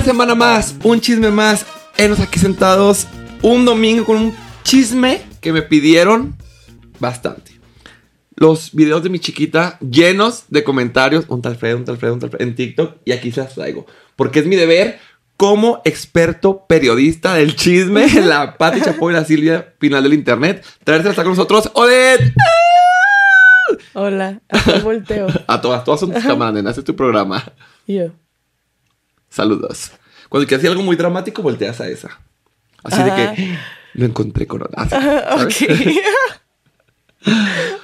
Una 0.00 0.06
semana 0.06 0.34
más, 0.34 0.74
un 0.82 0.98
chisme 0.98 1.30
más. 1.30 1.66
Enos 1.98 2.20
aquí 2.20 2.38
sentados 2.38 3.06
un 3.42 3.66
domingo 3.66 4.06
con 4.06 4.16
un 4.16 4.34
chisme 4.62 5.20
que 5.42 5.52
me 5.52 5.60
pidieron 5.60 6.38
bastante. 6.98 7.60
Los 8.34 8.74
videos 8.74 9.02
de 9.02 9.10
mi 9.10 9.18
chiquita 9.18 9.78
llenos 9.80 10.44
de 10.48 10.64
comentarios, 10.64 11.26
un 11.28 11.42
tal 11.42 11.56
Fred, 11.56 11.74
un 11.74 11.84
tal 11.84 11.98
Fred, 11.98 12.12
un 12.12 12.18
tal 12.18 12.30
Fred, 12.30 12.40
en 12.40 12.54
TikTok, 12.54 12.96
y 13.04 13.12
aquí 13.12 13.30
se 13.30 13.42
las 13.42 13.54
traigo. 13.54 13.84
Porque 14.16 14.38
es 14.38 14.46
mi 14.46 14.56
deber 14.56 14.98
como 15.36 15.82
experto 15.84 16.64
periodista 16.66 17.34
del 17.34 17.54
chisme, 17.54 18.08
la 18.22 18.56
Pati 18.56 18.80
Chapoy 18.80 19.12
y 19.12 19.16
la 19.16 19.26
Silvia 19.26 19.74
Pinal 19.78 20.02
del 20.02 20.14
Internet, 20.14 20.64
traerse 20.82 21.14
con 21.14 21.26
nosotros, 21.26 21.70
Odette. 21.74 22.32
Hola, 23.92 24.40
a 24.48 24.78
volteo. 24.78 25.26
A 25.46 25.60
todas, 25.60 25.84
todas 25.84 26.00
son 26.00 26.10
tus 26.10 26.24
cámaras, 26.24 26.64
este 26.64 26.80
es 26.80 26.84
tu 26.86 26.96
programa. 26.96 27.44
Yo. 27.86 28.12
Saludos. 29.28 29.92
Cuando 30.30 30.46
quieres 30.46 30.62
decir 30.62 30.70
algo 30.70 30.84
muy 30.84 30.94
dramático, 30.96 31.42
volteas 31.42 31.80
a 31.80 31.88
esa. 31.88 32.20
Así 32.84 33.02
de 33.02 33.10
que 33.10 33.58
lo 33.94 34.06
encontré 34.06 34.46
con 34.46 34.62
así, 34.76 34.94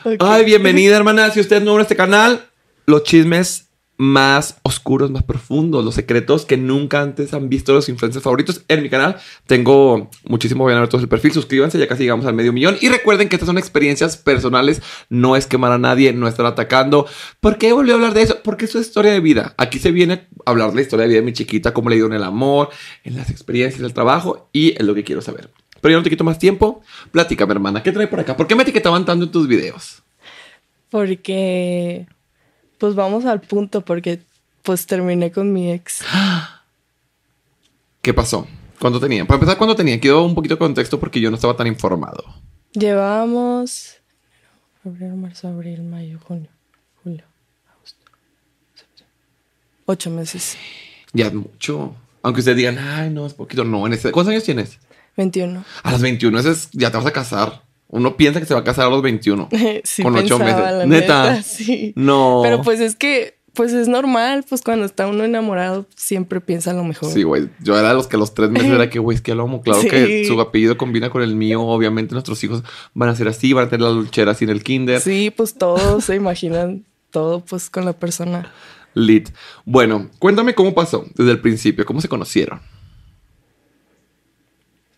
ok. 0.04 0.20
Ay, 0.20 0.44
bienvenida, 0.44 0.96
hermana. 0.96 1.28
Si 1.32 1.40
usted 1.40 1.56
es 1.56 1.62
nuevo 1.62 1.78
en 1.78 1.82
este 1.82 1.96
canal, 1.96 2.46
los 2.86 3.02
chismes 3.02 3.65
más 3.98 4.58
oscuros, 4.62 5.10
más 5.10 5.22
profundos, 5.22 5.84
los 5.84 5.94
secretos 5.94 6.44
que 6.44 6.56
nunca 6.56 7.00
antes 7.00 7.32
han 7.32 7.48
visto 7.48 7.72
los 7.72 7.88
influencers 7.88 8.22
favoritos 8.22 8.62
en 8.68 8.82
mi 8.82 8.90
canal. 8.90 9.16
Tengo 9.46 10.10
muchísimo, 10.24 10.64
vayan 10.64 10.78
a 10.78 10.80
ver 10.82 10.90
todo 10.90 11.00
el 11.00 11.08
perfil, 11.08 11.32
suscríbanse, 11.32 11.78
ya 11.78 11.88
casi 11.88 12.02
llegamos 12.02 12.26
al 12.26 12.34
medio 12.34 12.52
millón. 12.52 12.76
Y 12.80 12.88
recuerden 12.88 13.28
que 13.28 13.36
estas 13.36 13.46
son 13.46 13.58
experiencias 13.58 14.16
personales, 14.16 14.82
no 15.08 15.36
es 15.36 15.46
quemar 15.46 15.72
a 15.72 15.78
nadie, 15.78 16.12
no 16.12 16.28
estar 16.28 16.46
atacando. 16.46 17.06
¿Por 17.40 17.58
qué 17.58 17.72
volví 17.72 17.90
a 17.90 17.94
hablar 17.94 18.14
de 18.14 18.22
eso? 18.22 18.38
Porque 18.42 18.66
eso 18.66 18.78
es 18.78 18.86
historia 18.86 19.12
de 19.12 19.20
vida. 19.20 19.54
Aquí 19.56 19.78
se 19.78 19.90
viene 19.90 20.28
a 20.44 20.50
hablar 20.50 20.70
de 20.70 20.76
la 20.76 20.82
historia 20.82 21.04
de 21.04 21.08
vida 21.08 21.20
de 21.20 21.26
mi 21.26 21.32
chiquita, 21.32 21.72
cómo 21.72 21.88
le 21.88 21.96
dio 21.96 22.06
en 22.06 22.12
el 22.12 22.22
amor, 22.22 22.70
en 23.04 23.16
las 23.16 23.30
experiencias 23.30 23.80
del 23.80 23.94
trabajo 23.94 24.48
y 24.52 24.72
es 24.72 24.82
lo 24.82 24.94
que 24.94 25.04
quiero 25.04 25.22
saber. 25.22 25.50
Pero 25.80 25.92
yo 25.92 25.98
no 25.98 26.04
te 26.04 26.10
quito 26.10 26.24
más 26.24 26.38
tiempo. 26.38 26.82
Platícame, 27.12 27.52
hermana, 27.52 27.82
¿qué 27.82 27.92
trae 27.92 28.06
por 28.06 28.20
acá? 28.20 28.36
¿Por 28.36 28.46
qué 28.46 28.54
me 28.54 28.62
etiquetaban 28.62 29.04
tanto 29.04 29.24
en 29.24 29.30
tus 29.30 29.46
videos? 29.46 30.02
Porque 30.90 32.06
pues 32.78 32.94
vamos 32.94 33.24
al 33.24 33.40
punto 33.40 33.82
porque 33.82 34.20
pues 34.62 34.86
terminé 34.86 35.30
con 35.30 35.52
mi 35.52 35.72
ex. 35.72 36.02
¿Qué 38.02 38.14
pasó? 38.14 38.46
¿Cuánto 38.78 39.00
tenía? 39.00 39.24
Para 39.24 39.36
empezar, 39.36 39.56
¿cuánto 39.56 39.74
tenía? 39.74 39.98
Quiero 39.98 40.24
un 40.24 40.34
poquito 40.34 40.54
de 40.54 40.58
contexto 40.58 41.00
porque 41.00 41.20
yo 41.20 41.30
no 41.30 41.36
estaba 41.36 41.56
tan 41.56 41.66
informado. 41.66 42.24
Llevábamos 42.72 43.96
febrero, 44.82 45.16
marzo, 45.16 45.48
abril, 45.48 45.82
mayo, 45.82 46.18
junio, 46.22 46.50
julio, 47.02 47.24
agosto, 47.74 48.04
septiembre. 48.74 49.16
Ocho 49.86 50.10
meses. 50.10 50.56
Ya 51.12 51.26
es 51.26 51.34
mucho. 51.34 51.94
Aunque 52.22 52.40
ustedes 52.40 52.58
digan, 52.58 52.78
ay, 52.78 53.10
no, 53.10 53.24
es 53.24 53.34
poquito. 53.34 53.64
No, 53.64 53.86
en 53.86 53.94
ese... 53.94 54.12
¿Cuántos 54.12 54.32
años 54.32 54.44
tienes? 54.44 54.78
21. 55.16 55.64
A 55.82 55.90
los 55.92 56.02
21 56.02 56.38
es, 56.40 56.68
ya 56.72 56.90
te 56.90 56.96
vas 56.96 57.06
a 57.06 57.12
casar. 57.12 57.62
Uno 57.88 58.16
piensa 58.16 58.40
que 58.40 58.46
se 58.46 58.54
va 58.54 58.60
a 58.60 58.64
casar 58.64 58.86
a 58.86 58.90
los 58.90 59.02
21. 59.02 59.48
con 60.02 60.16
ocho 60.16 60.38
meses. 60.38 60.86
neta. 60.86 61.42
Sí. 61.42 61.92
No. 61.96 62.40
Pero 62.42 62.62
pues 62.62 62.80
es 62.80 62.96
que, 62.96 63.38
pues 63.52 63.72
es 63.72 63.88
normal, 63.88 64.44
pues 64.48 64.62
cuando 64.62 64.84
está 64.84 65.06
uno 65.06 65.24
enamorado, 65.24 65.86
siempre 65.94 66.40
piensa 66.40 66.72
lo 66.72 66.84
mejor. 66.84 67.10
Sí, 67.10 67.22
güey. 67.22 67.48
Yo 67.60 67.78
era 67.78 67.90
de 67.90 67.94
los 67.94 68.08
que 68.08 68.16
a 68.16 68.18
los 68.18 68.34
tres 68.34 68.50
meses 68.50 68.70
era 68.70 68.90
que, 68.90 68.98
güey, 68.98 69.14
es 69.14 69.22
que 69.22 69.34
lo 69.34 69.44
amo. 69.44 69.62
Claro 69.62 69.80
que 69.82 70.24
su 70.26 70.40
apellido 70.40 70.76
combina 70.76 71.10
con 71.10 71.22
el 71.22 71.36
mío. 71.36 71.62
Obviamente 71.62 72.12
nuestros 72.12 72.42
hijos 72.44 72.64
van 72.92 73.08
a 73.08 73.14
ser 73.14 73.28
así, 73.28 73.52
van 73.52 73.66
a 73.66 73.68
tener 73.68 73.86
la 73.86 73.92
luchera 73.92 74.32
así 74.32 74.44
en 74.44 74.50
el 74.50 74.62
kinder. 74.62 75.00
Sí, 75.00 75.32
pues 75.34 75.54
todos 75.54 76.04
se 76.04 76.16
imaginan 76.16 76.84
todo, 77.10 77.40
pues 77.40 77.70
con 77.70 77.84
la 77.84 77.92
persona. 77.92 78.52
Lit. 78.94 79.28
Bueno, 79.64 80.10
cuéntame 80.18 80.54
cómo 80.54 80.74
pasó 80.74 81.06
desde 81.14 81.30
el 81.30 81.40
principio, 81.40 81.84
cómo 81.84 82.00
se 82.00 82.08
conocieron. 82.08 82.60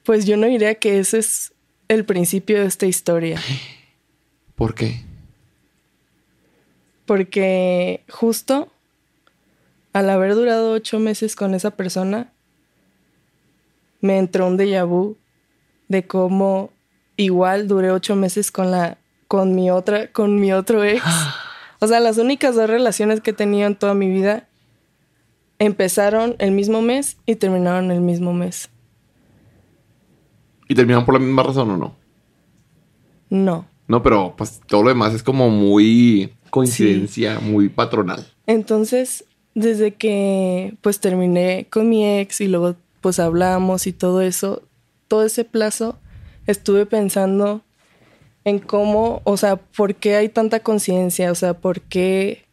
Pues 0.05 0.25
yo 0.25 0.37
no 0.37 0.47
diría 0.47 0.77
que 0.77 1.01
ese 1.01 1.19
es 1.19 1.53
el 1.89 2.05
principio 2.05 2.61
de 2.61 2.67
esta 2.67 2.87
historia. 2.87 3.41
¿Por 4.55 4.75
qué? 4.75 5.01
Porque 7.07 8.03
justo 8.09 8.69
al 9.93 10.11
haber 10.11 10.35
durado 10.35 10.73
ocho 10.73 10.99
meses 10.99 11.35
con 11.35 11.55
esa 11.55 11.71
persona, 11.73 12.31
me 14.01 14.19
entró 14.19 14.47
un 14.47 14.59
déjà 14.59 14.87
vu 14.87 15.17
de 15.89 16.07
cómo 16.07 16.71
igual 17.17 17.67
duré 17.67 17.91
ocho 17.91 18.15
meses 18.15 18.53
con 18.53 18.71
la 18.71 18.99
con 19.27 19.55
mi 19.55 19.71
otra 19.71 20.13
con 20.13 20.41
mi 20.41 20.53
otro 20.53 20.85
ex. 20.85 21.03
O 21.81 21.87
sea, 21.87 22.01
las 22.01 22.19
únicas 22.19 22.57
dos 22.57 22.69
relaciones 22.69 23.21
que 23.21 23.31
he 23.31 23.35
tenido 23.35 23.69
en 23.69 23.77
toda 23.77 23.95
mi 23.95 24.11
vida 24.11 24.49
empezaron 25.61 26.35
el 26.41 26.51
mismo 26.51 26.83
mes 26.83 27.19
y 27.25 27.37
terminaron 27.37 27.93
el 27.93 28.01
mismo 28.01 28.33
mes. 28.33 28.69
¿Y 30.69 30.75
terminaron 30.75 31.05
por 31.05 31.15
la 31.15 31.21
misma 31.21 31.43
razón 31.43 31.71
o 31.71 31.77
no? 31.77 31.97
No. 33.31 33.67
No, 33.89 34.03
pero 34.03 34.35
pues 34.37 34.61
todo 34.67 34.83
lo 34.83 34.91
demás 34.91 35.15
es 35.15 35.23
como 35.23 35.49
muy 35.49 36.35
coincidencia, 36.51 37.41
muy 37.41 37.71
patronal. 37.71 38.27
Entonces, 38.47 39.25
desde 39.55 39.95
que 39.95 40.75
pues 40.83 41.01
terminé 41.01 41.67
con 41.71 41.89
mi 41.89 42.07
ex 42.07 42.43
y 42.43 42.49
luego 42.49 42.77
pues 43.01 43.19
hablamos 43.19 43.87
y 43.87 43.93
todo 43.93 44.21
eso, 44.21 44.63
todo 45.09 45.25
ese 45.25 45.45
plazo 45.45 45.99
estuve 46.47 46.87
pensando 46.87 47.63
en 48.45 48.59
cómo, 48.59 49.21
o 49.25 49.37
sea, 49.37 49.57
por 49.57 49.95
qué 49.95 50.17
hay 50.17 50.29
tanta 50.29 50.61
conciencia, 50.61 51.31
o 51.31 51.35
sea, 51.35 51.55
por 51.55 51.81
qué 51.81 52.45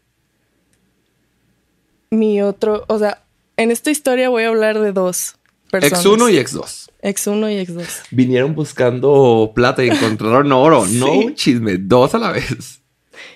mi 2.09 2.41
otro, 2.41 2.85
o 2.87 2.99
sea, 2.99 3.21
en 3.57 3.71
esta 3.71 3.91
historia 3.91 4.29
voy 4.29 4.43
a 4.43 4.49
hablar 4.49 4.79
de 4.79 4.91
dos 4.91 5.37
personas. 5.69 5.99
Ex 5.99 6.05
1 6.05 6.29
y 6.29 6.37
ex 6.37 6.53
2. 6.53 6.91
Ex 7.01 7.27
1 7.27 7.49
y 7.49 7.57
ex 7.57 7.73
2. 7.73 7.87
Vinieron 8.11 8.55
buscando 8.55 9.51
plata 9.53 9.83
y 9.83 9.89
encontraron 9.89 10.51
oro. 10.51 10.85
No 10.91 11.11
un 11.11 11.35
chisme, 11.35 11.77
dos 11.77 12.15
a 12.15 12.19
la 12.19 12.31
vez. 12.31 12.81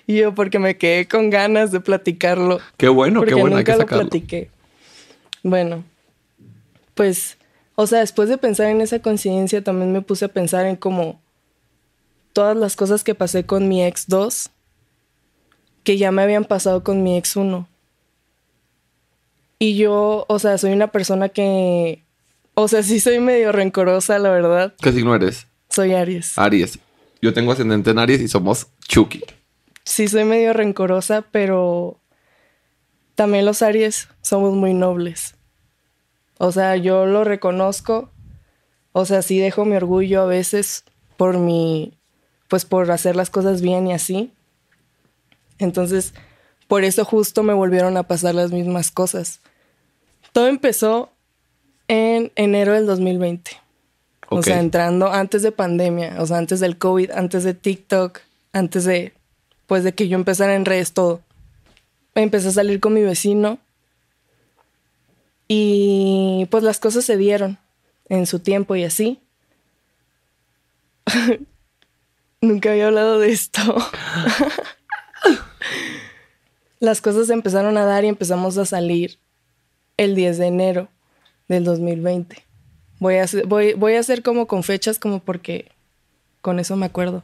Y 0.07 0.17
yo 0.17 0.33
porque 0.33 0.59
me 0.59 0.77
quedé 0.77 1.07
con 1.07 1.29
ganas 1.29 1.71
de 1.71 1.79
platicarlo. 1.79 2.59
Qué 2.77 2.89
bueno, 2.89 3.21
qué 3.23 3.35
bueno. 3.35 3.57
Nunca 3.57 3.75
lo 3.75 3.85
platiqué. 3.85 4.49
Bueno, 5.43 5.83
pues, 6.95 7.37
o 7.75 7.87
sea, 7.87 7.99
después 7.99 8.27
de 8.27 8.37
pensar 8.37 8.67
en 8.67 8.81
esa 8.81 8.99
coincidencia, 8.99 9.63
también 9.63 9.91
me 9.91 10.01
puse 10.01 10.25
a 10.25 10.29
pensar 10.29 10.65
en 10.65 10.75
cómo 10.75 11.21
todas 12.33 12.57
las 12.57 12.75
cosas 12.75 13.03
que 13.03 13.15
pasé 13.15 13.45
con 13.45 13.67
mi 13.67 13.83
ex 13.83 14.07
2, 14.07 14.49
que 15.83 15.97
ya 15.97 16.11
me 16.11 16.21
habían 16.21 16.45
pasado 16.45 16.83
con 16.83 17.03
mi 17.03 17.17
ex 17.17 17.35
1. 17.35 17.67
Y 19.59 19.75
yo, 19.75 20.25
o 20.27 20.39
sea, 20.39 20.57
soy 20.57 20.71
una 20.71 20.87
persona 20.87 21.29
que 21.29 22.03
o 22.61 22.67
sea, 22.67 22.83
sí 22.83 22.99
soy 22.99 23.19
medio 23.19 23.51
rencorosa, 23.51 24.19
la 24.19 24.29
verdad. 24.29 24.73
¿Qué 24.81 24.91
signo 24.91 25.15
eres? 25.15 25.47
Soy 25.69 25.93
Aries. 25.93 26.37
Aries. 26.37 26.79
Yo 27.21 27.33
tengo 27.33 27.53
ascendente 27.53 27.91
en 27.91 27.99
Aries 27.99 28.19
y 28.21 28.27
somos 28.27 28.67
Chucky. 28.85 29.23
Sí, 29.85 30.07
soy 30.09 30.25
medio 30.25 30.51
rencorosa, 30.51 31.21
pero 31.31 31.99
también 33.15 33.45
los 33.45 33.61
Aries 33.61 34.09
somos 34.21 34.53
muy 34.53 34.73
nobles. 34.73 35.35
O 36.37 36.51
sea, 36.51 36.75
yo 36.75 37.05
lo 37.05 37.23
reconozco. 37.23 38.11
O 38.91 39.05
sea, 39.05 39.21
sí 39.21 39.39
dejo 39.39 39.63
mi 39.63 39.77
orgullo 39.77 40.21
a 40.21 40.25
veces 40.25 40.83
por 41.15 41.37
mi, 41.37 41.97
pues 42.49 42.65
por 42.65 42.91
hacer 42.91 43.15
las 43.15 43.29
cosas 43.29 43.61
bien 43.61 43.87
y 43.87 43.93
así. 43.93 44.33
Entonces, 45.59 46.13
por 46.67 46.83
eso 46.83 47.05
justo 47.05 47.41
me 47.43 47.53
volvieron 47.53 47.95
a 47.95 48.03
pasar 48.03 48.35
las 48.35 48.51
mismas 48.51 48.91
cosas. 48.91 49.39
Todo 50.33 50.47
empezó 50.47 51.13
en 51.89 52.31
enero 52.35 52.73
del 52.73 52.85
2020. 52.85 53.51
O 54.29 54.43
sea, 54.43 54.59
entrando 54.59 55.11
antes 55.11 55.41
de 55.41 55.51
pandemia, 55.51 56.15
o 56.19 56.25
sea, 56.25 56.37
antes 56.37 56.59
del 56.59 56.77
COVID, 56.77 57.11
antes 57.11 57.43
de 57.43 57.55
TikTok, 57.55 58.19
antes 58.53 58.85
de, 58.85 59.11
pues, 59.65 59.83
de 59.83 59.93
que 59.93 60.07
yo 60.07 60.15
empezara 60.15 60.55
en 60.55 60.65
redes 60.65 60.93
todo. 60.93 61.21
Empecé 62.13 62.49
a 62.49 62.51
salir 62.51 62.79
con 62.79 62.93
mi 62.93 63.01
vecino 63.01 63.57
y 65.47 66.47
pues 66.51 66.63
las 66.63 66.79
cosas 66.79 67.05
se 67.05 67.17
dieron 67.17 67.57
en 68.07 68.27
su 68.27 68.39
tiempo 68.39 68.75
y 68.75 68.83
así. 68.83 69.19
Nunca 72.41 72.71
había 72.71 72.87
hablado 72.87 73.17
de 73.17 73.31
esto. 73.31 73.61
las 76.79 77.01
cosas 77.01 77.31
empezaron 77.31 77.77
a 77.77 77.85
dar 77.85 78.05
y 78.05 78.09
empezamos 78.09 78.59
a 78.59 78.65
salir 78.65 79.17
el 79.97 80.13
10 80.13 80.37
de 80.37 80.45
enero 80.45 80.89
del 81.49 81.65
2020. 81.65 82.37
Voy 82.99 83.15
a, 83.15 83.23
hacer, 83.23 83.45
voy, 83.45 83.73
voy 83.73 83.95
a 83.95 83.99
hacer 83.99 84.23
como 84.23 84.47
con 84.47 84.63
fechas, 84.63 84.99
como 84.99 85.19
porque 85.19 85.71
con 86.41 86.59
eso 86.59 86.77
me 86.77 86.85
acuerdo. 86.85 87.23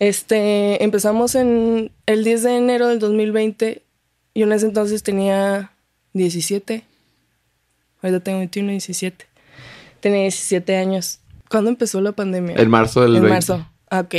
Este, 0.00 0.82
empezamos 0.82 1.34
en 1.34 1.92
el 2.06 2.24
10 2.24 2.42
de 2.42 2.56
enero 2.56 2.88
del 2.88 2.98
2020. 2.98 3.82
Yo 4.34 4.46
en 4.46 4.52
ese 4.52 4.66
entonces 4.66 5.02
tenía 5.02 5.70
17. 6.14 6.84
Ahorita 8.02 8.20
tengo 8.20 8.38
21 8.38 8.70
y 8.70 8.72
17. 8.72 9.26
Tenía 10.00 10.22
17 10.22 10.76
años. 10.76 11.20
¿Cuándo 11.48 11.70
empezó 11.70 12.00
la 12.00 12.12
pandemia? 12.12 12.56
En 12.56 12.70
marzo 12.70 13.02
del 13.02 13.16
En 13.16 13.28
marzo. 13.28 13.66
Ah, 13.90 14.00
ok. 14.00 14.14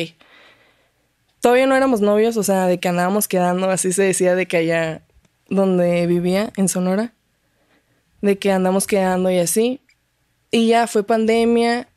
Todavía 1.41 1.67
no 1.67 1.75
éramos 1.75 2.01
novios, 2.01 2.37
o 2.37 2.43
sea, 2.43 2.65
de 2.65 2.79
que 2.79 2.87
andábamos 2.87 3.27
quedando, 3.27 3.69
así 3.69 3.93
se 3.93 4.03
decía 4.03 4.35
de 4.35 4.47
que 4.47 4.57
allá 4.57 5.01
donde 5.47 6.07
vivía, 6.07 6.51
en 6.57 6.67
Sonora, 6.67 7.13
de 8.25 8.37
que 8.37 8.51
andamos 8.51 8.87
quedando 8.87 9.29
y 9.31 9.37
así. 9.37 9.81
Y 10.51 10.67
ya 10.67 10.87
fue 10.87 11.03
pandemia, 11.03 11.87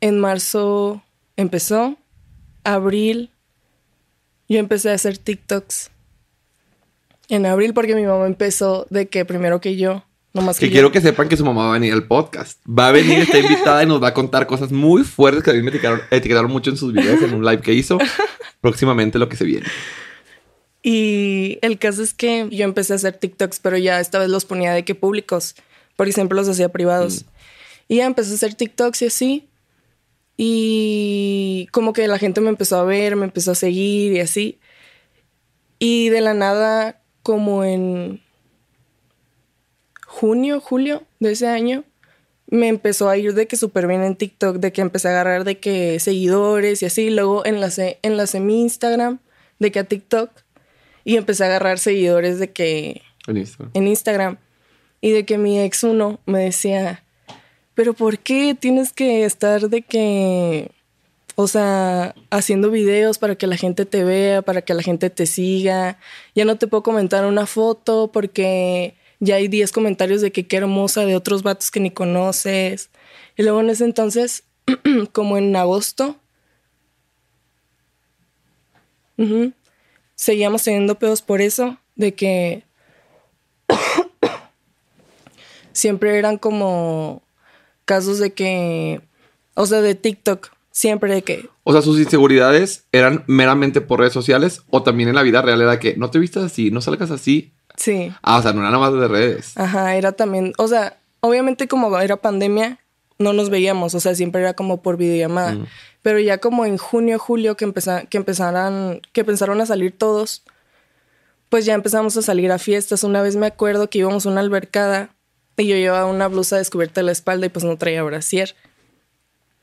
en 0.00 0.18
marzo 0.18 1.02
empezó, 1.36 1.96
abril 2.62 3.30
yo 4.48 4.58
empecé 4.58 4.90
a 4.90 4.94
hacer 4.94 5.18
TikToks. 5.18 5.90
En 7.28 7.46
abril 7.46 7.72
porque 7.72 7.94
mi 7.94 8.04
mamá 8.04 8.26
empezó 8.26 8.86
de 8.90 9.08
que 9.08 9.24
primero 9.24 9.60
que 9.60 9.76
yo. 9.76 10.04
Nomás 10.34 10.58
que, 10.58 10.66
que 10.66 10.72
quiero 10.72 10.90
que 10.90 11.00
sepan 11.00 11.28
que 11.28 11.36
su 11.36 11.44
mamá 11.44 11.64
va 11.64 11.70
a 11.70 11.72
venir 11.74 11.92
al 11.92 12.06
podcast. 12.06 12.60
Va 12.66 12.88
a 12.88 12.92
venir, 12.92 13.20
está 13.20 13.38
invitada 13.38 13.82
y 13.82 13.86
nos 13.86 14.02
va 14.02 14.08
a 14.08 14.14
contar 14.14 14.46
cosas 14.46 14.72
muy 14.72 15.04
fuertes 15.04 15.42
que 15.42 15.50
a 15.50 15.54
mí 15.54 15.62
me 15.62 15.70
etiquetaron, 15.70 16.02
etiquetaron 16.10 16.50
mucho 16.50 16.70
en 16.70 16.76
sus 16.76 16.92
videos, 16.92 17.22
en 17.22 17.34
un 17.34 17.44
live 17.44 17.62
que 17.62 17.72
hizo. 17.72 17.98
Próximamente 18.60 19.18
lo 19.18 19.28
que 19.28 19.36
se 19.36 19.44
viene. 19.44 19.66
Y 20.86 21.58
el 21.62 21.78
caso 21.78 22.02
es 22.02 22.12
que 22.12 22.46
yo 22.50 22.64
empecé 22.66 22.92
a 22.92 22.96
hacer 22.96 23.16
TikToks, 23.16 23.58
pero 23.60 23.78
ya 23.78 24.00
esta 24.00 24.18
vez 24.18 24.28
los 24.28 24.44
ponía 24.44 24.74
de 24.74 24.84
que 24.84 24.94
públicos. 24.94 25.54
Por 25.96 26.08
ejemplo, 26.08 26.36
los 26.36 26.46
hacía 26.46 26.68
privados. 26.68 27.24
Mm. 27.24 27.28
Y 27.88 27.96
ya 27.96 28.04
empecé 28.04 28.32
a 28.32 28.34
hacer 28.34 28.54
TikToks 28.54 29.00
y 29.00 29.06
así. 29.06 29.48
Y 30.36 31.68
como 31.72 31.94
que 31.94 32.06
la 32.06 32.18
gente 32.18 32.42
me 32.42 32.50
empezó 32.50 32.76
a 32.76 32.84
ver, 32.84 33.16
me 33.16 33.24
empezó 33.24 33.52
a 33.52 33.54
seguir 33.54 34.12
y 34.12 34.20
así. 34.20 34.58
Y 35.78 36.10
de 36.10 36.20
la 36.20 36.34
nada, 36.34 37.00
como 37.22 37.64
en 37.64 38.20
junio, 40.06 40.60
julio 40.60 41.04
de 41.18 41.32
ese 41.32 41.46
año, 41.46 41.84
me 42.46 42.68
empezó 42.68 43.08
a 43.08 43.16
ir 43.16 43.32
de 43.32 43.46
que 43.46 43.56
súper 43.56 43.86
bien 43.86 44.02
en 44.02 44.16
TikTok, 44.16 44.58
de 44.58 44.70
que 44.70 44.82
empecé 44.82 45.08
a 45.08 45.12
agarrar 45.12 45.44
de 45.44 45.58
que 45.60 45.98
seguidores 45.98 46.82
y 46.82 46.86
así. 46.86 47.08
Luego 47.08 47.46
enlacé, 47.46 48.00
enlacé 48.02 48.40
mi 48.40 48.60
Instagram 48.60 49.20
de 49.58 49.72
que 49.72 49.78
a 49.78 49.84
TikTok 49.84 50.43
y 51.04 51.16
empecé 51.16 51.44
a 51.44 51.46
agarrar 51.46 51.78
seguidores 51.78 52.38
de 52.38 52.50
que 52.52 53.02
en 53.26 53.36
Instagram. 53.36 53.70
En 53.74 53.88
Instagram. 53.88 54.36
Y 55.00 55.10
de 55.10 55.24
que 55.24 55.38
mi 55.38 55.60
ex 55.60 55.84
uno 55.84 56.20
me 56.26 56.44
decía, 56.44 57.04
pero 57.74 57.94
¿por 57.94 58.18
qué 58.18 58.56
tienes 58.58 58.92
que 58.92 59.24
estar 59.24 59.68
de 59.68 59.82
que, 59.82 60.70
o 61.34 61.46
sea, 61.46 62.14
haciendo 62.30 62.70
videos 62.70 63.18
para 63.18 63.36
que 63.36 63.46
la 63.46 63.56
gente 63.56 63.84
te 63.84 64.04
vea, 64.04 64.42
para 64.42 64.62
que 64.62 64.72
la 64.72 64.82
gente 64.82 65.10
te 65.10 65.26
siga? 65.26 65.98
Ya 66.34 66.44
no 66.44 66.56
te 66.56 66.66
puedo 66.66 66.82
comentar 66.82 67.26
una 67.26 67.46
foto 67.46 68.10
porque 68.12 68.94
ya 69.20 69.36
hay 69.36 69.48
10 69.48 69.72
comentarios 69.72 70.20
de 70.20 70.32
que 70.32 70.46
qué 70.46 70.56
hermosa 70.56 71.04
de 71.04 71.16
otros 71.16 71.42
vatos 71.42 71.70
que 71.70 71.80
ni 71.80 71.90
conoces. 71.90 72.90
Y 73.36 73.42
luego 73.42 73.60
en 73.60 73.70
ese 73.70 73.84
entonces, 73.84 74.44
como 75.12 75.36
en 75.36 75.54
agosto, 75.54 76.16
seguíamos 80.24 80.62
teniendo 80.62 80.94
pedos 80.94 81.20
por 81.20 81.42
eso, 81.42 81.76
de 81.96 82.14
que 82.14 82.64
siempre 85.72 86.18
eran 86.18 86.38
como 86.38 87.22
casos 87.84 88.20
de 88.20 88.32
que, 88.32 89.02
o 89.52 89.66
sea, 89.66 89.82
de 89.82 89.94
TikTok, 89.94 90.48
siempre 90.70 91.12
de 91.12 91.20
que... 91.20 91.50
O 91.62 91.72
sea, 91.72 91.82
sus 91.82 91.98
inseguridades 91.98 92.86
eran 92.90 93.22
meramente 93.26 93.82
por 93.82 94.00
redes 94.00 94.14
sociales 94.14 94.62
o 94.70 94.82
también 94.82 95.10
en 95.10 95.14
la 95.14 95.22
vida 95.22 95.42
real 95.42 95.60
era 95.60 95.78
que 95.78 95.94
no 95.98 96.10
te 96.10 96.18
vistas 96.18 96.44
así, 96.44 96.70
no 96.70 96.80
salgas 96.80 97.10
así. 97.10 97.52
Sí. 97.76 98.10
Ah, 98.22 98.38
o 98.38 98.42
sea, 98.42 98.54
no 98.54 98.62
era 98.62 98.70
nada 98.70 98.90
más 98.90 98.98
de 98.98 99.06
redes. 99.06 99.52
Ajá, 99.58 99.94
era 99.94 100.12
también, 100.12 100.54
o 100.56 100.68
sea, 100.68 100.96
obviamente 101.20 101.68
como 101.68 101.98
era 101.98 102.16
pandemia, 102.16 102.78
no 103.18 103.32
nos 103.32 103.50
veíamos, 103.50 103.94
o 103.94 104.00
sea, 104.00 104.14
siempre 104.14 104.42
era 104.42 104.54
como 104.54 104.82
por 104.82 104.96
videollamada. 104.96 105.52
Mm. 105.52 105.66
Pero 106.02 106.18
ya 106.20 106.38
como 106.38 106.66
en 106.66 106.76
junio, 106.76 107.18
julio 107.18 107.56
que, 107.56 107.72
que 108.08 108.16
empezaran, 108.16 109.00
que 109.12 109.20
empezaron 109.20 109.60
a 109.60 109.66
salir 109.66 109.96
todos, 109.96 110.42
pues 111.48 111.64
ya 111.64 111.74
empezamos 111.74 112.16
a 112.16 112.22
salir 112.22 112.52
a 112.52 112.58
fiestas. 112.58 113.04
Una 113.04 113.22
vez 113.22 113.36
me 113.36 113.46
acuerdo 113.46 113.88
que 113.88 113.98
íbamos 113.98 114.26
a 114.26 114.30
una 114.30 114.40
albercada 114.40 115.14
y 115.56 115.66
yo 115.66 115.76
llevaba 115.76 116.06
una 116.06 116.28
blusa 116.28 116.58
descubierta 116.58 117.00
de 117.00 117.06
la 117.06 117.12
espalda 117.12 117.46
y 117.46 117.48
pues 117.48 117.64
no 117.64 117.78
traía 117.78 118.02
brasier. 118.02 118.54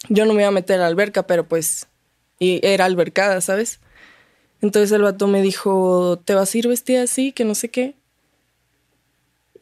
Yo 0.10 0.26
no 0.26 0.34
me 0.34 0.42
iba 0.42 0.48
a 0.48 0.52
meter 0.52 0.78
a 0.78 0.84
la 0.84 0.88
alberca, 0.88 1.28
pero 1.28 1.48
pues 1.48 1.88
y 2.42 2.60
era 2.64 2.86
albercada, 2.86 3.40
¿sabes? 3.40 3.80
Entonces 4.62 4.92
el 4.92 5.04
vato 5.04 5.28
me 5.28 5.44
dijo, 5.44 6.20
¿te 6.26 6.34
vas 6.34 6.54
a 6.54 6.58
ir 6.58 6.68
vestida 6.68 7.04
así? 7.04 7.32
Que 7.32 7.46
no 7.46 7.54
sé 7.54 7.70
qué. 7.70 7.96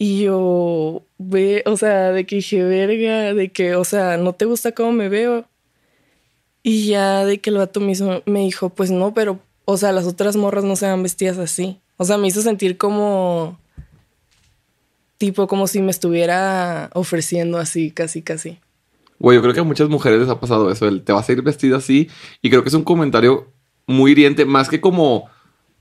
Y 0.02 0.24
yo, 0.24 1.04
ve, 1.18 1.62
o 1.66 1.76
sea, 1.76 2.14
de 2.14 2.26
que 2.26 2.38
dije, 2.38 2.64
verga, 2.64 3.34
de 3.34 3.52
que, 3.52 3.76
o 3.76 3.84
sea, 3.84 4.16
¿no 4.16 4.34
te 4.34 4.46
gusta 4.46 4.72
cómo 4.72 4.94
me 4.94 5.10
veo? 5.10 5.46
Y 6.64 6.88
ya 6.88 7.26
de 7.26 7.40
que 7.40 7.50
el 7.50 7.58
vato 7.58 7.82
me, 7.82 7.94
me 8.26 8.40
dijo, 8.40 8.70
pues 8.70 8.92
no, 8.92 9.14
pero, 9.14 9.40
o 9.66 9.76
sea, 9.76 9.92
las 9.92 10.08
otras 10.08 10.38
morras 10.38 10.64
no 10.64 10.78
se 10.78 10.88
van 10.88 11.04
vestidas 11.04 11.38
así. 11.38 11.82
O 11.98 12.06
sea, 12.06 12.18
me 12.18 12.30
hizo 12.30 12.42
sentir 12.42 12.78
como 12.78 13.60
tipo 15.18 15.48
como 15.48 15.68
si 15.68 15.82
me 15.82 15.92
estuviera 15.92 16.90
ofreciendo 16.94 17.58
así, 17.58 17.92
casi, 17.92 18.22
casi. 18.22 18.58
Güey, 19.20 19.36
yo 19.36 19.42
creo 19.42 19.54
que 19.54 19.60
a 19.60 19.66
muchas 19.66 19.90
mujeres 19.90 20.22
les 20.22 20.30
ha 20.30 20.40
pasado 20.40 20.72
eso, 20.72 20.88
el 20.88 21.04
te 21.04 21.12
vas 21.12 21.28
a 21.28 21.32
ir 21.34 21.42
vestida 21.42 21.76
así, 21.76 22.10
y 22.42 22.50
creo 22.50 22.64
que 22.64 22.70
es 22.70 22.74
un 22.74 22.86
comentario 22.86 23.52
muy 23.86 24.12
hiriente, 24.12 24.46
más 24.46 24.70
que 24.70 24.80
como 24.80 25.30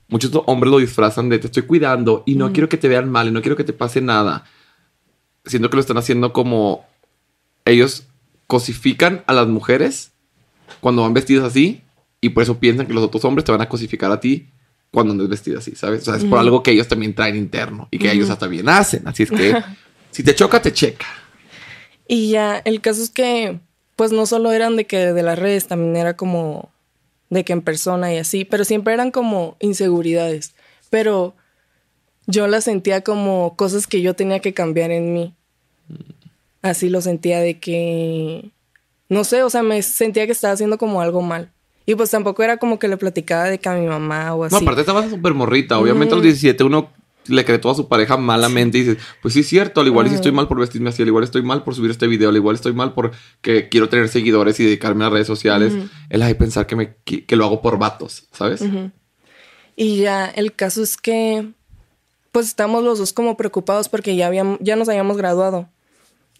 muchos 0.09 0.31
hombres 0.45 0.71
lo 0.71 0.79
disfrazan 0.79 1.29
de 1.29 1.39
te 1.39 1.47
estoy 1.47 1.63
cuidando 1.63 2.23
y 2.25 2.35
no 2.35 2.51
quiero 2.51 2.67
que 2.67 2.77
te 2.77 2.87
vean 2.87 3.09
mal 3.09 3.27
y 3.27 3.31
no 3.31 3.41
quiero 3.41 3.55
que 3.55 3.63
te 3.63 3.73
pase 3.73 4.01
nada. 4.01 4.43
Siento 5.45 5.69
que 5.69 5.77
lo 5.77 5.81
están 5.81 5.97
haciendo 5.97 6.33
como 6.33 6.85
ellos 7.65 8.07
cosifican 8.47 9.23
a 9.27 9.33
las 9.33 9.47
mujeres 9.47 10.11
cuando 10.81 11.03
van 11.03 11.13
vestidas 11.13 11.45
así 11.45 11.81
y 12.21 12.29
por 12.29 12.43
eso 12.43 12.59
piensan 12.59 12.87
que 12.87 12.93
los 12.93 13.03
otros 13.03 13.23
hombres 13.25 13.45
te 13.45 13.51
van 13.51 13.61
a 13.61 13.69
cosificar 13.69 14.11
a 14.11 14.19
ti 14.19 14.49
cuando 14.91 15.13
andes 15.13 15.29
vestida 15.29 15.59
así, 15.59 15.75
¿sabes? 15.75 16.01
O 16.01 16.05
sea, 16.05 16.15
es 16.15 16.25
por 16.25 16.39
algo 16.39 16.63
que 16.63 16.71
ellos 16.71 16.87
también 16.87 17.13
traen 17.13 17.35
interno 17.35 17.87
y 17.91 17.99
que 17.99 18.11
ellos 18.11 18.29
hasta 18.29 18.47
bien 18.47 18.67
hacen. 18.69 19.07
Así 19.07 19.23
es 19.23 19.29
que 19.29 19.55
si 20.11 20.23
te 20.23 20.33
choca, 20.33 20.61
te 20.61 20.73
checa. 20.73 21.05
Y 22.07 22.31
ya, 22.31 22.57
el 22.57 22.81
caso 22.81 23.03
es 23.03 23.11
que, 23.11 23.59
pues 23.95 24.11
no 24.11 24.25
solo 24.25 24.51
eran 24.51 24.75
de 24.75 24.85
que 24.85 25.13
de 25.13 25.23
las 25.23 25.37
redes, 25.37 25.67
también 25.67 25.95
era 25.95 26.15
como 26.17 26.71
de 27.29 27.43
que 27.43 27.53
en 27.53 27.61
persona 27.61 28.13
y 28.13 28.17
así, 28.17 28.45
pero 28.45 28.65
siempre 28.65 28.93
eran 28.93 29.11
como 29.11 29.55
inseguridades. 29.59 30.53
Pero 30.89 31.35
yo 32.27 32.47
las 32.47 32.63
sentía 32.63 33.01
como 33.01 33.55
cosas 33.55 33.87
que 33.87 34.01
yo 34.01 34.15
tenía 34.15 34.39
que 34.39 34.53
cambiar 34.53 34.91
en 34.91 35.13
mí. 35.13 35.35
Así 36.61 36.89
lo 36.89 37.01
sentía 37.01 37.39
de 37.39 37.59
que, 37.59 38.51
no 39.07 39.23
sé, 39.23 39.43
o 39.43 39.49
sea, 39.49 39.63
me 39.63 39.81
sentía 39.81 40.25
que 40.25 40.33
estaba 40.33 40.53
haciendo 40.53 40.77
como 40.77 41.01
algo 41.01 41.21
mal. 41.21 41.51
Y 41.85 41.95
pues 41.95 42.11
tampoco 42.11 42.43
era 42.43 42.57
como 42.57 42.77
que 42.77 42.87
le 42.87 42.97
platicaba 42.97 43.45
de 43.45 43.57
que 43.59 43.67
a 43.69 43.73
mi 43.73 43.87
mamá 43.87 44.35
o 44.35 44.43
así. 44.43 44.53
No, 44.53 44.61
aparte 44.61 44.81
estaba 44.81 45.09
súper 45.09 45.33
morrita. 45.33 45.79
Obviamente 45.79 46.13
a 46.13 46.17
los 46.17 46.23
17 46.23 46.63
uno 46.63 46.91
le 47.29 47.45
cree 47.45 47.59
todo 47.59 47.71
a 47.71 47.75
su 47.75 47.87
pareja 47.87 48.17
malamente 48.17 48.77
y 48.77 48.83
dice, 48.83 49.01
pues 49.21 49.33
sí 49.33 49.41
es 49.41 49.47
cierto, 49.47 49.81
al 49.81 49.87
igual 49.87 50.09
si 50.09 50.15
estoy 50.15 50.31
mal 50.31 50.47
por 50.47 50.59
vestirme 50.59 50.89
así, 50.89 51.01
al 51.01 51.07
igual 51.07 51.23
estoy 51.23 51.43
mal 51.43 51.63
por 51.63 51.75
subir 51.75 51.91
este 51.91 52.07
video, 52.07 52.29
al 52.29 52.35
igual 52.35 52.55
estoy 52.55 52.73
mal 52.73 52.93
porque 52.93 53.69
quiero 53.69 53.89
tener 53.89 54.09
seguidores 54.09 54.59
y 54.59 54.65
dedicarme 54.65 55.03
a 55.03 55.07
las 55.07 55.13
redes 55.13 55.27
sociales. 55.27 55.73
Es 56.09 56.19
la 56.19 56.27
de 56.27 56.35
pensar 56.35 56.67
que, 56.67 56.75
me, 56.75 56.95
que, 57.05 57.35
lo 57.35 57.45
hago 57.45 57.61
por 57.61 57.77
vatos, 57.77 58.27
¿sabes? 58.31 58.63
Y 59.75 59.97
ya 59.97 60.25
el 60.25 60.53
caso 60.53 60.83
es 60.83 60.97
que 60.97 61.49
pues 62.31 62.47
estamos 62.47 62.83
los 62.83 62.99
dos 62.99 63.13
como 63.13 63.37
preocupados 63.37 63.89
porque 63.89 64.15
ya, 64.15 64.27
habíamos, 64.27 64.59
ya 64.61 64.75
nos 64.75 64.89
habíamos 64.89 65.17
graduado 65.17 65.69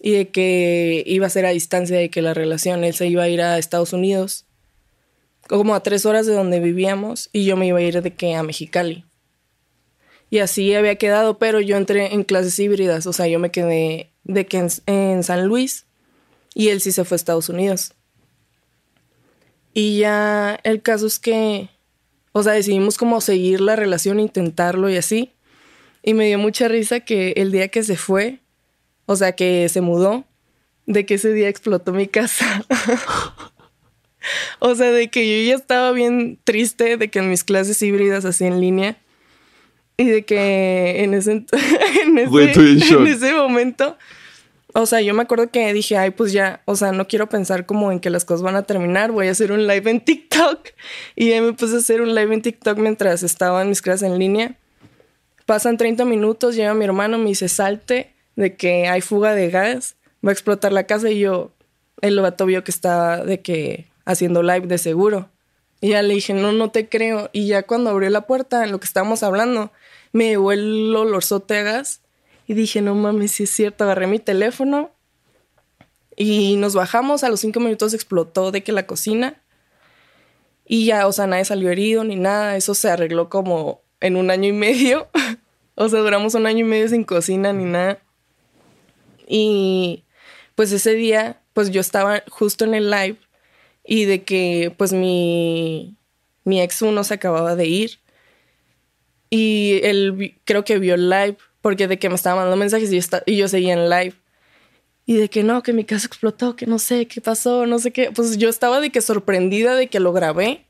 y 0.00 0.12
de 0.12 0.28
que 0.28 1.02
iba 1.06 1.26
a 1.26 1.30
ser 1.30 1.46
a 1.46 1.50
distancia 1.50 1.96
de 1.96 2.10
que 2.10 2.22
la 2.22 2.34
relación, 2.34 2.84
él 2.84 2.94
se 2.94 3.06
iba 3.06 3.22
a 3.22 3.28
ir 3.28 3.42
a 3.42 3.58
Estados 3.58 3.92
Unidos 3.92 4.46
como 5.48 5.74
a 5.74 5.82
tres 5.82 6.06
horas 6.06 6.26
de 6.26 6.34
donde 6.34 6.60
vivíamos 6.60 7.28
y 7.32 7.44
yo 7.44 7.56
me 7.56 7.66
iba 7.66 7.78
a 7.78 7.82
ir 7.82 8.00
de 8.00 8.14
que 8.14 8.34
a 8.34 8.42
Mexicali. 8.42 9.04
Y 10.30 10.38
así 10.38 10.72
había 10.74 10.94
quedado, 10.94 11.38
pero 11.38 11.60
yo 11.60 11.76
entré 11.76 12.14
en 12.14 12.22
clases 12.22 12.56
híbridas, 12.60 13.06
o 13.06 13.12
sea, 13.12 13.26
yo 13.26 13.40
me 13.40 13.50
quedé 13.50 14.12
de 14.22 14.46
que 14.46 14.64
en, 14.86 15.24
San 15.24 15.46
Luis 15.46 15.86
y 16.54 16.68
él 16.68 16.80
sí 16.80 16.92
se 16.92 17.04
fue 17.04 17.16
a 17.16 17.16
Estados 17.16 17.48
Unidos. 17.48 17.94
Y 19.74 19.98
ya 19.98 20.58
el 20.62 20.82
caso 20.82 21.08
es 21.08 21.18
que, 21.18 21.68
o 22.30 22.44
sea, 22.44 22.52
decidimos 22.52 22.96
como 22.96 23.20
seguir 23.20 23.60
la 23.60 23.74
relación, 23.74 24.20
intentarlo 24.20 24.88
y 24.88 24.96
así. 24.96 25.32
Y 26.02 26.14
me 26.14 26.26
dio 26.26 26.38
mucha 26.38 26.68
risa 26.68 27.00
que 27.00 27.32
el 27.36 27.50
día 27.50 27.68
que 27.68 27.82
se 27.82 27.96
fue, 27.96 28.38
o 29.06 29.16
sea, 29.16 29.32
que 29.32 29.68
se 29.68 29.80
mudó, 29.80 30.24
de 30.86 31.06
que 31.06 31.14
ese 31.14 31.32
día 31.32 31.48
explotó 31.48 31.92
mi 31.92 32.06
casa. 32.06 32.64
o 34.60 34.74
sea, 34.76 34.92
de 34.92 35.08
que 35.08 35.44
yo 35.44 35.48
ya 35.48 35.56
estaba 35.56 35.90
bien 35.90 36.38
triste 36.44 36.96
de 36.96 37.10
que 37.10 37.18
en 37.18 37.30
mis 37.30 37.42
clases 37.42 37.82
híbridas 37.82 38.24
así 38.24 38.44
en 38.44 38.60
línea 38.60 38.96
y 40.00 40.08
de 40.08 40.24
que 40.24 41.04
en 41.04 41.12
ese, 41.12 41.32
en 42.04 42.18
ese, 42.18 43.34
momento, 43.34 43.98
o 44.72 44.86
sea, 44.86 45.02
yo 45.02 45.12
me 45.12 45.20
acuerdo 45.20 45.50
que 45.50 45.74
dije, 45.74 45.98
ay, 45.98 46.10
pues 46.10 46.32
ya, 46.32 46.62
o 46.64 46.74
sea, 46.74 46.90
no 46.92 47.06
quiero 47.06 47.28
pensar 47.28 47.66
como 47.66 47.92
en 47.92 48.00
que 48.00 48.08
las 48.08 48.24
cosas 48.24 48.40
van 48.40 48.56
a 48.56 48.62
terminar, 48.62 49.12
voy 49.12 49.28
a 49.28 49.32
hacer 49.32 49.52
un 49.52 49.66
live 49.66 49.90
en 49.90 50.00
TikTok. 50.00 50.68
Y 51.16 51.32
ahí 51.32 51.42
me 51.42 51.52
puse 51.52 51.74
a 51.74 51.78
hacer 51.80 52.00
un 52.00 52.14
live 52.14 52.32
en 52.32 52.40
TikTok 52.40 52.78
mientras 52.78 53.22
estaba 53.22 53.60
en 53.60 53.68
mis 53.68 53.82
clases 53.82 54.08
en 54.08 54.18
línea. 54.18 54.56
Pasan 55.44 55.76
30 55.76 56.06
minutos, 56.06 56.56
llega 56.56 56.72
mi 56.72 56.86
hermano, 56.86 57.18
me 57.18 57.26
dice, 57.26 57.48
salte 57.50 58.14
de 58.36 58.56
que 58.56 58.88
hay 58.88 59.02
fuga 59.02 59.34
de 59.34 59.50
gas, 59.50 59.96
va 60.24 60.30
a 60.30 60.32
explotar 60.32 60.72
la 60.72 60.84
casa 60.84 61.10
y 61.10 61.18
yo, 61.18 61.52
el 62.00 62.18
vato 62.20 62.46
vio 62.46 62.64
que 62.64 62.70
estaba 62.70 63.18
de 63.18 63.42
que 63.42 63.88
haciendo 64.06 64.42
live 64.42 64.66
de 64.66 64.78
seguro. 64.78 65.28
Y 65.82 65.90
ya 65.90 66.00
le 66.00 66.14
dije, 66.14 66.32
no, 66.32 66.52
no 66.52 66.70
te 66.70 66.88
creo. 66.88 67.28
Y 67.34 67.46
ya 67.48 67.64
cuando 67.64 67.90
abrió 67.90 68.08
la 68.08 68.26
puerta, 68.26 68.64
en 68.64 68.72
lo 68.72 68.80
que 68.80 68.86
estábamos 68.86 69.22
hablando, 69.22 69.72
me 70.12 70.28
llevó 70.28 70.52
el 70.52 70.94
olorzote 70.94 71.58
a 71.58 71.62
gas. 71.62 72.00
Y 72.46 72.54
dije, 72.54 72.82
no 72.82 72.94
mames, 72.94 73.32
si 73.32 73.44
es 73.44 73.50
cierto. 73.50 73.84
Agarré 73.84 74.06
mi 74.06 74.18
teléfono 74.18 74.90
y 76.16 76.56
nos 76.56 76.74
bajamos. 76.74 77.22
A 77.24 77.28
los 77.28 77.40
cinco 77.40 77.60
minutos 77.60 77.94
explotó 77.94 78.50
de 78.50 78.62
que 78.62 78.72
la 78.72 78.86
cocina. 78.86 79.40
Y 80.66 80.84
ya, 80.86 81.06
o 81.06 81.12
sea, 81.12 81.26
nadie 81.26 81.44
salió 81.44 81.70
herido 81.70 82.04
ni 82.04 82.16
nada. 82.16 82.56
Eso 82.56 82.74
se 82.74 82.90
arregló 82.90 83.28
como 83.28 83.82
en 84.00 84.16
un 84.16 84.30
año 84.30 84.48
y 84.48 84.52
medio. 84.52 85.08
o 85.76 85.88
sea, 85.88 86.00
duramos 86.00 86.34
un 86.34 86.46
año 86.46 86.60
y 86.60 86.68
medio 86.68 86.88
sin 86.88 87.04
cocina 87.04 87.52
ni 87.52 87.64
nada. 87.64 87.98
Y 89.26 90.04
pues 90.56 90.72
ese 90.72 90.94
día, 90.94 91.40
pues 91.54 91.70
yo 91.70 91.80
estaba 91.80 92.24
justo 92.28 92.64
en 92.64 92.74
el 92.74 92.90
live 92.90 93.16
y 93.84 94.04
de 94.04 94.24
que 94.24 94.74
pues 94.76 94.92
mi, 94.92 95.96
mi 96.44 96.60
ex 96.60 96.82
uno 96.82 97.04
se 97.04 97.14
acababa 97.14 97.54
de 97.54 97.66
ir. 97.66 97.99
Y 99.30 99.80
él 99.84 100.36
creo 100.44 100.64
que 100.64 100.78
vio 100.78 100.96
live 100.96 101.36
porque 101.62 101.88
de 101.88 101.98
que 101.98 102.08
me 102.08 102.16
estaba 102.16 102.36
mandando 102.36 102.56
mensajes 102.56 102.92
y 102.92 103.00
yo, 103.00 103.18
y 103.26 103.36
yo 103.36 103.48
seguía 103.48 103.74
en 103.74 103.88
live. 103.88 104.14
Y 105.06 105.16
de 105.16 105.28
que 105.28 105.42
no, 105.42 105.62
que 105.62 105.72
mi 105.72 105.84
casa 105.84 106.06
explotó, 106.06 106.56
que 106.56 106.66
no 106.66 106.78
sé 106.78 107.06
qué 107.06 107.20
pasó, 107.20 107.66
no 107.66 107.78
sé 107.78 107.92
qué. 107.92 108.10
Pues 108.12 108.38
yo 108.38 108.48
estaba 108.48 108.80
de 108.80 108.90
que 108.90 109.00
sorprendida 109.00 109.74
de 109.74 109.88
que 109.88 110.00
lo 110.00 110.12
grabé 110.12 110.66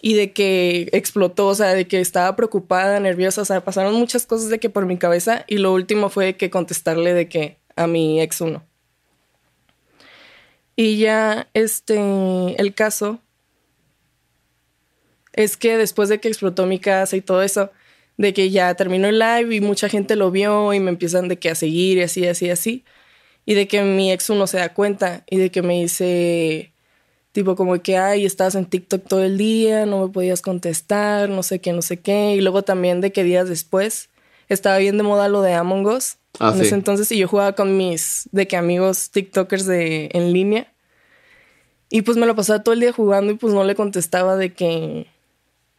y 0.00 0.14
de 0.14 0.32
que 0.32 0.88
explotó, 0.92 1.48
o 1.48 1.54
sea, 1.54 1.74
de 1.74 1.86
que 1.86 2.00
estaba 2.00 2.36
preocupada, 2.36 3.00
nerviosa, 3.00 3.42
o 3.42 3.44
sea, 3.44 3.64
pasaron 3.64 3.94
muchas 3.94 4.26
cosas 4.26 4.48
de 4.48 4.58
que 4.58 4.70
por 4.70 4.86
mi 4.86 4.96
cabeza 4.96 5.44
y 5.48 5.58
lo 5.58 5.72
último 5.72 6.08
fue 6.08 6.36
que 6.36 6.50
contestarle 6.50 7.14
de 7.14 7.28
que 7.28 7.58
a 7.76 7.86
mi 7.86 8.20
ex 8.20 8.40
uno. 8.40 8.64
Y 10.76 10.98
ya, 10.98 11.48
este, 11.54 11.98
el 12.60 12.74
caso 12.74 13.20
es 15.32 15.56
que 15.56 15.76
después 15.76 16.08
de 16.08 16.20
que 16.20 16.28
explotó 16.28 16.66
mi 16.66 16.78
casa 16.78 17.16
y 17.16 17.20
todo 17.20 17.42
eso, 17.42 17.70
de 18.18 18.34
que 18.34 18.50
ya 18.50 18.74
terminó 18.74 19.08
el 19.08 19.20
live 19.20 19.54
y 19.54 19.60
mucha 19.60 19.88
gente 19.88 20.16
lo 20.16 20.30
vio 20.30 20.74
y 20.74 20.80
me 20.80 20.90
empiezan 20.90 21.28
de 21.28 21.38
que 21.38 21.50
a 21.50 21.54
seguir 21.54 21.98
y 21.98 22.02
así, 22.02 22.26
así, 22.26 22.50
así. 22.50 22.84
Y 23.46 23.54
de 23.54 23.66
que 23.66 23.82
mi 23.82 24.12
ex 24.12 24.28
uno 24.28 24.46
se 24.46 24.58
da 24.58 24.74
cuenta 24.74 25.24
y 25.30 25.38
de 25.38 25.50
que 25.50 25.62
me 25.62 25.80
dice, 25.80 26.72
tipo 27.32 27.54
como 27.54 27.80
que, 27.80 27.96
ay, 27.96 28.26
estabas 28.26 28.56
en 28.56 28.66
TikTok 28.66 29.06
todo 29.06 29.22
el 29.22 29.38
día, 29.38 29.86
no 29.86 30.04
me 30.04 30.12
podías 30.12 30.42
contestar, 30.42 31.30
no 31.30 31.42
sé 31.44 31.60
qué, 31.60 31.72
no 31.72 31.80
sé 31.80 32.00
qué. 32.00 32.34
Y 32.34 32.40
luego 32.40 32.62
también 32.62 33.00
de 33.00 33.12
que 33.12 33.22
días 33.22 33.48
después 33.48 34.10
estaba 34.48 34.78
bien 34.78 34.96
de 34.96 35.04
moda 35.04 35.28
lo 35.28 35.40
de 35.40 35.54
Among 35.54 35.86
Us. 35.86 36.16
Ah, 36.40 36.52
en 36.54 36.60
ese 36.60 36.74
entonces, 36.74 37.10
y 37.12 37.18
yo 37.18 37.28
jugaba 37.28 37.52
con 37.52 37.76
mis, 37.76 38.28
de 38.32 38.46
que 38.48 38.56
amigos 38.56 39.10
TikTokers 39.10 39.66
de, 39.66 40.10
en 40.12 40.32
línea. 40.32 40.72
Y 41.88 42.02
pues 42.02 42.16
me 42.16 42.26
lo 42.26 42.34
pasaba 42.34 42.62
todo 42.62 42.74
el 42.74 42.80
día 42.80 42.92
jugando 42.92 43.32
y 43.32 43.36
pues 43.36 43.54
no 43.54 43.64
le 43.64 43.74
contestaba 43.74 44.36
de 44.36 44.52
que, 44.52 45.06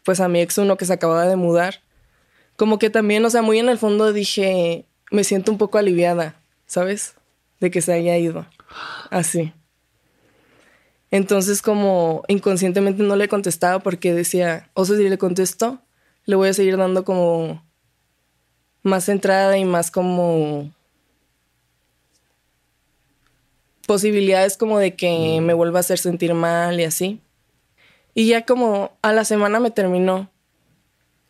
pues 0.05 0.21
a 0.21 0.29
mi 0.29 0.39
ex 0.41 0.57
uno 0.57 0.77
que 0.77 0.85
se 0.85 0.93
acababa 0.93 1.27
de 1.27 1.35
mudar. 1.35 1.81
Como 2.59 2.77
que 2.77 2.89
también, 2.89 3.23
o 3.23 3.29
sea, 3.29 3.41
muy 3.41 3.57
en 3.57 3.69
el 3.69 3.77
fondo 3.77 4.11
dije, 4.11 4.85
me 5.11 5.23
siento 5.23 5.49
un 5.49 5.57
poco 5.57 5.77
aliviada, 5.77 6.41
¿sabes? 6.65 7.15
De 7.61 7.71
que 7.71 7.79
se 7.79 7.93
haya 7.93 8.17
ido. 8.17 8.45
Así. 9.09 9.53
Entonces 11.09 11.61
como 11.61 12.23
inconscientemente 12.27 13.01
no 13.01 13.15
le 13.15 13.29
contestaba 13.29 13.79
porque 13.79 14.13
decía, 14.13 14.69
o 14.73 14.83
sea, 14.83 14.97
si 14.97 15.07
le 15.07 15.17
contesto, 15.17 15.79
le 16.25 16.35
voy 16.35 16.49
a 16.49 16.53
seguir 16.53 16.75
dando 16.75 17.05
como 17.05 17.63
más 18.83 19.07
entrada 19.07 19.57
y 19.57 19.63
más 19.63 19.89
como 19.89 20.69
posibilidades 23.87 24.57
como 24.57 24.79
de 24.79 24.97
que 24.97 25.39
mm. 25.39 25.45
me 25.45 25.53
vuelva 25.53 25.79
a 25.79 25.79
hacer 25.79 25.97
sentir 25.97 26.33
mal 26.33 26.77
y 26.77 26.83
así. 26.83 27.21
Y 28.13 28.27
ya 28.27 28.45
como 28.45 28.91
a 29.01 29.13
la 29.13 29.23
semana 29.23 29.61
me 29.61 29.71
terminó. 29.71 30.29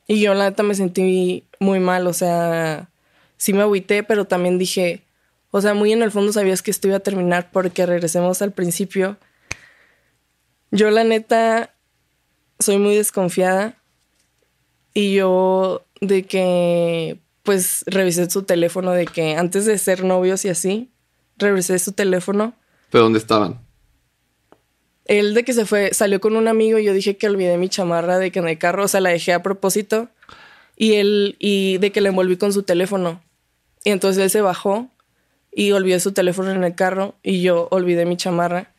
Y 0.10 0.22
yo 0.22 0.34
la 0.34 0.50
neta 0.50 0.63
me 0.63 0.74
sentí 0.74 1.46
muy 1.60 1.80
mal, 1.80 2.08
o 2.08 2.13
sea, 2.13 2.89
sí 3.38 3.54
me 3.54 3.62
agüité, 3.62 4.01
pero 4.01 4.25
también 4.25 4.58
dije, 4.58 5.04
o 5.51 5.62
sea, 5.62 5.75
muy 5.75 5.92
en 5.94 6.01
el 6.01 6.10
fondo 6.10 6.34
sabías 6.34 6.63
que 6.63 6.72
esto 6.72 6.88
iba 6.88 6.98
a 6.98 7.01
terminar 7.01 7.51
porque 7.51 7.86
regresemos 7.86 8.42
al 8.42 8.51
principio. 8.51 9.18
Yo 10.72 10.89
la 10.89 11.04
neta 11.04 11.75
soy 12.58 12.80
muy 12.80 12.96
desconfiada 12.96 13.78
y 14.96 15.13
yo 15.13 15.86
de 16.01 16.24
que 16.24 17.20
pues 17.44 17.84
revisé 17.86 18.28
su 18.32 18.42
teléfono 18.42 18.92
de 18.94 19.06
que 19.06 19.36
antes 19.36 19.68
de 19.68 19.78
ser 19.78 20.04
novios 20.04 20.44
y 20.44 20.50
así, 20.50 20.92
revisé 21.38 21.78
su 21.78 21.92
teléfono. 21.92 22.56
¿Pero 22.89 23.04
dónde 23.04 23.20
estaban? 23.20 23.60
Él 25.10 25.34
de 25.34 25.44
que 25.44 25.54
se 25.54 25.66
fue, 25.66 25.92
salió 25.92 26.22
con 26.22 26.36
un 26.36 26.48
amigo 26.48 26.78
y 26.78 26.84
yo 26.84 26.94
dije 26.94 27.18
que 27.18 27.28
olvidé 27.28 27.58
mi 27.58 27.68
chamarra 27.68 28.20
de 28.20 28.32
que 28.32 28.38
en 28.38 28.48
el 28.48 28.60
carro, 28.60 28.84
o 28.84 28.88
sea, 28.88 29.01
la 29.01 29.10
dejé 29.10 29.34
a 29.34 29.42
propósito. 29.42 30.08
Y 30.78 30.94
él, 30.94 31.36
y 31.39 31.80
de 31.80 31.92
que 31.92 32.00
le 32.00 32.10
envolví 32.10 32.38
con 32.38 32.54
su 32.54 32.62
teléfono. 32.62 33.20
Y 33.84 33.89
entonces 33.89 34.22
él 34.22 34.30
se 34.30 34.42
bajó 34.42 34.88
y 35.51 35.72
olvidó 35.72 36.00
su 36.00 36.12
teléfono 36.12 36.51
en 36.51 36.63
el 36.63 36.75
carro 36.75 37.16
y 37.24 37.42
yo 37.42 37.68
olvidé 37.72 38.06
mi 38.06 38.18
chamarra. 38.18 38.72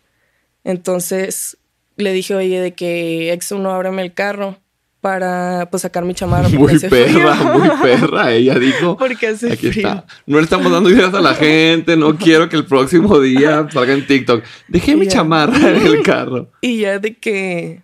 Entonces 0.62 1.58
le 1.96 2.12
dije, 2.12 2.36
oye, 2.36 2.60
de 2.60 2.74
que 2.74 3.32
ex 3.32 3.50
uno 3.50 3.72
ábreme 3.72 4.02
el 4.02 4.14
carro 4.14 4.56
para 5.00 5.68
pues 5.70 5.82
sacar 5.82 6.04
mi 6.04 6.14
chamarra. 6.14 6.48
Muy 6.48 6.78
perra, 6.78 7.34
muy 7.58 7.68
perra, 7.82 8.32
ella 8.32 8.58
dijo. 8.58 8.96
Porque 8.96 9.28
hace 9.28 9.52
Aquí 9.52 9.68
está. 9.68 10.04
No 10.26 10.36
le 10.36 10.42
estamos 10.42 10.70
dando 10.70 10.90
ideas 10.90 11.14
a 11.14 11.20
la 11.20 11.34
gente, 11.34 11.96
no 11.96 12.16
quiero 12.16 12.48
que 12.48 12.56
el 12.56 12.66
próximo 12.66 13.18
día 13.18 13.66
salga 13.72 13.94
en 13.94 14.06
TikTok. 14.06 14.44
Dejé 14.68 14.96
mi 14.96 15.08
chamarra 15.08 15.70
en 15.70 15.86
el 15.86 16.02
carro. 16.04 16.50
Y 16.60 16.80
ya 16.80 16.98
de 16.98 17.16
que, 17.16 17.82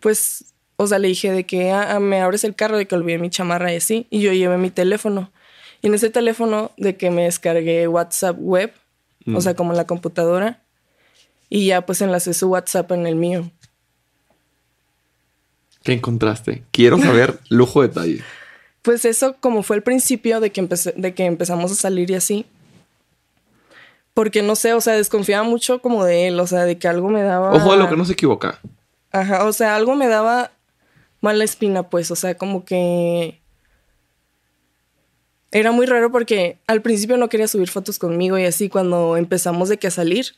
pues, 0.00 0.54
o 0.76 0.86
sea, 0.86 0.98
le 0.98 1.08
dije 1.08 1.32
de 1.32 1.44
que 1.44 1.72
ah, 1.72 1.96
ah, 1.96 2.00
me 2.00 2.20
abres 2.20 2.44
el 2.44 2.54
carro, 2.54 2.76
de 2.76 2.86
que 2.86 2.94
olvidé 2.94 3.18
mi 3.18 3.30
chamarra 3.30 3.72
y 3.72 3.76
así. 3.76 4.06
Y 4.10 4.20
yo 4.20 4.32
llevé 4.32 4.58
mi 4.58 4.70
teléfono. 4.70 5.32
Y 5.82 5.88
en 5.88 5.94
ese 5.94 6.10
teléfono 6.10 6.70
de 6.76 6.96
que 6.96 7.10
me 7.10 7.24
descargué 7.24 7.88
WhatsApp 7.88 8.36
web, 8.38 8.72
o 9.26 9.30
mm. 9.32 9.40
sea, 9.40 9.54
como 9.54 9.72
en 9.72 9.76
la 9.76 9.86
computadora. 9.86 10.62
Y 11.50 11.66
ya 11.66 11.84
pues 11.84 12.00
enlacé 12.00 12.34
su 12.34 12.48
WhatsApp 12.48 12.92
en 12.92 13.06
el 13.06 13.16
mío. 13.16 13.50
¿Qué 15.88 15.94
encontraste? 15.94 16.64
Quiero 16.70 16.98
saber 16.98 17.40
lujo 17.48 17.80
detalle. 17.80 18.22
Pues 18.82 19.06
eso 19.06 19.36
como 19.40 19.62
fue 19.62 19.76
el 19.76 19.82
principio 19.82 20.38
de 20.38 20.52
que, 20.52 20.60
de 20.96 21.14
que 21.14 21.24
empezamos 21.24 21.72
a 21.72 21.76
salir 21.76 22.10
y 22.10 22.14
así. 22.14 22.44
Porque 24.12 24.42
no 24.42 24.54
sé, 24.54 24.74
o 24.74 24.82
sea, 24.82 24.92
desconfiaba 24.92 25.44
mucho 25.48 25.80
como 25.80 26.04
de 26.04 26.28
él, 26.28 26.38
o 26.40 26.46
sea, 26.46 26.66
de 26.66 26.76
que 26.76 26.88
algo 26.88 27.08
me 27.08 27.22
daba... 27.22 27.54
Ojo 27.54 27.72
a 27.72 27.76
lo 27.76 27.88
que 27.88 27.96
no 27.96 28.04
se 28.04 28.12
equivoca. 28.12 28.60
Ajá, 29.12 29.46
o 29.46 29.52
sea, 29.54 29.76
algo 29.76 29.94
me 29.94 30.08
daba 30.08 30.50
mala 31.22 31.42
espina, 31.42 31.84
pues, 31.84 32.10
o 32.10 32.16
sea, 32.16 32.36
como 32.36 32.66
que... 32.66 33.40
Era 35.52 35.72
muy 35.72 35.86
raro 35.86 36.12
porque 36.12 36.58
al 36.66 36.82
principio 36.82 37.16
no 37.16 37.30
quería 37.30 37.48
subir 37.48 37.70
fotos 37.70 37.98
conmigo 37.98 38.36
y 38.36 38.44
así 38.44 38.68
cuando 38.68 39.16
empezamos 39.16 39.70
de 39.70 39.78
que 39.78 39.86
a 39.86 39.90
salir. 39.90 40.34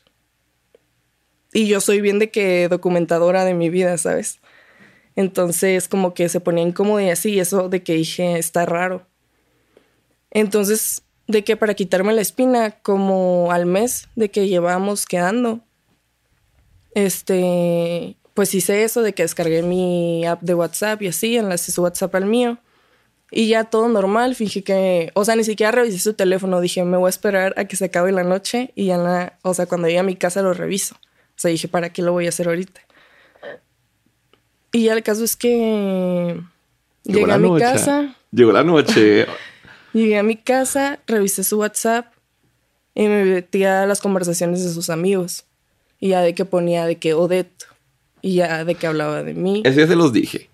Y 1.51 1.67
yo 1.67 1.81
soy 1.81 1.99
bien 1.99 2.19
de 2.19 2.31
que 2.31 2.69
documentadora 2.69 3.43
de 3.43 3.53
mi 3.53 3.69
vida, 3.69 3.97
¿sabes? 3.97 4.39
Entonces 5.15 5.87
como 5.87 6.13
que 6.13 6.29
se 6.29 6.39
ponía 6.39 6.63
incómodo 6.63 6.99
y 6.99 7.09
así, 7.09 7.31
y 7.31 7.39
eso 7.39 7.69
de 7.69 7.83
que 7.83 7.93
dije, 7.93 8.37
está 8.37 8.65
raro. 8.65 9.05
Entonces, 10.31 11.03
de 11.27 11.43
que 11.43 11.57
para 11.57 11.73
quitarme 11.73 12.13
la 12.13 12.21
espina, 12.21 12.71
como 12.71 13.51
al 13.51 13.65
mes 13.65 14.07
de 14.15 14.29
que 14.29 14.47
llevábamos 14.47 15.05
quedando, 15.05 15.61
este, 16.93 18.15
pues 18.33 18.53
hice 18.53 18.83
eso 18.83 19.01
de 19.01 19.13
que 19.13 19.23
descargué 19.23 19.61
mi 19.61 20.25
app 20.25 20.41
de 20.41 20.53
WhatsApp 20.55 21.01
y 21.01 21.07
así, 21.07 21.37
enlacé 21.37 21.71
su 21.71 21.83
WhatsApp 21.83 22.15
al 22.15 22.25
mío. 22.25 22.57
Y 23.33 23.47
ya 23.47 23.63
todo 23.63 23.87
normal, 23.87 24.35
fingí 24.35 24.61
que, 24.61 25.11
o 25.13 25.23
sea, 25.23 25.37
ni 25.37 25.45
siquiera 25.45 25.71
revisé 25.71 25.99
su 25.99 26.13
teléfono, 26.13 26.59
dije, 26.59 26.83
me 26.83 26.97
voy 26.97 27.07
a 27.07 27.09
esperar 27.09 27.53
a 27.55 27.63
que 27.63 27.77
se 27.77 27.85
acabe 27.85 28.11
la 28.11 28.25
noche 28.25 28.73
y 28.75 28.87
ya, 28.87 29.37
o 29.41 29.53
sea, 29.53 29.67
cuando 29.67 29.87
llegue 29.87 29.99
a 29.99 30.03
mi 30.03 30.17
casa 30.17 30.41
lo 30.41 30.53
reviso. 30.53 30.95
O 30.95 31.39
sea, 31.41 31.49
dije, 31.49 31.69
¿para 31.69 31.93
qué 31.93 32.01
lo 32.01 32.11
voy 32.11 32.25
a 32.25 32.29
hacer 32.29 32.47
ahorita? 32.47 32.81
Y 34.71 34.85
ya 34.85 34.93
el 34.93 35.03
caso 35.03 35.23
es 35.23 35.35
que 35.35 36.41
llegué 37.03 37.31
a 37.31 37.37
mi 37.37 37.59
casa. 37.59 38.15
Llegó 38.31 38.51
la 38.51 38.63
noche. 38.63 39.25
llegué 39.93 40.17
a 40.17 40.23
mi 40.23 40.37
casa, 40.37 40.99
revisé 41.07 41.43
su 41.43 41.59
WhatsApp 41.59 42.13
y 42.95 43.07
me 43.07 43.25
metí 43.25 43.63
a 43.63 43.85
las 43.85 43.99
conversaciones 43.99 44.63
de 44.63 44.71
sus 44.71 44.89
amigos. 44.89 45.45
Y 45.99 46.09
ya 46.09 46.21
de 46.21 46.33
que 46.33 46.45
ponía 46.45 46.85
de 46.85 46.97
que 46.97 47.13
Odette. 47.13 47.65
Y 48.21 48.35
ya 48.35 48.63
de 48.65 48.75
que 48.75 48.87
hablaba 48.87 49.23
de 49.23 49.33
mí. 49.33 49.61
Eso 49.65 49.79
ya 49.79 49.87
se 49.87 49.95
los 49.95 50.13
dije 50.13 50.51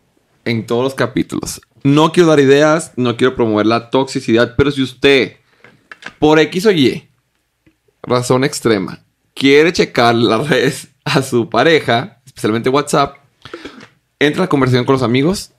en 0.48 0.66
todos 0.66 0.84
los 0.84 0.96
capítulos. 0.96 1.62
No 1.84 2.12
quiero 2.12 2.30
dar 2.30 2.40
ideas, 2.40 2.94
no 2.96 3.18
quiero 3.18 3.36
promover 3.36 3.66
la 3.66 3.90
toxicidad, 3.90 4.56
pero 4.58 4.72
si 4.72 4.82
usted, 4.82 5.38
por 6.20 6.40
X 6.40 6.66
o 6.66 6.72
Y, 6.72 7.08
razón 8.02 8.44
extrema, 8.44 9.04
quiere 9.34 9.74
checar 9.74 10.16
las 10.16 10.50
redes 10.50 10.88
a 11.04 11.22
su 11.22 11.50
pareja, 11.50 12.22
especialmente 12.26 12.70
WhatsApp, 12.70 13.18
entra 14.20 14.44
a 14.44 14.46
la 14.46 14.50
conversación 14.50 14.86
con 14.86 14.94
los 14.94 15.04
amigos, 15.04 15.52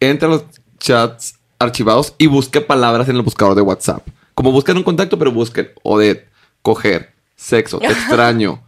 entra 0.00 0.28
a 0.28 0.32
los 0.32 0.44
chats 0.78 1.38
archivados 1.58 2.14
y 2.18 2.26
busque 2.26 2.60
palabras 2.60 3.08
en 3.08 3.16
el 3.16 3.22
buscador 3.22 3.54
de 3.54 3.62
WhatsApp. 3.62 4.06
Como 4.34 4.52
buscan 4.52 4.76
un 4.76 4.82
contacto, 4.82 5.18
pero 5.18 5.32
busquen 5.32 5.70
Odette, 5.82 6.28
coger, 6.62 7.14
sexo, 7.36 7.78
te 7.78 7.86
extraño, 7.92 8.62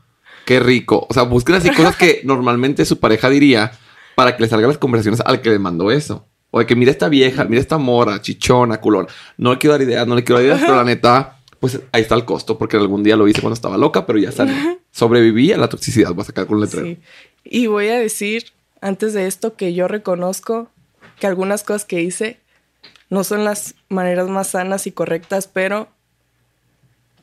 qué 0.45 0.61
rico. 0.61 1.07
O 1.09 1.15
sea, 1.15 1.25
busquen 1.25 1.57
así 1.57 1.71
cosas 1.71 1.97
que 1.97 2.21
normalmente 2.25 2.85
su 2.85 2.99
pareja 2.99 3.29
diría 3.29 3.73
para 4.15 4.37
que 4.37 4.43
le 4.43 4.49
salgan 4.49 4.69
las 4.69 4.79
conversaciones 4.79 5.21
al 5.21 5.43
que 5.43 5.51
le 5.51 5.59
mandó 5.59 5.91
eso. 5.91 6.27
O 6.51 6.61
de 6.61 6.67
que 6.67 6.77
mira 6.77 6.91
esta 6.91 7.09
vieja, 7.09 7.45
mira 7.45 7.61
esta 7.61 7.77
mora, 7.77 8.23
chichona, 8.23 8.81
culona. 8.81 9.09
No 9.37 9.53
le 9.53 9.59
quiero 9.59 9.73
dar 9.73 9.83
ideas, 9.83 10.07
no 10.07 10.15
le 10.15 10.25
quiero 10.25 10.39
dar 10.39 10.47
ideas, 10.47 10.61
pero 10.61 10.77
la 10.77 10.85
neta, 10.85 11.41
pues 11.61 11.81
ahí 11.93 12.03
está 12.03 12.15
el 12.15 12.25
costo, 12.25 12.57
porque 12.57 12.77
algún 12.77 13.03
día 13.03 13.17
lo 13.17 13.29
hice 13.29 13.41
cuando 13.41 13.55
estaba 13.55 13.77
loca, 13.77 14.07
pero 14.07 14.19
ya 14.19 14.33
salió. 14.33 14.55
Sobreviví 14.91 15.53
a 15.53 15.59
la 15.59 15.69
toxicidad, 15.69 16.15
voy 16.15 16.23
a 16.23 16.27
sacar 16.27 16.47
con 16.47 16.61
letrero. 16.61 16.87
Sí. 16.87 16.99
Y 17.45 17.67
voy 17.67 17.89
a 17.89 17.99
decir, 17.99 18.53
antes 18.80 19.12
de 19.12 19.26
esto, 19.26 19.56
que 19.56 19.75
yo 19.75 19.88
reconozco 19.88 20.68
que 21.18 21.26
algunas 21.26 21.64
cosas 21.64 21.85
que 21.85 22.02
hice 22.02 22.40
no 23.09 23.25
son 23.25 23.45
las 23.45 23.75
maneras 23.88 24.28
más 24.28 24.49
sanas 24.49 24.87
y 24.87 24.92
correctas, 24.92 25.49
pero 25.49 25.88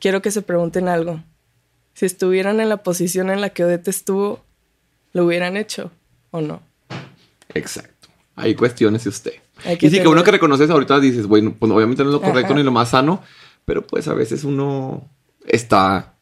quiero 0.00 0.22
que 0.22 0.30
se 0.30 0.42
pregunten 0.42 0.88
algo. 0.88 1.22
Si 1.94 2.06
estuvieran 2.06 2.60
en 2.60 2.68
la 2.68 2.78
posición 2.78 3.30
en 3.30 3.40
la 3.40 3.50
que 3.50 3.64
Odette 3.64 3.88
estuvo, 3.88 4.42
¿lo 5.12 5.24
hubieran 5.24 5.56
hecho 5.56 5.92
o 6.30 6.40
no? 6.40 6.62
Exacto. 7.54 8.08
Hay 8.36 8.54
cuestiones 8.54 9.06
usted. 9.06 9.34
Hay 9.64 9.76
que 9.76 9.86
y 9.86 9.90
sí, 9.90 10.00
que 10.00 10.08
uno 10.08 10.24
que 10.24 10.32
reconoces 10.32 10.68
ahorita 10.70 10.98
dices, 10.98 11.26
bueno, 11.26 11.54
pues 11.56 11.70
obviamente 11.70 12.02
no 12.02 12.10
es 12.10 12.14
lo 12.14 12.20
correcto 12.20 12.52
Ajá. 12.52 12.54
ni 12.56 12.62
lo 12.64 12.72
más 12.72 12.90
sano, 12.90 13.22
pero 13.64 13.86
pues 13.86 14.08
a 14.08 14.14
veces 14.14 14.42
uno 14.42 15.08
está 15.46 16.14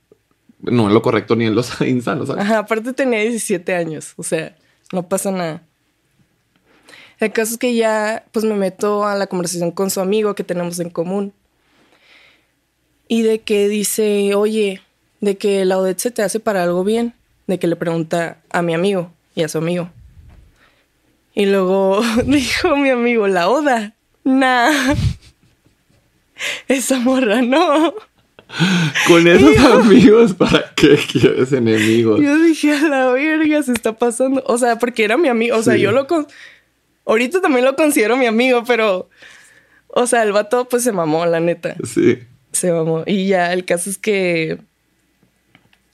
no 0.61 0.87
en 0.87 0.95
lo 0.95 1.03
correcto 1.03 1.35
ni 1.35 1.47
en 1.47 1.55
lo 1.55 1.63
insano, 1.87 2.27
¿sabes? 2.27 2.45
Ajá, 2.45 2.59
aparte 2.59 2.93
tenía 2.93 3.21
17 3.21 3.75
años, 3.75 4.13
o 4.17 4.23
sea, 4.23 4.57
no 4.93 5.09
pasa 5.09 5.31
nada. 5.31 5.63
El 7.19 7.33
caso 7.33 7.53
es 7.53 7.59
que 7.59 7.75
ya, 7.75 8.25
pues 8.33 8.45
me 8.45 8.55
meto 8.55 9.07
a 9.07 9.15
la 9.15 9.27
conversación 9.27 9.71
con 9.71 9.91
su 9.91 10.01
amigo 10.01 10.35
que 10.35 10.45
tenemos 10.45 10.79
en 10.81 10.91
común. 10.91 11.33
Y 13.09 13.23
de 13.23 13.41
que 13.41 13.69
dice, 13.69 14.35
oye, 14.35 14.81
de 15.21 15.37
que 15.37 15.65
la 15.65 15.79
Odette 15.79 16.01
se 16.01 16.11
te 16.11 16.23
hace 16.23 16.41
para 16.41 16.63
algo 16.63 16.85
bien. 16.85 17.15
De 17.47 17.59
que 17.59 17.67
le 17.67 17.77
pregunta 17.77 18.39
a 18.51 18.63
mi 18.63 18.75
amigo 18.75 19.13
y 19.35 19.43
a 19.43 19.49
su 19.49 19.59
amigo. 19.59 19.91
Y 21.35 21.47
luego 21.47 22.03
dijo 22.27 22.77
mi 22.77 22.91
amigo, 22.91 23.29
la 23.29 23.49
Oda, 23.49 23.95
nah. 24.25 24.95
Esa 26.69 26.99
morra, 26.99 27.41
no. 27.43 27.95
Con 29.09 29.27
esos 29.27 29.57
amigos, 29.59 30.35
¿para 30.35 30.73
qué 30.77 30.97
quieres 31.11 31.53
enemigos? 31.53 32.21
Yo 32.21 32.39
dije, 32.39 32.73
a 32.73 32.89
la 32.89 33.11
verga, 33.11 33.63
se 33.63 33.73
está 33.73 33.93
pasando. 33.97 34.43
O 34.47 34.59
sea, 34.59 34.79
porque 34.79 35.05
era 35.05 35.17
mi 35.17 35.29
amigo. 35.29 35.57
O 35.57 35.63
sea, 35.63 35.75
Sí. 35.75 35.81
yo 35.81 35.93
lo... 35.93 36.07
Con... 36.07 36.27
Ahorita 37.07 37.41
también 37.41 37.65
lo 37.65 37.75
considero 37.77 38.17
mi 38.17 38.27
amigo, 38.27 38.65
pero... 38.67 39.09
O 39.89 40.07
sea, 40.07 40.23
el 40.23 40.33
vato 40.33 40.67
pues 40.69 40.83
se 40.85 40.93
mamó, 40.93 41.27
la 41.27 41.41
neta. 41.41 41.77
Sí. 41.85 42.19
Se 42.53 42.73
mamó. 42.73 43.03
Y 43.07 43.27
ya, 43.27 43.53
el 43.53 43.65
caso 43.65 43.91
es 43.91 43.99
que... 43.99 44.59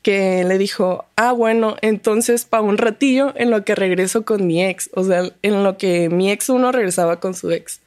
Que 0.02 0.44
le 0.44 0.58
dijo, 0.58 1.04
ah, 1.16 1.32
bueno, 1.32 1.76
entonces 1.82 2.44
para 2.44 2.62
un 2.62 2.78
ratillo 2.78 3.32
en 3.36 3.50
lo 3.50 3.64
que 3.64 3.74
regreso 3.74 4.24
con 4.24 4.46
mi 4.46 4.64
ex. 4.64 4.88
O 4.94 5.04
sea, 5.04 5.22
en 5.42 5.64
lo 5.64 5.76
que 5.76 6.08
mi 6.08 6.30
ex 6.30 6.48
uno 6.48 6.72
regresaba 6.72 7.20
con 7.20 7.34
su 7.34 7.50
ex. 7.50 7.80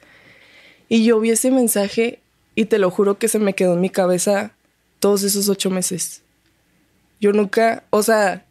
Y 0.88 1.04
yo 1.04 1.18
vi 1.20 1.30
ese 1.30 1.50
mensaje 1.50 2.20
y 2.54 2.66
te 2.66 2.78
lo 2.78 2.90
juro 2.90 3.16
que 3.18 3.28
se 3.28 3.38
me 3.38 3.54
quedó 3.54 3.74
en 3.74 3.80
mi 3.80 3.88
cabeza 3.90 4.52
todos 5.02 5.24
esos 5.24 5.48
ocho 5.48 5.68
meses. 5.68 6.22
Yo 7.20 7.32
nunca, 7.32 7.82
o 7.90 8.04
sea, 8.04 8.46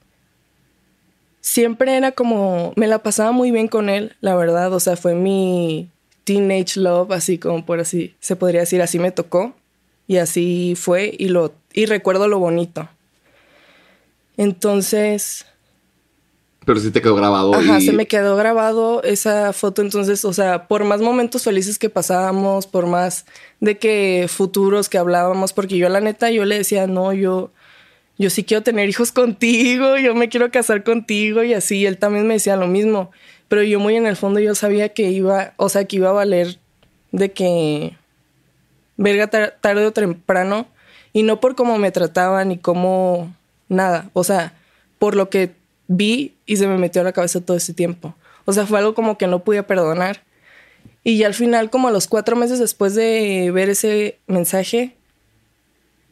siempre 1.40 1.96
era 1.96 2.12
como, 2.12 2.74
me 2.76 2.88
la 2.88 3.02
pasaba 3.02 3.32
muy 3.32 3.52
bien 3.52 3.70
con 3.70 3.90
él, 3.90 4.18
la 4.20 4.36
verdad, 4.36 4.74
o 4.74 4.82
sea, 4.82 4.98
fue 4.98 5.16
mi 5.16 5.90
teenage 6.26 6.78
love, 6.78 7.12
así 7.12 7.38
como 7.38 7.66
por 7.66 7.80
así, 7.80 8.16
se 8.20 8.36
podría 8.36 8.60
decir, 8.60 8.82
así 8.82 9.00
me 9.00 9.12
tocó 9.12 9.56
y 10.08 10.18
así 10.18 10.74
fue 10.76 11.16
y 11.18 11.30
lo, 11.30 11.54
y 11.72 11.86
recuerdo 11.86 12.28
lo 12.28 12.38
bonito. 12.38 12.90
Entonces, 14.36 15.46
Pero 16.72 16.80
sí 16.80 16.92
te 16.92 17.02
quedó 17.02 17.16
grabado. 17.16 17.54
Ajá, 17.54 17.80
y... 17.80 17.86
se 17.86 17.92
me 17.92 18.06
quedó 18.08 18.38
grabado 18.38 19.04
esa 19.04 19.52
foto. 19.52 19.82
Entonces, 19.82 20.24
o 20.24 20.32
sea, 20.32 20.70
por 20.70 20.86
más 20.86 21.02
momentos 21.02 21.44
felices 21.44 21.78
que 21.78 21.90
pasábamos, 21.90 22.66
por 22.66 22.88
más 22.88 23.26
de 23.60 23.78
que 23.78 24.28
futuros 24.30 24.88
que 24.88 24.98
hablábamos, 24.98 25.52
porque 25.52 25.76
yo, 25.76 25.90
la 25.90 26.00
neta, 26.00 26.32
yo 26.32 26.46
le 26.46 26.58
decía, 26.58 26.88
no, 26.88 27.12
yo, 27.12 27.52
yo 28.18 28.30
sí 28.30 28.46
quiero 28.46 28.64
tener 28.64 28.88
hijos 28.88 29.12
contigo, 29.12 29.98
yo 29.98 30.16
me 30.16 30.30
quiero 30.30 30.50
casar 30.50 30.86
contigo 30.86 31.44
y 31.44 31.54
así. 31.54 31.86
Él 31.86 31.98
también 31.98 32.26
me 32.26 32.36
decía 32.36 32.56
lo 32.56 32.68
mismo. 32.68 33.12
Pero 33.50 33.64
yo, 33.64 33.82
muy 33.82 33.98
en 33.98 34.08
el 34.08 34.16
fondo, 34.16 34.40
yo 34.40 34.56
sabía 34.56 34.88
que 34.94 35.10
iba, 35.10 35.52
o 35.58 35.68
sea, 35.68 35.84
que 35.84 35.98
iba 35.98 36.08
a 36.08 36.14
valer 36.14 36.58
de 37.12 37.34
que 37.34 37.98
verga 38.96 39.28
tar- 39.28 39.58
tarde 39.60 39.86
o 39.86 39.92
temprano 39.92 40.68
y 41.12 41.24
no 41.24 41.42
por 41.42 41.56
cómo 41.56 41.78
me 41.78 41.92
trataban 41.92 42.54
y 42.54 42.58
cómo 42.60 43.36
nada, 43.68 44.10
o 44.14 44.24
sea, 44.24 44.54
por 45.00 45.18
lo 45.18 45.30
que 45.30 45.60
vi 45.92 46.36
y 46.46 46.58
se 46.58 46.68
me 46.68 46.78
metió 46.78 47.02
a 47.02 47.04
la 47.04 47.12
cabeza 47.12 47.42
todo 47.42 47.58
ese 47.58 47.74
tiempo. 47.74 48.16
O 48.46 48.54
sea, 48.54 48.66
fue 48.66 48.80
algo 48.80 48.94
como 48.94 49.18
que 49.18 49.28
no 49.28 49.44
pude 49.44 49.62
perdonar. 49.64 50.24
Y 51.04 51.18
ya 51.18 51.28
al 51.28 51.34
final, 51.34 51.70
como 51.70 51.90
a 51.90 51.92
los 51.92 52.08
cuatro 52.08 52.36
meses 52.36 52.60
después 52.60 52.96
de 52.96 53.52
ver 53.54 53.70
ese 53.70 54.20
mensaje, 54.28 54.96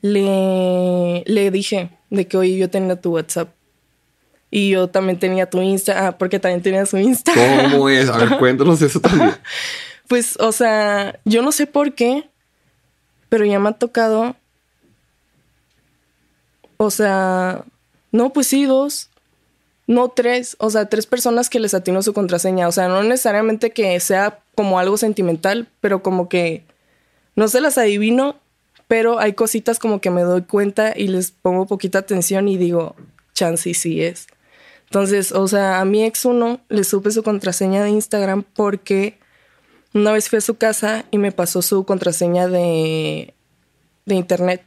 le, 0.01 1.23
le 1.25 1.51
dije 1.51 1.91
de 2.09 2.27
que, 2.27 2.37
oye, 2.37 2.57
yo 2.57 2.69
tenía 2.69 2.99
tu 2.99 3.13
WhatsApp. 3.13 3.49
Y 4.51 4.71
yo 4.71 4.89
también 4.89 5.19
tenía 5.19 5.49
tu 5.49 5.61
Insta, 5.61 6.07
ah, 6.07 6.17
porque 6.17 6.39
también 6.39 6.61
tenía 6.61 6.85
su 6.85 6.97
Insta. 6.97 7.33
¿Cómo 7.33 7.87
es? 7.87 8.09
A 8.09 8.17
ver, 8.17 8.37
cuéntanos 8.39 8.81
eso 8.81 8.99
también. 8.99 9.35
Pues, 10.07 10.37
o 10.39 10.51
sea, 10.51 11.19
yo 11.23 11.41
no 11.43 11.51
sé 11.51 11.67
por 11.67 11.93
qué, 11.93 12.27
pero 13.29 13.45
ya 13.45 13.59
me 13.59 13.69
ha 13.69 13.73
tocado. 13.73 14.35
O 16.77 16.89
sea, 16.89 17.63
no, 18.11 18.31
pues 18.31 18.47
sí, 18.47 18.65
dos. 18.65 19.08
No 19.89 20.09
tres. 20.09 20.55
O 20.59 20.69
sea, 20.69 20.87
tres 20.87 21.07
personas 21.07 21.49
que 21.49 21.59
les 21.59 21.73
atino 21.73 22.03
su 22.03 22.13
contraseña. 22.13 22.67
O 22.67 22.71
sea, 22.71 22.87
no 22.87 23.01
necesariamente 23.01 23.71
que 23.71 23.99
sea 23.99 24.37
como 24.53 24.77
algo 24.77 24.97
sentimental, 24.97 25.67
pero 25.81 26.03
como 26.03 26.29
que 26.29 26.63
no 27.35 27.47
se 27.47 27.59
las 27.59 27.79
adivino, 27.79 28.39
pero 28.87 29.17
hay 29.17 29.33
cositas 29.33 29.79
como 29.79 29.99
que 29.99 30.11
me 30.11 30.21
doy 30.21 30.43
cuenta 30.43 30.93
y 30.95 31.07
les 31.07 31.31
pongo 31.31 31.65
poquita 31.65 31.97
atención 31.97 32.47
y 32.47 32.57
digo, 32.57 32.95
chance 33.33 33.73
sí 33.73 34.03
es. 34.03 34.27
Entonces, 34.85 35.31
o 35.31 35.47
sea, 35.47 35.79
a 35.79 35.85
mi 35.85 36.05
ex 36.05 36.23
uno 36.23 36.59
le 36.69 36.83
supe 36.83 37.09
su 37.09 37.23
contraseña 37.23 37.83
de 37.83 37.89
Instagram 37.89 38.43
porque 38.43 39.17
una 39.95 40.11
vez 40.11 40.29
fui 40.29 40.37
a 40.37 40.41
su 40.41 40.53
casa 40.53 41.05
y 41.09 41.17
me 41.17 41.31
pasó 41.31 41.63
su 41.63 41.83
contraseña 41.83 42.47
de, 42.47 43.33
de 44.05 44.15
internet. 44.15 44.61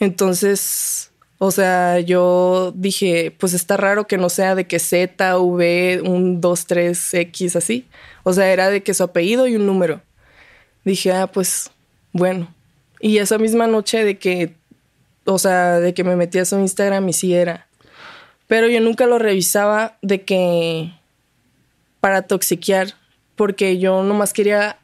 Entonces, 0.00 1.07
o 1.38 1.52
sea, 1.52 2.00
yo 2.00 2.72
dije, 2.74 3.30
pues 3.38 3.54
está 3.54 3.76
raro 3.76 4.08
que 4.08 4.18
no 4.18 4.28
sea 4.28 4.56
de 4.56 4.66
que 4.66 4.80
Z, 4.80 5.38
V, 5.38 6.02
un 6.04 6.40
2, 6.40 6.66
3, 6.66 7.14
X, 7.14 7.54
así. 7.54 7.86
O 8.24 8.32
sea, 8.32 8.52
era 8.52 8.70
de 8.70 8.82
que 8.82 8.92
su 8.92 9.04
apellido 9.04 9.46
y 9.46 9.54
un 9.54 9.64
número. 9.64 10.02
Dije, 10.84 11.12
ah, 11.12 11.28
pues, 11.28 11.70
bueno. 12.12 12.52
Y 13.00 13.18
esa 13.18 13.38
misma 13.38 13.68
noche 13.68 14.02
de 14.02 14.18
que, 14.18 14.54
o 15.26 15.38
sea, 15.38 15.78
de 15.78 15.94
que 15.94 16.02
me 16.02 16.16
metí 16.16 16.40
a 16.40 16.44
su 16.44 16.58
Instagram 16.58 17.08
y 17.08 17.12
sí 17.12 17.32
era. 17.34 17.68
Pero 18.48 18.66
yo 18.68 18.80
nunca 18.80 19.06
lo 19.06 19.20
revisaba 19.20 19.96
de 20.02 20.22
que 20.22 20.92
para 22.00 22.22
toxiquear, 22.22 22.94
porque 23.36 23.78
yo 23.78 24.02
nomás 24.02 24.32
quería, 24.32 24.78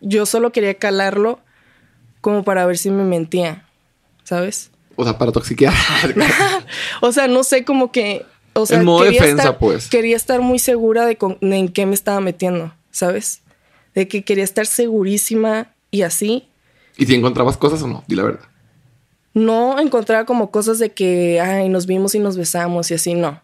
yo 0.00 0.26
solo 0.26 0.50
quería 0.50 0.74
calarlo 0.74 1.38
como 2.20 2.42
para 2.42 2.66
ver 2.66 2.78
si 2.78 2.90
me 2.90 3.04
mentía, 3.04 3.64
¿sabes? 4.24 4.71
O 4.96 5.04
sea, 5.04 5.18
para 5.18 5.32
toxiquear. 5.32 5.72
O 7.00 7.12
sea, 7.12 7.26
no 7.28 7.44
sé, 7.44 7.64
como 7.64 7.90
que, 7.92 8.24
o 8.54 8.66
sea, 8.66 8.78
En 8.78 8.84
modo 8.84 9.04
quería 9.04 9.20
defensa, 9.20 9.42
estar- 9.50 9.58
pues. 9.58 9.88
Quería 9.88 10.16
estar 10.16 10.40
muy 10.40 10.58
segura 10.58 11.04
de, 11.06 11.16
con- 11.16 11.38
de 11.40 11.56
en 11.56 11.68
qué 11.68 11.86
me 11.86 11.94
estaba 11.94 12.20
metiendo, 12.20 12.72
¿sabes? 12.90 13.40
De 13.94 14.08
que 14.08 14.22
quería 14.24 14.44
estar 14.44 14.66
segurísima 14.66 15.68
y 15.90 16.02
así. 16.02 16.48
¿Y 16.96 17.06
si 17.06 17.14
encontrabas 17.14 17.56
cosas 17.56 17.82
o 17.82 17.86
no? 17.88 18.04
Di 18.06 18.14
la 18.16 18.22
verdad. 18.24 18.44
No 19.34 19.78
encontraba 19.80 20.26
como 20.26 20.50
cosas 20.50 20.78
de 20.78 20.92
que, 20.92 21.40
ay, 21.40 21.68
nos 21.68 21.86
vimos 21.86 22.14
y 22.14 22.18
nos 22.18 22.36
besamos 22.36 22.90
y 22.90 22.94
así, 22.94 23.14
no. 23.14 23.40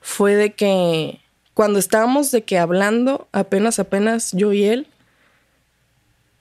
Fue 0.00 0.34
de 0.34 0.52
que 0.54 1.20
cuando 1.54 1.78
estábamos 1.78 2.30
de 2.32 2.42
que 2.42 2.58
hablando, 2.58 3.28
apenas, 3.32 3.78
apenas 3.78 4.32
yo 4.32 4.52
y 4.52 4.64
él, 4.64 4.86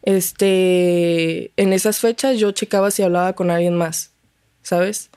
este, 0.03 1.51
en 1.57 1.73
esas 1.73 1.99
fechas 1.99 2.37
yo 2.37 2.51
checaba 2.51 2.91
si 2.91 3.03
hablaba 3.03 3.33
con 3.33 3.49
alguien 3.51 3.75
más, 3.75 4.11
¿sabes? 4.65 5.11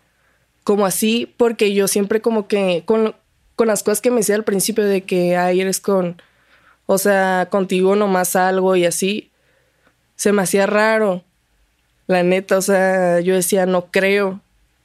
Como 0.63 0.85
así, 0.85 1.33
porque 1.39 1.73
yo 1.73 1.89
siempre 1.89 2.21
como 2.21 2.47
que, 2.49 2.83
con, 2.85 3.15
con 3.57 3.67
las 3.67 3.83
cosas 3.83 4.03
que 4.03 4.11
me 4.11 4.19
decía 4.19 4.35
al 4.35 4.45
principio 4.45 4.85
de 4.85 5.03
que, 5.03 5.37
ay, 5.37 5.63
eres 5.63 5.81
con, 5.81 6.21
o 6.85 6.99
sea, 6.99 7.49
contigo 7.51 7.97
nomás 7.97 8.37
algo 8.37 8.77
y 8.77 8.85
así, 8.85 9.31
se 10.17 10.33
me 10.33 10.43
hacía 10.43 10.67
raro. 10.67 11.25
La 12.07 12.23
neta, 12.23 12.59
o 12.59 12.63
sea, 12.63 13.21
yo 13.21 13.35
decía, 13.35 13.65
no 13.67 13.87
creo. 13.91 14.41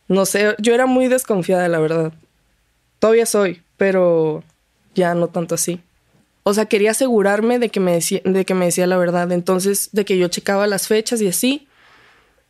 No 0.08 0.26
sé, 0.26 0.56
yo 0.60 0.74
era 0.74 0.86
muy 0.86 1.08
desconfiada, 1.08 1.68
la 1.68 1.80
verdad. 1.80 2.14
Todavía 3.00 3.26
soy, 3.26 3.62
pero 3.78 4.44
ya 4.96 5.14
no 5.14 5.28
tanto 5.28 5.56
así. 5.56 5.82
O 6.44 6.54
sea, 6.54 6.66
quería 6.66 6.92
asegurarme 6.92 7.60
de 7.60 7.70
que 7.70 7.80
me 7.80 7.94
decía, 7.94 8.22
de 8.24 8.46
que 8.46 8.54
me 8.54 8.66
decía 8.66 8.88
la 8.88 8.98
verdad. 8.98 9.32
Entonces, 9.32 9.90
de 9.92 10.06
que 10.06 10.18
yo 10.18 10.28
checaba 10.30 10.68
las 10.68 10.88
fechas 10.88 11.22
y 11.22 11.28
así. 11.28 11.68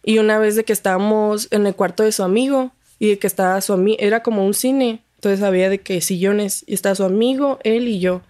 Y 0.03 0.19
una 0.19 0.37
vez 0.37 0.55
de 0.55 0.65
que 0.65 0.73
estábamos 0.73 1.47
en 1.51 1.65
el 1.65 1.75
cuarto 1.75 2.03
de 2.03 2.11
su 2.11 2.23
amigo 2.23 2.71
y 2.99 3.09
de 3.09 3.19
que 3.19 3.27
estaba 3.27 3.59
su 3.61 3.73
amigo, 3.73 3.97
era 3.99 4.21
como 4.21 4.45
un 4.45 4.53
cine. 4.53 5.01
Entonces 5.15 5.41
había 5.43 5.69
de 5.69 5.79
que 5.79 6.01
sillones 6.01 6.63
y 6.67 6.73
estaba 6.73 6.95
su 6.95 7.05
amigo, 7.05 7.59
él 7.63 7.87
y 7.87 7.99
yo. 7.99 8.21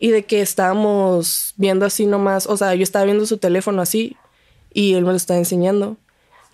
y 0.00 0.10
de 0.10 0.24
que 0.24 0.40
estábamos 0.40 1.54
viendo 1.56 1.84
así 1.86 2.06
nomás, 2.06 2.46
o 2.46 2.56
sea, 2.56 2.74
yo 2.74 2.82
estaba 2.82 3.04
viendo 3.04 3.26
su 3.26 3.38
teléfono 3.38 3.82
así 3.82 4.16
y 4.72 4.94
él 4.94 5.04
me 5.04 5.10
lo 5.10 5.16
estaba 5.16 5.38
enseñando. 5.38 5.96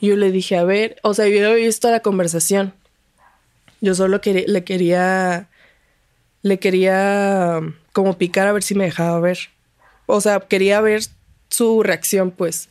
Yo 0.00 0.16
le 0.16 0.30
dije, 0.30 0.56
a 0.56 0.64
ver, 0.64 0.96
o 1.02 1.14
sea, 1.14 1.28
yo 1.28 1.36
había 1.36 1.66
visto 1.66 1.90
la 1.90 2.00
conversación. 2.00 2.74
Yo 3.80 3.94
solo 3.94 4.20
le 4.24 4.64
quería, 4.64 5.48
le 6.42 6.58
quería 6.58 7.60
como 7.92 8.16
picar 8.18 8.46
a 8.46 8.52
ver 8.52 8.62
si 8.62 8.74
me 8.74 8.84
dejaba 8.84 9.20
ver. 9.20 9.38
O 10.06 10.20
sea, 10.20 10.40
quería 10.40 10.80
ver 10.80 11.02
su 11.48 11.82
reacción, 11.82 12.30
pues. 12.30 12.68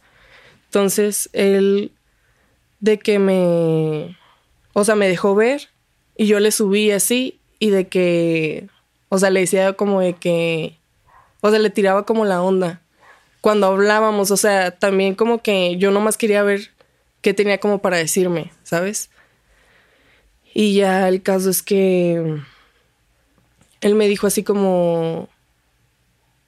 Entonces, 0.74 1.30
él, 1.34 1.92
de 2.80 2.98
que 2.98 3.20
me, 3.20 4.18
o 4.74 4.84
sea, 4.84 4.96
me 4.96 5.08
dejó 5.08 5.36
ver 5.36 5.70
y 6.18 6.26
yo 6.26 6.40
le 6.40 6.50
subí 6.52 6.90
así 6.90 7.40
y 7.60 7.70
de 7.70 7.88
que, 7.88 8.70
o 9.10 9.20
sea, 9.20 9.30
le 9.30 9.42
decía 9.42 9.74
como 9.74 10.02
de 10.02 10.16
que, 10.16 10.80
o 11.42 11.52
sea, 11.52 11.60
le 11.60 11.70
tiraba 11.70 12.08
como 12.08 12.26
la 12.26 12.42
onda. 12.42 12.82
Cuando 13.40 13.68
hablábamos, 13.68 14.32
o 14.32 14.38
sea, 14.38 14.72
también 14.72 15.14
como 15.14 15.44
que 15.44 15.78
yo 15.78 15.92
nomás 15.92 16.18
quería 16.18 16.42
ver 16.42 16.72
qué 17.22 17.36
tenía 17.36 17.60
como 17.60 17.78
para 17.78 17.98
decirme, 17.98 18.52
¿sabes? 18.64 19.12
Y 20.56 20.74
ya 20.74 21.08
el 21.08 21.22
caso 21.22 21.52
es 21.52 21.62
que 21.62 22.42
él 23.82 23.94
me 23.94 24.08
dijo 24.08 24.26
así 24.26 24.42
como 24.42 25.30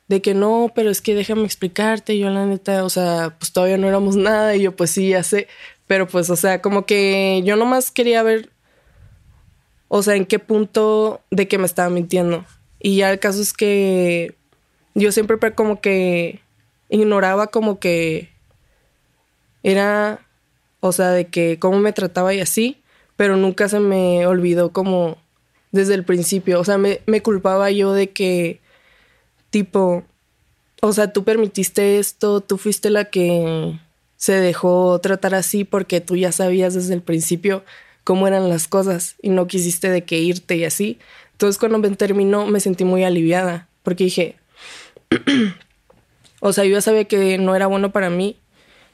de 0.08 0.22
que 0.22 0.34
no, 0.34 0.72
pero 0.76 0.90
es 0.90 1.02
que 1.02 1.16
déjame 1.16 1.44
explicarte, 1.44 2.18
yo 2.18 2.30
la 2.30 2.46
neta, 2.46 2.84
o 2.84 2.90
sea, 2.90 3.36
pues 3.40 3.52
todavía 3.52 3.78
no 3.78 3.88
éramos 3.88 4.16
nada 4.18 4.56
y 4.56 4.64
yo 4.64 4.76
pues 4.76 4.92
sí, 4.92 5.10
ya 5.10 5.24
sé, 5.24 5.48
pero 5.88 6.08
pues, 6.08 6.30
o 6.30 6.36
sea, 6.36 6.62
como 6.62 6.86
que 6.86 7.42
yo 7.46 7.56
nomás 7.56 7.92
quería 7.92 8.24
ver 8.24 8.50
o 9.88 10.04
sea, 10.04 10.16
en 10.16 10.26
qué 10.26 10.40
punto 10.40 11.22
de 11.32 11.48
que 11.48 11.58
me 11.58 11.66
estaba 11.66 11.90
mintiendo. 11.90 12.46
Y 12.80 12.98
ya 12.98 13.12
el 13.12 13.20
caso 13.20 13.42
es 13.42 13.54
que 13.54 14.36
yo 14.94 15.12
siempre 15.12 15.38
como 15.54 15.82
que 15.82 16.42
ignoraba 16.90 17.48
como 17.48 17.80
que 17.80 18.30
era, 19.64 20.20
o 20.80 20.92
sea, 20.92 21.12
de 21.12 21.28
que 21.28 21.60
cómo 21.60 21.80
me 21.80 21.94
trataba 21.94 22.34
y 22.34 22.40
así, 22.40 22.82
pero 23.16 23.38
nunca 23.38 23.70
se 23.70 23.80
me 23.80 24.28
olvidó 24.28 24.72
como 24.72 25.18
desde 25.72 25.94
el 25.94 26.04
principio. 26.04 26.60
O 26.60 26.66
sea, 26.66 26.78
me, 26.78 27.02
me 27.06 27.22
culpaba 27.22 27.72
yo 27.72 27.94
de 27.94 28.10
que, 28.10 28.60
tipo, 29.56 30.04
o 30.82 30.92
sea, 30.92 31.14
tú 31.14 31.24
permitiste 31.24 31.98
esto, 31.98 32.42
tú 32.42 32.58
fuiste 32.58 32.90
la 32.90 33.06
que 33.06 33.80
se 34.18 34.34
dejó 34.34 35.00
tratar 35.00 35.34
así 35.34 35.64
porque 35.64 36.02
tú 36.02 36.18
ya 36.18 36.34
sabías 36.34 36.74
desde 36.74 36.94
el 36.94 37.02
principio 37.02 37.64
cómo 38.04 38.28
eran 38.28 38.50
las 38.50 38.68
cosas 38.68 39.16
y 39.22 39.30
no 39.30 39.48
quisiste 39.48 39.90
de 39.90 40.04
que 40.04 40.20
irte 40.20 40.58
y 40.58 40.66
así. 40.66 41.00
Entonces 41.32 41.58
cuando 41.58 41.78
me 41.78 41.90
terminó 41.92 42.46
me 42.48 42.60
sentí 42.60 42.84
muy 42.84 43.06
aliviada 43.06 43.70
porque 43.82 44.04
dije, 44.04 44.36
o 46.42 46.52
sea, 46.52 46.66
yo 46.66 46.72
ya 46.72 46.82
sabía 46.82 47.06
que 47.06 47.38
no 47.38 47.56
era 47.56 47.68
bueno 47.68 47.94
para 47.94 48.10
mí 48.10 48.36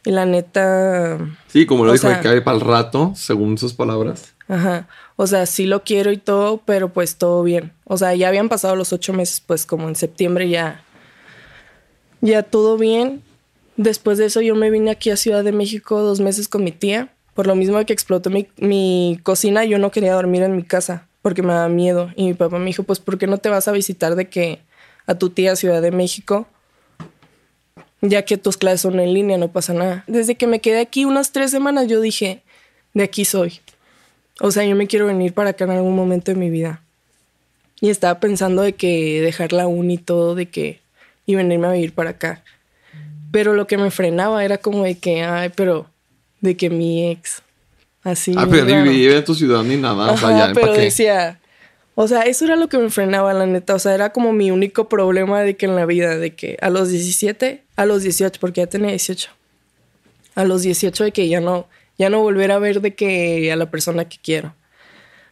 y 0.06 0.12
la 0.12 0.28
neta... 0.28 1.18
Sí, 1.48 1.66
como 1.66 1.86
lo 1.86 1.94
dijo, 1.94 2.08
que 2.22 2.28
hay 2.28 2.42
para 2.42 2.58
el 2.58 2.62
rato, 2.62 3.14
según 3.16 3.58
sus 3.58 3.74
palabras. 3.74 4.36
Ajá. 4.48 4.88
O 5.22 5.28
sea, 5.28 5.46
sí 5.46 5.66
lo 5.66 5.84
quiero 5.84 6.12
y 6.12 6.18
todo, 6.18 6.62
pero 6.66 6.92
pues 6.94 7.18
todo 7.18 7.44
bien. 7.44 7.74
O 7.84 7.98
sea, 7.98 8.16
ya 8.16 8.28
habían 8.28 8.50
pasado 8.50 8.76
los 8.76 8.92
ocho 8.92 9.14
meses, 9.14 9.42
pues 9.46 9.66
como 9.66 9.88
en 9.88 9.96
septiembre 9.96 10.50
ya... 10.50 10.84
Ya 12.22 12.44
todo 12.44 12.78
bien. 12.78 13.22
Después 13.78 14.18
de 14.18 14.26
eso 14.26 14.42
yo 14.42 14.56
me 14.56 14.70
vine 14.70 14.92
aquí 14.92 15.10
a 15.10 15.18
Ciudad 15.18 15.44
de 15.44 15.52
México 15.52 16.02
dos 16.02 16.20
meses 16.20 16.48
con 16.48 16.64
mi 16.64 16.72
tía 16.72 17.12
por 17.34 17.48
lo 17.48 17.56
mismo 17.56 17.84
que 17.86 17.94
explotó 17.94 18.30
mi, 18.30 19.20
cocina, 19.24 19.64
yo 19.66 19.80
no 19.80 19.92
quería 19.92 20.14
dormir 20.14 20.44
en 20.44 20.56
mi 20.56 20.64
casa 20.64 21.08
porque 21.22 21.42
me 21.42 21.54
daba 21.54 21.70
miedo. 21.70 22.12
Y 22.16 22.26
mi 22.26 22.34
papá 22.34 22.58
me 22.60 22.66
dijo, 22.66 22.84
pues, 22.84 23.00
¿por 23.00 23.18
qué 23.18 23.28
no 23.28 23.38
te 23.38 23.50
vas 23.50 23.68
a 23.68 23.72
visitar 23.72 24.16
de 24.16 24.28
que 24.28 24.60
a 25.06 25.16
tu 25.16 25.30
tía 25.30 25.56
Ciudad 25.56 25.82
de 25.82 25.92
México? 25.92 26.48
Ya 28.02 28.26
que 28.26 28.38
tus 28.38 28.58
clases 28.58 28.82
son 28.82 29.00
en 29.00 29.14
línea, 29.14 29.38
no 29.38 29.52
pasa 29.52 29.74
nada. 29.74 30.04
Desde 30.08 30.36
que 30.36 30.48
me 30.48 30.60
quedé 30.60 30.80
aquí 30.80 31.06
unas 31.06 31.32
tres 31.32 31.52
semanas, 31.52 31.88
yo 31.88 32.02
dije, 32.02 32.42
de 32.94 33.04
aquí 33.04 33.24
soy. 33.24 33.60
O 34.44 34.52
sea, 34.52 34.66
yo 34.66 34.76
me 34.76 34.88
quiero 34.88 35.06
venir 35.06 35.34
para 35.34 35.52
acá 35.52 35.66
en 35.66 35.72
algún 35.72 35.96
momento 35.96 36.32
de 36.32 36.38
mi 36.38 36.50
vida. 36.50 36.82
Y 37.80 37.90
estaba 37.90 38.20
pensando 38.20 38.64
de 38.64 38.74
que 38.74 39.22
dejar 39.22 39.54
la 39.54 39.68
uni 39.68 39.96
y 39.96 39.98
todo, 39.98 40.34
de 40.34 40.48
que 40.48 40.82
y 41.28 41.36
venirme 41.36 41.68
a 41.68 41.72
vivir 41.72 41.94
para 41.94 42.12
acá. 42.12 42.44
Pero 43.32 43.54
lo 43.54 43.68
que 43.68 43.78
me 43.78 43.92
frenaba 43.92 44.44
era 44.44 44.58
como 44.58 44.84
de 44.84 44.98
que, 44.98 45.24
ay, 45.24 45.52
pero 45.56 45.86
de 46.42 46.58
que 46.58 46.72
mi 46.72 47.12
ex. 47.12 47.44
Así. 48.04 48.34
Ah, 48.36 48.48
pero 48.50 48.66
ni 48.66 48.90
vivía 48.90 49.18
en 49.18 49.26
tu 49.26 49.36
ciudad 49.36 49.64
ni 49.64 49.78
nada. 49.78 50.12
o 50.12 50.18
sea, 50.18 50.48
ya, 50.48 50.54
pero 50.54 50.74
decía. 50.74 51.40
O 51.94 52.08
sea, 52.08 52.22
eso 52.24 52.46
era 52.46 52.56
lo 52.56 52.68
que 52.68 52.80
me 52.80 52.90
frenaba, 52.90 53.34
la 53.34 53.46
neta. 53.46 53.76
O 53.76 53.80
sea, 53.80 53.94
era 53.94 54.12
como 54.12 54.34
mi 54.34 54.50
único 54.50 54.90
problema 54.90 55.42
de 55.42 55.56
que 55.56 55.68
en 55.68 55.76
la 55.76 55.86
vida, 55.86 56.18
de 56.18 56.34
que 56.34 56.58
a 56.62 56.72
los 56.72 56.90
17, 56.90 57.64
a 57.76 57.86
los 57.86 58.02
18, 58.02 58.40
porque 58.40 58.62
ya 58.62 58.68
tenía 58.68 58.90
18. 58.90 59.30
A 60.34 60.46
los 60.46 60.64
18 60.64 61.04
de 61.04 61.12
que 61.12 61.28
ya 61.28 61.42
no, 61.42 61.68
ya 62.02 62.10
no 62.10 62.20
volver 62.20 62.52
a 62.52 62.58
ver 62.58 62.82
de 62.82 62.96
que 62.96 63.52
a 63.52 63.56
la 63.56 63.70
persona 63.70 64.10
que 64.10 64.18
quiero. 64.18 64.56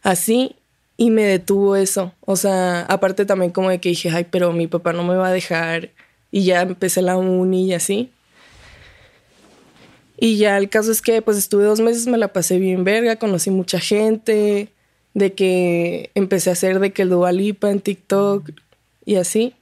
Así, 0.02 0.54
y 0.96 1.10
me 1.10 1.24
detuvo 1.24 1.74
eso. 1.74 2.12
O 2.20 2.36
sea, 2.36 2.82
aparte 2.82 3.26
también 3.26 3.50
como 3.50 3.70
de 3.70 3.80
que 3.80 3.88
dije, 3.88 4.08
ay, 4.10 4.26
pero 4.30 4.52
mi 4.52 4.68
papá 4.68 4.92
no 4.92 5.02
me 5.02 5.16
va 5.16 5.28
a 5.28 5.32
dejar. 5.32 5.90
Y 6.30 6.44
ya 6.44 6.62
empecé 6.62 7.02
la 7.02 7.16
uni 7.16 7.66
y 7.66 7.74
así. 7.74 8.12
Y 10.16 10.36
ya 10.36 10.58
el 10.58 10.68
caso 10.68 10.92
es 10.92 11.02
que 11.02 11.22
pues 11.22 11.38
estuve 11.38 11.64
dos 11.64 11.80
meses, 11.80 12.06
me 12.06 12.18
la 12.18 12.32
pasé 12.32 12.58
bien 12.58 12.84
verga, 12.84 13.16
conocí 13.16 13.50
mucha 13.50 13.80
gente, 13.80 14.68
de 15.14 15.32
que 15.32 16.10
empecé 16.14 16.50
a 16.50 16.52
hacer 16.52 16.78
de 16.78 16.92
que 16.92 17.02
el 17.02 17.10
Dualipa 17.10 17.68
en 17.68 17.80
TikTok 17.80 18.50
y 19.04 19.16
así. 19.16 19.56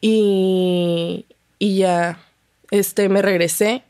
Y, 0.00 1.26
y 1.60 1.76
ya 1.76 2.18
este, 2.72 3.08
me 3.08 3.22
regresé 3.22 3.84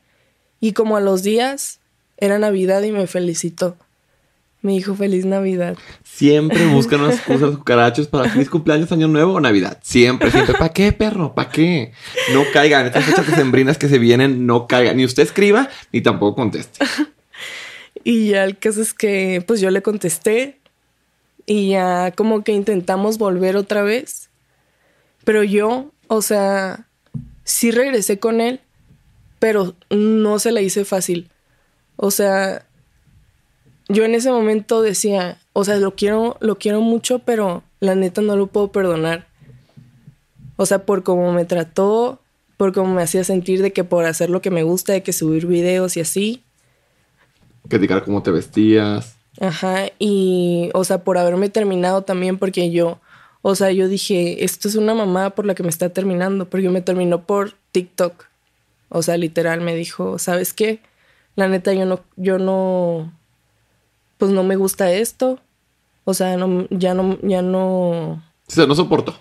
y 0.61 0.73
como 0.73 0.95
a 0.95 1.01
los 1.01 1.23
días 1.23 1.79
era 2.17 2.39
Navidad 2.39 2.83
y 2.83 2.91
me 2.91 3.07
felicitó. 3.07 3.75
Me 4.61 4.73
dijo 4.73 4.93
feliz 4.93 5.25
Navidad. 5.25 5.75
Siempre 6.03 6.67
buscan 6.67 7.01
unas 7.01 7.15
excusas 7.15 7.41
los 7.41 7.57
cucarachos 7.57 8.07
para 8.07 8.29
feliz 8.29 8.47
cumpleaños, 8.47 8.91
año 8.91 9.07
nuevo 9.07 9.33
o 9.33 9.41
Navidad. 9.41 9.79
Siempre, 9.81 10.29
siempre. 10.29 10.53
¿Para 10.53 10.71
qué, 10.71 10.91
perro? 10.91 11.33
¿Para 11.33 11.49
qué? 11.49 11.93
No 12.31 12.43
caigan. 12.53 12.85
Estas 12.85 13.05
fechas 13.05 13.25
sembrinas 13.25 13.79
que 13.79 13.89
se 13.89 13.97
vienen, 13.97 14.45
no 14.45 14.67
caigan. 14.67 14.97
Ni 14.97 15.05
usted 15.05 15.23
escriba, 15.23 15.67
ni 15.91 16.01
tampoco 16.01 16.35
conteste. 16.35 16.85
y 18.03 18.29
ya 18.29 18.43
el 18.43 18.59
caso 18.59 18.83
es 18.83 18.93
que, 18.93 19.43
pues 19.47 19.61
yo 19.61 19.71
le 19.71 19.81
contesté. 19.81 20.59
Y 21.47 21.69
ya 21.69 22.11
como 22.11 22.43
que 22.43 22.51
intentamos 22.51 23.17
volver 23.17 23.57
otra 23.57 23.81
vez. 23.81 24.29
Pero 25.23 25.41
yo, 25.41 25.91
o 26.07 26.21
sea, 26.21 26.85
sí 27.43 27.71
regresé 27.71 28.19
con 28.19 28.41
él, 28.41 28.59
pero 29.41 29.73
no 29.89 30.37
se 30.37 30.51
le 30.51 30.61
hice 30.61 30.85
fácil. 30.85 31.31
O 31.95 32.11
sea, 32.11 32.63
yo 33.89 34.05
en 34.05 34.13
ese 34.13 34.29
momento 34.29 34.83
decía, 34.83 35.39
o 35.53 35.63
sea, 35.63 35.77
lo 35.77 35.95
quiero, 35.95 36.37
lo 36.41 36.59
quiero 36.59 36.79
mucho, 36.79 37.19
pero 37.25 37.63
la 37.79 37.95
neta 37.95 38.21
no 38.21 38.35
lo 38.35 38.45
puedo 38.45 38.71
perdonar. 38.71 39.25
O 40.57 40.67
sea, 40.67 40.85
por 40.85 41.01
cómo 41.01 41.33
me 41.33 41.43
trató, 41.45 42.21
por 42.55 42.71
cómo 42.71 42.93
me 42.93 43.01
hacía 43.01 43.23
sentir 43.23 43.63
de 43.63 43.73
que 43.73 43.83
por 43.83 44.05
hacer 44.05 44.29
lo 44.29 44.43
que 44.43 44.51
me 44.51 44.61
gusta, 44.61 44.93
de 44.93 45.01
que 45.01 45.11
subir 45.11 45.47
videos 45.47 45.97
y 45.97 46.01
así. 46.01 46.43
Criticar 47.67 48.03
cómo 48.03 48.21
te 48.21 48.29
vestías. 48.29 49.15
Ajá, 49.39 49.87
y, 49.97 50.69
o 50.75 50.83
sea, 50.83 51.03
por 51.03 51.17
haberme 51.17 51.49
terminado 51.49 52.03
también, 52.03 52.37
porque 52.37 52.69
yo, 52.69 52.99
o 53.41 53.55
sea, 53.55 53.71
yo 53.71 53.87
dije, 53.87 54.45
esto 54.45 54.67
es 54.67 54.75
una 54.75 54.93
mamá 54.93 55.31
por 55.31 55.47
la 55.47 55.55
que 55.55 55.63
me 55.63 55.69
está 55.69 55.89
terminando, 55.89 56.47
porque 56.47 56.69
me 56.69 56.81
terminó 56.81 57.25
por 57.25 57.55
TikTok. 57.71 58.29
O 58.93 59.01
sea, 59.01 59.15
literal 59.15 59.61
me 59.61 59.73
dijo, 59.73 60.19
¿sabes 60.19 60.53
qué? 60.53 60.81
La 61.35 61.47
neta, 61.47 61.73
yo 61.73 61.85
no, 61.85 62.01
yo 62.17 62.37
no, 62.37 63.11
pues 64.17 64.31
no 64.31 64.43
me 64.43 64.57
gusta 64.57 64.91
esto. 64.91 65.39
O 66.03 66.13
sea, 66.13 66.35
no, 66.35 66.67
ya 66.69 66.93
no, 66.93 67.17
ya 67.21 67.41
no. 67.41 67.89
O 68.11 68.21
sea, 68.47 68.65
no 68.67 68.75
soporto. 68.75 69.17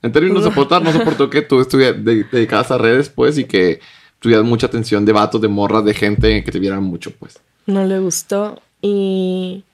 En 0.00 0.12
términos 0.12 0.44
de 0.44 0.50
soportar, 0.50 0.80
no 0.80 0.92
soportó 0.92 1.28
que 1.28 1.42
tú 1.42 1.60
estuvieras 1.60 2.04
dedicadas 2.04 2.70
a 2.70 2.78
redes, 2.78 3.08
pues, 3.08 3.36
y 3.36 3.44
que 3.44 3.80
tuvieras 4.20 4.44
mucha 4.44 4.68
atención 4.68 5.04
de 5.04 5.12
vatos, 5.12 5.40
de 5.40 5.48
morras, 5.48 5.84
de 5.84 5.94
gente 5.94 6.44
que 6.44 6.52
te 6.52 6.60
vieran 6.60 6.84
mucho, 6.84 7.10
pues. 7.18 7.40
No 7.66 7.84
le 7.84 7.98
gustó. 7.98 8.62
Y 8.80 9.64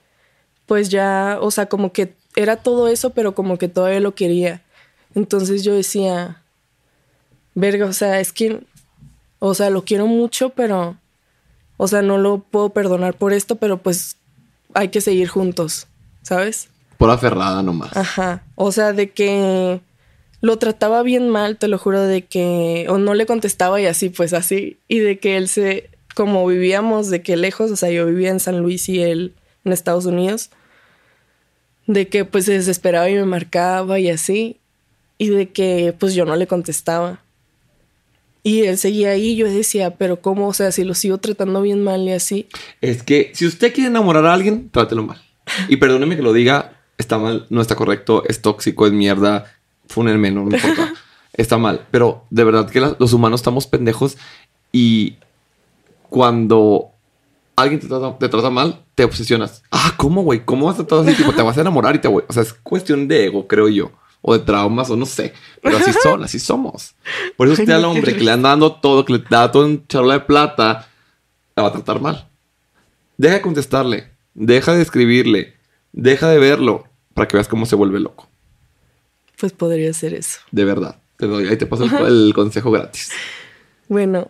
pues 0.65 0.89
ya, 0.89 1.37
o 1.41 1.51
sea, 1.51 1.67
como 1.67 1.93
que 1.93 2.15
era 2.35 2.57
todo 2.57 2.87
eso, 2.87 3.11
pero 3.11 3.35
como 3.35 3.57
que 3.57 3.67
todavía 3.67 3.99
lo 3.99 4.15
quería. 4.15 4.63
Entonces 5.13 5.63
yo 5.63 5.73
decía, 5.73 6.41
verga, 7.55 7.85
o 7.85 7.93
sea, 7.93 8.19
es 8.19 8.31
que, 8.31 8.61
o 9.39 9.53
sea, 9.53 9.69
lo 9.69 9.83
quiero 9.83 10.07
mucho, 10.07 10.49
pero 10.49 10.97
o 11.77 11.87
sea, 11.87 12.01
no 12.01 12.17
lo 12.17 12.39
puedo 12.39 12.71
perdonar 12.71 13.13
por 13.15 13.31
esto, 13.31 13.55
pero 13.55 13.77
pues 13.81 14.17
hay 14.73 14.89
que 14.89 14.99
seguir 14.99 15.29
juntos, 15.29 15.87
¿sabes? 16.21 16.67
Por 16.97 17.09
aferrada 17.09 17.63
nomás. 17.63 17.95
Ajá. 17.95 18.43
O 18.55 18.73
sea, 18.73 18.91
de 18.91 19.11
que 19.11 19.79
lo 20.41 20.57
trataba 20.57 21.03
bien 21.03 21.29
mal, 21.29 21.57
te 21.57 21.69
lo 21.69 21.77
juro, 21.77 22.01
de 22.01 22.25
que 22.25 22.85
o 22.89 22.97
no 22.97 23.13
le 23.13 23.25
contestaba 23.25 23.79
y 23.79 23.85
así, 23.85 24.09
pues 24.09 24.33
así. 24.33 24.77
Y 24.89 24.99
de 24.99 25.19
que 25.19 25.37
él 25.37 25.47
se, 25.47 25.89
como 26.15 26.45
vivíamos 26.45 27.09
de 27.09 27.21
que 27.21 27.37
lejos, 27.37 27.71
o 27.71 27.77
sea, 27.77 27.89
yo 27.89 28.05
vivía 28.05 28.29
en 28.29 28.41
San 28.41 28.59
Luis 28.59 28.89
y 28.89 29.01
él 29.01 29.33
en 29.63 29.71
Estados 29.71 30.05
Unidos, 30.05 30.49
de 31.87 32.09
que 32.09 32.25
pues 32.25 32.43
se 32.43 32.53
desesperaba 32.53 33.09
y 33.09 33.15
me 33.15 33.25
marcaba 33.25 33.99
y 33.99 34.09
así. 34.09 34.59
y 35.17 35.29
de 35.29 35.49
que 35.49 35.95
pues 35.97 36.13
yo 36.13 36.25
no 36.25 36.35
le 36.35 36.47
contestaba. 36.47 37.21
Y 38.43 38.61
él 38.61 38.77
seguía 38.77 39.09
ahí, 39.09 39.35
yo 39.35 39.47
decía, 39.47 39.95
pero 39.97 40.21
¿cómo? 40.21 40.47
O 40.47 40.53
sea, 40.53 40.71
si 40.71 40.83
lo 40.83 40.93
sigo 40.95 41.17
tratando 41.17 41.61
bien 41.61 41.83
mal 41.83 42.01
y 42.01 42.11
así. 42.13 42.47
Es 42.81 43.03
que 43.03 43.31
si 43.33 43.45
usted 43.45 43.73
quiere 43.73 43.89
enamorar 43.89 44.25
a 44.25 44.33
alguien, 44.33 44.69
trátelo 44.69 45.03
mal. 45.03 45.21
Y 45.67 45.77
perdóneme 45.77 46.15
que 46.15 46.21
lo 46.21 46.31
diga, 46.33 46.79
está 46.97 47.17
mal, 47.17 47.45
no 47.49 47.61
está 47.61 47.75
correcto, 47.75 48.23
es 48.27 48.41
tóxico, 48.41 48.85
es 48.87 48.93
mierda, 48.93 49.45
fúnenme, 49.87 50.31
no 50.31 50.45
me 50.45 50.55
importa. 50.57 50.93
está 51.33 51.57
mal. 51.57 51.85
Pero 51.91 52.25
de 52.29 52.43
verdad 52.43 52.69
que 52.69 52.79
la- 52.79 52.95
los 52.99 53.13
humanos 53.13 53.41
estamos 53.41 53.67
pendejos 53.67 54.17
y 54.71 55.15
cuando 56.09 56.91
alguien 57.55 57.79
te 57.79 57.87
trata, 57.87 58.17
te 58.17 58.29
trata 58.29 58.49
mal, 58.49 58.83
te 58.95 59.03
obsesionas. 59.03 59.63
Ah, 59.71 59.93
¿cómo, 59.97 60.23
güey? 60.23 60.45
¿Cómo 60.45 60.65
vas 60.67 60.79
a 60.79 60.85
tratar 60.87 61.07
así? 61.07 61.17
Tipo, 61.17 61.33
te 61.33 61.41
vas 61.41 61.57
a 61.57 61.61
enamorar 61.61 61.95
y 61.95 61.99
te 61.99 62.07
voy. 62.07 62.23
O 62.27 62.33
sea, 62.33 62.43
es 62.43 62.53
cuestión 62.53 63.07
de 63.07 63.25
ego, 63.25 63.47
creo 63.47 63.67
yo. 63.69 63.91
O 64.21 64.33
de 64.33 64.39
traumas, 64.39 64.89
o 64.89 64.95
no 64.95 65.05
sé. 65.05 65.33
Pero 65.61 65.77
así 65.77 65.91
son, 66.03 66.23
así 66.23 66.39
somos. 66.39 66.95
Por 67.37 67.47
eso 67.47 67.61
usted 67.61 67.73
Ay, 67.73 67.79
al 67.79 67.85
hombre 67.85 68.15
que 68.15 68.23
le 68.23 68.31
anda 68.31 68.49
dando 68.49 68.73
todo, 68.73 69.05
que 69.05 69.13
le 69.13 69.23
da 69.29 69.51
todo 69.51 69.65
en 69.65 69.85
charola 69.87 70.15
de 70.15 70.19
plata, 70.21 70.89
la 71.55 71.63
va 71.63 71.69
a 71.69 71.73
tratar 71.73 72.01
mal. 72.01 72.27
Deja 73.17 73.35
de 73.35 73.41
contestarle. 73.41 74.09
Deja 74.33 74.73
de 74.73 74.81
escribirle. 74.81 75.53
Deja 75.91 76.29
de 76.29 76.39
verlo. 76.39 76.85
Para 77.13 77.27
que 77.27 77.37
veas 77.37 77.47
cómo 77.47 77.65
se 77.65 77.75
vuelve 77.75 77.99
loco. 77.99 78.27
Pues 79.39 79.53
podría 79.53 79.93
ser 79.93 80.13
eso. 80.13 80.39
De 80.51 80.65
verdad. 80.65 80.97
Te 81.17 81.27
doy, 81.27 81.47
ahí 81.47 81.57
te 81.57 81.65
paso 81.65 81.83
el, 81.83 82.27
el 82.27 82.33
consejo 82.33 82.71
gratis. 82.71 83.11
Bueno, 83.89 84.29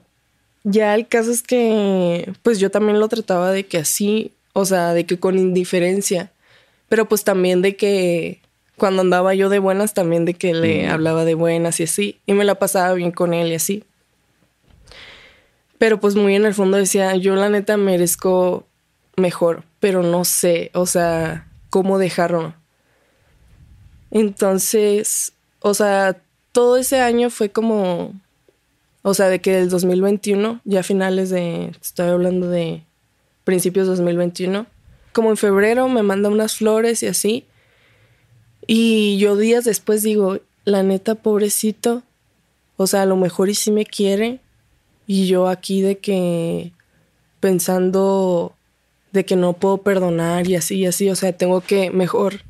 ya 0.63 0.95
el 0.95 1.07
caso 1.07 1.31
es 1.31 1.43
que 1.43 2.33
pues 2.43 2.59
yo 2.59 2.71
también 2.71 2.99
lo 2.99 3.07
trataba 3.07 3.51
de 3.51 3.65
que 3.65 3.77
así, 3.77 4.33
o 4.53 4.65
sea, 4.65 4.93
de 4.93 5.05
que 5.05 5.19
con 5.19 5.37
indiferencia, 5.37 6.31
pero 6.87 7.07
pues 7.07 7.23
también 7.23 7.61
de 7.61 7.75
que 7.75 8.41
cuando 8.79 9.01
andaba 9.03 9.35
yo 9.35 9.49
de 9.49 9.59
buenas 9.59 9.93
también 9.93 10.25
de 10.25 10.33
que 10.33 10.55
le 10.55 10.87
Mm. 10.87 10.89
hablaba 10.91 11.23
de 11.25 11.35
buenas 11.35 11.79
y 11.79 11.83
así, 11.83 12.19
y 12.25 12.33
me 12.33 12.43
la 12.45 12.55
pasaba 12.55 12.93
bien 12.93 13.11
con 13.11 13.35
él 13.35 13.49
y 13.51 13.55
así. 13.55 13.83
Pero 15.77 15.99
pues 15.99 16.15
muy 16.15 16.35
en 16.35 16.45
el 16.45 16.53
fondo 16.55 16.77
decía, 16.77 17.15
yo 17.15 17.35
la 17.35 17.49
neta 17.49 17.77
merezco 17.77 18.65
mejor, 19.15 19.63
pero 19.79 20.01
no 20.01 20.25
sé, 20.25 20.71
o 20.73 20.85
sea, 20.85 21.47
cómo 21.69 21.99
dejarlo. 21.99 22.53
Entonces, 24.11 25.33
o 25.59 25.73
sea, 25.73 26.17
todo 26.51 26.77
ese 26.77 26.99
año 26.99 27.29
fue 27.29 27.49
como, 27.49 28.13
o 29.03 29.13
sea, 29.13 29.29
de 29.29 29.39
que 29.39 29.51
del 29.51 29.69
2021, 29.69 30.61
ya 30.65 30.83
finales 30.83 31.29
de, 31.29 31.71
estoy 31.81 32.09
hablando 32.09 32.49
de 32.49 32.83
principios 33.43 33.87
de 33.87 33.91
2021, 33.91 34.65
como 35.13 35.29
en 35.29 35.37
febrero 35.37 35.87
me 35.87 36.03
manda 36.03 36.29
unas 36.29 36.55
flores 36.55 37.03
y 37.03 37.07
así. 37.07 37.45
Y 38.71 39.17
yo 39.17 39.35
días 39.35 39.63
después 39.63 40.03
digo, 40.03 40.37
la 40.63 40.83
neta, 40.83 41.15
pobrecito, 41.15 42.03
o 42.77 42.85
sea, 42.85 43.01
a 43.01 43.07
lo 43.07 43.15
mejor 43.15 43.49
y 43.49 43.55
sí 43.55 43.71
me 43.71 43.83
quiere. 43.83 44.41
Y 45.07 45.25
yo 45.25 45.47
aquí 45.47 45.81
de 45.81 45.97
que 45.97 46.71
pensando 47.39 48.53
de 49.11 49.25
que 49.25 49.35
no 49.35 49.53
puedo 49.53 49.79
perdonar 49.79 50.47
y 50.47 50.55
así 50.55 50.75
y 50.75 50.85
así, 50.85 51.09
o 51.09 51.15
sea, 51.15 51.35
tengo 51.35 51.61
que 51.61 51.89
mejor 51.89 52.43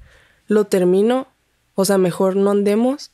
lo 0.50 0.66
termino, 0.66 1.28
o 1.74 1.86
sea, 1.86 1.98
mejor 1.98 2.36
no 2.36 2.52
andemos 2.52 3.12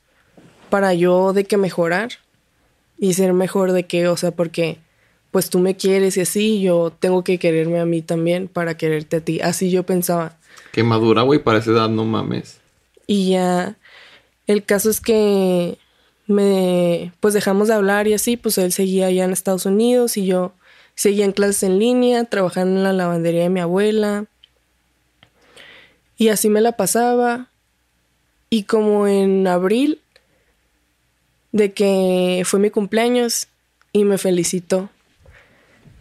para 0.71 0.95
yo 0.95 1.31
de 1.31 1.43
que 1.43 1.57
mejorar 1.57 2.09
y 2.97 3.13
ser 3.13 3.33
mejor 3.33 3.71
de 3.71 3.83
que, 3.83 4.07
o 4.07 4.17
sea, 4.17 4.31
porque 4.31 4.79
pues 5.29 5.51
tú 5.51 5.59
me 5.59 5.77
quieres 5.77 6.17
y 6.17 6.21
así, 6.21 6.59
yo 6.59 6.91
tengo 6.97 7.23
que 7.23 7.37
quererme 7.37 7.79
a 7.79 7.85
mí 7.85 8.01
también 8.01 8.47
para 8.47 8.77
quererte 8.77 9.17
a 9.17 9.21
ti. 9.21 9.41
Así 9.41 9.69
yo 9.69 9.83
pensaba. 9.83 10.39
Qué 10.71 10.83
madura, 10.83 11.21
güey, 11.21 11.43
para 11.43 11.59
esa 11.59 11.69
edad, 11.69 11.89
no 11.89 12.03
mames. 12.03 12.64
Y 13.07 13.31
ya, 13.31 13.77
el 14.47 14.63
caso 14.63 14.89
es 14.89 14.99
que 14.99 15.77
me, 16.27 17.11
pues 17.19 17.33
dejamos 17.33 17.67
de 17.67 17.75
hablar 17.75 18.07
y 18.07 18.13
así, 18.13 18.37
pues 18.37 18.57
él 18.57 18.71
seguía 18.71 19.07
allá 19.07 19.25
en 19.25 19.31
Estados 19.31 19.65
Unidos 19.65 20.17
y 20.17 20.25
yo 20.25 20.53
seguía 20.95 21.25
en 21.25 21.31
clases 21.31 21.63
en 21.63 21.79
línea, 21.79 22.25
trabajando 22.25 22.77
en 22.77 22.83
la 22.83 22.93
lavandería 22.93 23.43
de 23.43 23.49
mi 23.49 23.59
abuela. 23.59 24.25
Y 26.17 26.29
así 26.29 26.49
me 26.49 26.61
la 26.61 26.73
pasaba. 26.73 27.49
Y 28.49 28.63
como 28.63 29.07
en 29.07 29.47
abril, 29.47 29.99
de 31.51 31.73
que 31.73 32.43
fue 32.45 32.59
mi 32.59 32.69
cumpleaños 32.69 33.47
y 33.93 34.03
me 34.03 34.17
felicitó 34.17 34.89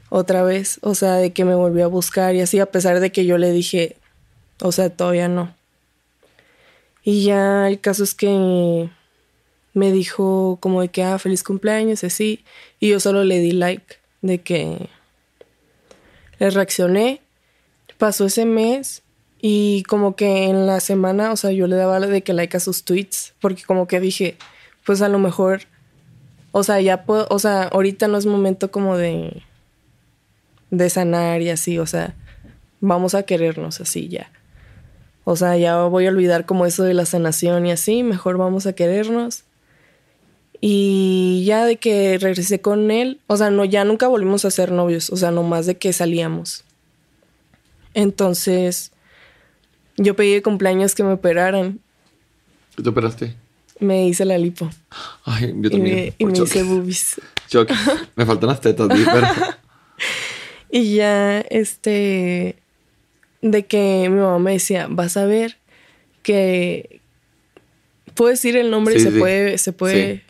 otra 0.09 0.43
vez, 0.43 0.79
o 0.83 0.95
sea, 0.95 1.15
de 1.15 1.33
que 1.33 1.45
me 1.45 1.55
volvió 1.55 1.85
a 1.85 1.89
buscar 1.89 2.35
y 2.35 2.41
así, 2.41 2.61
a 2.61 2.67
pesar 2.67 3.01
de 3.01 3.11
que 3.11 3.25
yo 3.25 3.39
le 3.39 3.51
dije, 3.51 3.97
o 4.61 4.73
sea, 4.73 4.91
todavía 4.91 5.29
no. 5.29 5.55
Y 7.05 7.25
ya 7.25 7.69
el 7.69 7.81
caso 7.81 8.03
es 8.03 8.15
que 8.15 8.89
me 9.75 9.93
dijo 9.93 10.59
como 10.61 10.81
de 10.81 10.89
que, 10.89 11.03
ah, 11.03 11.19
feliz 11.19 11.43
cumpleaños, 11.43 12.03
así. 12.03 12.45
Y 12.81 12.89
yo 12.89 13.01
solo 13.01 13.25
le 13.25 13.41
di 13.41 13.53
like, 13.53 13.97
de 14.23 14.41
que 14.41 14.89
le 16.39 16.51
reaccioné. 16.51 17.21
Pasó 17.99 18.25
ese 18.25 18.47
mes 18.47 19.03
y 19.47 19.83
como 19.83 20.17
que 20.17 20.45
en 20.45 20.67
la 20.67 20.81
semana, 20.81 21.31
o 21.31 21.37
sea, 21.37 21.53
yo 21.53 21.67
le 21.67 21.77
daba 21.77 22.01
de 22.01 22.23
que 22.23 22.33
like 22.33 22.57
a 22.57 22.61
sus 22.61 22.85
tweets, 22.85 23.35
porque 23.41 23.63
como 23.65 23.87
que 23.87 24.01
dije, 24.01 24.39
pues 24.87 25.03
a 25.03 25.11
lo 25.11 25.19
mejor, 25.19 25.65
o 26.51 26.63
sea, 26.63 26.81
ya 26.81 27.05
puedo, 27.05 27.27
o 27.29 27.39
sea, 27.39 27.65
ahorita 27.65 28.09
no 28.09 28.17
es 28.17 28.25
momento 28.25 28.71
como 28.71 28.97
de, 28.97 29.43
de 30.71 30.89
sanar 30.89 31.43
y 31.43 31.51
así, 31.51 31.79
o 31.79 31.87
sea, 31.87 32.15
vamos 32.81 33.15
a 33.15 33.25
querernos 33.25 33.83
así 33.83 34.09
ya. 34.09 34.33
O 35.25 35.37
sea, 35.37 35.57
ya 35.57 35.83
voy 35.85 36.07
a 36.07 36.11
olvidar 36.11 36.45
como 36.47 36.67
eso 36.67 36.83
de 36.85 36.95
la 36.95 37.07
sanación 37.07 37.67
y 37.67 37.73
así, 37.73 38.03
mejor 38.03 38.37
vamos 38.37 38.67
a 38.67 38.75
querernos. 38.75 39.45
Y 40.61 41.45
ya 41.47 41.65
de 41.65 41.77
que 41.77 42.19
regresé 42.19 42.61
con 42.61 42.91
él, 42.91 43.21
o 43.27 43.37
sea, 43.37 43.51
no, 43.51 43.65
ya 43.65 43.85
nunca 43.85 44.09
volvimos 44.09 44.45
a 44.45 44.51
ser 44.51 44.71
novios, 44.73 45.11
o 45.11 45.17
sea, 45.17 45.31
nomás 45.31 45.67
de 45.67 45.77
que 45.77 45.93
salíamos. 45.93 46.65
Entonces, 47.95 48.93
yo 49.97 50.17
pedí 50.17 50.35
de 50.35 50.43
cumpleaños 50.43 50.95
que 50.95 51.05
me 51.05 51.13
operaran, 51.13 51.81
¿Qué 52.77 52.83
te 52.83 52.89
operaste? 52.89 53.35
me 53.79 54.07
hice 54.09 54.25
la 54.25 54.39
lipo 54.39 54.69
Ay, 55.25 55.53
yo 55.57 55.69
y 55.69 55.71
también. 55.71 55.97
me, 55.97 56.15
y 56.19 56.25
me 56.27 56.39
hice 56.39 56.63
boobies. 56.63 57.21
Me 58.17 58.27
faltan 58.27 58.49
las 58.49 58.61
tetas, 58.61 58.89
pero... 58.89 59.27
Y 60.71 60.97
ya, 60.97 61.39
este, 61.41 62.57
de 63.51 63.67
que 63.67 64.09
mi 64.11 64.17
mamá 64.21 64.39
me 64.39 64.53
decía, 64.53 64.87
vas 64.91 65.17
a 65.17 65.27
ver 65.27 65.59
que 66.23 67.01
puedo 68.15 68.31
decir 68.31 68.57
el 68.57 68.71
nombre 68.71 68.95
y 68.97 69.01
se 69.01 69.11
sí. 69.13 69.19
puede, 69.19 69.59
se 69.59 69.73
puede 69.73 70.15
Sí. 70.17 70.23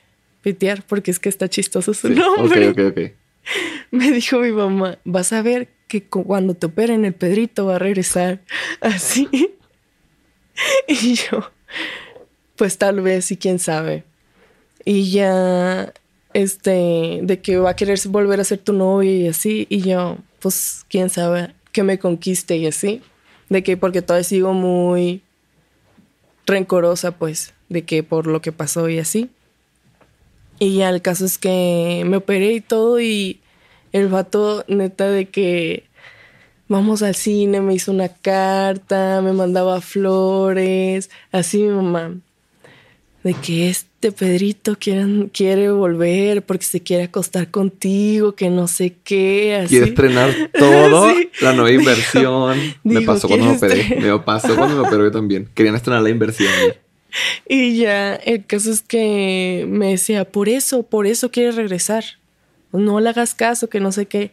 pitear 0.43 0.83
porque 0.87 1.11
es 1.11 1.19
que 1.21 1.29
está 1.29 1.49
chistoso 1.49 1.95
su 1.95 2.09
nombre. 2.11 2.69
Ok, 2.69 2.79
ok, 2.79 2.99
ok. 2.99 3.13
Me 3.93 4.11
dijo 4.11 4.41
mi 4.41 4.51
mamá, 4.53 4.99
vas 5.05 5.33
a 5.33 5.43
ver 5.43 5.69
que 5.87 6.03
cu- 6.03 6.25
cuando 6.25 6.55
te 6.55 6.67
operen 6.67 7.05
el 7.05 7.15
Pedrito 7.15 7.67
va 7.67 7.77
a 7.77 7.79
regresar 7.79 8.41
así. 8.81 9.29
Y 10.87 11.15
yo, 11.15 11.51
pues 12.57 12.79
tal 12.79 13.01
vez 13.01 13.31
y 13.33 13.37
quién 13.37 13.59
sabe. 13.59 14.05
Y 14.85 15.11
ya, 15.11 15.93
este, 16.33 17.21
de 17.23 17.41
que 17.43 17.57
va 17.57 17.71
a 17.71 17.77
querer 17.77 17.99
volver 18.09 18.39
a 18.41 18.45
ser 18.45 18.59
tu 18.59 18.73
novio 18.73 19.11
y 19.11 19.27
así. 19.29 19.67
Y 19.69 19.81
yo, 19.83 20.19
pues 20.41 20.85
quién 20.89 21.11
sabe, 21.11 21.55
que 21.75 21.83
me 21.83 21.99
conquiste 21.99 22.57
y 22.57 22.67
así. 22.67 23.03
De 23.51 23.63
que 23.63 23.77
porque 23.77 24.01
todavía 24.01 24.25
sigo 24.25 24.55
muy 24.55 25.21
rencorosa, 26.47 27.19
pues, 27.19 27.53
de 27.69 27.83
que 27.83 28.03
por 28.03 28.27
lo 28.27 28.41
que 28.41 28.53
pasó 28.53 28.89
y 28.89 28.99
así. 28.99 29.29
Y 30.59 30.77
ya 30.77 30.89
el 30.89 31.03
caso 31.03 31.27
es 31.27 31.37
que 31.37 32.05
me 32.07 32.17
operé 32.17 32.55
y 32.55 32.61
todo 32.63 33.01
y 33.01 33.41
el 33.93 34.09
vato 34.09 34.65
neta 34.69 35.11
de 35.11 35.27
que 35.27 35.85
vamos 36.69 37.03
al 37.03 37.15
cine, 37.15 37.61
me 37.61 37.75
hizo 37.75 37.93
una 37.93 38.09
carta, 38.09 39.21
me 39.21 39.33
mandaba 39.33 39.81
flores, 39.81 41.11
así 41.33 41.63
mi 41.63 41.75
mamá. 41.75 42.15
De 43.25 43.33
que 43.35 43.71
este 43.71 44.13
Pedrito 44.13 44.77
quiere, 44.79 45.29
quiere 45.33 45.71
volver 45.73 46.45
porque 46.45 46.65
se 46.67 46.83
quiere 46.83 47.05
acostar 47.05 47.51
contigo, 47.51 48.35
que 48.37 48.51
no 48.51 48.69
sé 48.69 48.97
qué, 49.03 49.57
así. 49.57 49.69
Quiere 49.71 49.87
estrenar 49.87 50.31
todo, 50.57 51.09
Sí. 51.17 51.31
la 51.41 51.55
nueva 51.55 51.73
inversión. 51.73 52.59
me 52.85 53.01
pasó 53.01 53.27
cuando 53.27 53.47
me 53.47 53.59
"¿Quieres 53.59 53.63
operé. 53.73 53.81
estrenar?" 53.81 54.13
Me 54.13 54.19
pasó 54.21 54.55
cuando 54.57 54.77
me 54.77 54.87
operé 54.87 55.05
yo 55.05 55.11
también. 55.11 55.49
Querían 55.55 55.75
estrenar 55.75 56.03
la 56.03 56.11
inversión. 56.11 56.53
Y 57.49 57.77
ya, 57.77 58.17
el 58.17 58.45
caso 58.45 58.73
es 58.73 58.83
que 58.83 59.67
me 59.69 59.91
decía, 59.91 60.25
por 60.25 60.49
eso, 60.49 60.83
por 60.83 61.07
eso 61.07 61.31
quiere 61.31 61.53
regresar. 61.53 62.03
No 62.73 62.99
le 62.99 63.09
hagas 63.09 63.35
caso, 63.35 63.69
que 63.69 63.79
no 63.79 63.93
sé 63.93 64.07
qué. 64.07 64.33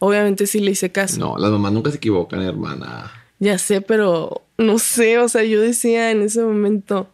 Obviamente 0.00 0.46
sí 0.46 0.60
le 0.60 0.72
hice 0.72 0.92
caso. 0.92 1.18
No, 1.18 1.38
las 1.38 1.50
mamás 1.50 1.72
nunca 1.72 1.90
se 1.90 1.96
equivocan, 1.96 2.42
hermana. 2.42 3.10
Ya 3.38 3.56
sé, 3.56 3.80
pero 3.80 4.42
no 4.58 4.78
sé, 4.78 5.18
o 5.18 5.30
sea, 5.30 5.44
yo 5.44 5.62
decía 5.62 6.10
en 6.10 6.20
ese 6.20 6.42
momento, 6.42 7.08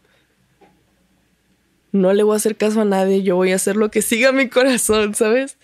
no 1.97 2.13
le 2.13 2.23
voy 2.23 2.35
a 2.35 2.37
hacer 2.37 2.57
caso 2.57 2.81
a 2.81 2.85
nadie, 2.85 3.23
yo 3.23 3.37
voy 3.37 3.53
a 3.53 3.57
hacer 3.57 3.77
lo 3.77 3.91
que 3.91 4.03
siga 4.03 4.33
mi 4.33 4.49
corazón, 4.49 5.15
¿sabes? 5.15 5.57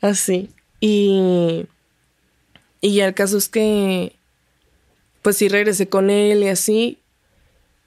Así. 0.00 0.50
Y, 0.80 1.66
y 2.80 3.00
el 3.00 3.14
caso 3.14 3.38
es 3.38 3.48
que, 3.48 4.14
pues 5.22 5.36
sí 5.36 5.48
regresé 5.48 5.88
con 5.88 6.10
él 6.10 6.42
y 6.42 6.48
así, 6.48 6.98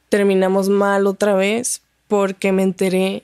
terminamos 0.09 0.69
mal 0.69 1.07
otra 1.07 1.35
vez, 1.35 1.81
porque 2.07 2.51
me 2.51 2.63
enteré 2.63 3.23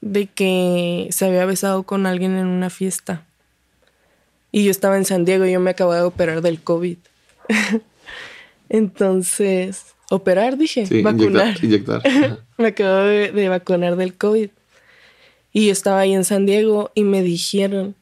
de 0.00 0.26
que 0.26 1.08
se 1.10 1.26
había 1.26 1.44
besado 1.44 1.82
con 1.82 2.06
alguien 2.06 2.36
en 2.36 2.46
una 2.46 2.70
fiesta. 2.70 3.24
Y 4.50 4.64
yo 4.64 4.70
estaba 4.70 4.96
en 4.96 5.04
San 5.04 5.24
Diego 5.24 5.46
y 5.46 5.52
yo 5.52 5.60
me 5.60 5.70
acababa 5.70 5.96
de 5.96 6.02
operar 6.02 6.42
del 6.42 6.60
COVID. 6.60 6.98
Entonces, 8.68 9.91
operar, 10.12 10.58
dije, 10.58 10.86
Sí, 10.86 11.02
vacunar. 11.02 11.56
Inyectar. 11.62 12.02
inyectar. 12.06 12.44
me 12.58 12.68
acabo 12.68 13.04
de, 13.04 13.32
de 13.32 13.48
vacunar 13.48 13.96
del 13.96 14.14
COVID. 14.14 14.50
Y 15.52 15.66
yo 15.66 15.72
estaba 15.72 16.00
ahí 16.00 16.12
en 16.12 16.24
San 16.24 16.46
Diego 16.46 16.90
y 16.94 17.04
me 17.04 17.22
dijeron. 17.22 17.94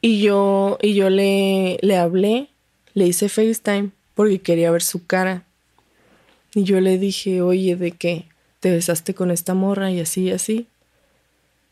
Y 0.00 0.20
yo, 0.20 0.78
y 0.80 0.94
yo 0.94 1.10
le, 1.10 1.78
le 1.82 1.96
hablé, 1.96 2.48
le 2.94 3.06
hice 3.06 3.28
FaceTime 3.28 3.90
porque 4.14 4.38
quería 4.40 4.70
ver 4.70 4.82
su 4.82 5.04
cara. 5.06 5.44
Y 6.54 6.62
yo 6.62 6.80
le 6.80 6.98
dije, 6.98 7.42
oye, 7.42 7.76
¿de 7.76 7.90
qué? 7.92 8.26
¿Te 8.60 8.70
besaste 8.70 9.14
con 9.14 9.30
esta 9.30 9.54
morra? 9.54 9.90
Y 9.90 10.00
así, 10.00 10.22
y 10.22 10.30
así. 10.30 10.66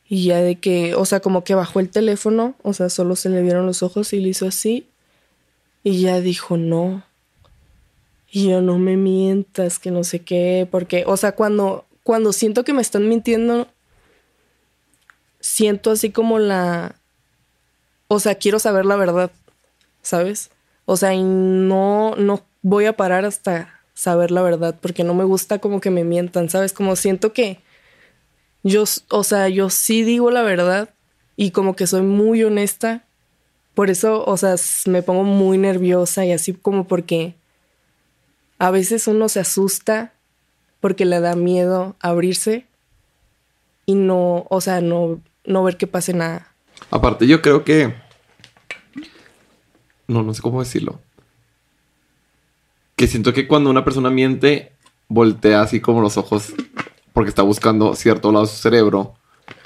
Y 0.08 0.24
ya 0.24 0.40
de 0.40 0.56
que, 0.56 0.94
o 0.94 1.04
sea, 1.04 1.20
como 1.20 1.44
que 1.44 1.54
bajó 1.54 1.80
el 1.80 1.88
teléfono, 1.90 2.54
o 2.62 2.72
sea, 2.72 2.90
solo 2.90 3.16
se 3.16 3.28
le 3.28 3.42
vieron 3.42 3.66
los 3.66 3.82
ojos 3.82 4.12
y 4.12 4.20
le 4.20 4.28
hizo 4.28 4.46
así. 4.46 4.86
Y 5.82 6.00
ya 6.00 6.20
dijo, 6.20 6.56
no. 6.56 7.04
Y 8.30 8.48
yo, 8.48 8.60
no 8.60 8.78
me 8.78 8.96
mientas, 8.96 9.78
que 9.78 9.90
no 9.90 10.04
sé 10.04 10.20
qué, 10.20 10.68
porque, 10.70 11.04
o 11.06 11.16
sea, 11.16 11.32
cuando, 11.32 11.86
cuando 12.02 12.32
siento 12.32 12.64
que 12.64 12.72
me 12.72 12.82
están 12.82 13.08
mintiendo, 13.08 13.68
siento 15.40 15.92
así 15.92 16.10
como 16.10 16.38
la, 16.38 16.96
o 18.08 18.20
sea, 18.20 18.34
quiero 18.34 18.58
saber 18.58 18.84
la 18.84 18.96
verdad, 18.96 19.30
¿sabes? 20.02 20.50
O 20.84 20.96
sea, 20.96 21.14
y 21.14 21.22
no, 21.22 22.14
no 22.16 22.42
voy 22.62 22.86
a 22.86 22.96
parar 22.96 23.24
hasta 23.24 23.80
saber 23.94 24.30
la 24.30 24.42
verdad, 24.42 24.76
porque 24.80 25.04
no 25.04 25.14
me 25.14 25.24
gusta 25.24 25.58
como 25.58 25.80
que 25.80 25.90
me 25.90 26.04
mientan, 26.04 26.50
¿sabes? 26.50 26.72
Como 26.72 26.96
siento 26.96 27.32
que 27.32 27.60
yo, 28.62 28.84
o 29.10 29.24
sea, 29.24 29.48
yo 29.48 29.70
sí 29.70 30.02
digo 30.02 30.30
la 30.30 30.42
verdad 30.42 30.90
y 31.36 31.50
como 31.50 31.76
que 31.76 31.86
soy 31.86 32.02
muy 32.02 32.42
honesta. 32.42 33.04
Por 33.74 33.90
eso, 33.90 34.24
o 34.24 34.36
sea, 34.36 34.56
me 34.86 35.02
pongo 35.02 35.22
muy 35.22 35.58
nerviosa 35.58 36.24
y 36.24 36.32
así 36.32 36.52
como 36.52 36.86
porque 36.88 37.34
a 38.58 38.70
veces 38.70 39.06
uno 39.06 39.28
se 39.28 39.40
asusta 39.40 40.12
porque 40.80 41.04
le 41.04 41.20
da 41.20 41.34
miedo 41.36 41.96
abrirse 42.00 42.66
y 43.86 43.94
no, 43.94 44.46
o 44.50 44.60
sea, 44.60 44.80
no, 44.80 45.20
no 45.44 45.62
ver 45.62 45.76
que 45.76 45.86
pase 45.86 46.12
nada. 46.12 46.52
Aparte, 46.90 47.26
yo 47.26 47.40
creo 47.42 47.64
que. 47.64 47.94
No, 50.08 50.22
no 50.22 50.34
sé 50.34 50.42
cómo 50.42 50.60
decirlo. 50.60 51.00
Que 52.96 53.06
siento 53.06 53.32
que 53.32 53.46
cuando 53.46 53.70
una 53.70 53.84
persona 53.84 54.10
miente, 54.10 54.72
voltea 55.08 55.60
así 55.60 55.80
como 55.80 56.00
los 56.00 56.16
ojos 56.16 56.52
porque 57.12 57.28
está 57.30 57.42
buscando 57.42 57.94
cierto 57.94 58.32
lado 58.32 58.44
de 58.44 58.52
su 58.52 58.58
cerebro 58.58 59.14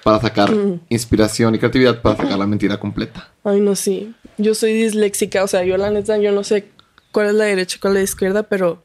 para 0.05 0.21
sacar 0.21 0.53
inspiración 0.89 1.55
y 1.55 1.59
creatividad 1.59 2.01
para 2.01 2.17
sacar 2.17 2.39
la 2.39 2.47
mentira 2.47 2.79
completa. 2.79 3.31
Ay, 3.45 3.61
no, 3.61 3.75
sí. 3.75 4.15
Yo 4.39 4.55
soy 4.55 4.73
disléxica, 4.73 5.43
o 5.45 5.49
sea, 5.49 5.65
yo 5.65 5.77
la 5.77 5.91
neta, 5.91 6.17
yo 6.19 6.33
no 6.33 6.45
sé 6.45 6.69
cuál 7.13 7.29
es 7.29 7.35
la 7.35 7.45
derecha 7.45 7.79
cuál 7.81 7.95
es 7.95 7.99
la 7.99 8.05
izquierda, 8.05 8.43
pero 8.45 8.85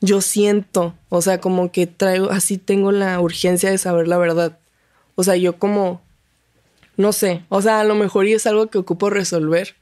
yo 0.00 0.20
siento, 0.20 0.94
o 1.08 1.20
sea, 1.22 1.40
como 1.40 1.72
que 1.72 1.86
traigo, 1.86 2.30
así 2.30 2.58
tengo 2.58 2.92
la 2.92 3.20
urgencia 3.20 3.70
de 3.70 3.78
saber 3.78 4.08
la 4.08 4.18
verdad. 4.18 4.58
O 5.14 5.24
sea, 5.24 5.36
yo 5.36 5.58
como, 5.58 6.00
no 6.96 7.12
sé, 7.12 7.44
o 7.48 7.60
sea, 7.60 7.80
a 7.80 7.84
lo 7.84 7.94
mejor 7.94 8.26
y 8.26 8.32
es 8.32 8.46
algo 8.46 8.68
que 8.68 8.78
ocupo 8.78 9.10
resolver, 9.10 9.76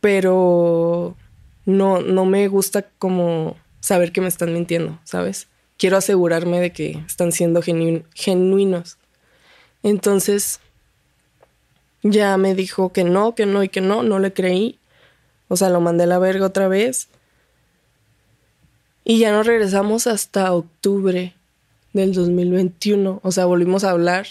pero 0.00 1.16
no, 1.64 2.00
no 2.00 2.24
me 2.26 2.48
gusta 2.48 2.82
como 2.98 3.56
saber 3.80 4.12
que 4.12 4.20
me 4.20 4.28
están 4.28 4.52
mintiendo, 4.52 4.98
¿sabes? 5.04 5.48
Quiero 5.78 5.96
asegurarme 5.96 6.60
de 6.60 6.72
que 6.72 7.02
están 7.06 7.32
siendo 7.32 7.62
genu 7.62 8.02
genuinos. 8.14 8.98
Entonces, 9.82 10.60
ya 12.02 12.36
me 12.36 12.54
dijo 12.54 12.92
que 12.92 13.04
no, 13.04 13.34
que 13.34 13.46
no 13.46 13.62
y 13.62 13.68
que 13.68 13.80
no, 13.80 14.02
no 14.02 14.18
le 14.18 14.32
creí. 14.32 14.77
O 15.48 15.56
sea, 15.56 15.70
lo 15.70 15.80
mandé 15.80 16.04
a 16.04 16.06
la 16.06 16.18
verga 16.18 16.46
otra 16.46 16.68
vez. 16.68 17.08
Y 19.04 19.18
ya 19.20 19.32
nos 19.32 19.46
regresamos 19.46 20.06
hasta 20.06 20.52
octubre 20.52 21.34
del 21.94 22.12
2021. 22.12 23.20
O 23.22 23.32
sea, 23.32 23.46
volvimos 23.46 23.84
a 23.84 23.90
hablar 23.90 24.26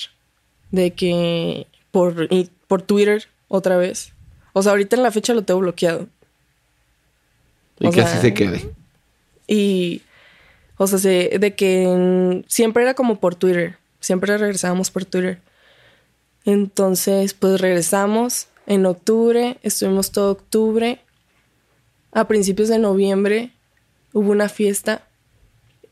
de 0.71 0.91
que 0.93 1.67
por, 1.91 2.27
por 2.67 2.81
Twitter 2.83 3.27
otra 3.47 3.77
vez. 3.77 4.13
O 4.53 4.61
sea, 4.61 4.71
ahorita 4.73 4.95
en 4.95 5.03
la 5.03 5.11
fecha 5.11 5.33
lo 5.33 5.43
tengo 5.43 5.59
bloqueado. 5.61 6.07
Y 7.79 7.87
O 7.87 7.91
que 7.91 8.01
sea, 8.01 8.11
así 8.11 8.21
se 8.21 8.33
quede. 8.33 8.69
Y, 9.47 10.01
o 10.77 10.85
sea, 10.87 10.99
se- 10.99 11.37
de 11.39 11.55
que 11.55 12.43
siempre 12.47 12.83
era 12.83 12.93
como 12.93 13.19
por 13.19 13.33
Twitter. 13.35 13.77
Siempre 13.99 14.37
regresábamos 14.37 14.91
por 14.91 15.05
Twitter. 15.05 15.39
Entonces, 16.45 17.33
pues 17.33 17.59
regresamos 17.59 18.47
en 18.67 18.85
octubre. 18.85 19.57
Estuvimos 19.63 20.11
todo 20.11 20.31
octubre. 20.31 20.99
A 22.17 22.27
principios 22.27 22.67
de 22.67 22.79
noviembre 22.79 23.51
hubo 24.11 24.31
una 24.31 24.49
fiesta. 24.49 25.03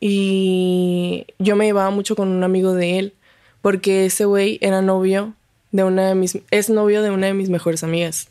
Y 0.00 1.24
yo 1.38 1.54
me 1.54 1.66
llevaba 1.66 1.90
mucho 1.90 2.16
con 2.16 2.26
un 2.26 2.42
amigo 2.42 2.74
de 2.74 2.98
él. 2.98 3.14
Porque 3.62 4.06
ese 4.06 4.24
güey 4.24 4.58
era 4.60 4.82
novio 4.82 5.34
de 5.70 5.84
una 5.84 6.08
de 6.08 6.16
mis... 6.16 6.36
Es 6.50 6.68
novio 6.68 7.02
de 7.02 7.12
una 7.12 7.28
de 7.28 7.34
mis 7.34 7.48
mejores 7.48 7.84
amigas. 7.84 8.26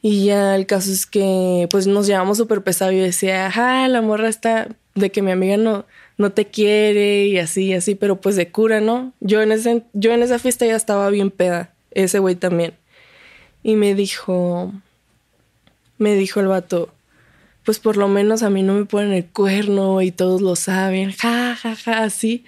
Y 0.00 0.24
ya 0.24 0.56
el 0.56 0.64
caso 0.64 0.90
es 0.90 1.04
que 1.04 1.68
pues 1.70 1.86
nos 1.86 2.06
llevamos 2.06 2.38
súper 2.38 2.62
pesado. 2.62 2.90
Yo 2.90 3.02
decía, 3.02 3.48
ajá, 3.48 3.86
la 3.88 4.00
morra 4.00 4.30
está 4.30 4.68
de 4.94 5.10
que 5.10 5.20
mi 5.20 5.30
amiga 5.30 5.58
no, 5.58 5.84
no 6.16 6.32
te 6.32 6.46
quiere 6.46 7.26
y 7.26 7.36
así 7.36 7.64
y 7.66 7.74
así, 7.74 7.96
pero 7.96 8.18
pues 8.18 8.34
de 8.34 8.50
cura, 8.50 8.80
¿no? 8.80 9.12
Yo 9.20 9.42
en, 9.42 9.52
ese, 9.52 9.82
yo 9.92 10.12
en 10.12 10.22
esa 10.22 10.38
fiesta 10.38 10.64
ya 10.64 10.76
estaba 10.76 11.10
bien 11.10 11.30
peda, 11.30 11.74
ese 11.90 12.18
güey 12.18 12.34
también. 12.34 12.72
Y 13.62 13.76
me 13.76 13.94
dijo, 13.94 14.72
me 16.02 16.14
dijo 16.14 16.40
el 16.40 16.48
vato, 16.48 16.90
pues 17.64 17.78
por 17.78 17.96
lo 17.96 18.08
menos 18.08 18.42
a 18.42 18.50
mí 18.50 18.62
no 18.62 18.74
me 18.74 18.84
ponen 18.84 19.12
el 19.12 19.26
cuerno 19.26 20.02
y 20.02 20.10
todos 20.10 20.42
lo 20.42 20.56
saben, 20.56 21.12
ja, 21.12 21.56
ja, 21.56 21.76
ja, 21.76 22.02
así. 22.04 22.44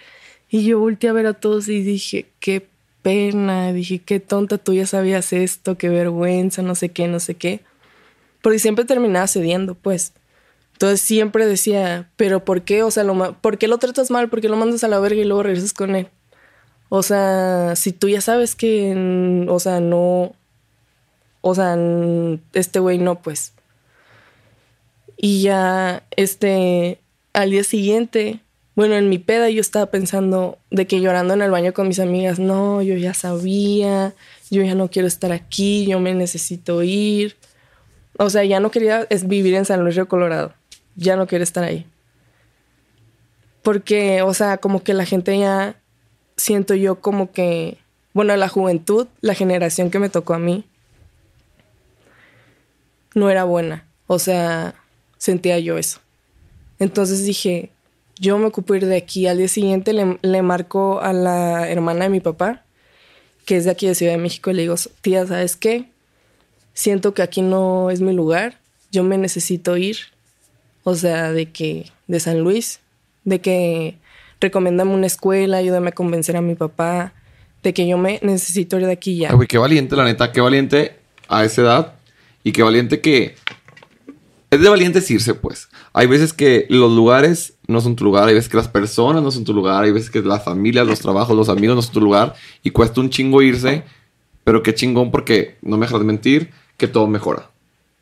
Y 0.51 0.65
yo 0.65 0.79
volteé 0.79 1.11
a 1.11 1.13
ver 1.13 1.27
a 1.27 1.35
todos 1.35 1.69
y 1.69 1.83
dije, 1.83 2.27
qué 2.41 2.67
pena, 3.03 3.73
dije, 3.73 4.01
qué 4.01 4.21
tonta, 4.21 4.59
tú 4.59 4.73
ya 4.73 4.87
sabías 4.87 5.33
esto, 5.33 5.79
qué 5.79 5.89
vergüenza, 5.89 6.63
no 6.63 6.75
sé 6.75 6.91
qué, 6.91 7.07
no 7.09 7.21
sé 7.21 7.35
qué. 7.35 7.61
Porque 8.43 8.59
siempre 8.59 8.85
terminaba 8.85 9.27
cediendo, 9.27 9.75
pues. 9.75 10.13
Entonces 10.73 11.01
siempre 11.01 11.47
decía, 11.47 12.11
pero 12.17 12.45
¿por 12.45 12.63
qué? 12.63 12.83
O 12.83 12.91
sea, 12.91 13.05
lo 13.05 13.35
¿por 13.41 13.59
qué 13.59 13.69
lo 13.69 13.79
tratas 13.79 14.11
mal? 14.11 14.29
¿Por 14.29 14.41
qué 14.41 14.49
lo 14.49 14.57
mandas 14.57 14.85
a 14.85 14.89
la 14.89 14.99
verga 14.99 15.21
y 15.21 15.25
luego 15.25 15.45
regresas 15.45 15.73
con 15.73 15.95
él? 15.95 16.09
O 16.89 17.03
sea, 17.03 17.75
si 17.77 17.93
tú 17.93 18.09
ya 18.09 18.21
sabes 18.21 18.55
que, 18.55 19.47
o 19.49 19.61
sea, 19.61 19.81
no, 19.81 20.35
o 21.47 21.55
sea, 21.55 21.77
este 22.55 22.79
güey 22.79 22.97
no, 22.97 23.21
pues. 23.21 23.53
Y 25.19 25.43
ya, 25.43 26.03
este, 26.17 27.01
al 27.35 27.51
día 27.51 27.65
siguiente, 27.65 28.41
bueno, 28.75 28.95
en 28.95 29.11
mi 29.11 29.19
peda 29.19 29.51
yo 29.51 29.61
estaba 29.61 29.91
pensando 29.91 30.57
de 30.71 30.87
que 30.87 31.03
llorando 31.03 31.35
en 31.35 31.43
el 31.43 31.51
baño 31.51 31.75
con 31.75 31.87
mis 31.87 32.01
amigas, 32.01 32.39
no, 32.39 32.81
yo 32.81 32.97
ya 32.97 33.13
sabía, 33.13 34.15
yo 34.51 34.63
ya 34.63 34.75
no 34.75 34.89
quiero 34.91 35.07
estar 35.07 35.33
aquí, 35.33 35.85
yo 35.85 36.01
me 36.01 36.15
necesito 36.15 36.83
ir. 36.83 37.37
O 38.17 38.31
sea, 38.31 38.43
ya 38.45 38.59
no 38.59 38.71
quería 38.71 39.07
es 39.11 39.29
vivir 39.29 39.53
en 39.53 39.67
San 39.67 39.83
Luis 39.83 39.97
Río 39.97 40.09
Colorado, 40.09 40.55
ya 40.97 41.17
no 41.17 41.27
quiero 41.27 41.45
estar 41.45 41.63
ahí. 41.63 41.87
Porque, 43.63 44.23
o 44.23 44.33
sea, 44.33 44.57
como 44.57 44.83
que 44.83 44.95
la 44.95 45.05
gente 45.05 45.39
ya 45.39 45.77
siento 46.39 46.75
yo 46.75 47.03
como 47.03 47.33
que, 47.33 47.77
bueno, 48.15 48.35
la 48.35 48.49
juventud, 48.49 49.09
la 49.21 49.35
generación 49.35 49.91
que 49.91 49.99
me 49.99 50.09
tocó 50.09 50.33
a 50.33 50.39
mí, 50.39 50.65
no 53.15 53.31
era 53.31 53.45
buena. 53.45 53.85
O 54.07 54.19
sea, 54.19 54.75
sentía 55.19 55.59
yo 55.59 55.79
eso. 55.79 56.01
Entonces 56.79 57.25
dije, 57.25 57.71
yo 58.19 58.37
me 58.39 58.47
ocupo 58.47 58.75
ir 58.75 58.87
de 58.87 58.97
aquí. 58.97 59.27
Al 59.27 59.39
día 59.39 59.49
siguiente 59.49 59.93
le, 59.93 60.19
le 60.21 60.43
marco 60.43 61.01
a 61.01 61.13
la 61.13 61.69
hermana 61.69 62.05
de 62.05 62.11
mi 62.11 62.21
papá, 62.21 62.63
que 63.47 63.57
es 63.57 63.65
de 63.65 63.71
aquí 63.71 63.87
de 63.87 63.95
Ciudad 63.95 64.13
de 64.13 64.19
México, 64.19 64.51
y 64.51 64.55
le 64.55 64.63
digo, 64.63 64.75
tía, 65.01 65.27
¿sabes 65.27 65.57
qué? 65.57 65.87
Siento 66.75 67.15
que 67.15 67.23
aquí 67.23 67.41
no 67.41 67.91
es 67.91 68.01
mi 68.01 68.13
lugar, 68.13 68.59
yo 68.91 69.05
me 69.05 69.17
necesito 69.17 69.77
ir. 69.77 69.97
O 70.83 70.95
sea, 70.95 71.33
de 71.33 71.51
que, 71.51 71.91
de 72.09 72.21
San 72.21 72.41
Luis, 72.41 72.81
de 73.25 73.41
que 73.41 73.97
recomiéndame 74.41 74.93
una 74.93 75.07
escuela, 75.07 75.59
ayúdame 75.59 75.91
a 75.91 75.93
convencer 75.93 76.37
a 76.37 76.43
mi 76.43 76.55
papá, 76.55 77.15
de 77.63 77.73
que 77.73 77.87
yo 77.89 77.97
me 77.97 78.19
necesito 78.23 78.79
ir 78.79 78.85
de 78.85 78.93
aquí 78.93 79.17
ya. 79.17 79.31
Ay, 79.31 79.47
qué 79.47 79.57
valiente, 79.57 79.97
la 79.97 80.05
neta, 80.05 80.31
qué 80.31 80.43
valiente 80.43 80.97
a 81.29 81.45
esa 81.45 81.63
edad 81.63 81.95
y 82.45 82.53
qué 82.53 82.63
valiente 82.63 83.01
que. 83.01 83.35
Es 84.51 84.61
de 84.61 84.69
valientes 84.69 85.11
irse, 85.11 85.35
pues. 85.35 85.69
Hay 85.93 86.07
veces 86.07 86.33
que 86.33 86.67
los 86.69 86.93
lugares 86.93 87.55
no 87.67 87.81
son 87.81 87.97
tu 87.97 88.05
lugar, 88.05 88.29
hay 88.29 88.35
veces 88.35 88.49
que 88.49 88.57
las 88.57 88.69
personas 88.69 89.21
no 89.21 89.33
son 89.33 89.43
tu 89.43 89.53
lugar, 89.53 89.83
hay 89.83 89.91
veces 89.91 90.11
que 90.11 90.23
la 90.23 90.39
familia, 90.39 90.85
los 90.85 91.01
trabajos, 91.01 91.35
los 91.35 91.49
amigos 91.49 91.75
no 91.75 91.83
son 91.83 91.95
tu 91.95 92.01
lugar 92.01 92.35
y 92.63 92.71
cuesta 92.71 93.01
un 93.01 93.11
chingo 93.11 93.43
irse, 93.43 93.83
pero 94.45 94.63
qué 94.63 94.73
chingón 94.73 95.11
porque 95.11 95.57
no 95.61 95.77
me 95.77 95.87
dejas 95.87 95.99
de 95.99 96.07
mentir 96.07 96.51
que 96.77 96.87
todo 96.87 97.09
mejora. 97.09 97.51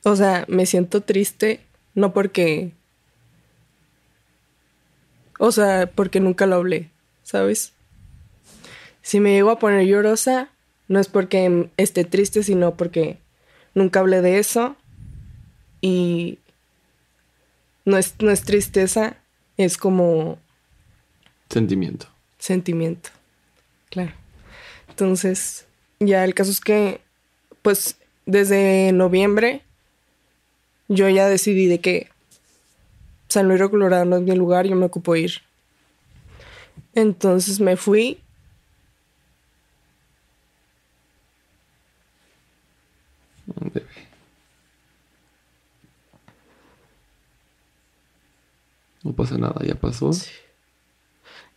O 0.02 0.14
sea, 0.14 0.44
me 0.48 0.66
siento 0.66 1.00
triste, 1.00 1.60
no 1.94 2.12
porque... 2.12 2.72
O 5.38 5.52
sea, 5.52 5.90
porque 5.92 6.20
nunca 6.20 6.44
lo 6.44 6.56
hablé, 6.56 6.90
¿sabes? 7.22 7.72
Si 9.00 9.20
me 9.20 9.32
llego 9.32 9.50
a 9.50 9.58
poner 9.58 9.86
llorosa, 9.86 10.50
no 10.88 11.00
es 11.00 11.08
porque 11.08 11.70
esté 11.78 12.04
triste, 12.04 12.42
sino 12.42 12.76
porque 12.76 13.21
nunca 13.74 14.00
hablé 14.00 14.20
de 14.20 14.38
eso. 14.38 14.76
Y 15.80 16.38
no 17.84 17.98
es, 17.98 18.14
no 18.20 18.30
es 18.30 18.42
tristeza, 18.42 19.16
es 19.56 19.76
como... 19.76 20.38
Sentimiento. 21.48 22.06
Sentimiento, 22.38 23.10
claro. 23.90 24.12
Entonces, 24.88 25.66
ya 26.00 26.24
el 26.24 26.34
caso 26.34 26.50
es 26.50 26.60
que, 26.60 27.00
pues, 27.62 27.96
desde 28.26 28.92
noviembre, 28.92 29.62
yo 30.88 31.08
ya 31.08 31.26
decidí 31.28 31.66
de 31.66 31.80
que 31.80 32.08
San 33.28 33.48
Luis 33.48 33.62
Colorado 33.70 34.04
no 34.04 34.16
es 34.16 34.22
mi 34.22 34.34
lugar, 34.34 34.66
yo 34.66 34.76
me 34.76 34.86
ocupo 34.86 35.16
ir. 35.16 35.32
Entonces 36.94 37.60
me 37.60 37.76
fui. 37.76 38.18
No 49.02 49.12
pasa 49.12 49.36
nada, 49.36 49.60
ya 49.64 49.74
pasó. 49.74 50.10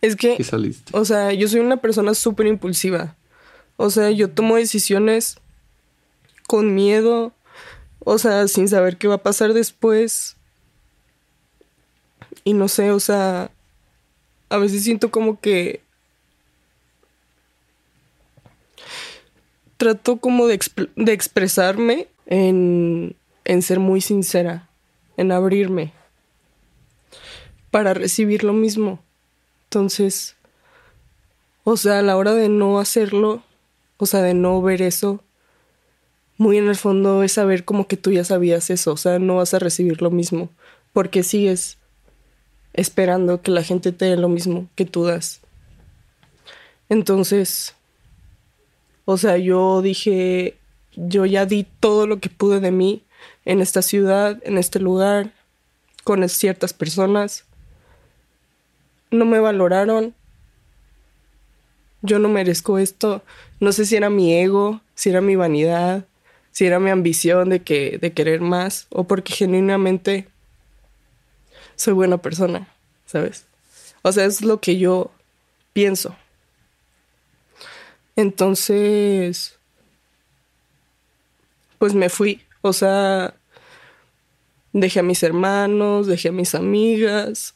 Es 0.02 0.16
que, 0.16 0.42
saliste? 0.42 0.96
o 0.96 1.04
sea, 1.04 1.32
yo 1.32 1.48
soy 1.48 1.60
una 1.60 1.78
persona 1.78 2.14
súper 2.14 2.46
impulsiva. 2.46 3.16
O 3.76 3.90
sea, 3.90 4.10
yo 4.10 4.30
tomo 4.30 4.56
decisiones 4.56 5.38
con 6.46 6.74
miedo, 6.74 7.32
o 8.00 8.18
sea, 8.18 8.48
sin 8.48 8.68
saber 8.68 8.96
qué 8.96 9.08
va 9.08 9.16
a 9.16 9.22
pasar 9.22 9.52
después. 9.52 10.36
Y 12.44 12.52
no 12.52 12.68
sé, 12.68 12.90
o 12.90 13.00
sea, 13.00 13.50
a 14.48 14.58
veces 14.58 14.84
siento 14.84 15.10
como 15.10 15.40
que 15.40 15.80
trato 19.76 20.18
como 20.18 20.46
de, 20.46 20.58
de 20.96 21.12
expresarme 21.12 22.08
en, 22.26 23.14
en 23.44 23.62
ser 23.62 23.78
muy 23.78 24.00
sincera, 24.00 24.68
en 25.16 25.32
abrirme 25.32 25.92
para 27.76 27.92
recibir 27.92 28.42
lo 28.42 28.54
mismo. 28.54 29.00
Entonces, 29.64 30.34
o 31.62 31.76
sea, 31.76 31.98
a 31.98 32.02
la 32.02 32.16
hora 32.16 32.32
de 32.32 32.48
no 32.48 32.78
hacerlo, 32.78 33.42
o 33.98 34.06
sea, 34.06 34.22
de 34.22 34.32
no 34.32 34.62
ver 34.62 34.80
eso, 34.80 35.20
muy 36.38 36.56
en 36.56 36.68
el 36.68 36.76
fondo 36.76 37.22
es 37.22 37.32
saber 37.32 37.66
como 37.66 37.86
que 37.86 37.98
tú 37.98 38.12
ya 38.12 38.24
sabías 38.24 38.70
eso, 38.70 38.94
o 38.94 38.96
sea, 38.96 39.18
no 39.18 39.36
vas 39.36 39.52
a 39.52 39.58
recibir 39.58 40.00
lo 40.00 40.10
mismo, 40.10 40.48
porque 40.94 41.22
sigues 41.22 41.76
esperando 42.72 43.42
que 43.42 43.50
la 43.50 43.62
gente 43.62 43.92
te 43.92 44.06
dé 44.06 44.16
lo 44.16 44.30
mismo 44.30 44.70
que 44.74 44.86
tú 44.86 45.04
das. 45.04 45.42
Entonces, 46.88 47.74
o 49.04 49.18
sea, 49.18 49.36
yo 49.36 49.82
dije, 49.82 50.56
yo 50.94 51.26
ya 51.26 51.44
di 51.44 51.66
todo 51.78 52.06
lo 52.06 52.20
que 52.20 52.30
pude 52.30 52.60
de 52.60 52.70
mí 52.70 53.02
en 53.44 53.60
esta 53.60 53.82
ciudad, 53.82 54.40
en 54.44 54.56
este 54.56 54.80
lugar, 54.80 55.34
con 56.04 56.26
ciertas 56.30 56.72
personas. 56.72 57.45
No 59.16 59.24
me 59.24 59.40
valoraron. 59.40 60.14
Yo 62.02 62.18
no 62.18 62.28
merezco 62.28 62.78
esto. 62.78 63.22
No 63.60 63.72
sé 63.72 63.86
si 63.86 63.96
era 63.96 64.10
mi 64.10 64.34
ego, 64.34 64.80
si 64.94 65.10
era 65.10 65.20
mi 65.20 65.36
vanidad, 65.36 66.04
si 66.52 66.66
era 66.66 66.78
mi 66.78 66.90
ambición 66.90 67.48
de, 67.48 67.60
que, 67.62 67.98
de 67.98 68.12
querer 68.12 68.40
más 68.40 68.86
o 68.90 69.04
porque 69.04 69.32
genuinamente 69.32 70.28
soy 71.74 71.94
buena 71.94 72.18
persona, 72.18 72.68
¿sabes? 73.06 73.46
O 74.02 74.12
sea, 74.12 74.24
es 74.24 74.42
lo 74.42 74.60
que 74.60 74.78
yo 74.78 75.10
pienso. 75.72 76.16
Entonces, 78.14 79.58
pues 81.78 81.94
me 81.94 82.08
fui. 82.08 82.42
O 82.62 82.72
sea, 82.72 83.34
dejé 84.72 85.00
a 85.00 85.02
mis 85.02 85.22
hermanos, 85.22 86.06
dejé 86.06 86.28
a 86.28 86.32
mis 86.32 86.54
amigas. 86.54 87.54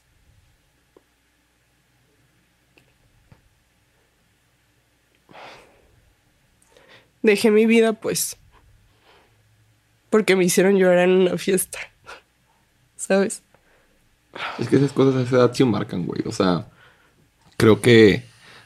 Dejé 7.23 7.51
mi 7.51 7.67
vida, 7.67 7.93
pues, 7.93 8.37
porque 10.09 10.37
me 10.37 10.45
hicieron 10.45 10.77
llorar 10.77 11.09
en 11.09 11.11
una 11.11 11.39
fiesta. 11.39 11.79
¿Sabes? 12.97 13.43
Es 14.59 14.69
que 14.69 14.77
esas 14.77 14.93
cosas 14.93 15.17
a 15.17 15.23
esa 15.23 15.37
edad 15.37 15.55
sí 15.55 15.65
marcan, 15.65 16.07
güey. 16.07 16.23
O 16.27 16.33
sea, 16.33 16.67
creo 17.57 17.81
que 17.81 18.25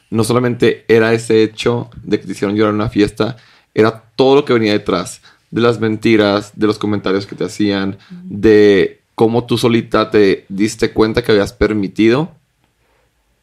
no 0.09 0.23
solamente 0.23 0.85
era 0.87 1.13
ese 1.13 1.43
hecho 1.43 1.89
de 2.03 2.19
que 2.19 2.25
te 2.25 2.31
hicieron 2.33 2.55
llorar 2.55 2.71
en 2.71 2.81
una 2.81 2.89
fiesta, 2.89 3.37
era 3.73 4.03
todo 4.15 4.35
lo 4.35 4.45
que 4.45 4.53
venía 4.53 4.73
detrás. 4.73 5.21
De 5.51 5.61
las 5.61 5.79
mentiras, 5.79 6.51
de 6.55 6.67
los 6.67 6.77
comentarios 6.77 7.25
que 7.25 7.35
te 7.35 7.45
hacían, 7.45 7.97
de 8.23 9.01
cómo 9.15 9.45
tú 9.45 9.57
solita 9.57 10.11
te 10.11 10.45
diste 10.49 10.91
cuenta 10.91 11.23
que 11.23 11.31
habías 11.31 11.53
permitido 11.53 12.31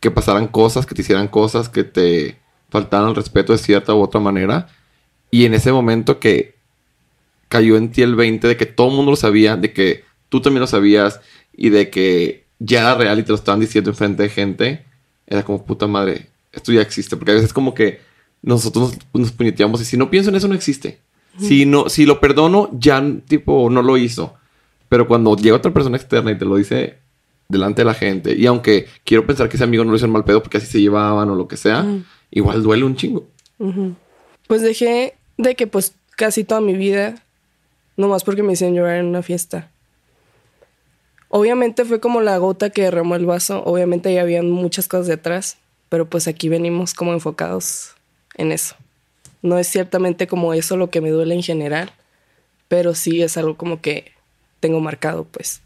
que 0.02 0.10
pasaran 0.10 0.48
cosas, 0.48 0.84
que 0.84 0.96
te 0.96 1.02
hicieran 1.02 1.28
cosas, 1.28 1.68
que 1.68 1.84
te 1.84 2.36
faltaran 2.70 3.10
el 3.10 3.14
respeto 3.14 3.52
de 3.52 3.58
cierta 3.58 3.94
u 3.94 4.02
otra 4.02 4.20
manera. 4.20 4.66
Y 5.32 5.46
en 5.46 5.54
ese 5.54 5.72
momento 5.72 6.20
que 6.20 6.54
cayó 7.48 7.76
en 7.76 7.90
ti 7.90 8.02
el 8.02 8.14
20 8.14 8.46
de 8.46 8.56
que 8.56 8.66
todo 8.66 8.90
el 8.90 8.96
mundo 8.96 9.12
lo 9.12 9.16
sabía, 9.16 9.56
de 9.56 9.72
que 9.72 10.04
tú 10.28 10.40
también 10.40 10.60
lo 10.60 10.66
sabías 10.66 11.20
y 11.56 11.70
de 11.70 11.90
que 11.90 12.44
ya 12.58 12.80
era 12.80 12.94
real 12.94 13.18
y 13.18 13.22
te 13.22 13.30
lo 13.30 13.34
estaban 13.34 13.58
diciendo 13.58 13.90
enfrente 13.90 14.22
de 14.22 14.28
gente, 14.28 14.84
era 15.26 15.42
como 15.42 15.64
puta 15.64 15.86
madre, 15.86 16.28
esto 16.52 16.70
ya 16.70 16.82
existe. 16.82 17.16
Porque 17.16 17.32
a 17.32 17.34
veces 17.34 17.54
como 17.54 17.72
que 17.72 18.00
nosotros 18.42 18.94
nos, 19.14 19.34
nos 19.38 19.80
y 19.80 19.84
si 19.84 19.96
no 19.96 20.10
pienso 20.10 20.28
en 20.28 20.36
eso 20.36 20.48
no 20.48 20.54
existe. 20.54 21.00
Si, 21.38 21.64
no, 21.64 21.88
si 21.88 22.04
lo 22.04 22.20
perdono, 22.20 22.68
ya 22.78 23.02
tipo 23.26 23.70
no 23.70 23.80
lo 23.80 23.96
hizo. 23.96 24.34
Pero 24.90 25.08
cuando 25.08 25.34
llega 25.34 25.56
otra 25.56 25.72
persona 25.72 25.96
externa 25.96 26.30
y 26.30 26.38
te 26.38 26.44
lo 26.44 26.56
dice 26.56 26.98
delante 27.48 27.80
de 27.80 27.86
la 27.86 27.94
gente, 27.94 28.36
y 28.36 28.44
aunque 28.44 28.86
quiero 29.02 29.26
pensar 29.26 29.48
que 29.48 29.56
ese 29.56 29.64
amigo 29.64 29.82
no 29.82 29.90
lo 29.90 29.96
hizo 29.96 30.04
en 30.04 30.12
mal 30.12 30.24
pedo 30.24 30.42
porque 30.42 30.58
así 30.58 30.66
se 30.66 30.80
llevaban 30.80 31.30
o 31.30 31.34
lo 31.34 31.48
que 31.48 31.56
sea, 31.56 31.86
igual 32.30 32.62
duele 32.62 32.84
un 32.84 32.96
chingo. 32.96 33.26
Pues 34.46 34.60
dejé 34.60 35.14
de 35.42 35.54
que 35.54 35.66
pues 35.66 35.94
casi 36.16 36.44
toda 36.44 36.60
mi 36.60 36.74
vida 36.74 37.22
más 38.08 38.24
porque 38.24 38.42
me 38.42 38.52
hicieron 38.52 38.76
llorar 38.76 38.96
en 38.96 39.06
una 39.06 39.22
fiesta. 39.22 39.70
Obviamente 41.28 41.84
fue 41.84 42.00
como 42.00 42.20
la 42.20 42.36
gota 42.38 42.70
que 42.70 42.82
derramó 42.82 43.16
el 43.16 43.26
vaso, 43.26 43.62
obviamente 43.64 44.12
ya 44.12 44.20
habían 44.20 44.50
muchas 44.50 44.86
cosas 44.86 45.06
detrás, 45.06 45.56
pero 45.88 46.06
pues 46.06 46.28
aquí 46.28 46.48
venimos 46.48 46.94
como 46.94 47.12
enfocados 47.12 47.94
en 48.36 48.52
eso. 48.52 48.76
No 49.40 49.58
es 49.58 49.66
ciertamente 49.66 50.26
como 50.26 50.52
eso 50.52 50.76
lo 50.76 50.90
que 50.90 51.00
me 51.00 51.10
duele 51.10 51.34
en 51.34 51.42
general, 51.42 51.92
pero 52.68 52.94
sí 52.94 53.22
es 53.22 53.36
algo 53.36 53.56
como 53.56 53.80
que 53.80 54.12
tengo 54.60 54.80
marcado, 54.80 55.24
pues. 55.24 55.62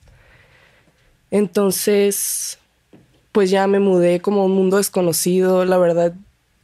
Entonces, 1.30 2.58
pues 3.32 3.50
ya 3.50 3.66
me 3.66 3.80
mudé 3.80 4.20
como 4.20 4.42
a 4.42 4.44
un 4.44 4.52
mundo 4.52 4.76
desconocido. 4.78 5.64
La 5.64 5.78
verdad, 5.78 6.14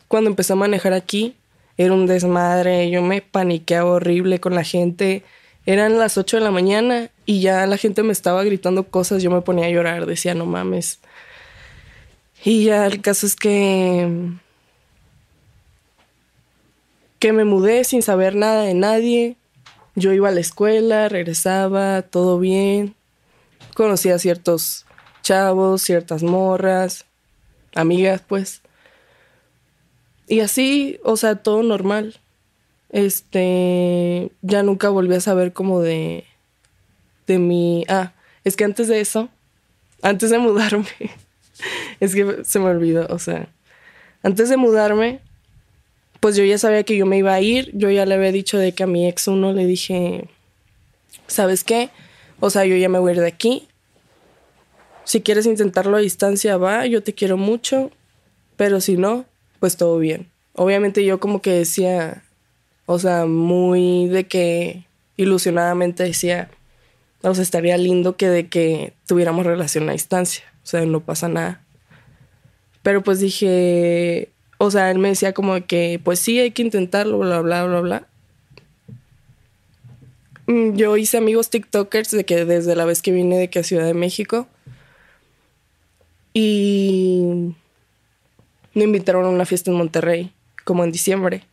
cuando 0.08 0.30
empecé 0.30 0.52
a 0.52 0.56
manejar 0.56 0.92
aquí, 0.92 1.36
era 1.85 1.95
un 1.95 2.07
desmadre. 2.07 2.91
Yo 2.91 3.03
me 3.03 3.22
paniqueaba 3.22 3.91
horrible 3.91 4.41
con 4.41 4.55
la 4.55 4.64
gente. 4.64 5.24
Eran 5.66 5.99
las 5.99 6.18
8 6.18 6.39
de 6.39 6.43
la 6.43 6.51
mañana 6.51 7.11
y 7.24 7.41
ya 7.41 7.66
la 7.66 7.76
gente 7.76 8.03
me 8.03 8.12
estaba 8.12 8.43
gritando 8.43 8.85
cosas, 8.89 9.22
yo 9.22 9.30
me 9.30 9.43
ponía 9.43 9.66
a 9.66 9.70
llorar, 9.70 10.07
decía, 10.07 10.35
no 10.35 10.47
mames. 10.47 10.99
Y 12.45 12.64
ya 12.64 12.87
el 12.87 13.01
caso 13.01 13.26
es 13.26 13.37
que 13.37 14.33
que 17.20 17.33
me 17.33 17.45
mudé 17.45 17.85
sin 17.85 18.03
saber 18.03 18.35
nada 18.35 18.64
de 18.64 18.74
nadie. 18.74 19.37
Yo 19.95 20.12
iba 20.12 20.30
a 20.30 20.33
la 20.33 20.41
escuela, 20.41 21.09
regresaba, 21.09 22.03
todo 22.03 22.41
bien. 22.41 22.97
Conocía 23.74 24.18
ciertos 24.18 24.87
chavos, 25.22 25.83
ciertas 25.83 26.24
morras, 26.24 27.05
amigas, 27.76 28.22
pues. 28.26 28.61
Y 30.33 30.41
así, 30.41 30.99
o 31.05 31.18
sea, 31.18 31.37
todo 31.37 31.62
normal. 31.62 32.18
Este, 32.89 34.33
ya 34.41 34.62
nunca 34.62 34.89
volví 34.89 35.14
a 35.14 35.20
saber 35.20 35.53
como 35.53 35.83
de, 35.83 36.24
de 37.26 37.39
mi, 37.39 37.85
ah, 37.91 38.14
es 38.43 38.57
que 38.57 38.64
antes 38.64 38.89
de 38.89 39.03
eso, 39.03 39.28
antes 40.01 40.30
de 40.30 40.39
mudarme, 40.39 40.89
es 42.01 42.14
que 42.14 42.45
se 42.45 42.59
me 42.61 42.70
olvidó, 42.70 43.09
o 43.11 43.18
sea, 43.18 43.47
antes 44.22 44.49
de 44.49 44.57
mudarme, 44.57 45.20
pues 46.18 46.35
yo 46.35 46.45
ya 46.45 46.57
sabía 46.57 46.83
que 46.83 46.97
yo 46.97 47.05
me 47.05 47.18
iba 47.18 47.35
a 47.35 47.41
ir, 47.43 47.70
yo 47.74 47.91
ya 47.91 48.07
le 48.07 48.14
había 48.14 48.33
dicho 48.33 48.57
de 48.57 48.72
que 48.72 48.85
a 48.85 48.87
mi 48.87 49.07
ex 49.07 49.28
uno 49.28 49.53
le 49.53 49.66
dije, 49.66 50.30
¿sabes 51.26 51.62
qué? 51.62 51.91
O 52.41 52.49
sea, 52.49 52.64
yo 52.64 52.76
ya 52.76 52.89
me 52.89 52.99
voy 52.99 53.11
a 53.11 53.14
ir 53.16 53.20
de 53.20 53.28
aquí. 53.28 53.68
Si 55.05 55.20
quieres 55.20 55.45
intentarlo 55.45 55.99
a 55.99 56.01
distancia, 56.01 56.57
va, 56.57 56.87
yo 56.87 57.03
te 57.03 57.12
quiero 57.12 57.37
mucho, 57.37 57.91
pero 58.57 58.80
si 58.80 58.97
no, 58.97 59.26
pues 59.62 59.76
todo 59.76 60.00
bien. 60.00 60.26
Obviamente 60.54 61.04
yo 61.04 61.20
como 61.20 61.40
que 61.40 61.52
decía, 61.52 62.24
o 62.84 62.98
sea, 62.98 63.26
muy 63.26 64.08
de 64.08 64.26
que 64.26 64.86
ilusionadamente 65.16 66.02
decía, 66.02 66.50
o 67.22 67.32
sea, 67.32 67.44
estaría 67.44 67.78
lindo 67.78 68.16
que 68.16 68.28
de 68.28 68.48
que 68.48 68.92
tuviéramos 69.06 69.46
relación 69.46 69.88
a 69.88 69.92
distancia. 69.92 70.42
O 70.64 70.66
sea, 70.66 70.84
no 70.84 70.98
pasa 70.98 71.28
nada. 71.28 71.62
Pero 72.82 73.04
pues 73.04 73.20
dije, 73.20 74.30
o 74.58 74.72
sea, 74.72 74.90
él 74.90 74.98
me 74.98 75.10
decía 75.10 75.32
como 75.32 75.64
que, 75.64 76.00
pues 76.02 76.18
sí, 76.18 76.40
hay 76.40 76.50
que 76.50 76.62
intentarlo, 76.62 77.18
bla, 77.18 77.40
bla, 77.40 77.64
bla, 77.64 77.80
bla. 77.82 78.06
Mm, 80.48 80.74
yo 80.74 80.96
hice 80.96 81.18
amigos 81.18 81.50
TikTokers 81.50 82.10
de 82.10 82.24
que 82.24 82.44
desde 82.44 82.74
la 82.74 82.84
vez 82.84 83.00
que 83.00 83.12
vine 83.12 83.38
de 83.38 83.48
que 83.48 83.60
a 83.60 83.62
Ciudad 83.62 83.84
de 83.84 83.94
México. 83.94 84.48
Y 86.34 87.54
me 88.74 88.84
invitaron 88.84 89.24
a 89.24 89.28
una 89.28 89.46
fiesta 89.46 89.70
en 89.70 89.76
Monterrey, 89.76 90.32
como 90.64 90.84
en 90.84 90.92
diciembre. 90.92 91.44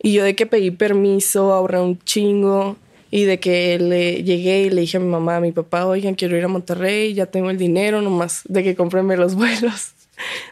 Y 0.00 0.12
yo 0.12 0.24
de 0.24 0.36
que 0.36 0.46
pedí 0.46 0.70
permiso, 0.70 1.52
ahorré 1.52 1.80
un 1.80 1.98
chingo. 2.04 2.76
Y 3.10 3.24
de 3.24 3.40
que 3.40 3.78
le 3.78 4.22
llegué 4.22 4.64
y 4.64 4.70
le 4.70 4.82
dije 4.82 4.98
a 4.98 5.00
mi 5.00 5.08
mamá, 5.08 5.36
a 5.36 5.40
mi 5.40 5.50
papá, 5.50 5.86
oigan, 5.86 6.14
quiero 6.14 6.36
ir 6.36 6.44
a 6.44 6.48
Monterrey, 6.48 7.14
ya 7.14 7.24
tengo 7.24 7.48
el 7.48 7.56
dinero 7.56 8.02
nomás, 8.02 8.42
de 8.44 8.62
que 8.62 8.76
cómprenme 8.76 9.16
los 9.16 9.34
vuelos. 9.36 9.92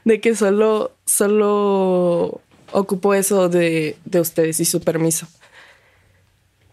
De 0.05 0.21
que 0.21 0.35
solo, 0.35 0.93
solo 1.05 2.41
ocupo 2.73 3.13
eso 3.15 3.49
de, 3.51 3.97
de 4.07 4.21
ustedes 4.21 4.59
y 4.61 4.65
su 4.65 4.81
permiso. 4.81 5.27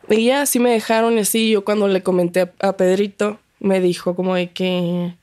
Y 0.09 0.25
ya 0.25 0.41
así 0.41 0.59
me 0.59 0.71
dejaron 0.71 1.17
y 1.17 1.21
así. 1.21 1.49
Yo 1.49 1.63
cuando 1.63 1.87
le 1.87 2.03
comenté 2.03 2.51
a, 2.59 2.77
Pedrito, 2.77 3.39
me 3.59 3.79
dijo 3.79 4.15
como 4.15 4.35
de 4.35 4.51
que 4.51 5.15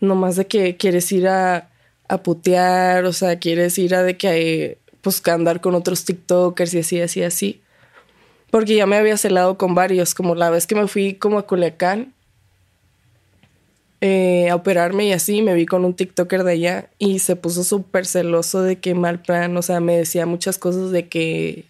nomás 0.00 0.36
de 0.36 0.46
que 0.46 0.76
quieres 0.76 1.10
ir 1.12 1.28
a, 1.28 1.67
a 2.08 2.22
putear, 2.22 3.04
o 3.04 3.12
sea, 3.12 3.38
quieres 3.38 3.78
ir 3.78 3.94
a 3.94 4.02
de 4.02 4.16
que 4.16 4.78
pues 5.02 5.26
andar 5.28 5.60
con 5.60 5.74
otros 5.74 6.04
TikTokers 6.04 6.74
y 6.74 6.78
así, 6.80 7.00
así, 7.00 7.22
así. 7.22 7.60
Porque 8.50 8.74
ya 8.74 8.86
me 8.86 8.96
había 8.96 9.16
celado 9.16 9.58
con 9.58 9.74
varios, 9.74 10.14
como 10.14 10.34
la 10.34 10.50
vez 10.50 10.66
que 10.66 10.74
me 10.74 10.88
fui 10.88 11.14
como 11.14 11.38
a 11.38 11.46
Culiacán 11.46 12.14
eh, 14.00 14.48
a 14.48 14.54
operarme 14.54 15.06
y 15.06 15.12
así, 15.12 15.42
me 15.42 15.54
vi 15.54 15.66
con 15.66 15.84
un 15.84 15.94
TikToker 15.94 16.44
de 16.44 16.52
allá 16.52 16.90
y 16.98 17.18
se 17.18 17.36
puso 17.36 17.64
súper 17.64 18.06
celoso 18.06 18.62
de 18.62 18.78
que 18.78 18.94
mal 18.94 19.20
plan, 19.20 19.56
o 19.56 19.62
sea, 19.62 19.80
me 19.80 19.96
decía 19.96 20.24
muchas 20.24 20.58
cosas 20.58 20.90
de 20.90 21.08
que 21.08 21.66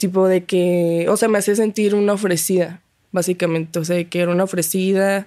Tipo 0.00 0.28
de 0.28 0.44
que, 0.44 1.04
o 1.10 1.18
sea, 1.18 1.28
me 1.28 1.36
hacía 1.36 1.54
sentir 1.54 1.94
una 1.94 2.14
ofrecida, 2.14 2.80
básicamente. 3.12 3.78
O 3.78 3.84
sea, 3.84 4.02
que 4.04 4.20
era 4.20 4.32
una 4.32 4.44
ofrecida, 4.44 5.26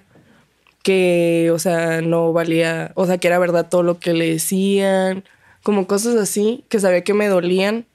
que, 0.84 1.50
o 1.50 1.58
sea, 1.58 2.02
no 2.02 2.32
valía, 2.34 2.92
o 2.94 3.06
sea, 3.06 3.16
que 3.16 3.26
era 3.28 3.38
verdad 3.38 3.68
todo 3.70 3.82
lo 3.82 3.98
que 3.98 4.12
le 4.12 4.30
decían, 4.30 5.24
como 5.62 5.86
cosas 5.86 6.14
así, 6.16 6.62
que 6.68 6.78
sabía 6.78 7.02
que 7.02 7.14
me 7.14 7.26
dolían, 7.26 7.86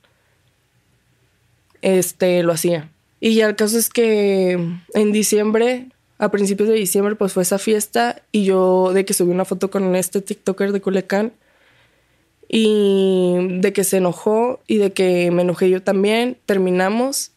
este, 1.84 2.42
lo 2.42 2.52
hacía. 2.52 2.90
Y 3.22 3.36
ya 3.36 3.48
el 3.48 3.56
caso 3.56 3.78
es 3.78 3.90
que 3.90 4.54
en 4.96 5.12
diciembre, 5.12 5.86
a 6.18 6.32
principios 6.32 6.68
de 6.68 6.76
diciembre, 6.76 7.16
pues 7.16 7.32
fue 7.32 7.44
esa 7.44 7.60
fiesta 7.60 8.24
y 8.32 8.44
yo 8.46 8.92
de 8.92 9.06
que 9.06 9.14
subí 9.14 9.32
una 9.32 9.46
foto 9.46 9.70
con 9.70 9.96
este 9.96 10.22
TikToker 10.22 10.72
de 10.72 10.82
Culecán 10.82 11.32
y 12.48 13.60
de 13.60 13.72
que 13.72 13.84
se 13.84 13.98
enojó 13.98 14.62
y 14.66 14.78
de 14.78 14.94
que 14.94 15.30
me 15.30 15.44
enojé 15.44 15.70
yo 15.70 15.84
también, 15.84 16.38
terminamos, 16.48 17.34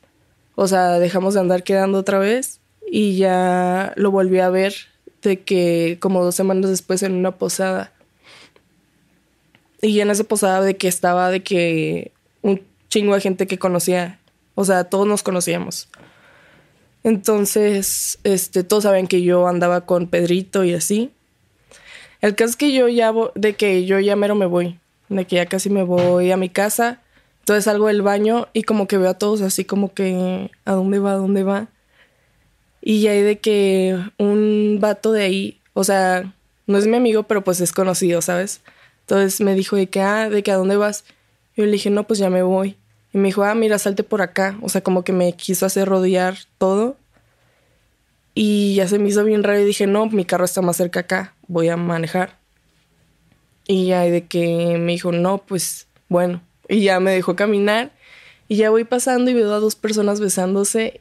o 0.55 0.67
sea, 0.67 0.99
dejamos 0.99 1.35
de 1.35 1.41
andar 1.41 1.63
quedando 1.63 1.99
otra 1.99 2.19
vez 2.19 2.61
y 2.91 3.17
ya 3.19 3.93
lo 3.97 4.11
volví 4.11 4.39
a 4.39 4.49
ver 4.49 4.92
de 5.23 5.41
que 5.41 5.99
como 6.01 6.25
dos 6.25 6.35
semanas 6.35 6.71
después 6.71 7.03
en 7.03 7.15
una 7.15 7.33
posada. 7.33 7.93
Y 9.81 10.01
en 10.01 10.11
esa 10.11 10.25
posada 10.25 10.61
de 10.63 10.77
que 10.77 10.89
estaba 10.89 11.31
de 11.31 11.43
que 11.43 12.13
un 12.43 12.63
chingo 12.89 13.15
de 13.15 13.21
gente 13.21 13.47
que 13.47 13.59
conocía, 13.59 14.21
o 14.55 14.65
sea, 14.65 14.85
todos 14.85 15.07
nos 15.07 15.23
conocíamos. 15.23 15.89
Entonces, 17.05 18.19
este, 18.23 18.63
todos 18.63 18.85
saben 18.85 19.09
que 19.09 19.23
yo 19.23 19.49
andaba 19.49 19.87
con 19.87 20.07
Pedrito 20.07 20.65
y 20.65 20.75
así. 20.75 21.11
El 22.21 22.37
caso 22.37 22.51
es 22.51 22.57
que 22.57 22.73
yo 22.73 22.89
ya, 22.89 23.13
de 23.35 23.55
que 23.55 23.85
yo 23.85 23.99
ya 23.99 24.15
mero 24.15 24.37
me 24.37 24.47
voy 24.47 24.79
de 25.17 25.27
que 25.27 25.37
ya 25.37 25.47
casi 25.47 25.71
me 25.71 25.83
voy 25.83 26.31
a 26.31 26.37
mi 26.37 26.49
casa. 26.49 27.01
Entonces 27.41 27.65
salgo 27.65 27.89
del 27.89 28.03
baño 28.03 28.49
y 28.53 28.63
como 28.63 28.87
que 28.87 28.99
veo 28.99 29.11
a 29.11 29.19
todos 29.19 29.43
así 29.43 29.65
como 29.65 29.93
que 29.93 30.51
a 30.65 30.73
dónde 30.73 30.99
va, 30.99 31.13
a 31.13 31.17
dónde 31.17 31.43
va. 31.43 31.69
Y 32.83 33.01
ya 33.01 33.13
hay 33.13 33.23
de 33.23 33.39
que 33.39 33.99
un 34.19 34.79
vato 34.81 35.13
de 35.13 35.23
ahí, 35.23 35.61
o 35.73 35.85
sea, 35.85 36.35
no 36.67 36.79
es 36.79 36.87
mi 36.87 36.97
amigo, 36.97 37.23
pero 37.23 37.43
pues 37.45 37.61
es 37.61 37.73
conocido, 37.73 38.21
¿sabes? 38.23 38.61
Entonces 39.03 39.41
me 39.41 39.55
dijo 39.55 39.77
de 39.77 39.89
que, 39.89 40.01
ah, 40.01 40.29
de 40.29 40.43
que 40.43 40.51
a 40.51 40.57
dónde 40.57 40.77
vas. 40.77 41.05
Yo 41.57 41.65
le 41.65 41.73
dije, 41.73 41.91
no, 41.91 42.07
pues 42.07 42.19
ya 42.19 42.29
me 42.29 42.43
voy. 42.43 42.77
Y 43.13 43.19
me 43.19 43.29
dijo, 43.29 43.45
ah, 43.45 43.55
mira, 43.55 43.79
salte 43.79 44.03
por 44.03 44.23
acá. 44.23 44.59
O 44.63 44.69
sea, 44.69 44.81
como 44.83 45.05
que 45.05 45.13
me 45.13 45.33
quiso 45.35 45.65
hacer 45.65 45.89
rodear 45.89 46.37
todo. 46.59 46.97
Y 48.35 48.75
ya 48.75 48.89
se 48.89 48.99
me 48.99 49.09
hizo 49.09 49.25
bien 49.25 49.43
raro 49.43 49.61
y 49.61 49.65
dije, 49.65 49.87
no, 49.87 50.07
mi 50.07 50.25
carro 50.25 50.45
está 50.45 50.63
más 50.63 50.77
cerca 50.77 51.01
acá, 51.01 51.35
voy 51.49 51.69
a 51.69 51.77
manejar. 51.77 52.39
Y 53.67 53.87
ya 53.87 54.01
de 54.01 54.25
que 54.27 54.79
me 54.79 54.93
dijo, 54.93 55.13
no, 55.13 55.39
pues 55.39 55.87
bueno. 56.09 56.43
Y 56.69 56.83
ya 56.85 57.01
me 57.01 57.13
dejó 57.13 57.37
caminar. 57.37 57.93
Y 58.49 58.57
ya 58.57 58.71
voy 58.71 58.85
pasando 58.85 59.31
y 59.31 59.35
veo 59.35 59.53
a 59.53 59.61
dos 59.61 59.77
personas 59.77 60.21
besándose. 60.21 61.01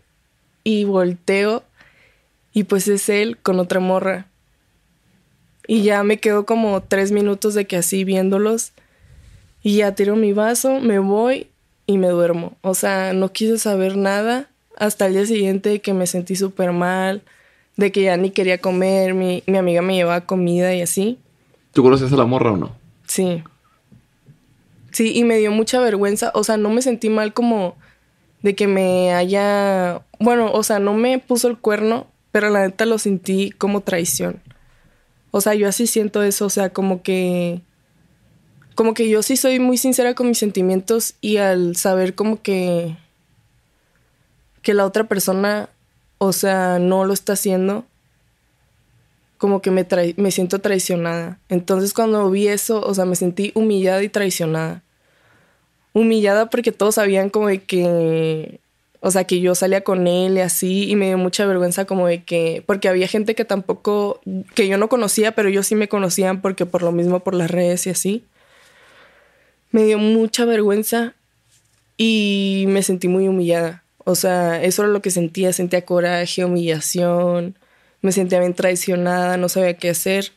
Y 0.64 0.84
volteo. 0.84 1.64
Y 2.54 2.64
pues 2.64 2.88
es 2.88 3.10
él 3.10 3.38
con 3.38 3.60
otra 3.60 3.80
morra. 3.80 4.28
Y 5.68 5.84
ya 5.84 6.04
me 6.04 6.18
quedo 6.18 6.46
como 6.46 6.82
tres 6.82 7.12
minutos 7.12 7.54
de 7.54 7.66
que 7.66 7.78
así 7.78 8.04
viéndolos. 8.04 8.74
Y 9.64 9.78
ya 9.78 9.96
tiro 9.96 10.16
mi 10.16 10.34
vaso, 10.34 10.80
me 10.80 11.00
voy 11.00 11.48
y 11.86 11.98
me 11.98 12.08
duermo. 12.08 12.58
O 12.62 12.74
sea, 12.74 13.14
no 13.14 13.32
quise 13.32 13.58
saber 13.58 13.96
nada 13.96 14.50
hasta 14.78 15.06
el 15.06 15.14
día 15.14 15.26
siguiente 15.26 15.80
que 15.80 15.94
me 15.94 16.08
sentí 16.08 16.36
súper 16.36 16.72
mal, 16.72 17.22
de 17.78 17.92
que 17.92 18.02
ya 18.02 18.18
ni 18.18 18.32
quería 18.32 18.58
comer, 18.58 19.14
mi, 19.14 19.44
mi 19.46 19.58
amiga 19.58 19.82
me 19.82 19.96
llevaba 19.96 20.22
comida 20.22 20.74
y 20.74 20.82
así. 20.82 21.20
¿Tú 21.74 21.84
conoces 21.84 22.12
a 22.12 22.16
la 22.16 22.26
morra 22.26 22.52
o 22.52 22.58
no? 22.58 22.76
Sí. 23.08 23.44
Sí, 24.92 25.14
y 25.16 25.24
me 25.24 25.38
dio 25.38 25.52
mucha 25.52 25.80
vergüenza. 25.80 26.32
O 26.34 26.44
sea, 26.44 26.58
no 26.58 26.70
me 26.70 26.82
sentí 26.82 27.10
mal 27.10 27.34
como 27.34 27.76
de 28.42 28.56
que 28.56 28.68
me 28.68 29.14
haya. 29.14 30.02
Bueno, 30.20 30.52
o 30.52 30.64
sea, 30.64 30.80
no 30.80 30.94
me 30.94 31.20
puso 31.20 31.48
el 31.48 31.58
cuerno, 31.58 32.08
pero 32.32 32.50
la 32.50 32.62
neta 32.62 32.86
lo 32.86 32.98
sentí 32.98 33.52
como 33.52 33.82
traición. 33.82 34.42
O 35.32 35.42
sea, 35.42 35.54
yo 35.56 35.68
así 35.68 35.88
siento 35.88 36.24
eso. 36.24 36.46
O 36.46 36.50
sea, 36.50 36.72
como 36.72 37.02
que. 37.02 37.62
Como 38.76 38.94
que 38.94 39.10
yo 39.10 39.22
sí 39.22 39.38
soy 39.38 39.60
muy 39.60 39.78
sincera 39.78 40.16
con 40.16 40.28
mis 40.28 40.38
sentimientos 40.38 41.16
y 41.22 41.38
al 41.38 41.76
saber 41.76 42.16
como 42.16 42.42
que. 42.42 42.98
que 44.62 44.74
la 44.74 44.86
otra 44.86 45.06
persona, 45.06 45.70
o 46.18 46.34
sea, 46.34 46.80
no 46.80 47.06
lo 47.06 47.14
está 47.14 47.34
haciendo 47.34 47.86
como 49.42 49.60
que 49.60 49.72
me, 49.72 49.88
me 50.18 50.30
siento 50.30 50.60
traicionada. 50.60 51.40
Entonces 51.50 51.96
cuando 51.96 52.30
vi 52.30 52.48
eso, 52.48 52.80
o 52.80 52.94
sea, 52.94 53.06
me 53.06 53.16
sentí 53.16 53.52
humillada 53.56 54.04
y 54.04 54.08
traicionada. 54.08 54.84
Humillada 55.94 56.52
porque 56.52 56.72
todos 56.72 56.94
sabían 56.96 57.32
como 57.32 57.48
que, 57.48 58.60
o 59.02 59.12
sea, 59.12 59.26
que 59.26 59.42
yo 59.42 59.56
salía 59.56 59.82
con 59.82 60.08
él 60.08 60.38
y 60.38 60.42
así, 60.42 60.90
y 60.90 60.96
me 60.96 61.08
dio 61.08 61.18
mucha 61.18 61.46
vergüenza 61.46 61.86
como 61.86 62.08
de 62.08 62.24
que, 62.24 62.64
porque 62.66 62.88
había 62.88 63.08
gente 63.08 63.36
que 63.36 63.46
tampoco, 63.46 64.22
que 64.56 64.68
yo 64.68 64.78
no 64.78 64.88
conocía, 64.90 65.34
pero 65.34 65.50
yo 65.50 65.64
sí 65.64 65.76
me 65.76 65.90
conocían 65.90 66.42
porque 66.42 66.66
por 66.66 66.84
lo 66.84 66.94
mismo 66.94 67.22
por 67.22 67.36
las 67.36 67.52
redes 67.52 67.88
y 67.88 67.90
así. 67.90 68.24
Me 69.72 69.84
dio 69.84 69.98
mucha 69.98 70.46
vergüenza 70.46 71.16
y 71.98 72.66
me 72.70 72.84
sentí 72.84 73.08
muy 73.08 73.28
humillada. 73.28 73.84
O 74.06 74.16
sea, 74.16 74.64
eso 74.64 74.84
era 74.84 74.92
lo 74.92 75.02
que 75.02 75.12
sentía, 75.12 75.54
sentía 75.54 75.86
coraje, 75.86 76.46
humillación 76.46 77.56
me 78.02 78.12
sentía 78.12 78.40
bien 78.40 78.54
traicionada, 78.54 79.38
no 79.38 79.50
sabía 79.50 79.76
qué 79.76 79.90
hacer. 79.90 80.32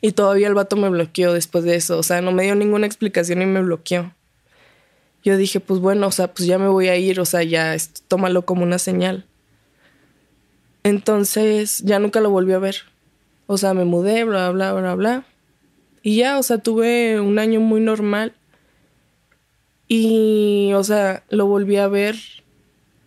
Y 0.00 0.12
todavía 0.12 0.46
el 0.46 0.54
vato 0.54 0.76
me 0.76 0.88
bloqueó 0.88 1.32
después 1.32 1.64
de 1.64 1.74
eso, 1.74 1.98
o 1.98 2.02
sea, 2.02 2.20
no 2.20 2.30
me 2.30 2.44
dio 2.44 2.54
ninguna 2.54 2.86
explicación 2.86 3.42
y 3.42 3.46
me 3.46 3.62
bloqueó. 3.62 4.12
Yo 5.28 5.36
dije, 5.36 5.60
pues 5.60 5.78
bueno, 5.78 6.06
o 6.06 6.10
sea, 6.10 6.32
pues 6.32 6.48
ya 6.48 6.56
me 6.56 6.68
voy 6.68 6.88
a 6.88 6.96
ir, 6.96 7.20
o 7.20 7.26
sea, 7.26 7.42
ya 7.42 7.76
tómalo 8.08 8.46
como 8.46 8.62
una 8.62 8.78
señal. 8.78 9.26
Entonces 10.84 11.82
ya 11.84 11.98
nunca 11.98 12.20
lo 12.20 12.30
volví 12.30 12.54
a 12.54 12.58
ver. 12.58 12.76
O 13.46 13.58
sea, 13.58 13.74
me 13.74 13.84
mudé, 13.84 14.24
bla, 14.24 14.48
bla, 14.52 14.72
bla, 14.72 14.94
bla. 14.94 15.26
Y 16.02 16.16
ya, 16.16 16.38
o 16.38 16.42
sea, 16.42 16.56
tuve 16.56 17.20
un 17.20 17.38
año 17.38 17.60
muy 17.60 17.82
normal. 17.82 18.36
Y, 19.86 20.72
o 20.72 20.82
sea, 20.82 21.24
lo 21.28 21.44
volví 21.44 21.76
a 21.76 21.88
ver 21.88 22.16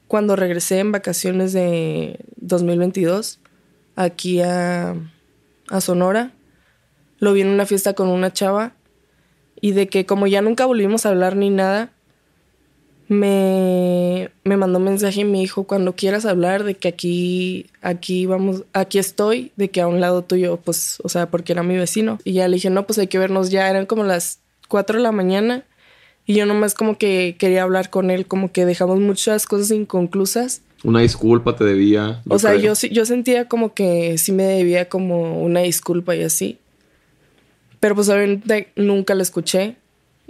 cuando 0.08 0.36
regresé 0.36 0.78
en 0.78 0.92
vacaciones 0.92 1.54
de 1.54 2.20
2022 2.36 3.40
aquí 3.96 4.42
a, 4.42 4.94
Sonora. 5.80 6.34
Lo 7.18 7.34
vi 7.34 7.42
en 7.42 7.48
una 7.48 7.66
fiesta 7.66 7.96
con 7.96 8.10
una 8.10 8.32
chava 8.32 8.76
y 9.60 9.72
de 9.72 9.88
que 9.88 10.06
como 10.06 10.28
ya 10.28 10.44
nunca 10.44 10.68
volvimos 10.68 11.08
a 11.08 11.10
hablar 11.10 11.36
ni 11.36 11.50
nada, 11.50 11.94
me, 13.12 14.30
me 14.46 14.56
mandó 14.56 14.80
un 14.80 14.86
mensaje 14.86 15.20
y 15.20 15.26
me 15.26 15.40
dijo, 15.40 15.66
cuando 15.66 15.96
quieras 15.96 16.26
hablar 16.26 16.64
de 16.64 16.76
que 16.76 16.88
aquí, 16.88 17.66
aquí 17.82 18.26
vamos, 18.26 18.64
aquí 18.72 19.00
estoy, 19.00 19.52
de 19.58 19.70
que 19.70 19.82
a 19.82 19.88
un 19.88 20.00
lado 20.00 20.22
tuyo, 20.22 20.56
pues, 20.58 20.98
o 21.04 21.10
sea, 21.10 21.30
porque 21.30 21.52
era 21.52 21.62
mi 21.62 21.76
vecino. 21.76 22.20
Y 22.24 22.32
ya 22.32 22.48
le 22.48 22.56
dije, 22.56 22.70
no, 22.70 22.86
pues 22.86 23.00
hay 23.00 23.08
que 23.08 23.20
vernos 23.20 23.50
ya, 23.50 23.70
eran 23.70 23.86
como 23.86 24.06
las 24.06 24.40
4 24.70 24.96
de 24.96 25.04
la 25.04 25.12
mañana 25.12 25.66
y 26.26 26.36
yo 26.36 26.46
nomás 26.46 26.74
como 26.74 26.98
que 26.98 27.36
quería 27.38 27.64
hablar 27.64 27.90
con 27.90 28.12
él, 28.12 28.28
como 28.28 28.54
que 28.54 28.66
dejamos 28.66 29.02
muchas 29.02 29.46
cosas 29.46 29.72
inconclusas 29.72 30.62
una 30.84 31.02
disculpa 31.02 31.56
te 31.56 31.64
debía. 31.64 32.24
O 32.28 32.40
sea, 32.40 32.56
yo, 32.56 32.74
yo 32.74 33.06
sentía 33.06 33.48
como 33.48 33.76
que 33.76 34.18
sí 34.18 34.32
me 34.32 34.44
debía 34.44 34.90
como 34.90 35.40
una 35.44 35.60
disculpa 35.60 36.16
y 36.16 36.24
así. 36.24 36.58
Pero 37.80 37.94
pues 37.94 38.10
obviamente 38.10 38.70
nunca 38.76 39.14
la 39.14 39.22
escuché 39.22 39.76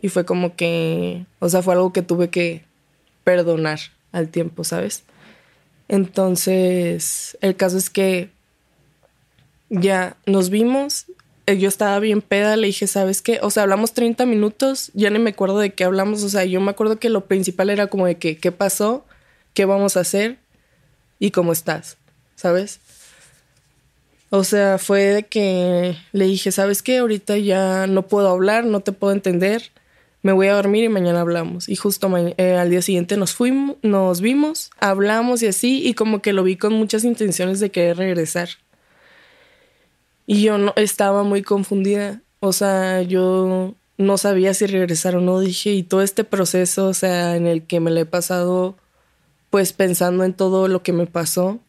y 0.02 0.10
fue 0.10 0.26
como 0.26 0.58
que, 0.58 1.26
o 1.40 1.48
sea, 1.48 1.62
fue 1.62 1.74
algo 1.74 1.94
que 1.94 2.02
tuve 2.02 2.30
que 2.30 2.64
perdonar 3.24 3.80
al 4.12 4.30
tiempo, 4.30 4.64
¿sabes? 4.64 5.04
Entonces, 5.88 7.38
el 7.42 7.56
caso 7.56 7.78
es 7.78 7.90
que 7.90 8.30
ya 9.70 10.16
nos 10.26 10.50
vimos, 10.50 11.06
eh, 11.46 11.58
yo 11.58 11.68
estaba 11.68 12.00
bien 12.00 12.22
peda, 12.22 12.56
le 12.56 12.68
dije, 12.68 12.88
¿sabes 12.88 13.22
qué? 13.22 13.40
O 13.42 13.50
sea, 13.50 13.64
hablamos 13.64 13.94
30 13.94 14.26
minutos, 14.26 14.92
ya 14.94 15.10
ni 15.10 15.20
me 15.20 15.32
acuerdo 15.32 15.60
de 15.60 15.74
qué 15.74 15.84
hablamos, 15.84 16.24
o 16.24 16.30
sea, 16.30 16.46
yo 16.46 16.62
me 16.62 16.72
acuerdo 16.72 17.00
que 17.00 17.10
lo 17.10 17.26
principal 17.26 17.70
era 17.70 17.88
como 17.88 18.06
de 18.06 18.16
que, 18.16 18.38
¿qué 18.38 18.52
pasó? 18.52 19.06
¿Qué 19.54 19.66
vamos 19.66 19.98
a 19.98 20.02
hacer? 20.02 20.38
¿Y 21.20 21.32
cómo 21.32 21.52
estás? 21.52 21.98
¿Sabes? 22.36 22.80
O 24.30 24.46
sea, 24.46 24.78
fue 24.78 25.02
de 25.08 25.24
que 25.24 25.98
le 26.14 26.26
dije, 26.26 26.54
¿sabes 26.54 26.82
qué? 26.82 27.00
Ahorita 27.00 27.38
ya 27.38 27.86
no 27.88 28.08
puedo 28.08 28.30
hablar, 28.30 28.64
no 28.64 28.80
te 28.80 28.94
puedo 28.94 29.12
entender 29.14 29.72
me 30.24 30.32
voy 30.32 30.48
a 30.48 30.54
dormir 30.54 30.84
y 30.84 30.90
mañana 30.90 31.22
hablamos. 31.22 31.68
Y 31.68 31.76
justo 31.76 32.10
eh, 32.18 32.56
al 32.56 32.70
día 32.70 32.82
siguiente 32.82 33.18
nos 33.18 33.34
fuimos, 33.34 33.78
nos 33.82 34.22
vimos, 34.22 34.72
hablamos 34.80 35.42
y 35.42 35.48
así, 35.48 35.86
y 35.88 35.94
como 35.94 36.22
que 36.22 36.34
lo 36.34 36.44
vi 36.44 36.58
con 36.58 36.74
muchas 36.74 37.04
intenciones 37.04 37.60
de 37.60 37.72
querer 37.72 37.98
regresar. 37.98 38.50
Y 40.28 40.44
yo 40.44 40.58
no 40.58 40.74
estaba 40.76 41.24
muy 41.24 41.42
confundida. 41.42 42.22
O 42.40 42.54
sea, 42.54 43.02
yo 43.02 43.76
no 43.98 44.18
sabía 44.18 44.54
si 44.54 44.66
regresar 44.68 45.16
o 45.16 45.22
no. 45.22 45.40
Dije, 45.40 45.72
y 45.72 45.84
todo 45.84 46.02
este 46.02 46.24
proceso, 46.24 46.88
o 46.88 46.94
sea, 46.94 47.36
en 47.36 47.48
el 47.48 47.64
que 47.64 47.80
me 47.80 47.92
lo 47.92 48.00
he 48.00 48.06
pasado, 48.06 48.78
pues 49.50 49.74
pensando 49.74 50.24
en 50.24 50.34
todo 50.34 50.68
lo 50.68 50.84
que 50.84 50.94
me 50.94 51.08
pasó. 51.08 51.60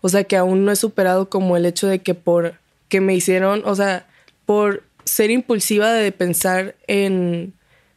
O 0.00 0.08
sea, 0.08 0.24
que 0.24 0.36
aún 0.36 0.64
no 0.64 0.72
he 0.72 0.76
superado 0.76 1.28
como 1.28 1.56
el 1.56 1.66
hecho 1.66 1.86
de 1.86 2.00
que 2.00 2.14
por 2.14 2.54
que 2.88 3.00
me 3.00 3.14
hicieron, 3.14 3.62
o 3.64 3.74
sea, 3.74 4.06
por 4.44 4.82
ser 5.04 5.30
impulsiva 5.30 5.92
de 5.92 6.12
pensar 6.12 6.74
en 6.86 7.54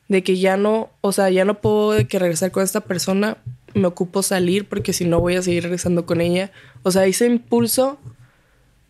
de 0.07 0.23
que 0.23 0.37
ya 0.37 0.57
no, 0.57 0.89
o 1.01 1.11
sea, 1.11 1.29
ya 1.29 1.45
no 1.45 1.61
puedo 1.61 2.07
que 2.07 2.19
regresar 2.19 2.51
con 2.51 2.63
esta 2.63 2.81
persona, 2.81 3.37
me 3.73 3.87
ocupo 3.87 4.23
salir 4.23 4.67
porque 4.67 4.93
si 4.93 5.05
no 5.05 5.19
voy 5.19 5.35
a 5.35 5.41
seguir 5.41 5.63
regresando 5.63 6.05
con 6.05 6.21
ella. 6.21 6.51
O 6.83 6.91
sea, 6.91 7.05
ese 7.05 7.25
impulso 7.25 7.97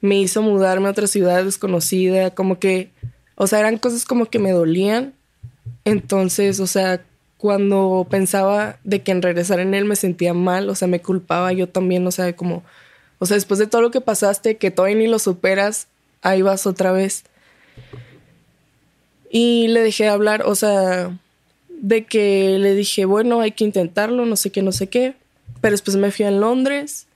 me 0.01 0.19
hizo 0.19 0.41
mudarme 0.41 0.87
a 0.87 0.91
otra 0.91 1.07
ciudad 1.07 1.43
desconocida, 1.43 2.31
como 2.31 2.59
que, 2.59 2.91
o 3.35 3.47
sea, 3.47 3.59
eran 3.59 3.77
cosas 3.77 4.05
como 4.05 4.27
que 4.27 4.39
me 4.39 4.51
dolían. 4.51 5.13
Entonces, 5.83 6.59
o 6.59 6.67
sea, 6.67 7.03
cuando 7.37 8.05
pensaba 8.09 8.77
de 8.83 9.01
que 9.01 9.11
en 9.11 9.21
regresar 9.21 9.59
en 9.59 9.73
él 9.73 9.85
me 9.85 9.95
sentía 9.95 10.33
mal, 10.33 10.69
o 10.69 10.75
sea, 10.75 10.87
me 10.87 11.01
culpaba 11.01 11.51
yo 11.53 11.67
también, 11.67 12.05
o 12.05 12.11
sea, 12.11 12.35
como, 12.35 12.63
o 13.19 13.25
sea, 13.25 13.35
después 13.35 13.59
de 13.59 13.67
todo 13.67 13.81
lo 13.81 13.91
que 13.91 14.01
pasaste, 14.01 14.57
que 14.57 14.71
todavía 14.71 14.97
ni 14.97 15.07
lo 15.07 15.19
superas, 15.19 15.87
ahí 16.21 16.41
vas 16.41 16.67
otra 16.67 16.91
vez. 16.91 17.23
Y 19.29 19.67
le 19.67 19.81
dejé 19.81 20.07
hablar, 20.07 20.43
o 20.45 20.55
sea, 20.55 21.17
de 21.69 22.05
que 22.05 22.57
le 22.59 22.73
dije, 22.75 23.05
bueno, 23.05 23.41
hay 23.41 23.51
que 23.51 23.63
intentarlo, 23.63 24.25
no 24.25 24.35
sé 24.35 24.51
qué, 24.51 24.61
no 24.61 24.71
sé 24.71 24.87
qué. 24.87 25.15
Pero 25.61 25.71
después 25.71 25.97
me 25.97 26.11
fui 26.11 26.25
a 26.25 26.31
Londres 26.31 27.07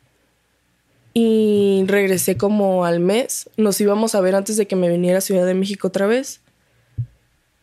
y 1.14 1.84
regresé 1.88 2.38
como 2.38 2.86
al 2.86 3.00
mes. 3.00 3.50
Nos 3.58 3.80
íbamos 3.82 4.16
a 4.16 4.22
ver 4.22 4.36
antes 4.36 4.58
de 4.58 4.68
que 4.68 4.76
me 4.76 4.90
viniera 4.90 5.20
a 5.20 5.22
Ciudad 5.22 5.46
de 5.46 5.54
México 5.54 5.88
otra 5.88 6.08
vez. 6.08 6.42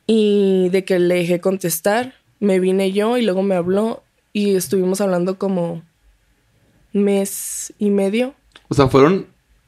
Y 0.06 0.68
de 0.70 0.84
que 0.84 0.98
le 0.98 1.16
dejé 1.16 1.40
contestar, 1.40 2.14
me 2.38 2.60
vine 2.60 2.92
yo 2.92 3.16
y 3.16 3.22
luego 3.22 3.42
me 3.42 3.56
habló 3.56 4.02
y 4.32 4.54
estuvimos 4.54 5.00
hablando 5.00 5.38
como 5.38 5.82
mes 6.92 7.72
y 7.78 7.90
medio. 7.90 8.34
O 8.68 8.74
sea, 8.74 8.88
fueron 8.88 9.26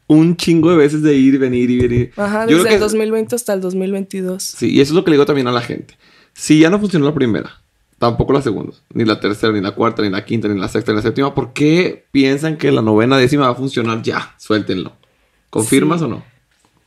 un 0.09 0.37
chingo 0.37 0.71
de 0.71 0.77
veces 0.77 1.03
de 1.03 1.15
ir 1.15 1.39
venir 1.39 1.71
y 1.71 1.79
venir. 1.79 2.13
Ajá, 2.17 2.47
desde 2.47 2.75
el 2.75 2.81
2020 2.81 3.37
hasta 3.37 3.53
el 3.53 3.61
2022. 3.61 4.43
Sí, 4.43 4.71
y 4.73 4.81
eso 4.81 4.93
es 4.93 4.97
lo 4.97 5.05
que 5.05 5.11
le 5.11 5.17
digo 5.17 5.27
también 5.27 5.47
a 5.47 5.53
la 5.53 5.61
gente. 5.61 5.97
Si 6.33 6.59
ya 6.59 6.71
no 6.71 6.81
funcionó 6.81 7.05
la 7.05 7.15
primera, 7.15 7.61
tampoco 7.99 8.33
la 8.33 8.43
segunda, 8.43 8.75
ni 8.93 9.05
la 9.05 9.21
tercera, 9.21 9.53
ni 9.53 9.61
la 9.61 9.73
cuarta, 9.73 10.03
ni 10.03 10.11
la 10.11 10.25
quinta, 10.25 10.49
ni 10.49 10.59
la 10.59 10.69
sexta, 10.69 10.93
ni 10.93 10.97
la 10.97 11.03
séptima, 11.03 11.35
¿por 11.35 11.53
qué 11.53 12.07
piensan 12.11 12.57
que 12.57 12.73
la 12.73 12.83
novena 12.83 13.19
décima 13.19 13.47
va 13.47 13.53
a 13.53 13.55
funcionar 13.55 14.03
ya? 14.03 14.35
Suéltenlo. 14.39 14.93
¿Confirmas 15.51 16.03
o 16.03 16.09
no? 16.09 16.25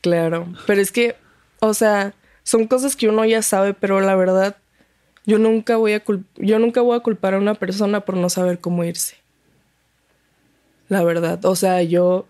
Claro, 0.00 0.52
pero 0.66 0.80
es 0.80 0.90
que, 0.90 1.14
o 1.60 1.74
sea, 1.74 2.14
son 2.42 2.66
cosas 2.66 2.96
que 2.96 3.08
uno 3.08 3.24
ya 3.24 3.40
sabe, 3.42 3.72
pero 3.72 4.00
la 4.00 4.16
verdad, 4.16 4.56
yo 5.26 5.38
nunca 5.38 5.76
voy 5.76 5.92
a 5.92 6.02
yo 6.36 6.58
nunca 6.58 6.80
voy 6.80 6.96
a 6.96 7.00
culpar 7.00 7.34
a 7.34 7.38
una 7.38 7.54
persona 7.54 8.00
por 8.00 8.16
no 8.16 8.28
saber 8.28 8.58
cómo 8.58 8.82
irse. 8.82 9.16
La 10.88 11.04
verdad, 11.04 11.44
o 11.44 11.54
sea, 11.54 11.82
yo 11.82 12.26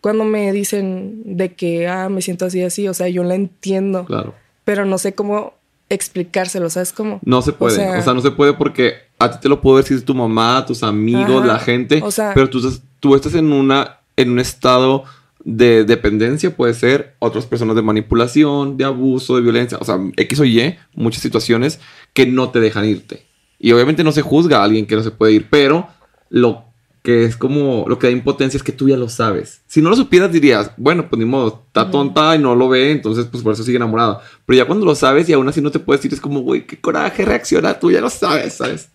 cuando 0.00 0.24
me 0.24 0.52
dicen 0.52 1.22
de 1.24 1.54
que, 1.54 1.88
ah, 1.88 2.08
me 2.08 2.22
siento 2.22 2.46
así, 2.46 2.62
así, 2.62 2.88
o 2.88 2.94
sea, 2.94 3.08
yo 3.08 3.22
la 3.22 3.34
entiendo. 3.34 4.04
Claro. 4.04 4.34
Pero 4.64 4.84
no 4.84 4.98
sé 4.98 5.14
cómo 5.14 5.54
explicárselo, 5.88 6.70
¿sabes 6.70 6.92
cómo? 6.92 7.20
No 7.24 7.42
se 7.42 7.52
puede. 7.52 7.98
O 7.98 8.02
sea, 8.02 8.14
no 8.14 8.20
se 8.20 8.30
puede 8.30 8.54
porque 8.54 8.94
a 9.18 9.30
ti 9.32 9.38
te 9.42 9.48
lo 9.48 9.60
puedo 9.60 9.78
decir 9.78 10.04
tu 10.04 10.14
mamá, 10.14 10.64
tus 10.66 10.82
amigos, 10.82 11.44
la 11.44 11.58
gente. 11.58 12.00
O 12.02 12.10
sea, 12.10 12.32
pero 12.34 12.48
tú, 12.48 12.60
tú 13.00 13.14
estás 13.14 13.34
en, 13.34 13.52
una, 13.52 13.98
en 14.16 14.30
un 14.30 14.38
estado 14.38 15.04
de 15.44 15.84
dependencia, 15.84 16.54
puede 16.54 16.74
ser, 16.74 17.16
otras 17.18 17.46
personas 17.46 17.74
de 17.76 17.82
manipulación, 17.82 18.76
de 18.76 18.84
abuso, 18.84 19.36
de 19.36 19.42
violencia, 19.42 19.78
o 19.80 19.84
sea, 19.84 19.98
X 20.16 20.40
o 20.40 20.44
Y, 20.44 20.76
muchas 20.94 21.22
situaciones 21.22 21.80
que 22.12 22.26
no 22.26 22.50
te 22.50 22.60
dejan 22.60 22.84
irte. 22.84 23.26
Y 23.58 23.72
obviamente 23.72 24.04
no 24.04 24.12
se 24.12 24.22
juzga 24.22 24.58
a 24.58 24.64
alguien 24.64 24.86
que 24.86 24.96
no 24.96 25.02
se 25.02 25.10
puede 25.10 25.32
ir, 25.32 25.48
pero 25.50 25.88
lo 26.28 26.69
que 27.02 27.24
es 27.24 27.36
como 27.36 27.86
lo 27.88 27.98
que 27.98 28.08
da 28.08 28.12
impotencia 28.12 28.58
es 28.58 28.62
que 28.62 28.72
tú 28.72 28.88
ya 28.88 28.96
lo 28.96 29.08
sabes. 29.08 29.62
Si 29.66 29.80
no 29.80 29.90
lo 29.90 29.96
supieras 29.96 30.32
dirías, 30.32 30.72
bueno, 30.76 31.08
pues 31.08 31.18
ni 31.18 31.24
modo, 31.24 31.64
está 31.66 31.90
tonta 31.90 32.34
y 32.36 32.38
no 32.38 32.54
lo 32.54 32.68
ve, 32.68 32.90
entonces 32.90 33.26
pues 33.26 33.42
por 33.42 33.54
eso 33.54 33.62
sigue 33.62 33.76
enamorado. 33.76 34.20
Pero 34.44 34.58
ya 34.58 34.66
cuando 34.66 34.84
lo 34.84 34.94
sabes 34.94 35.28
y 35.28 35.32
aún 35.32 35.48
así 35.48 35.60
no 35.62 35.70
te 35.70 35.78
puedes 35.78 36.00
decir, 36.00 36.14
es 36.14 36.20
como, 36.20 36.40
güey, 36.40 36.66
qué 36.66 36.78
coraje, 36.78 37.24
reacciona, 37.24 37.78
tú 37.78 37.90
ya 37.90 38.00
lo 38.00 38.10
sabes, 38.10 38.54
¿sabes? 38.54 38.88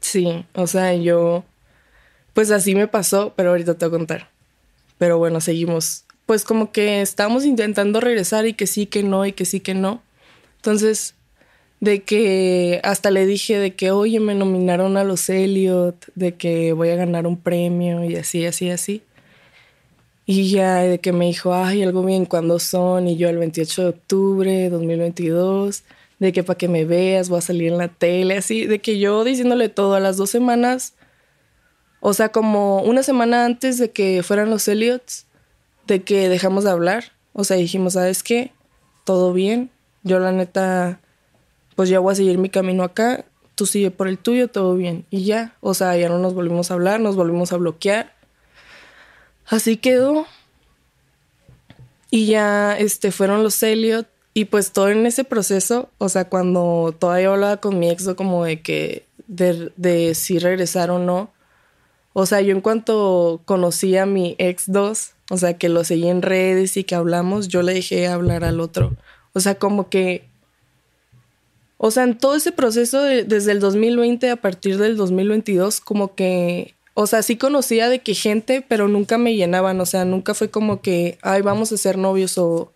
Sí, 0.00 0.44
o 0.54 0.66
sea, 0.66 0.94
yo, 0.94 1.44
pues 2.34 2.50
así 2.50 2.74
me 2.74 2.86
pasó, 2.86 3.32
pero 3.34 3.50
ahorita 3.50 3.74
te 3.74 3.86
voy 3.86 3.96
a 3.96 3.98
contar. 3.98 4.30
Pero 4.98 5.18
bueno, 5.18 5.40
seguimos. 5.40 6.04
Pues 6.26 6.44
como 6.44 6.72
que 6.72 7.00
estábamos 7.00 7.44
intentando 7.46 8.00
regresar 8.00 8.46
y 8.46 8.52
que 8.52 8.66
sí, 8.66 8.86
que 8.86 9.02
no, 9.02 9.24
y 9.24 9.32
que 9.32 9.46
sí, 9.46 9.60
que 9.60 9.74
no. 9.74 10.02
Entonces, 10.56 11.14
de 11.80 12.02
que 12.02 12.80
hasta 12.82 13.10
le 13.10 13.26
dije 13.26 13.58
de 13.58 13.74
que, 13.74 13.90
oye, 13.90 14.20
me 14.20 14.34
nominaron 14.34 14.96
a 14.96 15.04
los 15.04 15.28
Elliot, 15.28 16.06
de 16.14 16.34
que 16.34 16.72
voy 16.72 16.90
a 16.90 16.96
ganar 16.96 17.26
un 17.26 17.36
premio 17.36 18.04
y 18.04 18.16
así, 18.16 18.44
así, 18.46 18.70
así. 18.70 19.02
Y 20.26 20.50
ya 20.50 20.76
de 20.78 20.98
que 20.98 21.12
me 21.12 21.26
dijo, 21.26 21.54
ay, 21.54 21.82
algo 21.82 22.04
bien, 22.04 22.26
¿cuándo 22.26 22.58
son? 22.58 23.08
Y 23.08 23.16
yo 23.16 23.28
el 23.28 23.38
28 23.38 23.82
de 23.82 23.88
octubre 23.88 24.52
de 24.52 24.70
2022, 24.70 25.84
de 26.18 26.32
que 26.32 26.42
para 26.42 26.58
que 26.58 26.68
me 26.68 26.84
veas, 26.84 27.28
voy 27.28 27.38
a 27.38 27.42
salir 27.42 27.72
en 27.72 27.78
la 27.78 27.88
tele, 27.88 28.36
así, 28.36 28.66
de 28.66 28.80
que 28.80 28.98
yo 28.98 29.24
diciéndole 29.24 29.68
todo 29.68 29.94
a 29.94 30.00
las 30.00 30.16
dos 30.16 30.30
semanas, 30.30 30.94
o 32.00 32.12
sea, 32.12 32.30
como 32.30 32.82
una 32.82 33.02
semana 33.02 33.44
antes 33.44 33.78
de 33.78 33.90
que 33.90 34.22
fueran 34.22 34.50
los 34.50 34.68
Elliots, 34.68 35.26
de 35.86 36.02
que 36.02 36.28
dejamos 36.28 36.64
de 36.64 36.70
hablar, 36.70 37.04
o 37.32 37.44
sea, 37.44 37.56
dijimos, 37.56 37.94
¿sabes 37.94 38.22
qué? 38.22 38.52
Todo 39.04 39.32
bien, 39.32 39.70
yo 40.02 40.18
la 40.18 40.32
neta 40.32 41.00
pues 41.78 41.88
ya 41.88 42.00
voy 42.00 42.10
a 42.10 42.16
seguir 42.16 42.38
mi 42.38 42.50
camino 42.50 42.82
acá, 42.82 43.24
tú 43.54 43.64
sigue 43.64 43.92
por 43.92 44.08
el 44.08 44.18
tuyo, 44.18 44.48
todo 44.48 44.74
bien. 44.74 45.06
Y 45.10 45.22
ya, 45.22 45.54
o 45.60 45.74
sea, 45.74 45.96
ya 45.96 46.08
no 46.08 46.18
nos 46.18 46.34
volvimos 46.34 46.72
a 46.72 46.74
hablar, 46.74 46.98
nos 46.98 47.14
volvimos 47.14 47.52
a 47.52 47.56
bloquear. 47.56 48.16
Así 49.46 49.76
quedó. 49.76 50.26
Y 52.10 52.26
ya 52.26 52.76
este, 52.76 53.12
fueron 53.12 53.44
los 53.44 53.62
Elliot. 53.62 54.08
Y 54.34 54.46
pues 54.46 54.72
todo 54.72 54.88
en 54.88 55.06
ese 55.06 55.22
proceso, 55.22 55.88
o 55.98 56.08
sea, 56.08 56.28
cuando 56.28 56.96
todavía 56.98 57.28
hablaba 57.28 57.58
con 57.58 57.78
mi 57.78 57.88
ex, 57.88 58.08
como 58.16 58.44
de 58.44 58.60
que, 58.60 59.04
de, 59.28 60.16
si 60.16 60.40
regresar 60.40 60.90
o 60.90 60.98
no. 60.98 61.30
O 62.12 62.26
sea, 62.26 62.40
yo 62.40 62.56
en 62.56 62.60
cuanto 62.60 63.40
conocí 63.44 63.96
a 63.96 64.04
mi 64.04 64.34
ex 64.38 64.64
2, 64.66 65.12
o 65.30 65.36
sea, 65.36 65.56
que 65.56 65.68
lo 65.68 65.84
seguí 65.84 66.08
en 66.08 66.22
redes 66.22 66.76
y 66.76 66.82
que 66.82 66.96
hablamos, 66.96 67.46
yo 67.46 67.62
le 67.62 67.74
dejé 67.74 68.08
hablar 68.08 68.42
al 68.42 68.58
otro. 68.58 68.96
O 69.32 69.38
sea, 69.38 69.54
como 69.54 69.88
que 69.88 70.27
o 71.78 71.92
sea, 71.92 72.02
en 72.02 72.18
todo 72.18 72.34
ese 72.34 72.50
proceso 72.50 73.00
desde 73.02 73.52
el 73.52 73.60
2020 73.60 74.30
a 74.30 74.36
partir 74.36 74.78
del 74.78 74.96
2022, 74.96 75.80
como 75.80 76.16
que, 76.16 76.74
o 76.94 77.06
sea, 77.06 77.22
sí 77.22 77.36
conocía 77.36 77.88
de 77.88 78.00
que 78.00 78.14
gente, 78.14 78.64
pero 78.68 78.88
nunca 78.88 79.16
me 79.16 79.36
llenaban, 79.36 79.80
o 79.80 79.86
sea, 79.86 80.04
nunca 80.04 80.34
fue 80.34 80.50
como 80.50 80.82
que, 80.82 81.18
ay, 81.22 81.40
vamos 81.42 81.70
a 81.70 81.76
ser 81.76 81.96
novios 81.96 82.36
o, 82.36 82.72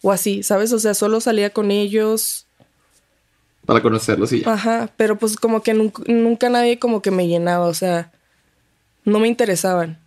o 0.00 0.12
así, 0.12 0.42
¿sabes? 0.42 0.72
O 0.72 0.78
sea, 0.78 0.94
solo 0.94 1.20
salía 1.20 1.50
con 1.50 1.70
ellos. 1.70 2.46
Para 3.66 3.82
conocerlos 3.82 4.32
y 4.32 4.40
ya. 4.40 4.50
Ajá, 4.50 4.90
pero 4.96 5.16
pues 5.18 5.36
como 5.36 5.62
que 5.62 5.74
nunca, 5.74 6.02
nunca 6.06 6.48
nadie 6.48 6.78
como 6.78 7.02
que 7.02 7.10
me 7.10 7.28
llenaba, 7.28 7.66
o 7.66 7.74
sea, 7.74 8.12
no 9.04 9.18
me 9.18 9.28
interesaban. 9.28 10.00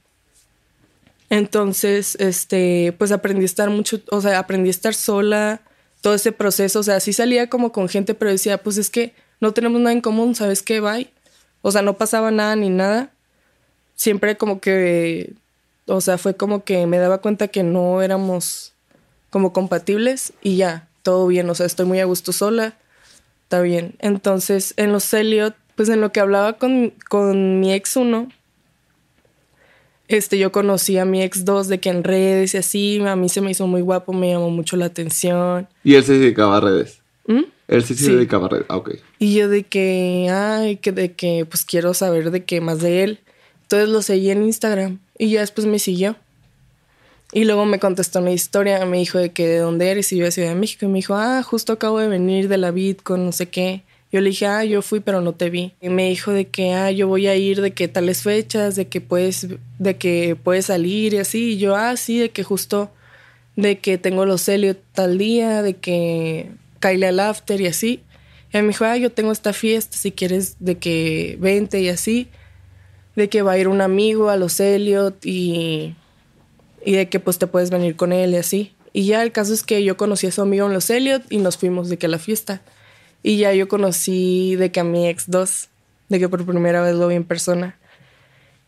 Entonces, 1.30 2.16
este, 2.16 2.96
pues 2.98 3.12
aprendí 3.12 3.44
a 3.44 3.46
estar 3.46 3.70
mucho, 3.70 4.02
o 4.10 4.20
sea, 4.20 4.40
aprendí 4.40 4.70
a 4.70 4.72
estar 4.72 4.96
sola, 4.96 5.62
todo 6.02 6.14
ese 6.14 6.32
proceso. 6.32 6.80
O 6.80 6.84
sea, 6.84 7.00
sí 7.00 7.14
salía 7.14 7.50
como 7.50 7.72
con 7.72 7.90
gente, 7.90 8.14
pero 8.14 8.32
decía, 8.32 8.58
pues 8.58 8.78
es 8.78 8.90
que 8.90 9.14
no 9.40 9.54
tenemos 9.54 9.80
nada 9.82 9.94
en 9.94 10.02
común, 10.02 10.36
¿sabes 10.36 10.62
qué? 10.62 10.80
Bye. 10.80 11.10
O 11.62 11.72
sea, 11.72 11.82
no 11.82 11.98
pasaba 11.98 12.32
nada 12.32 12.56
ni 12.56 12.70
nada. 12.70 13.12
Siempre 13.96 14.38
como 14.38 14.60
que, 14.62 15.34
o 15.86 16.02
sea, 16.02 16.18
fue 16.18 16.36
como 16.36 16.64
que 16.64 16.86
me 16.88 16.98
daba 16.98 17.20
cuenta 17.20 17.48
que 17.50 17.64
no 17.64 18.02
éramos 18.02 18.74
como 19.30 19.54
compatibles 19.54 20.34
y 20.42 20.58
ya, 20.58 20.88
todo 21.04 21.28
bien, 21.28 21.50
o 21.50 21.56
sea, 21.56 21.66
estoy 21.66 21.86
muy 21.86 22.00
a 22.00 22.06
gusto 22.06 22.32
sola, 22.32 22.76
está 23.44 23.62
bien. 23.62 23.96
Entonces, 24.00 24.74
en 24.78 24.92
los 24.92 25.14
Elliot, 25.14 25.56
pues 25.76 25.90
en 25.90 26.02
lo 26.02 26.12
que 26.12 26.20
hablaba 26.20 26.54
con, 26.54 26.94
con 27.10 27.60
mi 27.60 27.74
ex 27.74 27.96
uno, 27.96 28.30
este, 30.10 30.40
yo 30.40 30.52
conocí 30.52 30.98
a 30.98 31.06
mi 31.06 31.22
ex 31.22 31.46
dos 31.46 31.68
de 31.68 31.80
que 31.80 31.90
en 31.90 32.04
redes 32.04 32.56
y 32.56 32.58
así, 32.58 33.00
a 33.06 33.16
mí 33.16 33.30
se 33.30 33.42
me 33.42 33.52
hizo 33.52 33.68
muy 33.68 33.82
guapo, 33.82 34.12
me 34.12 34.32
llamó 34.32 34.50
mucho 34.50 34.76
la 34.76 34.86
atención. 34.86 35.68
¿Y 35.84 35.94
él 35.94 36.04
se 36.04 36.18
dedicaba 36.18 36.58
a 36.58 36.62
redes? 36.62 37.00
¿Mm? 37.28 37.44
Él 37.68 37.84
sí, 37.84 37.94
se 37.94 38.16
dedicaba 38.16 38.48
a 38.48 38.50
redes. 38.50 38.66
Ah, 38.70 38.78
ok. 38.78 38.96
Y 39.20 39.36
yo 39.36 39.48
de 39.48 39.64
que, 39.64 40.28
ay, 40.32 40.78
que 40.78 40.92
de 40.92 41.14
que, 41.14 41.46
pues 41.46 41.64
quiero 41.64 41.94
saber 41.94 42.32
de 42.32 42.44
qué 42.44 42.60
más 42.60 42.80
de 42.80 43.04
él. 43.04 43.20
Entonces 43.62 43.90
lo 43.90 44.02
seguí 44.02 44.32
en 44.32 44.44
Instagram 44.44 45.00
y 45.20 45.30
ya 45.30 45.42
después 45.42 45.68
me 45.68 45.78
siguió. 45.78 46.16
Y 47.32 47.44
luego 47.46 47.68
me 47.68 47.78
contestó 47.78 48.18
una 48.18 48.32
historia, 48.32 48.84
me 48.88 48.98
dijo 48.98 49.20
de 49.20 49.32
que 49.32 49.48
de 49.48 49.60
dónde 49.60 49.92
eres 49.92 50.12
y 50.12 50.18
yo 50.18 50.26
de 50.26 50.32
Ciudad 50.32 50.50
de 50.50 50.56
México. 50.56 50.86
Y 50.86 50.90
me 50.90 50.98
dijo, 50.98 51.14
ah, 51.14 51.44
justo 51.44 51.74
acabo 51.74 52.00
de 52.00 52.08
venir 52.08 52.48
de 52.48 52.58
la 52.58 52.72
vid 52.72 52.98
con 52.98 53.26
no 53.26 53.32
sé 53.32 53.48
qué. 53.50 53.84
Yo 54.12 54.22
le 54.22 54.30
dije, 54.30 54.48
ah, 54.48 54.66
yo 54.66 54.82
fui, 54.82 55.02
pero 55.02 55.22
no 55.22 55.34
te 55.34 55.52
vi. 55.52 55.74
Y 55.82 55.90
me 55.90 56.10
dijo 56.10 56.32
de 56.32 56.46
que, 56.46 56.74
ah, 56.74 56.90
yo 56.92 57.08
voy 57.08 57.28
a 57.28 57.36
ir 57.36 57.62
de 57.62 57.72
que 57.72 57.88
tales 57.88 58.24
fechas, 58.24 58.76
de 58.76 58.88
que 58.88 59.02
puedes, 59.02 59.48
de 59.78 59.98
que 59.98 60.36
puedes 60.36 60.66
salir 60.66 61.14
y 61.14 61.18
así. 61.18 61.54
Y 61.54 61.58
yo, 61.60 61.76
ah, 61.76 61.96
sí, 61.96 62.18
de 62.18 62.30
que 62.32 62.44
justo, 62.44 62.90
de 63.56 63.78
que 63.78 64.00
tengo 64.00 64.26
los 64.26 64.50
Elliot 64.50 64.80
tal 64.94 65.20
día, 65.20 65.62
de 65.62 65.76
que 65.76 66.50
Kyle 66.80 67.04
al 67.04 67.20
after 67.20 67.62
y 67.62 67.68
así. 67.68 68.02
Y 68.52 68.58
me 68.58 68.70
dijo, 68.70 68.86
ah, 68.86 68.98
yo 68.98 69.12
tengo 69.12 69.32
esta 69.32 69.54
fiesta, 69.54 69.96
si 69.96 70.12
quieres, 70.12 70.56
de 70.60 70.80
que 70.80 71.38
vente 71.40 71.80
y 71.80 71.90
así. 71.90 72.30
De 73.16 73.30
que 73.30 73.44
va 73.44 73.54
a 73.54 73.58
ir 73.60 73.68
un 73.68 73.82
amigo 73.82 74.30
a 74.30 74.38
los 74.38 74.60
Elliot 74.60 75.24
y, 75.24 75.96
y 76.84 76.94
de 76.94 77.10
que 77.10 77.20
pues 77.20 77.38
te 77.38 77.46
puedes 77.46 77.70
venir 77.70 77.96
con 77.96 78.12
él 78.12 78.34
y 78.34 78.38
así. 78.38 78.74
Y 78.92 79.06
ya 79.06 79.22
el 79.22 79.32
caso 79.32 79.54
es 79.54 79.62
que 79.62 79.84
yo 79.84 79.98
conocí 79.98 80.26
a 80.26 80.32
su 80.32 80.42
amigo 80.42 80.66
en 80.66 80.74
los 80.74 80.90
Elliot 80.90 81.24
y 81.30 81.38
nos 81.38 81.58
fuimos 81.58 81.90
de 81.90 81.98
que 81.98 82.08
a 82.08 82.10
la 82.10 82.18
fiesta. 82.18 82.64
Y 83.24 83.38
ya 83.38 83.54
yo 83.54 83.68
conocí 83.68 84.56
de 84.56 84.72
que 84.72 84.80
a 84.80 84.84
mi 84.84 85.08
ex 85.08 85.30
dos, 85.30 85.70
de 86.08 86.20
que 86.20 86.30
por 86.30 86.46
primera 86.46 86.82
vez 86.82 86.96
lo 86.96 87.08
vi 87.08 87.16
en 87.16 87.24
persona. 87.24 87.78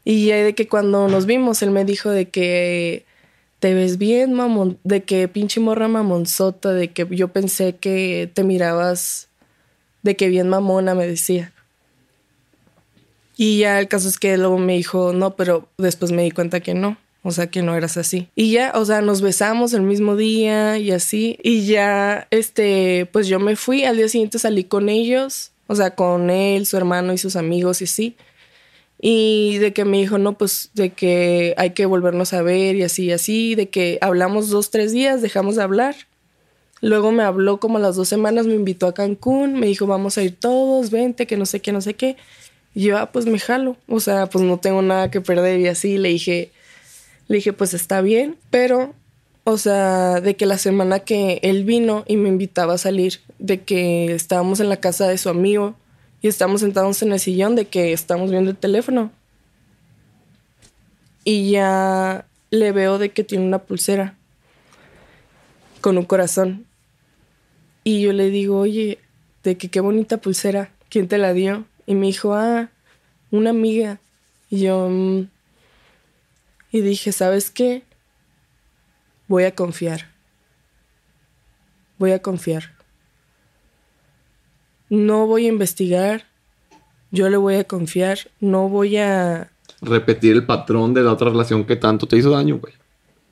Y 0.03 0.25
ya 0.25 0.37
de 0.37 0.55
que 0.55 0.67
cuando 0.67 1.07
nos 1.07 1.25
vimos, 1.25 1.61
él 1.61 1.71
me 1.71 1.85
dijo 1.85 2.09
de 2.09 2.29
que 2.29 3.05
te 3.59 3.73
ves 3.73 3.97
bien, 3.97 4.33
mamón, 4.33 4.79
de 4.83 5.03
que 5.03 5.27
pinche 5.27 5.59
morra 5.59 5.87
mamonzota, 5.87 6.73
de 6.73 6.89
que 6.89 7.07
yo 7.11 7.27
pensé 7.27 7.75
que 7.75 8.29
te 8.33 8.43
mirabas 8.43 9.27
de 10.01 10.15
que 10.15 10.29
bien 10.29 10.49
mamona, 10.49 10.95
me 10.95 11.05
decía. 11.05 11.53
Y 13.37 13.59
ya 13.59 13.79
el 13.79 13.87
caso 13.87 14.07
es 14.07 14.17
que 14.17 14.37
luego 14.37 14.57
me 14.57 14.73
dijo, 14.73 15.13
no, 15.13 15.35
pero 15.35 15.67
después 15.77 16.11
me 16.11 16.23
di 16.23 16.31
cuenta 16.31 16.59
que 16.59 16.73
no. 16.73 16.97
O 17.23 17.31
sea, 17.31 17.47
que 17.47 17.61
no 17.61 17.75
eras 17.75 17.97
así. 17.97 18.29
Y 18.35 18.51
ya, 18.51 18.71
o 18.75 18.83
sea, 18.83 19.01
nos 19.01 19.21
besamos 19.21 19.73
el 19.73 19.83
mismo 19.83 20.15
día 20.15 20.79
y 20.79 20.91
así. 20.91 21.37
Y 21.43 21.65
ya, 21.65 22.27
este, 22.31 23.07
pues 23.11 23.27
yo 23.27 23.39
me 23.39 23.55
fui. 23.55 23.83
Al 23.83 23.97
día 23.97 24.09
siguiente 24.09 24.39
salí 24.39 24.63
con 24.63 24.89
ellos. 24.89 25.51
O 25.67 25.75
sea, 25.75 25.91
con 25.95 26.29
él, 26.29 26.65
su 26.65 26.77
hermano 26.77 27.13
y 27.13 27.17
sus 27.17 27.35
amigos 27.35 27.81
y 27.81 27.83
así. 27.83 28.15
Y 28.99 29.57
de 29.59 29.71
que 29.71 29.85
me 29.85 29.97
dijo, 29.97 30.17
no, 30.17 30.37
pues 30.37 30.71
de 30.73 30.91
que 30.91 31.53
hay 31.57 31.71
que 31.71 31.85
volvernos 31.85 32.33
a 32.33 32.41
ver 32.41 32.75
y 32.75 32.83
así 32.83 33.05
y 33.05 33.11
así. 33.11 33.55
De 33.55 33.69
que 33.69 33.99
hablamos 34.01 34.49
dos, 34.49 34.71
tres 34.71 34.91
días, 34.91 35.21
dejamos 35.21 35.55
de 35.55 35.63
hablar. 35.63 35.95
Luego 36.81 37.11
me 37.11 37.21
habló 37.21 37.59
como 37.59 37.77
a 37.77 37.81
las 37.81 37.95
dos 37.95 38.07
semanas, 38.09 38.47
me 38.47 38.55
invitó 38.55 38.87
a 38.87 38.95
Cancún. 38.95 39.53
Me 39.59 39.67
dijo, 39.67 39.85
vamos 39.85 40.17
a 40.17 40.23
ir 40.23 40.35
todos, 40.39 40.89
vente, 40.89 41.27
que 41.27 41.37
no 41.37 41.45
sé 41.45 41.59
qué, 41.59 41.71
no 41.71 41.81
sé 41.81 41.93
qué. 41.93 42.17
Y 42.73 42.83
yo, 42.85 42.97
ah, 42.97 43.11
pues 43.11 43.27
me 43.27 43.37
jalo. 43.37 43.77
O 43.87 43.99
sea, 43.99 44.25
pues 44.25 44.43
no 44.43 44.57
tengo 44.57 44.81
nada 44.81 45.11
que 45.11 45.21
perder 45.21 45.59
y 45.59 45.67
así. 45.67 45.99
Le 45.99 46.09
dije, 46.09 46.51
le 47.31 47.37
dije, 47.37 47.53
pues 47.53 47.73
está 47.73 48.01
bien, 48.01 48.35
pero, 48.49 48.93
o 49.45 49.57
sea, 49.57 50.19
de 50.19 50.35
que 50.35 50.45
la 50.45 50.57
semana 50.57 50.99
que 50.99 51.39
él 51.43 51.63
vino 51.63 52.03
y 52.05 52.17
me 52.17 52.27
invitaba 52.27 52.73
a 52.73 52.77
salir, 52.77 53.21
de 53.39 53.61
que 53.61 54.13
estábamos 54.13 54.59
en 54.59 54.67
la 54.67 54.81
casa 54.81 55.07
de 55.07 55.17
su 55.17 55.29
amigo 55.29 55.73
y 56.21 56.27
estábamos 56.27 56.59
sentados 56.59 57.01
en 57.03 57.13
el 57.13 57.21
sillón, 57.21 57.55
de 57.55 57.67
que 57.67 57.93
estábamos 57.93 58.31
viendo 58.31 58.51
el 58.51 58.57
teléfono. 58.57 59.13
Y 61.23 61.51
ya 61.51 62.25
le 62.49 62.73
veo 62.73 62.97
de 62.97 63.11
que 63.11 63.23
tiene 63.23 63.45
una 63.45 63.59
pulsera 63.59 64.17
con 65.79 65.97
un 65.97 66.03
corazón. 66.03 66.65
Y 67.85 68.01
yo 68.01 68.11
le 68.11 68.29
digo, 68.29 68.59
oye, 68.59 68.99
de 69.45 69.55
que 69.55 69.69
qué 69.69 69.79
bonita 69.79 70.17
pulsera, 70.17 70.71
¿quién 70.89 71.07
te 71.07 71.17
la 71.17 71.31
dio? 71.31 71.63
Y 71.87 71.95
me 71.95 72.07
dijo, 72.07 72.33
ah, 72.33 72.69
una 73.31 73.51
amiga. 73.51 74.01
Y 74.49 74.63
yo, 74.63 74.89
"Mm". 74.89 75.27
Y 76.71 76.81
dije, 76.81 77.11
¿sabes 77.11 77.51
qué? 77.51 77.83
Voy 79.27 79.43
a 79.43 79.55
confiar. 79.55 80.09
Voy 81.97 82.11
a 82.11 82.21
confiar. 82.21 82.71
No 84.89 85.27
voy 85.27 85.45
a 85.45 85.49
investigar. 85.49 86.25
Yo 87.11 87.29
le 87.29 87.37
voy 87.37 87.55
a 87.55 87.65
confiar. 87.65 88.19
No 88.39 88.69
voy 88.69 88.97
a... 88.97 89.51
Repetir 89.81 90.33
el 90.33 90.45
patrón 90.45 90.93
de 90.93 91.01
la 91.01 91.13
otra 91.13 91.29
relación 91.29 91.65
que 91.65 91.75
tanto 91.75 92.07
te 92.07 92.17
hizo 92.17 92.31
daño, 92.31 92.59
güey. 92.59 92.73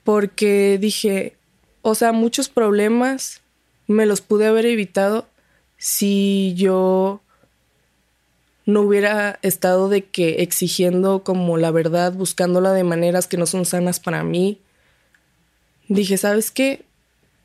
Porque 0.03 0.77
dije, 0.79 1.35
o 1.81 1.95
sea, 1.95 2.11
muchos 2.11 2.49
problemas 2.49 3.41
me 3.87 4.05
los 4.05 4.21
pude 4.21 4.47
haber 4.47 4.65
evitado 4.65 5.27
si 5.77 6.53
yo 6.55 7.21
no 8.69 8.81
hubiera 8.81 9.39
estado 9.41 9.89
de 9.89 10.05
que 10.05 10.43
exigiendo 10.43 11.23
como 11.23 11.57
la 11.57 11.71
verdad, 11.71 12.13
buscándola 12.13 12.71
de 12.71 12.83
maneras 12.83 13.27
que 13.27 13.37
no 13.37 13.47
son 13.47 13.65
sanas 13.65 13.99
para 13.99 14.23
mí. 14.23 14.59
Dije, 15.87 16.17
¿sabes 16.17 16.51
qué? 16.51 16.85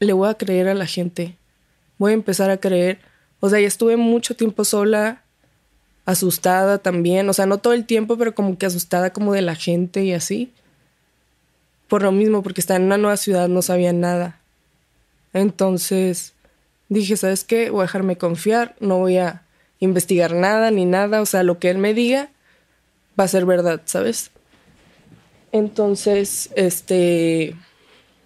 Le 0.00 0.12
voy 0.12 0.28
a 0.28 0.34
creer 0.34 0.68
a 0.68 0.74
la 0.74 0.86
gente. 0.86 1.36
Voy 1.96 2.12
a 2.12 2.14
empezar 2.14 2.50
a 2.50 2.58
creer. 2.58 2.98
O 3.40 3.48
sea, 3.48 3.58
ya 3.58 3.66
estuve 3.66 3.96
mucho 3.96 4.36
tiempo 4.36 4.64
sola, 4.64 5.22
asustada 6.04 6.76
también. 6.78 7.26
O 7.30 7.32
sea, 7.32 7.46
no 7.46 7.56
todo 7.56 7.72
el 7.72 7.86
tiempo, 7.86 8.18
pero 8.18 8.34
como 8.34 8.58
que 8.58 8.66
asustada 8.66 9.14
como 9.14 9.32
de 9.32 9.40
la 9.40 9.54
gente 9.54 10.04
y 10.04 10.12
así. 10.12 10.52
Por 11.88 12.02
lo 12.02 12.12
mismo, 12.12 12.42
porque 12.42 12.60
estaba 12.60 12.76
en 12.76 12.84
una 12.84 12.98
nueva 12.98 13.16
ciudad, 13.16 13.48
no 13.48 13.62
sabía 13.62 13.94
nada. 13.94 14.40
Entonces 15.32 16.34
dije, 16.90 17.16
¿sabes 17.16 17.44
qué? 17.44 17.70
Voy 17.70 17.80
a 17.80 17.82
dejarme 17.84 18.18
confiar, 18.18 18.76
no 18.78 18.98
voy 18.98 19.16
a 19.16 19.43
investigar 19.80 20.34
nada 20.34 20.70
ni 20.70 20.84
nada, 20.84 21.20
o 21.20 21.26
sea, 21.26 21.42
lo 21.42 21.58
que 21.58 21.70
él 21.70 21.78
me 21.78 21.94
diga 21.94 22.30
va 23.18 23.24
a 23.24 23.28
ser 23.28 23.46
verdad, 23.46 23.82
¿sabes? 23.84 24.30
Entonces, 25.52 26.50
este, 26.56 27.54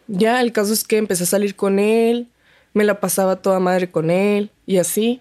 ya 0.07 0.41
el 0.41 0.53
caso 0.53 0.73
es 0.73 0.85
que 0.85 0.97
empecé 0.97 1.25
a 1.25 1.27
salir 1.27 1.57
con 1.57 1.79
él, 1.79 2.29
me 2.73 2.85
la 2.85 3.01
pasaba 3.01 3.37
toda 3.37 3.61
madre 3.61 3.91
con 3.91 4.11
él 4.11 4.51
y 4.67 4.79
así. 4.79 5.21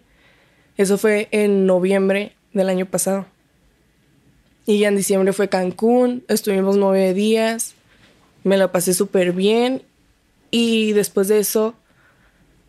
Eso 0.78 0.97
fue 0.97 1.28
en 1.32 1.65
noviembre 1.65 2.34
del 2.53 2.69
año 2.69 2.86
pasado. 2.86 3.25
Y 4.65 4.80
ya 4.80 4.89
en 4.89 4.97
diciembre 4.97 5.34
fue 5.34 5.49
Cancún, 5.49 6.23
estuvimos 6.28 6.78
nueve 6.78 7.13
días, 7.13 7.73
me 8.43 8.57
la 8.57 8.71
pasé 8.71 8.93
súper 8.93 9.32
bien 9.34 9.82
y 10.51 10.93
después 10.93 11.28
de 11.28 11.39
eso, 11.39 11.73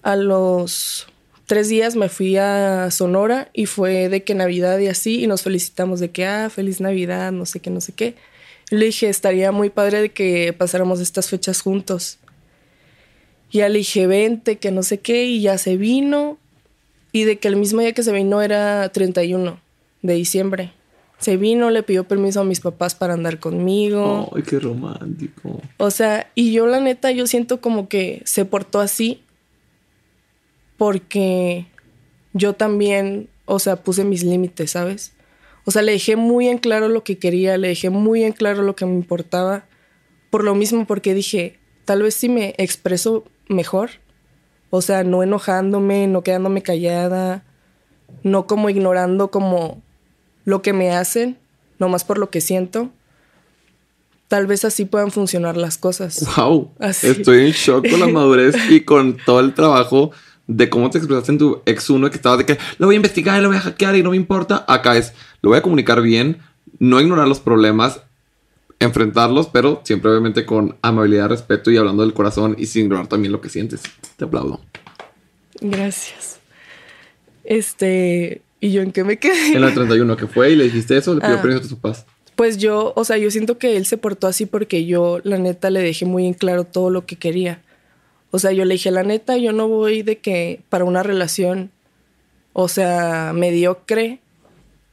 a 0.03 0.17
los 0.17 1.07
tres 1.49 1.69
días 1.69 1.97
me 1.97 2.11
fui 2.11 2.37
a 2.37 2.91
Sonora 2.91 3.49
y 3.55 3.67
fue 3.67 4.09
de 4.11 4.23
que 4.23 4.35
Navidad 4.35 4.79
y 4.79 4.87
así, 4.87 5.25
y 5.25 5.27
nos 5.27 5.43
felicitamos 5.43 5.99
de 5.99 6.11
que, 6.11 6.27
ah, 6.27 6.51
feliz 6.51 6.81
Navidad, 6.81 7.33
no 7.33 7.47
sé 7.47 7.59
qué, 7.59 7.71
no 7.71 7.81
sé 7.81 7.93
qué. 7.93 8.15
Y 8.71 8.77
le 8.77 8.85
dije, 8.85 9.09
estaría 9.09 9.51
muy 9.51 9.71
padre 9.71 10.03
de 10.03 10.11
que 10.11 10.53
pasáramos 10.53 11.01
estas 11.01 11.29
fechas 11.29 11.63
juntos. 11.63 12.19
Y 13.51 13.59
ya 13.59 13.71
le 13.71 13.79
dije, 13.79 14.07
vente, 14.07 14.59
que 14.59 14.71
no 14.71 14.83
sé 14.83 15.01
qué, 15.01 15.25
y 15.25 15.41
ya 15.41 15.57
se 15.57 15.79
vino. 15.79 16.37
Y 17.13 17.25
de 17.25 17.39
que 17.39 17.49
el 17.49 17.57
mismo 17.57 17.81
día 17.81 17.95
que 17.95 18.03
se 18.03 18.13
vino 18.13 18.43
era 18.43 18.87
31 18.91 19.59
de 20.03 20.15
diciembre. 20.15 20.73
Se 21.19 21.39
vino, 21.39 21.71
le 21.71 21.83
pidió 21.83 22.05
permiso 22.05 22.43
a 22.43 22.45
mis 22.45 22.61
papás 22.61 22.95
para 22.95 23.15
andar 23.15 23.41
conmigo. 23.41 24.31
Ay, 24.37 24.43
qué 24.43 24.61
romántico. 24.61 25.63
O 25.79 25.91
sea, 25.91 26.31
y 26.35 26.53
yo 26.53 26.67
la 26.67 26.79
neta, 26.79 27.11
yo 27.11 27.27
siento 27.27 27.63
como 27.63 27.89
que 27.89 28.21
se 28.27 28.45
portó 28.45 28.81
así 28.81 29.23
porque 30.79 31.67
yo 32.33 32.55
también, 32.55 33.29
o 33.45 33.59
sea, 33.59 33.77
puse 33.83 34.05
mis 34.05 34.23
límites, 34.23 34.71
¿sabes? 34.71 35.13
O 35.67 35.71
sea, 35.71 35.83
le 35.83 35.93
dejé 35.93 36.17
muy 36.17 36.49
en 36.49 36.57
claro 36.57 36.89
lo 36.89 37.05
que 37.05 37.19
quería, 37.19 37.59
le 37.59 37.69
dejé 37.69 37.91
muy 37.91 38.25
en 38.25 38.33
claro 38.33 38.63
lo 38.63 38.75
que 38.75 38.87
me 38.87 38.95
importaba. 38.95 39.67
Por 40.31 40.45
lo 40.45 40.55
mismo, 40.55 40.87
porque 40.87 41.13
dije, 41.13 41.59
tal 41.85 42.03
vez 42.03 42.15
si 42.15 42.29
me 42.31 42.55
expreso 42.57 43.25
mejor, 43.49 43.91
o 44.71 44.81
sea, 44.81 45.05
no 45.05 45.23
enojándome, 45.23 46.07
no 46.07 46.23
quedándome 46.23 46.63
callada, 46.63 47.45
no 48.23 48.47
como 48.47 48.71
ignorando 48.71 49.31
como 49.31 49.83
lo 50.45 50.63
que 50.63 50.73
me 50.73 50.93
hacen, 50.93 51.39
nomás 51.79 52.05
por 52.05 52.19
lo 52.19 52.31
que 52.31 52.41
siento. 52.41 52.91
Tal 54.29 54.47
vez 54.47 54.65
así 54.65 54.85
puedan 54.85 55.11
funcionar 55.11 55.57
las 55.57 55.77
cosas. 55.77 56.25
Wow. 56.37 56.71
Así. 56.79 57.09
Estoy 57.09 57.47
en 57.47 57.53
shock 57.53 57.89
con 57.91 58.01
la 58.01 58.09
madurez 58.09 58.55
y 58.71 58.83
con 58.83 59.17
todo 59.17 59.41
el 59.41 59.55
trabajo 59.55 60.13
de 60.49 60.69
cómo 60.69 60.91
te 60.91 60.99
expresaste 60.99 61.31
en 61.33 61.39
tu 61.39 61.63
ex 61.67 61.89
uno 61.91 62.11
que 62.11 62.17
estaba 62.17 62.37
de 62.37 62.45
que 62.47 62.59
lo 62.79 62.87
voy 62.87 62.95
a 62.95 62.97
investigar, 62.97 63.41
lo 63.41 63.49
voy 63.49 63.59
a 63.59 63.61
hackear 63.61 63.95
y 63.97 64.03
no 64.03 64.11
me 64.11 64.17
importa. 64.17 64.65
Acá 64.67 64.97
es, 64.97 65.13
lo 65.43 65.51
voy 65.51 65.59
a 65.59 65.63
comunicar 65.63 66.03
bien, 66.03 66.39
no 66.81 67.01
ignorar 67.01 67.29
los 67.29 67.39
problemas, 67.39 68.01
enfrentarlos, 68.81 69.49
pero 69.49 69.83
siempre 69.85 70.11
obviamente 70.11 70.45
con 70.47 70.77
amabilidad, 70.83 71.29
respeto 71.29 71.71
y 71.71 71.77
hablando 71.77 72.03
del 72.03 72.15
corazón 72.15 72.57
y 72.59 72.67
sin 72.67 72.85
ignorar 72.85 73.07
también 73.09 73.31
lo 73.33 73.41
que 73.41 73.49
sientes. 73.51 73.83
Te 74.17 74.25
aplaudo. 74.25 74.61
Gracias. 75.61 76.39
Este, 77.45 78.43
¿y 78.61 78.73
yo 78.73 78.83
en 78.83 78.93
qué 78.93 79.05
me 79.05 79.19
quedé? 79.19 79.55
En 79.55 79.61
la 79.61 79.73
31 79.75 80.17
que 80.17 80.27
fue 80.27 80.51
y 80.53 80.57
le 80.57 80.65
dijiste 80.65 80.97
eso, 80.97 81.15
le 81.15 81.21
pidió 81.21 81.37
Ah. 81.37 81.43
permiso 81.43 81.59
a 81.59 81.63
tus 81.69 81.75
papás. 81.75 82.07
Pues 82.37 82.57
yo, 82.59 82.93
o 82.95 83.05
sea, 83.05 83.19
yo 83.19 83.31
siento 83.31 83.59
que 83.59 83.77
él 83.77 83.85
se 83.85 83.97
portó 83.99 84.29
así 84.29 84.47
porque 84.47 84.87
yo, 84.87 85.21
la 85.25 85.39
neta, 85.39 85.71
le 85.71 85.81
dejé 85.81 86.05
muy 86.05 86.27
en 86.27 86.35
claro 86.35 86.65
todo 86.65 86.89
lo 86.91 87.05
que 87.05 87.17
quería. 87.17 87.63
O 88.31 88.39
sea, 88.39 88.53
yo 88.53 88.65
le 88.65 88.75
dije, 88.75 88.91
la 88.91 89.03
neta, 89.03 89.37
yo 89.37 89.53
no 89.53 89.69
voy 89.69 90.03
de 90.03 90.19
que 90.19 90.63
para 90.69 90.85
una 90.85 91.03
relación, 91.03 91.71
o 92.53 92.69
sea, 92.69 93.33
mediocre. 93.35 94.21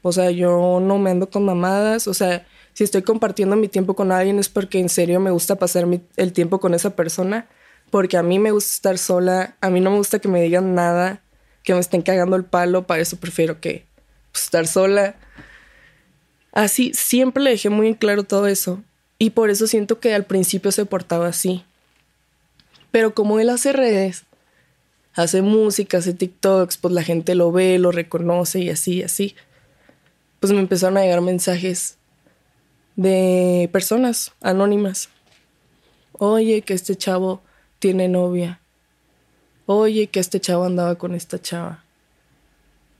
O 0.01 0.11
sea, 0.11 0.31
yo 0.31 0.79
no 0.81 0.97
me 0.99 1.11
ando 1.11 1.29
con 1.29 1.43
mamadas. 1.43 2.07
O 2.07 2.13
sea, 2.13 2.45
si 2.73 2.83
estoy 2.83 3.01
compartiendo 3.01 3.55
mi 3.55 3.67
tiempo 3.67 3.95
con 3.95 4.11
alguien 4.11 4.39
es 4.39 4.49
porque 4.49 4.79
en 4.79 4.89
serio 4.89 5.19
me 5.19 5.31
gusta 5.31 5.55
pasar 5.55 5.87
el 6.15 6.33
tiempo 6.33 6.59
con 6.59 6.73
esa 6.73 6.95
persona. 6.95 7.47
Porque 7.89 8.17
a 8.17 8.23
mí 8.23 8.39
me 8.39 8.51
gusta 8.51 8.71
estar 8.71 8.97
sola. 8.97 9.55
A 9.61 9.69
mí 9.69 9.81
no 9.81 9.91
me 9.91 9.97
gusta 9.97 10.19
que 10.19 10.27
me 10.27 10.41
digan 10.41 10.75
nada, 10.75 11.21
que 11.63 11.73
me 11.73 11.79
estén 11.79 12.03
cagando 12.03 12.35
el 12.35 12.45
palo. 12.45 12.87
Para 12.87 13.01
eso 13.01 13.17
prefiero 13.17 13.59
que 13.59 13.85
pues, 14.31 14.43
estar 14.43 14.67
sola. 14.67 15.15
Así, 16.51 16.93
siempre 16.93 17.43
le 17.43 17.49
dejé 17.49 17.69
muy 17.69 17.87
en 17.87 17.95
claro 17.95 18.23
todo 18.23 18.47
eso. 18.47 18.81
Y 19.17 19.31
por 19.31 19.49
eso 19.49 19.67
siento 19.67 19.99
que 19.99 20.13
al 20.13 20.25
principio 20.25 20.71
se 20.71 20.85
portaba 20.85 21.27
así. 21.27 21.65
Pero 22.95 23.13
como 23.13 23.41
él 23.41 23.49
hace 23.49 23.73
redes, 23.73 24.23
hace 25.15 25.41
música, 25.41 25.97
hace 25.97 26.13
TikToks, 26.13 26.77
pues 26.77 26.93
la 26.93 27.03
gente 27.03 27.35
lo 27.35 27.51
ve, 27.51 27.77
lo 27.77 27.91
reconoce 27.91 28.59
y 28.59 28.69
así, 28.69 29.03
así. 29.03 29.35
Pues 30.39 30.53
me 30.53 30.59
empezaron 30.59 30.95
a 30.95 31.01
llegar 31.01 31.19
mensajes 31.19 31.97
de 32.95 33.69
personas 33.73 34.31
anónimas. 34.39 35.09
Oye, 36.13 36.61
que 36.61 36.73
este 36.73 36.95
chavo 36.95 37.41
tiene 37.79 38.07
novia. 38.07 38.61
Oye, 39.65 40.07
que 40.07 40.21
este 40.21 40.39
chavo 40.39 40.63
andaba 40.63 40.95
con 40.95 41.15
esta 41.15 41.41
chava. 41.41 41.83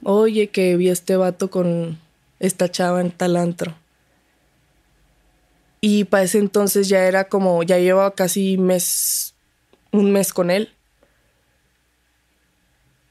Oye, 0.03 0.49
que 0.49 0.75
vi 0.75 0.89
a 0.89 0.91
este 0.91 1.15
vato 1.15 1.49
con 1.49 2.01
esta 2.41 2.69
chava 2.69 2.99
en 2.99 3.11
tal 3.11 3.37
antro. 3.37 3.73
Y 5.79 6.03
para 6.03 6.23
ese 6.23 6.39
entonces 6.39 6.89
ya 6.89 7.07
era 7.07 7.29
como, 7.29 7.63
ya 7.63 7.79
llevaba 7.79 8.13
casi 8.13 8.57
mes, 8.57 9.24
un 9.97 10.11
mes 10.11 10.33
con 10.33 10.51
él. 10.51 10.69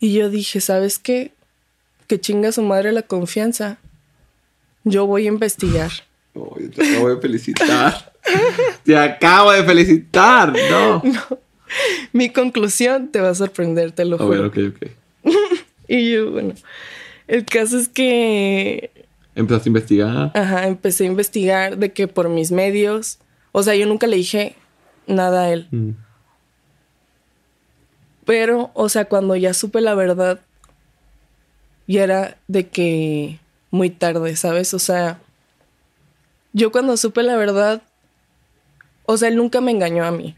Y 0.01 0.13
yo 0.13 0.29
dije, 0.31 0.61
¿sabes 0.61 0.99
qué? 0.99 1.33
Que 2.07 2.21
chinga 2.21 2.53
su 2.53 2.63
madre 2.63 2.93
la 2.93 3.03
confianza. 3.03 3.79
Yo 4.85 5.07
voy 5.07 5.25
a 5.27 5.29
investigar. 5.29 5.91
Oye, 6.35 6.69
te 6.69 6.83
acabo 6.91 7.09
de 7.15 7.21
felicitar. 7.21 8.13
te 8.85 8.97
acabo 8.97 9.53
de 9.53 9.65
felicitar. 9.65 10.53
No. 10.71 11.03
Mi 12.13 12.29
conclusión 12.31 13.09
te 13.11 13.21
va 13.21 13.31
a 13.31 13.35
sorprender, 13.35 13.91
te 13.93 14.05
lo 14.05 14.21
A 14.21 14.27
ver, 14.27 14.39
juro. 14.39 14.49
ok, 14.49 14.59
ok. 14.77 14.91
Y 15.89 16.13
yo, 16.13 16.31
bueno, 16.31 16.55
el 17.27 17.45
caso 17.45 17.79
es 17.79 17.89
que 17.89 18.91
Empezaste 19.35 19.69
a 19.69 19.71
investigar. 19.71 20.31
Ajá, 20.35 20.69
empecé 20.69 21.05
a 21.05 21.07
investigar 21.09 21.77
de 21.79 21.93
que 21.93 22.07
por 22.07 22.29
mis 22.29 22.53
medios, 22.53 23.19
o 23.51 23.63
sea, 23.65 23.75
yo 23.75 23.87
nunca 23.87 24.07
le 24.07 24.17
dije 24.17 24.55
nada 25.09 25.45
a 25.45 25.51
él, 25.53 25.67
Mm. 25.73 25.91
Pero, 28.25 28.71
o 28.75 28.89
sea, 28.89 29.07
cuando 29.07 29.37
ya 29.37 29.55
supe 29.55 29.81
la 29.81 29.95
verdad, 29.95 30.41
ya 31.87 32.05
era 32.05 32.39
de 32.49 32.69
que 32.69 33.39
muy 33.71 33.91
tarde, 33.91 34.37
¿sabes? 34.37 34.73
O 34.75 34.79
sea, 34.79 35.21
yo 36.53 36.73
cuando 36.73 36.97
supe 36.97 37.23
la 37.23 37.37
verdad, 37.37 37.83
o 39.07 39.17
sea, 39.17 39.29
él 39.29 39.37
nunca 39.37 39.61
me 39.61 39.73
engañó 39.73 40.05
a 40.05 40.11
mí. 40.11 40.37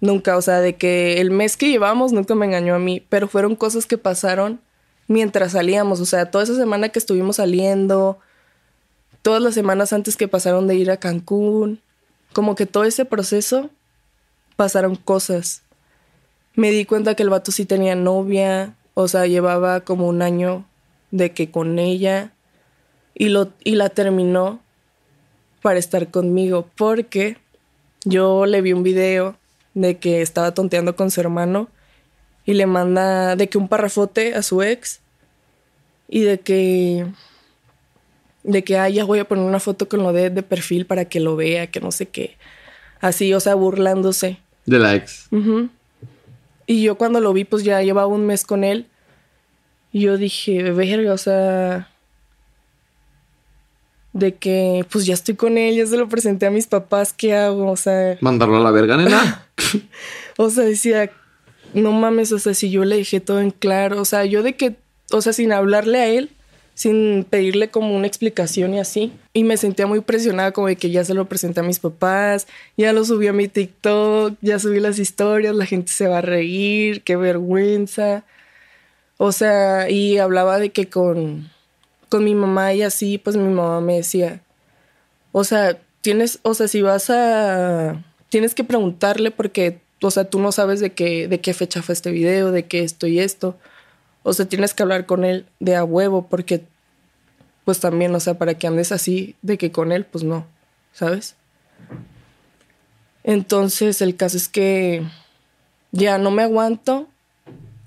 Nunca, 0.00 0.36
o 0.36 0.42
sea, 0.42 0.60
de 0.60 0.76
que 0.76 1.20
el 1.20 1.30
mes 1.30 1.56
que 1.56 1.70
llevamos 1.70 2.12
nunca 2.12 2.34
me 2.34 2.46
engañó 2.46 2.74
a 2.74 2.78
mí, 2.78 3.04
pero 3.08 3.28
fueron 3.28 3.56
cosas 3.56 3.86
que 3.86 3.98
pasaron 3.98 4.60
mientras 5.08 5.52
salíamos, 5.52 6.00
o 6.00 6.06
sea, 6.06 6.30
toda 6.30 6.44
esa 6.44 6.54
semana 6.54 6.90
que 6.90 6.98
estuvimos 6.98 7.36
saliendo, 7.36 8.18
todas 9.22 9.42
las 9.42 9.54
semanas 9.54 9.92
antes 9.92 10.16
que 10.16 10.28
pasaron 10.28 10.66
de 10.68 10.76
ir 10.76 10.90
a 10.90 10.98
Cancún, 10.98 11.80
como 12.32 12.54
que 12.54 12.66
todo 12.66 12.84
ese 12.84 13.04
proceso 13.04 13.70
pasaron 14.56 14.96
cosas. 14.96 15.62
Me 16.58 16.72
di 16.72 16.86
cuenta 16.86 17.14
que 17.14 17.22
el 17.22 17.30
vato 17.30 17.52
sí 17.52 17.66
tenía 17.66 17.94
novia, 17.94 18.74
o 18.94 19.06
sea, 19.06 19.28
llevaba 19.28 19.82
como 19.82 20.08
un 20.08 20.22
año 20.22 20.66
de 21.12 21.30
que 21.30 21.52
con 21.52 21.78
ella 21.78 22.32
y 23.14 23.28
lo 23.28 23.52
y 23.62 23.76
la 23.76 23.90
terminó 23.90 24.58
para 25.62 25.78
estar 25.78 26.10
conmigo 26.10 26.68
porque 26.76 27.36
yo 28.04 28.44
le 28.44 28.60
vi 28.60 28.72
un 28.72 28.82
video 28.82 29.36
de 29.74 29.98
que 29.98 30.20
estaba 30.20 30.52
tonteando 30.52 30.96
con 30.96 31.12
su 31.12 31.20
hermano 31.20 31.68
y 32.44 32.54
le 32.54 32.66
manda 32.66 33.36
de 33.36 33.48
que 33.48 33.56
un 33.56 33.68
parrafote 33.68 34.34
a 34.34 34.42
su 34.42 34.60
ex 34.60 34.98
y 36.08 36.22
de 36.22 36.40
que 36.40 37.06
de 38.42 38.64
que 38.64 38.78
ah, 38.78 38.88
ya 38.88 39.04
voy 39.04 39.20
a 39.20 39.28
poner 39.28 39.44
una 39.44 39.60
foto 39.60 39.88
con 39.88 40.02
lo 40.02 40.12
de 40.12 40.30
de 40.30 40.42
perfil 40.42 40.86
para 40.86 41.04
que 41.04 41.20
lo 41.20 41.36
vea, 41.36 41.68
que 41.68 41.80
no 41.80 41.92
sé 41.92 42.06
qué. 42.06 42.36
Así, 43.00 43.32
o 43.32 43.38
sea, 43.38 43.54
burlándose. 43.54 44.40
De 44.66 44.80
la 44.80 44.96
ex. 44.96 45.28
Y 46.70 46.82
yo 46.82 46.96
cuando 46.96 47.18
lo 47.20 47.32
vi, 47.32 47.44
pues 47.44 47.64
ya 47.64 47.82
llevaba 47.82 48.08
un 48.08 48.26
mes 48.26 48.44
con 48.44 48.62
él. 48.62 48.86
Y 49.90 50.00
yo 50.00 50.18
dije, 50.18 50.70
verga, 50.70 51.14
o 51.14 51.18
sea. 51.18 51.88
De 54.12 54.34
que, 54.34 54.84
pues 54.90 55.06
ya 55.06 55.14
estoy 55.14 55.34
con 55.34 55.56
él, 55.56 55.76
ya 55.76 55.86
se 55.86 55.96
lo 55.96 56.10
presenté 56.10 56.44
a 56.44 56.50
mis 56.50 56.66
papás, 56.66 57.14
¿qué 57.14 57.34
hago? 57.34 57.70
O 57.70 57.76
sea, 57.76 58.18
Mandarlo 58.20 58.58
a 58.58 58.60
la 58.60 58.70
verga, 58.70 58.98
nena. 58.98 59.46
o 60.36 60.50
sea, 60.50 60.64
decía, 60.64 61.10
no 61.72 61.92
mames, 61.92 62.32
o 62.32 62.38
sea, 62.38 62.52
si 62.52 62.68
yo 62.68 62.84
le 62.84 62.96
dejé 62.96 63.20
todo 63.20 63.40
en 63.40 63.50
claro, 63.50 64.02
o 64.02 64.04
sea, 64.04 64.26
yo 64.26 64.42
de 64.42 64.54
que, 64.54 64.76
o 65.10 65.22
sea, 65.22 65.32
sin 65.32 65.52
hablarle 65.52 65.98
a 66.00 66.06
él, 66.08 66.30
sin 66.78 67.26
pedirle 67.28 67.70
como 67.70 67.96
una 67.96 68.06
explicación 68.06 68.72
y 68.72 68.78
así, 68.78 69.12
y 69.32 69.42
me 69.42 69.56
sentía 69.56 69.88
muy 69.88 69.98
presionada 70.00 70.52
como 70.52 70.68
de 70.68 70.76
que 70.76 70.92
ya 70.92 71.04
se 71.04 71.12
lo 71.12 71.28
presenté 71.28 71.58
a 71.58 71.64
mis 71.64 71.80
papás, 71.80 72.46
ya 72.76 72.92
lo 72.92 73.04
subí 73.04 73.26
a 73.26 73.32
mi 73.32 73.48
TikTok, 73.48 74.34
ya 74.42 74.60
subí 74.60 74.78
las 74.78 75.00
historias, 75.00 75.56
la 75.56 75.66
gente 75.66 75.90
se 75.90 76.06
va 76.06 76.18
a 76.18 76.20
reír, 76.20 77.02
qué 77.02 77.16
vergüenza. 77.16 78.24
O 79.16 79.32
sea, 79.32 79.90
y 79.90 80.18
hablaba 80.18 80.60
de 80.60 80.70
que 80.70 80.88
con, 80.88 81.50
con 82.08 82.22
mi 82.22 82.36
mamá 82.36 82.72
y 82.74 82.82
así, 82.82 83.18
pues 83.18 83.36
mi 83.36 83.52
mamá 83.52 83.80
me 83.80 83.96
decía, 83.96 84.40
o 85.32 85.42
sea, 85.42 85.80
tienes, 86.00 86.38
o 86.42 86.54
sea, 86.54 86.68
si 86.68 86.80
vas 86.80 87.10
a, 87.10 88.04
tienes 88.28 88.54
que 88.54 88.62
preguntarle 88.62 89.32
porque, 89.32 89.80
o 90.00 90.12
sea, 90.12 90.30
tú 90.30 90.38
no 90.38 90.52
sabes 90.52 90.78
de 90.78 90.90
qué, 90.90 91.26
de 91.26 91.40
qué 91.40 91.54
fecha 91.54 91.82
fue 91.82 91.94
este 91.94 92.12
video, 92.12 92.52
de 92.52 92.66
qué 92.66 92.84
esto 92.84 93.08
y 93.08 93.18
esto. 93.18 93.56
O 94.28 94.32
sea, 94.34 94.46
tienes 94.46 94.74
que 94.74 94.82
hablar 94.82 95.06
con 95.06 95.24
él 95.24 95.46
de 95.58 95.74
a 95.74 95.84
huevo 95.84 96.26
porque, 96.28 96.64
pues 97.64 97.80
también, 97.80 98.14
o 98.14 98.20
sea, 98.20 98.36
para 98.36 98.54
que 98.54 98.66
andes 98.66 98.92
así, 98.92 99.36
de 99.40 99.56
que 99.56 99.72
con 99.72 99.90
él, 99.90 100.04
pues 100.04 100.22
no, 100.22 100.44
¿sabes? 100.92 101.34
Entonces, 103.24 104.02
el 104.02 104.16
caso 104.16 104.36
es 104.36 104.48
que 104.48 105.02
ya 105.92 106.18
no 106.18 106.30
me 106.30 106.42
aguanto, 106.42 107.08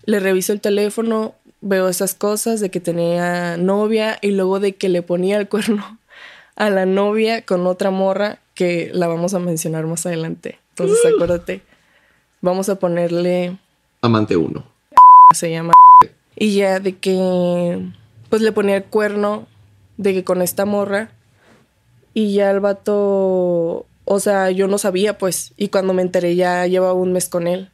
le 0.06 0.20
reviso 0.20 0.52
el 0.52 0.62
teléfono, 0.62 1.36
veo 1.62 1.90
esas 1.90 2.16
cosas 2.16 2.60
de 2.60 2.72
que 2.72 2.80
tenía 2.80 3.56
novia 3.58 4.18
y 4.22 4.32
luego 4.32 4.60
de 4.60 4.76
que 4.76 4.90
le 4.90 5.04
ponía 5.04 5.38
el 5.38 5.48
cuerno 5.50 6.00
a 6.56 6.72
la 6.72 6.88
novia 6.88 7.44
con 7.44 7.68
otra 7.68 7.92
morra 7.92 8.40
que 8.56 8.90
la 8.94 9.08
vamos 9.08 9.36
a 9.36 9.40
mencionar 9.40 9.86
más 9.86 10.08
adelante. 10.08 10.58
Entonces, 10.70 10.98
acuérdate, 11.06 11.62
vamos 12.42 12.68
a 12.70 12.76
ponerle, 12.80 13.58
Amante 14.02 14.36
uno. 14.36 14.64
se 15.34 15.52
llama, 15.52 15.74
y 16.42 16.56
ya 16.56 16.80
de 16.80 16.98
que, 16.98 17.88
pues 18.32 18.42
le 18.42 18.52
ponía 18.52 18.78
el 18.78 18.86
cuerno 18.86 19.46
de 19.98 20.12
que 20.12 20.24
con 20.24 20.42
esta 20.42 20.66
morra 20.66 21.12
y 22.16 22.34
ya 22.34 22.50
el 22.50 22.60
vato, 22.60 23.86
o 24.06 24.20
sea, 24.20 24.50
yo 24.50 24.68
no 24.68 24.80
sabía 24.80 25.20
pues, 25.20 25.54
y 25.56 25.68
cuando 25.68 25.94
me 25.94 26.02
enteré 26.02 26.36
ya 26.36 26.66
llevaba 26.66 26.94
un 26.94 27.14
mes 27.14 27.30
con 27.30 27.46
él. 27.46 27.70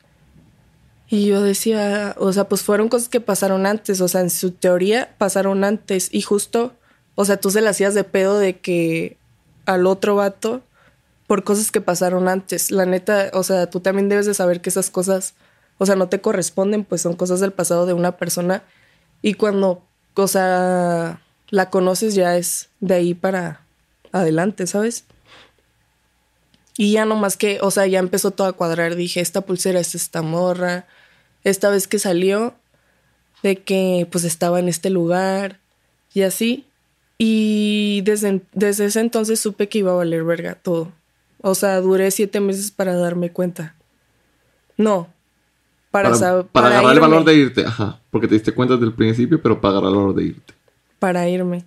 Y 1.07 1.28
yo 1.28 1.41
decía, 1.41 2.13
o 2.20 2.34
sea, 2.34 2.49
pues 2.49 2.61
fueron 2.61 2.89
cosas 2.89 3.07
que 3.07 3.22
pasaron 3.22 3.65
antes, 3.65 4.01
o 4.01 4.09
sea, 4.09 4.20
en 4.20 4.30
su 4.30 4.51
teoría 4.51 5.15
pasaron 5.18 5.63
antes 5.63 6.09
y 6.11 6.22
justo, 6.22 6.74
o 7.15 7.24
sea, 7.24 7.38
tú 7.38 7.51
se 7.51 7.61
la 7.61 7.70
hacías 7.70 7.93
de 7.93 8.03
pedo 8.03 8.38
de 8.38 8.59
que 8.59 9.15
al 9.65 9.88
otro 9.88 10.18
vato 10.18 10.61
por 11.26 11.45
cosas 11.45 11.72
que 11.72 11.80
pasaron 11.80 12.28
antes. 12.28 12.70
La 12.70 12.86
neta, 12.86 13.32
o 13.32 13.43
sea, 13.43 13.70
tú 13.70 13.80
también 13.80 14.09
debes 14.09 14.26
de 14.26 14.34
saber 14.34 14.59
que 14.59 14.72
esas 14.72 14.89
cosas, 14.89 15.36
o 15.78 15.86
sea, 15.86 15.95
no 15.95 16.09
te 16.09 16.21
corresponden, 16.21 16.84
pues 16.84 17.01
son 17.01 17.15
cosas 17.15 17.39
del 17.39 17.53
pasado 17.53 17.86
de 17.86 17.93
una 17.93 18.17
persona 18.17 18.63
y 19.21 19.34
cuando, 19.34 19.84
o 20.15 20.28
sea, 20.28 21.21
la 21.49 21.69
conoces 21.69 22.15
ya 22.15 22.38
es 22.38 22.69
de 22.80 22.95
ahí 22.95 23.13
para 23.13 23.61
adelante, 24.11 24.67
¿sabes? 24.67 25.05
Y 26.78 26.91
ya 26.93 27.05
nomás 27.05 27.38
que, 27.38 27.59
o 27.61 27.71
sea, 27.71 27.88
ya 27.88 27.99
empezó 27.99 28.32
todo 28.32 28.47
a 28.47 28.53
cuadrar. 28.53 28.95
Dije, 28.95 29.19
esta 29.19 29.41
pulsera 29.41 29.80
es 29.80 29.95
esta 29.95 30.21
morra. 30.21 30.86
Esta 31.43 31.69
vez 31.69 31.88
que 31.88 31.97
salió, 31.97 32.53
de 33.41 33.57
que 33.57 34.07
pues 34.11 34.23
estaba 34.23 34.59
en 34.59 34.67
este 34.67 34.89
lugar 34.91 35.59
y 36.13 36.21
así. 36.21 36.65
Y 37.17 38.01
desde, 38.05 38.41
desde 38.53 38.86
ese 38.86 38.99
entonces 38.99 39.39
supe 39.39 39.69
que 39.69 39.80
iba 39.80 39.91
a 39.91 39.95
valer 39.95 40.23
verga 40.23 40.53
todo. 40.53 40.91
O 41.41 41.55
sea, 41.55 41.82
duré 41.82 42.11
siete 42.11 42.39
meses 42.39 42.69
para 42.69 42.95
darme 42.95 43.32
cuenta. 43.32 43.75
No. 44.78 45.07
Para, 46.03 46.43
para, 46.43 46.67
agarrar 46.67 46.93
el 46.93 46.99
valor 46.99 47.23
de 47.23 47.35
irte. 47.35 47.65
Ajá. 47.65 47.99
Porque 48.11 48.27
te 48.27 48.35
diste 48.35 48.53
cuenta 48.53 48.75
desde 48.75 48.87
el 48.87 48.93
principio, 48.93 49.41
pero 49.41 49.59
para 49.59 49.77
agarrar 49.77 49.91
el 49.91 49.97
valor 49.97 50.15
de 50.15 50.23
irte. 50.23 50.53
Para 50.99 51.27
irme. 51.27 51.65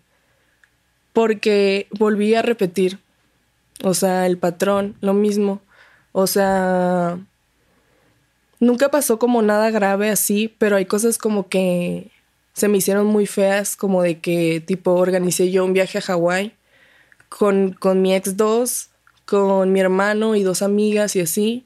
Porque 1.12 1.89
volví 1.99 2.35
a 2.35 2.43
repetir. 2.43 2.99
O 3.83 3.95
sea, 3.95 4.26
el 4.26 4.39
patrón, 4.39 4.97
lo 5.01 5.14
mismo. 5.14 5.61
O 6.12 6.26
sea, 6.26 7.18
nunca 8.59 8.91
pasó 8.91 9.18
como 9.18 9.43
nada 9.43 9.70
grave 9.70 10.11
así, 10.11 10.55
pero 10.59 10.76
hay 10.76 10.87
cosas 10.87 11.18
como 11.18 11.49
que 11.49 12.11
se 12.53 12.68
me 12.68 12.78
hicieron 12.78 13.07
muy 13.07 13.26
feas, 13.26 13.76
como 13.76 14.03
de 14.03 14.20
que 14.20 14.61
tipo 14.61 14.93
organicé 14.93 15.51
yo 15.51 15.64
un 15.64 15.72
viaje 15.72 15.99
a 15.99 16.03
Hawái 16.03 16.53
con, 17.28 17.72
con 17.72 18.03
mi 18.03 18.14
ex 18.14 18.37
dos, 18.37 18.91
con 19.24 19.72
mi 19.72 19.81
hermano 19.81 20.35
y 20.35 20.43
dos 20.43 20.61
amigas 20.62 21.16
y 21.16 21.20
así. 21.20 21.64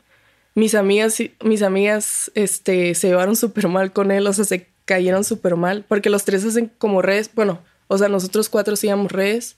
Mis 0.55 0.75
amigas, 0.75 1.19
mis 1.43 1.63
amigas 1.63 2.31
este, 2.35 2.95
se 2.95 3.09
llevaron 3.09 3.37
súper 3.37 3.69
mal 3.69 3.93
con 3.93 4.11
él, 4.11 4.27
o 4.27 4.33
sea, 4.33 4.45
se 4.45 4.69
cayeron 4.85 5.25
súper 5.25 5.57
mal, 5.57 5.85
porque 5.89 6.11
los 6.11 6.25
tres 6.25 6.45
hacen 6.45 6.71
como 6.79 7.03
redes, 7.03 7.31
bueno, 7.35 7.61
o 7.89 7.99
sea, 7.99 8.09
nosotros 8.09 8.49
cuatro 8.49 8.75
hacíamos 8.75 9.11
redes, 9.11 9.57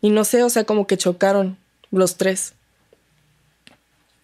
y 0.00 0.10
no 0.10 0.24
sé, 0.24 0.42
o 0.42 0.50
sea, 0.50 0.64
como 0.64 0.86
que 0.86 0.96
chocaron 0.96 1.58
los 1.90 2.16
tres. 2.16 2.54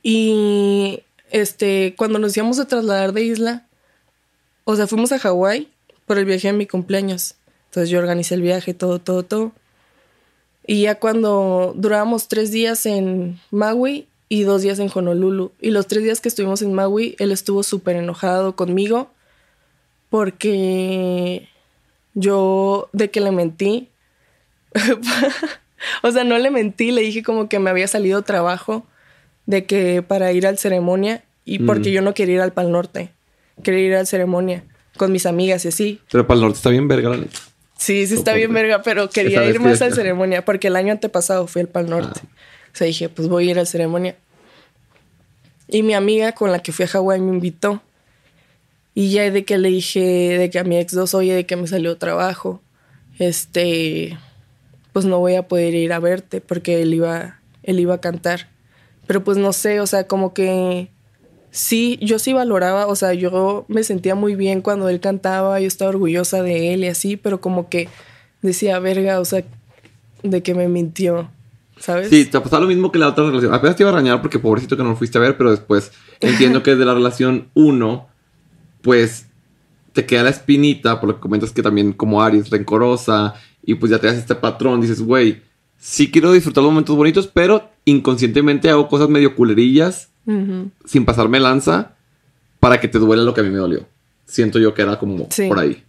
Y 0.03 1.03
este, 1.31 1.95
cuando 1.97 2.19
nos 2.19 2.37
íbamos 2.37 2.59
a 2.59 2.67
trasladar 2.67 3.13
de 3.13 3.25
isla, 3.25 3.67
o 4.65 4.77
sea, 4.77 4.87
fuimos 4.87 5.13
a 5.13 5.19
Hawái 5.19 5.69
por 6.07 6.19
el 6.19 6.25
viaje 6.25 6.49
de 6.49 6.53
mi 6.55 6.67
cumpleaños. 6.67 7.35
Entonces 7.67 7.91
yo 7.91 7.99
organicé 7.99 8.35
el 8.35 8.43
viaje, 8.43 8.73
todo, 8.73 9.01
todo, 9.01 9.23
todo. 9.23 9.53
Y 10.67 10.83
ya 10.83 10.99
cuando 10.99 11.75
durábamos 11.77 12.29
tres 12.29 12.51
días 12.51 12.87
en 12.87 13.41
Maui 13.51 14.09
y 14.29 14.43
dos 14.43 14.63
días 14.63 14.79
en 14.79 14.91
Honolulu. 14.93 15.53
Y 15.61 15.71
los 15.71 15.87
tres 15.87 16.03
días 16.03 16.21
que 16.21 16.29
estuvimos 16.29 16.63
en 16.63 16.73
Maui, 16.73 17.17
él 17.19 17.33
estuvo 17.33 17.63
súper 17.63 17.97
enojado 17.97 18.57
conmigo 18.57 19.11
porque 20.11 21.49
yo 22.15 22.89
de 22.93 23.11
que 23.11 23.21
le 23.21 23.31
mentí. 23.31 23.89
o 26.03 26.11
sea, 26.11 26.25
no 26.25 26.39
le 26.39 26.51
mentí, 26.51 26.91
le 26.91 27.03
dije 27.03 27.23
como 27.23 27.49
que 27.49 27.59
me 27.59 27.71
había 27.71 27.89
salido 27.89 28.23
trabajo 28.23 28.87
de 29.47 29.65
que 29.65 30.03
para 30.03 30.33
ir 30.33 30.47
al 30.47 30.59
ceremonia 30.59 31.23
y 31.45 31.61
porque 31.61 31.91
mm. 31.91 31.93
yo 31.93 32.03
no 32.03 32.15
quería 32.15 32.37
ir 32.37 32.41
al 32.41 32.53
Pal 32.53 32.73
Norte, 32.73 33.11
quería 33.63 33.87
ir 33.87 33.95
al 33.95 34.07
ceremonia 34.07 34.65
con 34.97 35.13
mis 35.13 35.27
amigas 35.27 35.65
y 35.65 35.69
así. 35.69 36.01
Pero 36.11 36.27
Pal 36.27 36.41
Norte 36.41 36.57
está 36.57 36.71
bien 36.71 36.89
verga, 36.89 37.11
la 37.11 37.19
neta. 37.19 37.39
Sí, 37.79 38.07
sí 38.07 38.15
está 38.15 38.33
bien 38.33 38.53
verga, 38.53 38.83
pero 38.83 39.11
quería 39.11 39.45
ir 39.45 39.61
más 39.61 39.83
al 39.83 39.95
ceremonia 39.95 40.45
porque 40.45 40.69
el 40.69 40.77
año 40.77 40.93
antepasado 40.93 41.47
fui 41.47 41.61
al 41.61 41.69
Pal 41.69 41.89
Norte. 41.89 42.21
Ah. 42.25 42.29
O 42.77 42.79
sea, 42.79 42.87
dije, 42.87 43.09
pues 43.09 43.27
voy 43.29 43.49
a 43.49 43.51
ir 43.53 43.59
al 43.59 43.67
ceremonia. 43.67 44.17
Y 45.67 45.83
mi 45.83 45.95
amiga 45.95 46.33
con 46.33 46.53
la 46.53 46.59
que 46.59 46.73
fui 46.73 46.85
a 46.85 46.89
Hawái 46.89 47.23
me 47.23 47.33
invitó. 47.33 47.81
Y 48.93 49.13
ya 49.13 49.31
de 49.31 49.47
que 49.47 49.57
le 49.57 49.71
dije, 49.71 50.37
de 50.37 50.51
que 50.51 50.59
a 50.59 50.65
mi 50.65 50.77
ex 50.77 50.93
dos, 50.93 51.15
oye, 51.15 51.33
de 51.35 51.47
que 51.47 51.57
me 51.57 51.67
salió 51.69 51.97
trabajo, 51.97 52.61
este, 53.19 54.19
pues 54.93 55.07
no 55.07 55.21
voy 55.21 55.37
a 55.37 55.49
poder 55.49 55.73
ir 55.75 55.95
a 55.95 56.01
verte 56.01 56.43
porque 56.43 56.83
él 56.83 56.93
iba, 56.93 57.41
él 57.63 57.81
iba 57.81 57.95
a 57.95 58.01
cantar. 58.03 58.51
Pero 59.07 59.25
pues 59.25 59.39
no 59.39 59.55
sé, 59.55 59.81
o 59.81 59.87
sea, 59.87 60.07
como 60.07 60.35
que 60.35 60.91
sí, 61.51 61.99
yo 62.03 62.19
sí 62.19 62.35
valoraba, 62.35 62.89
o 62.89 62.95
sea, 62.95 63.15
yo 63.15 63.65
me 63.69 63.85
sentía 63.85 64.15
muy 64.15 64.35
bien 64.35 64.61
cuando 64.61 64.91
él 64.91 65.01
cantaba, 65.01 65.61
yo 65.61 65.67
estaba 65.67 65.89
orgullosa 65.89 66.43
de 66.43 66.75
él 66.75 66.85
y 66.85 66.89
así, 66.89 67.17
pero 67.17 67.41
como 67.41 67.71
que 67.71 67.89
decía, 68.43 68.79
verga, 68.81 69.19
o 69.19 69.25
sea, 69.25 69.45
de 70.23 70.43
que 70.43 70.55
me 70.55 70.69
mintió, 70.69 71.31
¿sabes? 71.79 72.11
Sí, 72.11 72.25
te 72.25 72.41
pasado 72.41 72.63
lo 72.63 72.69
mismo 72.69 72.91
que 72.93 72.99
la 72.99 73.09
otra 73.09 73.25
relación. 73.27 73.55
Apenas 73.55 73.77
te 73.77 73.83
iba 73.83 73.91
a 73.91 73.95
rañar 73.95 74.23
porque 74.23 74.39
pobrecito 74.39 74.77
que 74.77 74.83
no 74.83 74.91
lo 74.91 74.97
fuiste 74.97 75.19
a 75.19 75.21
ver, 75.21 75.37
pero 75.37 75.51
después 75.51 75.93
entiendo 76.21 76.63
que 76.63 76.77
de 76.77 76.85
la 76.85 76.95
relación 76.95 77.49
uno, 77.55 78.09
pues 78.83 79.27
te 79.93 80.05
queda 80.07 80.25
la 80.25 80.31
espinita, 80.31 81.01
por 81.01 81.09
lo 81.09 81.15
que 81.17 81.21
comentas 81.23 81.53
que 81.53 81.63
también 81.63 81.93
como 81.93 82.23
Aries, 82.23 82.51
rencorosa, 82.51 83.35
y 83.65 83.75
pues 83.75 83.91
ya 83.91 83.99
te 83.99 84.09
haces 84.09 84.21
este 84.21 84.35
patrón, 84.35 84.81
dices, 84.81 85.01
güey, 85.01 85.43
sí 85.79 86.11
quiero 86.11 86.33
disfrutar 86.33 86.63
los 86.63 86.73
momentos 86.73 86.97
bonitos, 86.97 87.27
pero 87.27 87.71
inconscientemente 87.85 88.69
hago 88.69 88.89
cosas 88.89 89.09
medio 89.09 89.35
culerillas 89.35 90.11
sin 90.85 91.05
pasarme 91.05 91.39
lanza 91.39 91.93
para 92.59 92.81
que 92.81 92.89
te 92.89 92.99
duele 92.99 93.23
lo 93.23 93.33
que 93.33 93.41
a 93.41 93.45
mí 93.45 93.51
me 93.51 93.59
dolió. 93.59 93.87
Siento 94.25 94.59
yo 94.59 94.75
que 94.75 94.83
era 94.83 94.99
como 94.99 95.29
por 95.29 95.59
ahí. 95.59 95.85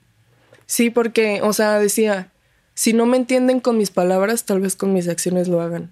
Sí, 0.68 0.90
porque, 0.90 1.40
o 1.42 1.54
sea, 1.54 1.80
decía, 1.80 2.32
si 2.78 2.94
no 2.94 3.08
me 3.08 3.18
entienden 3.18 3.60
con 3.60 3.76
mis 3.76 3.90
palabras, 3.90 4.44
tal 4.44 4.60
vez 4.60 4.76
con 4.76 4.94
mis 4.94 5.08
acciones 5.08 5.48
lo 5.48 5.62
hagan. 5.62 5.92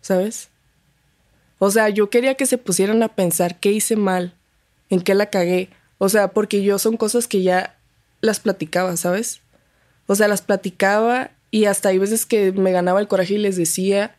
¿Sabes? 0.00 0.48
O 1.60 1.70
sea, 1.70 1.88
yo 1.88 2.10
quería 2.10 2.34
que 2.34 2.46
se 2.46 2.58
pusieran 2.58 3.00
a 3.04 3.14
pensar 3.14 3.60
qué 3.60 3.70
hice 3.70 3.94
mal, 3.94 4.34
en 4.90 5.00
qué 5.02 5.14
la 5.14 5.26
cagué. 5.26 5.68
O 5.98 6.08
sea, 6.08 6.32
porque 6.32 6.64
yo 6.64 6.80
son 6.80 6.96
cosas 6.96 7.28
que 7.28 7.42
ya 7.42 7.78
las 8.22 8.40
platicaba, 8.40 8.96
¿sabes? 8.96 9.40
O 10.08 10.16
sea, 10.16 10.26
las 10.26 10.42
platicaba 10.42 11.30
y 11.52 11.66
hasta 11.66 11.90
hay 11.90 11.98
veces 11.98 12.26
que 12.26 12.50
me 12.50 12.72
ganaba 12.72 12.98
el 12.98 13.06
coraje 13.06 13.34
y 13.34 13.38
les 13.38 13.56
decía. 13.56 14.16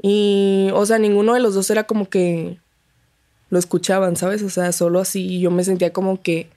Y, 0.00 0.68
o 0.72 0.86
sea, 0.86 1.00
ninguno 1.00 1.34
de 1.34 1.40
los 1.40 1.52
dos 1.52 1.68
era 1.70 1.82
como 1.82 2.08
que 2.08 2.60
lo 3.48 3.58
escuchaban, 3.58 4.14
¿sabes? 4.14 4.44
O 4.44 4.50
sea, 4.50 4.70
solo 4.70 5.00
así 5.00 5.40
yo 5.40 5.50
me 5.50 5.64
sentía 5.64 5.92
como 5.92 6.22
que, 6.22 6.48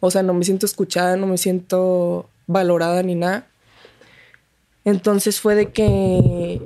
o 0.00 0.10
sea, 0.10 0.22
no 0.22 0.34
me 0.34 0.44
siento 0.44 0.66
escuchada, 0.66 1.16
no 1.16 1.26
me 1.26 1.38
siento 1.38 2.28
valorada 2.46 3.02
ni 3.02 3.14
nada. 3.14 3.46
Entonces 4.84 5.40
fue 5.40 5.54
de 5.54 5.70
que, 5.70 6.60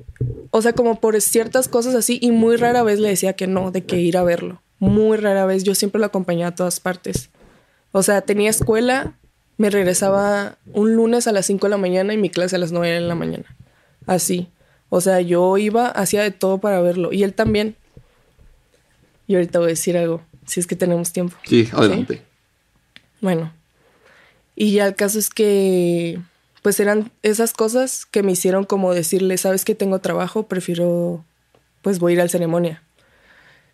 o 0.50 0.62
sea, 0.62 0.72
como 0.72 1.00
por 1.00 1.20
ciertas 1.20 1.68
cosas 1.68 1.94
así, 1.94 2.18
y 2.20 2.30
muy 2.30 2.56
rara 2.56 2.82
vez 2.82 2.98
le 2.98 3.08
decía 3.08 3.34
que 3.34 3.46
no, 3.46 3.70
de 3.70 3.84
que 3.84 4.00
ir 4.00 4.16
a 4.16 4.22
verlo. 4.22 4.62
Muy 4.78 5.16
rara 5.18 5.44
vez, 5.44 5.64
yo 5.64 5.74
siempre 5.74 5.98
lo 6.00 6.06
acompañaba 6.06 6.50
a 6.50 6.54
todas 6.54 6.80
partes. 6.80 7.30
O 7.92 8.02
sea, 8.02 8.22
tenía 8.22 8.50
escuela, 8.50 9.14
me 9.58 9.70
regresaba 9.70 10.58
un 10.72 10.94
lunes 10.94 11.26
a 11.26 11.32
las 11.32 11.46
5 11.46 11.66
de 11.66 11.70
la 11.70 11.76
mañana 11.76 12.14
y 12.14 12.18
mi 12.18 12.30
clase 12.30 12.56
a 12.56 12.58
las 12.58 12.72
9 12.72 12.94
de 12.94 13.00
la 13.00 13.14
mañana. 13.14 13.56
Así. 14.06 14.48
O 14.88 15.00
sea, 15.00 15.20
yo 15.20 15.58
iba, 15.58 15.88
hacía 15.88 16.22
de 16.22 16.30
todo 16.30 16.58
para 16.58 16.80
verlo. 16.80 17.12
Y 17.12 17.22
él 17.22 17.34
también. 17.34 17.76
Y 19.26 19.34
ahorita 19.34 19.58
voy 19.58 19.66
a 19.66 19.70
decir 19.70 19.96
algo, 19.96 20.22
si 20.46 20.60
es 20.60 20.66
que 20.66 20.76
tenemos 20.76 21.12
tiempo. 21.12 21.36
Sí, 21.44 21.68
adelante. 21.72 22.22
Bueno. 23.20 23.52
Y 24.54 24.72
ya 24.72 24.86
el 24.86 24.94
caso 24.94 25.18
es 25.18 25.28
que, 25.28 26.20
pues 26.66 26.80
eran 26.80 27.12
esas 27.22 27.52
cosas 27.52 28.06
que 28.06 28.24
me 28.24 28.32
hicieron 28.32 28.64
como 28.64 28.92
decirle, 28.92 29.38
sabes 29.38 29.64
que 29.64 29.76
tengo 29.76 30.00
trabajo, 30.00 30.48
prefiero, 30.48 31.24
pues 31.80 32.00
voy 32.00 32.10
a 32.10 32.14
ir 32.14 32.20
al 32.20 32.28
ceremonia. 32.28 32.82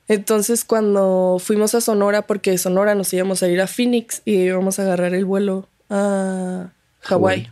Entonces 0.09 0.63
cuando 0.67 1.39
fuimos 1.41 1.75
a 1.75 1.81
Sonora, 1.81 2.27
porque 2.27 2.51
de 2.51 2.59
Sonora 2.59 2.95
nos 2.95 3.11
íbamos 3.15 3.43
a 3.43 3.49
ir 3.49 3.63
a 3.63 3.67
Phoenix 3.67 4.21
y 4.27 4.35
íbamos 4.35 4.79
a 4.79 4.83
agarrar 4.83 5.15
el 5.15 5.25
vuelo 5.25 5.67
a 5.89 6.69
Hawái. 7.01 7.49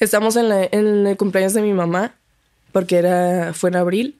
Estamos 0.00 0.36
en, 0.36 0.50
el 0.50 1.14
cumpleaños 1.18 1.52
de 1.52 1.60
mi 1.60 1.74
mamá, 1.74 2.14
porque 2.72 2.96
era, 2.96 3.52
fue 3.52 3.68
en 3.68 3.76
abril. 3.76 4.18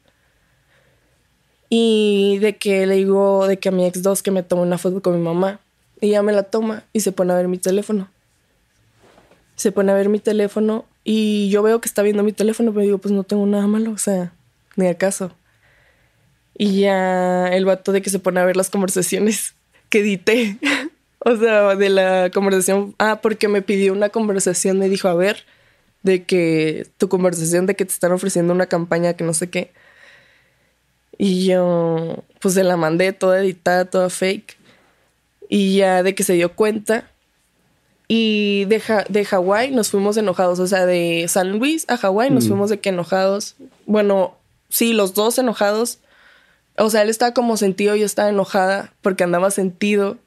Y 1.70 2.36
de 2.40 2.58
que 2.58 2.86
le 2.86 2.96
digo, 2.96 3.46
de 3.46 3.58
que 3.58 3.70
a 3.70 3.72
mi 3.72 3.86
ex 3.86 4.02
dos 4.02 4.22
que 4.22 4.30
me 4.30 4.42
tome 4.42 4.60
una 4.60 4.76
foto 4.76 5.00
con 5.00 5.16
mi 5.16 5.22
mamá. 5.22 5.60
Y 6.02 6.08
ella 6.08 6.22
me 6.22 6.34
la 6.34 6.42
toma 6.42 6.84
y 6.92 7.00
se 7.00 7.12
pone 7.12 7.32
a 7.32 7.36
ver 7.36 7.48
mi 7.48 7.56
teléfono. 7.56 8.10
Se 9.57 9.72
pone 9.72 9.92
a 9.92 9.94
ver 9.94 10.09
mi 10.09 10.18
teléfono 10.18 10.84
y 11.05 11.50
yo 11.50 11.62
veo 11.62 11.80
que 11.80 11.88
está 11.88 12.02
viendo 12.02 12.22
mi 12.22 12.32
teléfono, 12.32 12.72
pero 12.72 12.84
digo, 12.84 12.98
pues 12.98 13.12
no 13.12 13.24
tengo 13.24 13.46
nada 13.46 13.66
malo, 13.66 13.92
o 13.92 13.98
sea, 13.98 14.32
ni 14.76 14.86
acaso. 14.86 15.32
Y 16.57 16.80
ya 16.80 17.48
el 17.48 17.64
vato 17.64 17.92
de 17.92 18.02
que 18.02 18.11
se 18.11 18.18
pone 18.18 18.40
a 18.40 18.44
ver 18.44 18.57
las 18.57 18.70
conversaciones 18.70 19.55
que 19.88 20.00
edité. 20.00 20.59
o 21.18 21.36
sea, 21.36 21.74
de 21.76 21.88
la 21.88 22.30
conversación. 22.32 22.94
Ah, 22.98 23.20
porque 23.22 23.48
me 23.48 23.62
pidió 23.62 23.92
una 23.92 24.11
conversación, 24.11 24.78
me 24.78 24.88
dijo, 24.88 25.09
a 25.09 25.14
ver, 25.14 25.44
de 26.02 26.24
que 26.24 26.86
tu 26.98 27.09
conversación 27.09 27.66
de 27.66 27.74
que 27.74 27.84
te 27.84 27.92
están 27.92 28.12
ofreciendo 28.12 28.52
una 28.52 28.66
campaña 28.66 29.14
que 29.14 29.24
no 29.24 29.34
sé 29.34 29.50
qué. 29.50 29.72
Y 31.18 31.46
yo, 31.46 32.24
pues 32.40 32.55
se 32.55 32.64
la 32.64 32.76
mandé 32.76 33.12
toda 33.12 33.40
editada, 33.40 33.84
toda 33.84 34.11
fake. 34.11 34.57
Y 35.48 35.76
ya 35.76 36.02
de 36.02 36.14
que 36.14 36.24
se 36.24 36.34
dio 36.34 36.55
cuenta. 36.55 37.11
Y 38.07 38.66
de, 38.66 38.82
de 39.09 39.24
Hawái 39.24 39.70
nos 39.70 39.90
fuimos 39.90 40.16
enojados. 40.16 40.59
O 40.61 40.66
sea, 40.66 40.86
de 40.86 41.26
San 41.28 41.59
Luis 41.59 41.84
a 41.88 41.96
Hawái 41.96 42.30
nos 42.30 42.44
mm. 42.44 42.48
fuimos 42.48 42.70
de 42.70 42.80
que 42.80 42.90
enojados. 42.90 43.57
Bueno, 43.86 44.36
sí, 44.68 44.92
los 44.92 45.14
dos 45.14 45.38
enojados. 45.38 45.98
O 46.76 46.90
sea, 46.90 47.02
él 47.02 47.09
estaba 47.09 47.32
como 47.32 47.57
sentido, 47.57 47.94
yo 47.94 48.05
estaba 48.05 48.28
enojada 48.28 48.92
porque 49.00 49.24
andaba 49.24 49.50
sentido 49.50 50.18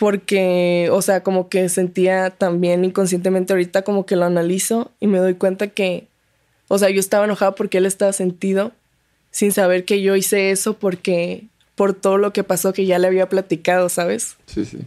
porque, 0.00 0.88
o 0.92 1.02
sea, 1.02 1.22
como 1.22 1.50
que 1.50 1.68
sentía 1.68 2.30
también 2.30 2.86
inconscientemente 2.86 3.52
ahorita 3.52 3.82
como 3.82 4.06
que 4.06 4.16
lo 4.16 4.24
analizo 4.24 4.90
y 4.98 5.06
me 5.06 5.18
doy 5.18 5.34
cuenta 5.34 5.66
que, 5.68 6.06
o 6.68 6.78
sea, 6.78 6.88
yo 6.88 7.00
estaba 7.00 7.26
enojada 7.26 7.54
porque 7.54 7.76
él 7.76 7.84
estaba 7.84 8.14
sentido 8.14 8.72
sin 9.30 9.52
saber 9.52 9.84
que 9.84 10.00
yo 10.00 10.16
hice 10.16 10.52
eso 10.52 10.72
porque, 10.72 11.44
por 11.74 11.92
todo 11.92 12.16
lo 12.16 12.32
que 12.32 12.44
pasó 12.44 12.72
que 12.72 12.86
ya 12.86 12.98
le 12.98 13.08
había 13.08 13.28
platicado, 13.28 13.90
¿sabes? 13.90 14.36
Sí, 14.46 14.64
sí. 14.64 14.78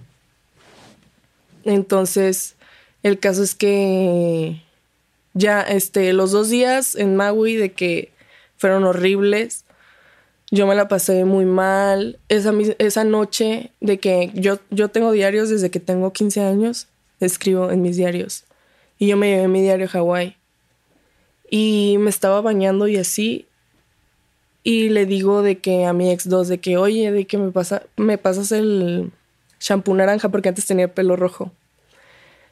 Entonces, 1.65 2.55
El 3.03 3.19
caso 3.19 3.43
es 3.43 3.53
que 3.53 4.61
ya, 5.33 5.61
este, 5.61 6.13
los 6.13 6.31
dos 6.31 6.49
días 6.49 6.95
en 6.95 7.15
Maui 7.15 7.55
de 7.55 7.73
que 7.73 8.11
fueron 8.57 8.85
horribles. 8.85 9.65
Yo 10.51 10.67
me 10.67 10.75
la 10.75 10.87
pasé 10.87 11.25
muy 11.25 11.45
mal. 11.45 12.19
Esa, 12.29 12.53
esa 12.77 13.03
noche 13.03 13.71
de 13.81 13.99
que 13.99 14.31
yo, 14.35 14.59
yo 14.69 14.89
tengo 14.89 15.11
diarios 15.11 15.49
desde 15.49 15.69
que 15.69 15.79
tengo 15.79 16.13
15 16.13 16.41
años, 16.41 16.87
escribo 17.19 17.71
en 17.71 17.81
mis 17.81 17.97
diarios. 17.97 18.45
Y 18.99 19.07
yo 19.07 19.17
me 19.17 19.31
llevé 19.31 19.47
mi 19.47 19.61
diario 19.61 19.87
Hawái. 19.89 20.37
Y 21.49 21.97
me 21.99 22.09
estaba 22.09 22.39
bañando 22.41 22.87
y 22.87 22.97
así. 22.97 23.47
Y 24.63 24.89
le 24.89 25.05
digo 25.05 25.41
de 25.41 25.57
que 25.57 25.85
a 25.85 25.91
mi 25.91 26.11
ex 26.11 26.29
dos, 26.29 26.47
de 26.47 26.59
que, 26.59 26.77
oye, 26.77 27.11
de 27.11 27.25
que 27.25 27.37
me, 27.37 27.51
pasa, 27.51 27.83
me 27.97 28.17
pasas 28.17 28.51
el 28.53 29.11
shampoo 29.63 29.95
naranja 29.95 30.29
porque 30.29 30.49
antes 30.49 30.65
tenía 30.65 30.93
pelo 30.93 31.15
rojo. 31.15 31.51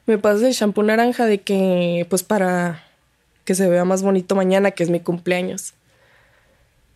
Me 0.06 0.18
pasas 0.18 0.44
el 0.44 0.54
shampoo 0.54 0.84
naranja 0.84 1.26
de 1.26 1.42
que, 1.42 2.08
pues 2.10 2.24
para 2.24 2.84
que 3.46 3.54
se 3.54 3.70
vea 3.70 3.86
más 3.86 4.02
bonito 4.02 4.36
mañana, 4.36 4.72
que 4.72 4.84
es 4.84 4.90
mi 4.90 5.02
cumpleaños. 5.02 5.74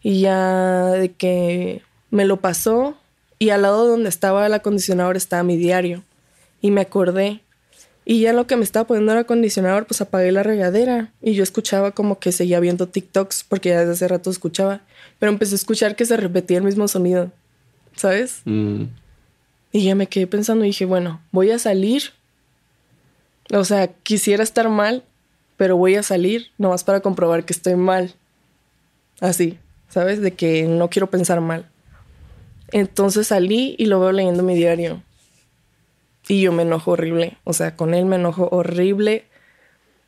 Y 0.02 0.22
ya 0.22 0.88
de 0.92 1.12
que 1.12 1.82
me 2.12 2.26
lo 2.26 2.38
pasó 2.38 2.96
y 3.40 3.50
al 3.50 3.64
lado 3.64 3.88
donde 3.88 4.10
estaba 4.10 4.46
el 4.46 4.54
acondicionador 4.54 5.18
estaba 5.18 5.44
mi 5.44 5.58
diario. 5.58 6.04
Y 6.62 6.72
me 6.72 6.82
acordé 6.82 7.42
y 8.06 8.22
ya 8.22 8.34
lo 8.34 8.48
que 8.48 8.56
me 8.56 8.64
estaba 8.64 8.88
poniendo 8.88 9.12
el 9.12 9.18
acondicionador, 9.18 9.88
pues 9.88 10.00
apagué 10.00 10.32
la 10.32 10.44
regadera 10.44 11.12
y 11.22 11.34
yo 11.34 11.44
escuchaba 11.44 11.92
como 11.92 12.20
que 12.20 12.32
seguía 12.32 12.60
viendo 12.60 12.88
TikToks 12.88 13.44
porque 13.44 13.70
ya 13.70 13.80
desde 13.80 13.94
hace 13.94 14.08
rato 14.08 14.30
escuchaba, 14.30 14.82
pero 15.20 15.32
empecé 15.32 15.56
a 15.56 15.58
escuchar 15.58 15.96
que 15.96 16.06
se 16.06 16.16
repetía 16.16 16.60
el 16.60 16.64
mismo 16.64 16.88
sonido, 16.88 17.32
¿sabes? 17.96 18.42
Mm. 18.46 18.84
Y 19.76 19.84
ya 19.84 19.94
me 19.94 20.08
quedé 20.08 20.26
pensando 20.26 20.64
y 20.64 20.70
dije, 20.70 20.86
bueno, 20.86 21.20
voy 21.34 21.52
a 21.52 21.60
salir. 21.60 22.14
O 23.54 23.66
sea, 23.66 23.88
quisiera 23.88 24.42
estar 24.42 24.70
mal, 24.70 25.04
pero 25.58 25.76
voy 25.76 25.96
a 25.96 26.02
salir 26.02 26.48
nomás 26.58 26.86
para 26.86 27.02
comprobar 27.02 27.44
que 27.44 27.52
estoy 27.52 27.76
mal. 27.76 28.16
Así, 29.20 29.60
¿sabes? 29.90 30.22
De 30.22 30.32
que 30.32 30.64
no 30.64 30.90
quiero 30.90 31.10
pensar 31.10 31.42
mal. 31.42 31.70
Entonces 32.72 33.28
salí 33.28 33.76
y 33.78 33.88
lo 33.88 34.00
veo 34.00 34.14
leyendo 34.14 34.44
mi 34.44 34.56
diario. 34.56 35.04
Y 36.30 36.40
yo 36.40 36.54
me 36.54 36.64
enojo 36.64 36.92
horrible. 36.92 37.38
O 37.44 37.52
sea, 37.52 37.76
con 37.76 37.94
él 37.94 38.06
me 38.06 38.16
enojo 38.16 38.48
horrible. 38.54 39.26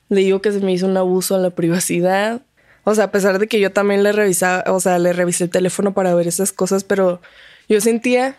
Le 0.08 0.22
digo 0.22 0.42
que 0.42 0.54
se 0.54 0.62
me 0.62 0.72
hizo 0.72 0.86
un 0.86 0.96
abuso 0.96 1.36
a 1.36 1.40
la 1.40 1.50
privacidad. 1.50 2.42
O 2.86 2.96
sea, 2.96 3.04
a 3.04 3.12
pesar 3.12 3.38
de 3.38 3.48
que 3.48 3.60
yo 3.60 3.74
también 3.74 4.02
le 4.02 4.14
revisaba, 4.14 4.64
o 4.72 4.80
sea, 4.80 4.98
le 4.98 5.12
revisé 5.12 5.44
el 5.44 5.50
teléfono 5.50 5.94
para 5.94 6.16
ver 6.16 6.26
esas 6.26 6.54
cosas, 6.54 6.86
pero 6.86 7.20
yo 7.68 7.82
sentía 7.82 8.38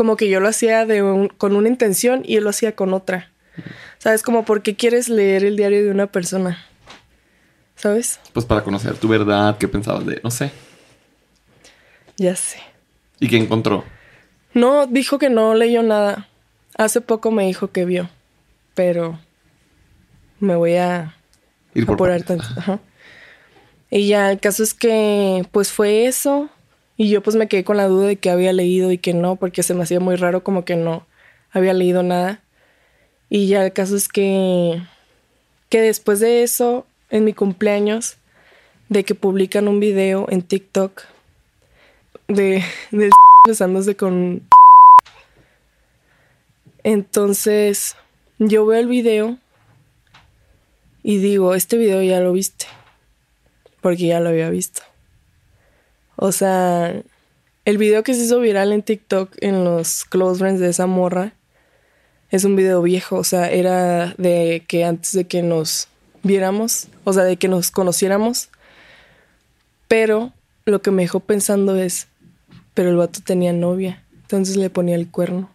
como 0.00 0.16
que 0.16 0.30
yo 0.30 0.40
lo 0.40 0.48
hacía 0.48 0.86
de 0.86 1.28
con 1.36 1.54
una 1.54 1.68
intención 1.68 2.22
y 2.24 2.36
él 2.36 2.44
lo 2.44 2.48
hacía 2.48 2.74
con 2.74 2.94
otra. 2.94 3.30
¿Sabes? 3.98 4.22
Como, 4.22 4.46
¿por 4.46 4.62
qué 4.62 4.74
quieres 4.74 5.10
leer 5.10 5.44
el 5.44 5.58
diario 5.58 5.84
de 5.84 5.90
una 5.90 6.06
persona? 6.06 6.64
¿Sabes? 7.76 8.18
Pues 8.32 8.46
para 8.46 8.64
conocer 8.64 8.96
tu 8.96 9.08
verdad, 9.08 9.58
qué 9.58 9.68
pensabas 9.68 10.06
de, 10.06 10.18
no 10.24 10.30
sé. 10.30 10.52
Ya 12.16 12.34
sé. 12.34 12.60
¿Y 13.18 13.28
qué 13.28 13.36
encontró? 13.36 13.84
No, 14.54 14.86
dijo 14.86 15.18
que 15.18 15.28
no 15.28 15.54
leyó 15.54 15.82
nada. 15.82 16.30
Hace 16.78 17.02
poco 17.02 17.30
me 17.30 17.44
dijo 17.44 17.70
que 17.70 17.84
vio, 17.84 18.08
pero 18.72 19.20
me 20.38 20.56
voy 20.56 20.76
a 20.76 21.14
Ir 21.74 21.84
por 21.84 21.96
apurar 21.96 22.22
tanto. 22.22 22.46
Y 23.90 24.08
ya, 24.08 24.32
el 24.32 24.40
caso 24.40 24.62
es 24.62 24.72
que, 24.72 25.46
pues 25.52 25.70
fue 25.70 26.06
eso. 26.06 26.48
Y 27.00 27.08
yo 27.08 27.22
pues 27.22 27.34
me 27.34 27.48
quedé 27.48 27.64
con 27.64 27.78
la 27.78 27.88
duda 27.88 28.08
de 28.08 28.16
que 28.16 28.28
había 28.28 28.52
leído 28.52 28.92
y 28.92 28.98
que 28.98 29.14
no, 29.14 29.36
porque 29.36 29.62
se 29.62 29.72
me 29.72 29.84
hacía 29.84 30.00
muy 30.00 30.16
raro 30.16 30.44
como 30.44 30.66
que 30.66 30.76
no 30.76 31.06
había 31.50 31.72
leído 31.72 32.02
nada. 32.02 32.42
Y 33.30 33.46
ya 33.46 33.64
el 33.64 33.72
caso 33.72 33.96
es 33.96 34.06
que, 34.06 34.82
que 35.70 35.80
después 35.80 36.20
de 36.20 36.42
eso, 36.42 36.86
en 37.08 37.24
mi 37.24 37.32
cumpleaños, 37.32 38.18
de 38.90 39.02
que 39.04 39.14
publican 39.14 39.66
un 39.66 39.80
video 39.80 40.26
en 40.28 40.42
TikTok 40.42 41.00
de, 42.28 42.62
de 42.90 43.08
besándose 43.48 43.96
con 43.96 44.42
entonces, 46.84 47.96
yo 48.38 48.66
veo 48.66 48.78
el 48.78 48.88
video 48.88 49.38
y 51.02 51.16
digo, 51.16 51.54
este 51.54 51.78
video 51.78 52.02
ya 52.02 52.20
lo 52.20 52.34
viste, 52.34 52.66
porque 53.80 54.08
ya 54.08 54.20
lo 54.20 54.28
había 54.28 54.50
visto. 54.50 54.82
O 56.22 56.32
sea, 56.32 57.02
el 57.64 57.78
video 57.78 58.02
que 58.02 58.12
se 58.12 58.24
hizo 58.24 58.40
viral 58.40 58.74
en 58.74 58.82
TikTok 58.82 59.32
en 59.40 59.64
los 59.64 60.04
close 60.04 60.38
friends 60.38 60.60
de 60.60 60.68
esa 60.68 60.86
morra 60.86 61.32
es 62.30 62.44
un 62.44 62.56
video 62.56 62.82
viejo, 62.82 63.16
o 63.16 63.24
sea, 63.24 63.50
era 63.50 64.14
de 64.18 64.62
que 64.68 64.84
antes 64.84 65.12
de 65.12 65.24
que 65.24 65.42
nos 65.42 65.88
viéramos, 66.22 66.88
o 67.04 67.14
sea, 67.14 67.24
de 67.24 67.38
que 67.38 67.48
nos 67.48 67.70
conociéramos. 67.70 68.50
Pero 69.88 70.34
lo 70.66 70.82
que 70.82 70.90
me 70.90 71.04
dejó 71.04 71.20
pensando 71.20 71.74
es, 71.74 72.06
pero 72.74 72.90
el 72.90 72.96
vato 72.96 73.20
tenía 73.24 73.54
novia, 73.54 74.04
entonces 74.20 74.56
le 74.56 74.68
ponía 74.68 74.96
el 74.96 75.10
cuerno. 75.10 75.48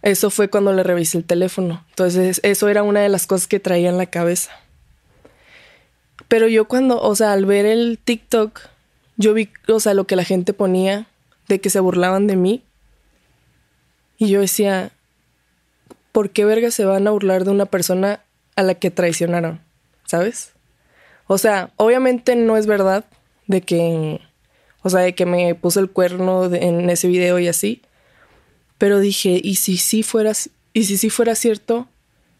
Eso 0.00 0.30
fue 0.30 0.48
cuando 0.48 0.72
le 0.72 0.84
revisé 0.84 1.18
el 1.18 1.24
teléfono. 1.24 1.84
Entonces, 1.90 2.40
eso 2.42 2.68
era 2.70 2.82
una 2.82 3.00
de 3.00 3.10
las 3.10 3.26
cosas 3.26 3.46
que 3.46 3.60
traía 3.60 3.90
en 3.90 3.98
la 3.98 4.06
cabeza. 4.06 4.52
Pero 6.26 6.48
yo 6.48 6.66
cuando, 6.66 7.00
o 7.00 7.14
sea, 7.14 7.32
al 7.32 7.46
ver 7.46 7.66
el 7.66 7.98
TikTok, 8.02 8.60
yo 9.16 9.34
vi, 9.34 9.50
o 9.68 9.80
sea, 9.80 9.94
lo 9.94 10.06
que 10.06 10.16
la 10.16 10.24
gente 10.24 10.52
ponía 10.52 11.06
de 11.48 11.60
que 11.60 11.70
se 11.70 11.80
burlaban 11.80 12.26
de 12.26 12.36
mí. 12.36 12.62
Y 14.16 14.28
yo 14.28 14.40
decía, 14.40 14.90
¿por 16.12 16.30
qué 16.30 16.44
verga 16.44 16.70
se 16.70 16.84
van 16.84 17.06
a 17.06 17.10
burlar 17.10 17.44
de 17.44 17.50
una 17.50 17.66
persona 17.66 18.20
a 18.56 18.62
la 18.62 18.74
que 18.74 18.90
traicionaron? 18.90 19.60
¿Sabes? 20.04 20.52
O 21.26 21.38
sea, 21.38 21.70
obviamente 21.76 22.34
no 22.34 22.56
es 22.56 22.66
verdad 22.66 23.04
de 23.46 23.60
que, 23.60 24.20
o 24.82 24.90
sea, 24.90 25.00
de 25.00 25.14
que 25.14 25.26
me 25.26 25.54
puso 25.54 25.80
el 25.80 25.90
cuerno 25.90 26.52
en 26.52 26.88
ese 26.90 27.06
video 27.08 27.38
y 27.38 27.48
así. 27.48 27.82
Pero 28.78 29.00
dije, 29.00 29.40
¿y 29.42 29.56
si 29.56 29.76
sí 29.76 30.02
fuera, 30.02 30.32
y 30.72 30.84
si 30.84 30.96
sí 30.96 31.10
fuera 31.10 31.34
cierto? 31.34 31.88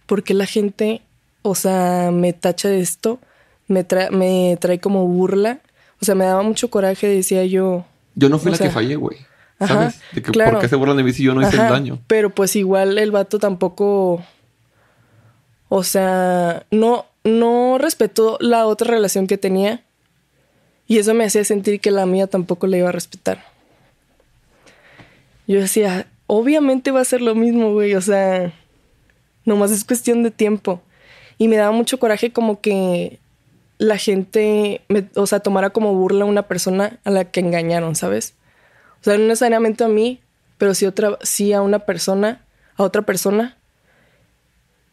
Porque 0.07 0.35
la 0.35 0.47
gente, 0.47 1.03
o 1.43 1.55
sea, 1.55 2.11
me 2.12 2.33
tacha 2.33 2.68
de 2.68 2.81
esto, 2.81 3.20
me, 3.69 3.87
me 4.11 4.59
trae 4.61 4.81
como 4.81 5.07
burla. 5.07 5.61
O 6.01 6.05
sea, 6.05 6.14
me 6.14 6.25
daba 6.25 6.43
mucho 6.43 6.71
coraje, 6.71 7.07
decía 7.07 7.45
yo. 7.45 7.85
Yo 8.14 8.29
no 8.29 8.39
fui 8.39 8.51
la 8.51 8.59
que 8.59 8.71
fallé, 8.71 8.97
güey. 8.97 9.19
¿Sabes? 9.59 10.01
de 10.12 10.23
que, 10.23 10.33
¿Por 10.33 10.61
qué 10.61 10.69
se 10.69 10.77
burlan 10.77 10.97
de 10.97 11.03
mí 11.03 11.12
si 11.12 11.25
yo 11.25 11.35
no 11.35 11.43
hice 11.43 11.57
el 11.57 11.69
daño? 11.69 11.99
Pero 12.07 12.30
pues 12.30 12.55
igual 12.57 12.99
el 12.99 13.11
vato 13.11 13.38
tampoco. 13.38 14.22
O 15.68 15.83
sea, 15.83 16.64
no, 16.71 17.07
no 17.25 17.76
respetó 17.79 18.38
la 18.41 18.67
otra 18.67 18.91
relación 18.91 19.26
que 19.26 19.37
tenía. 19.37 19.83
Y 20.87 20.99
eso 20.99 21.13
me 21.13 21.25
hacía 21.25 21.45
sentir 21.45 21.80
que 21.80 21.91
la 21.91 22.07
mía 22.07 22.29
tampoco 22.29 22.67
le 22.67 22.79
iba 22.79 22.88
a 22.88 22.92
respetar. 22.92 23.45
Yo 25.47 25.61
decía, 25.61 26.07
obviamente 26.26 26.92
va 26.92 27.01
a 27.01 27.05
ser 27.05 27.21
lo 27.21 27.34
mismo, 27.34 27.72
güey. 27.72 27.95
O 27.95 28.01
sea, 28.01 28.53
nomás 29.45 29.71
es 29.72 29.84
cuestión 29.84 30.22
de 30.22 30.30
tiempo. 30.30 30.80
Y 31.37 31.49
me 31.49 31.57
daba 31.57 31.72
mucho 31.72 31.99
coraje 31.99 32.33
como 32.33 32.61
que 32.61 33.18
la 33.79 33.96
gente, 33.96 34.83
o 35.14 35.26
sea, 35.26 35.41
tomara 35.41 35.71
como 35.71 35.95
burla 35.95 36.25
a 36.25 36.29
una 36.29 36.49
persona 36.49 36.99
a 37.05 37.11
la 37.11 37.25
que 37.25 37.41
engañaron, 37.41 37.95
¿sabes? 37.95 38.34
O 39.00 39.05
sea, 39.05 39.17
no 39.17 39.25
necesariamente 39.25 39.84
a 39.84 39.88
mí, 39.88 40.21
pero 40.59 40.75
sí, 40.75 40.84
otra, 40.84 41.17
sí 41.22 41.53
a 41.53 41.63
una 41.63 41.80
persona, 41.80 42.45
a 42.76 42.83
otra 42.83 43.03
persona. 43.03 43.57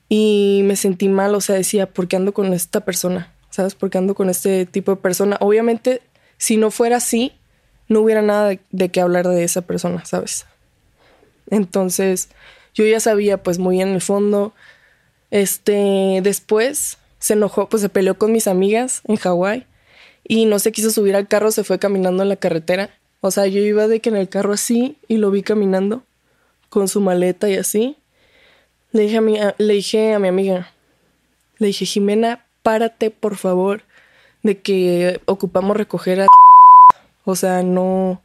Y 0.07 0.62
me 0.66 0.76
sentí 0.76 1.10
mal, 1.10 1.34
o 1.34 1.41
sea, 1.41 1.56
decía, 1.56 1.88
¿por 1.88 2.07
qué 2.07 2.16
ando 2.16 2.34
con 2.34 2.53
esta 2.53 2.82
persona? 2.82 3.34
¿Sabes? 3.49 3.74
¿Por 3.74 3.90
qué 3.90 3.98
ando 3.98 4.14
con 4.14 4.30
este 4.30 4.68
tipo 4.68 4.91
de 4.91 5.02
persona? 5.02 5.38
Obviamente, 5.40 6.02
si 6.38 6.57
no 6.57 6.70
fuera 6.70 6.98
así, 6.98 7.34
no 7.88 8.02
hubiera 8.02 8.22
nada 8.22 8.49
de, 8.49 8.60
de 8.70 8.90
qué 8.90 9.02
hablar 9.02 9.28
de 9.28 9.44
esa 9.44 9.62
persona, 9.62 10.06
¿sabes? 10.06 10.45
Entonces, 11.49 12.30
yo 12.76 12.86
ya 12.86 12.99
sabía, 12.99 13.41
pues 13.41 13.57
muy 13.57 13.82
en 13.82 13.90
el 13.90 14.02
fondo. 14.02 14.53
Este, 15.32 16.20
después 16.22 16.99
se 17.26 17.34
enojó, 17.34 17.68
pues 17.68 17.81
se 17.81 17.89
peleó 17.89 18.19
con 18.19 18.31
mis 18.31 18.45
amigas 18.45 19.02
en 19.06 19.15
Hawái 19.15 19.65
y 20.23 20.45
no 20.45 20.60
se 20.60 20.72
quiso 20.72 20.91
subir 20.91 21.15
al 21.15 21.27
carro, 21.27 21.49
se 21.49 21.64
fue 21.64 21.80
caminando 21.80 22.22
en 22.22 22.30
la 22.30 22.35
carretera. 22.35 22.91
O 23.19 23.31
sea, 23.31 23.47
yo 23.47 23.61
iba 23.61 23.88
de 23.88 23.99
que 23.99 24.10
en 24.10 24.15
el 24.15 24.30
carro 24.30 24.53
así 24.53 24.99
y 25.07 25.18
lo 25.18 25.31
vi 25.31 25.41
caminando 25.41 26.03
con 26.69 26.88
su 26.88 27.02
maleta 27.02 27.49
y 27.49 27.56
así. 27.56 27.97
Le 28.91 29.02
dije 29.02 29.18
a 29.18 29.22
mi, 29.22 29.39
le 29.57 29.73
dije 29.73 30.14
a 30.14 30.19
mi 30.19 30.27
amiga, 30.27 30.72
le 31.57 31.65
dije, 31.65 31.88
Jimena, 31.88 32.45
párate 32.61 33.10
por 33.10 33.38
favor 33.38 33.81
de 34.43 34.60
que 34.61 35.19
ocupamos 35.26 35.76
recoger 35.76 36.22
a... 36.22 36.27
O 37.27 37.35
sea, 37.35 37.64
no, 37.64 38.22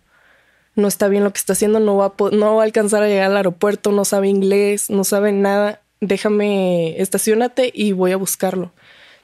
no 0.74 0.88
está 0.88 1.08
bien 1.08 1.24
lo 1.24 1.32
que 1.32 1.38
está 1.38 1.54
haciendo, 1.54 1.80
no 1.80 1.96
va, 1.96 2.08
a, 2.08 2.30
no 2.32 2.56
va 2.56 2.60
a 2.60 2.66
alcanzar 2.66 3.02
a 3.02 3.08
llegar 3.08 3.30
al 3.30 3.38
aeropuerto, 3.38 3.92
no 3.92 4.04
sabe 4.04 4.28
inglés, 4.28 4.90
no 4.90 5.04
sabe 5.04 5.32
nada, 5.32 5.80
déjame, 6.02 7.00
estacionate 7.00 7.72
y 7.74 7.92
voy 7.92 8.12
a 8.12 8.18
buscarlo. 8.18 8.74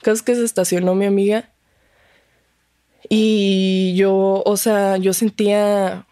Casi 0.06 0.22
que 0.22 0.36
se 0.36 0.44
estacionó 0.44 0.94
mi 0.94 1.04
amiga 1.04 1.50
y 3.08 3.96
yo, 3.96 4.40
o 4.46 4.56
sea, 4.56 4.98
yo 4.98 5.12
sentía 5.12 6.06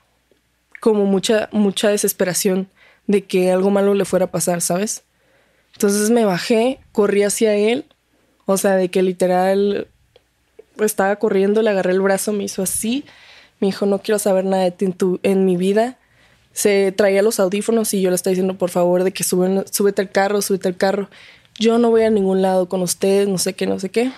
como 0.81 1.05
mucha, 1.05 1.49
mucha 1.53 1.91
desesperación 1.91 2.67
de 3.07 3.23
que 3.23 3.53
algo 3.53 3.71
malo 3.71 3.95
le 3.95 4.05
fuera 4.05 4.25
a 4.25 4.31
pasar, 4.33 4.63
¿sabes? 4.63 5.05
Entonces 5.75 6.11
me 6.11 6.25
bajé, 6.25 6.81
corrí 6.91 7.23
hacia 7.23 7.55
él, 7.55 7.85
o 8.47 8.57
sea, 8.57 8.75
de 8.75 8.89
que 8.89 9.01
literal 9.01 9.87
estaba 10.81 11.15
corriendo, 11.15 11.63
le 11.63 11.71
agarré 11.71 11.93
el 11.93 12.01
brazo, 12.01 12.33
me 12.33 12.43
hizo 12.43 12.65
así, 12.65 13.05
me 13.61 13.69
dijo, 13.69 13.87
no 13.87 14.01
quiero 14.01 14.19
saber 14.19 14.45
nada 14.45 14.65
de 14.65 14.73
ti 14.73 14.87
en, 14.87 14.93
tu, 14.95 15.21
en 15.23 15.45
mi 15.45 15.57
vida. 15.57 15.99
Se 16.53 16.91
traía 16.91 17.23
los 17.23 17.39
audífonos 17.39 17.95
y 17.95 18.03
yo 18.03 18.11
le 18.11 18.17
estaba 18.17 18.33
diciendo, 18.33 18.59
por 18.59 18.71
favor, 18.71 19.05
de 19.05 19.13
que 19.13 19.23
suben, 19.23 19.65
súbete 19.71 20.03
al 20.03 20.11
carro, 20.11 20.43
súbete 20.43 20.67
al 20.67 20.77
carro. 20.77 21.09
Yo 21.59 21.79
no 21.79 21.91
voy 21.91 22.03
a 22.03 22.11
ningún 22.11 22.43
lado 22.43 22.69
con 22.69 22.83
ustedes, 22.83 23.29
no 23.29 23.39
sé 23.39 23.55
qué, 23.55 23.67
no 23.67 23.79
sé 23.79 23.91
qué. 23.91 24.13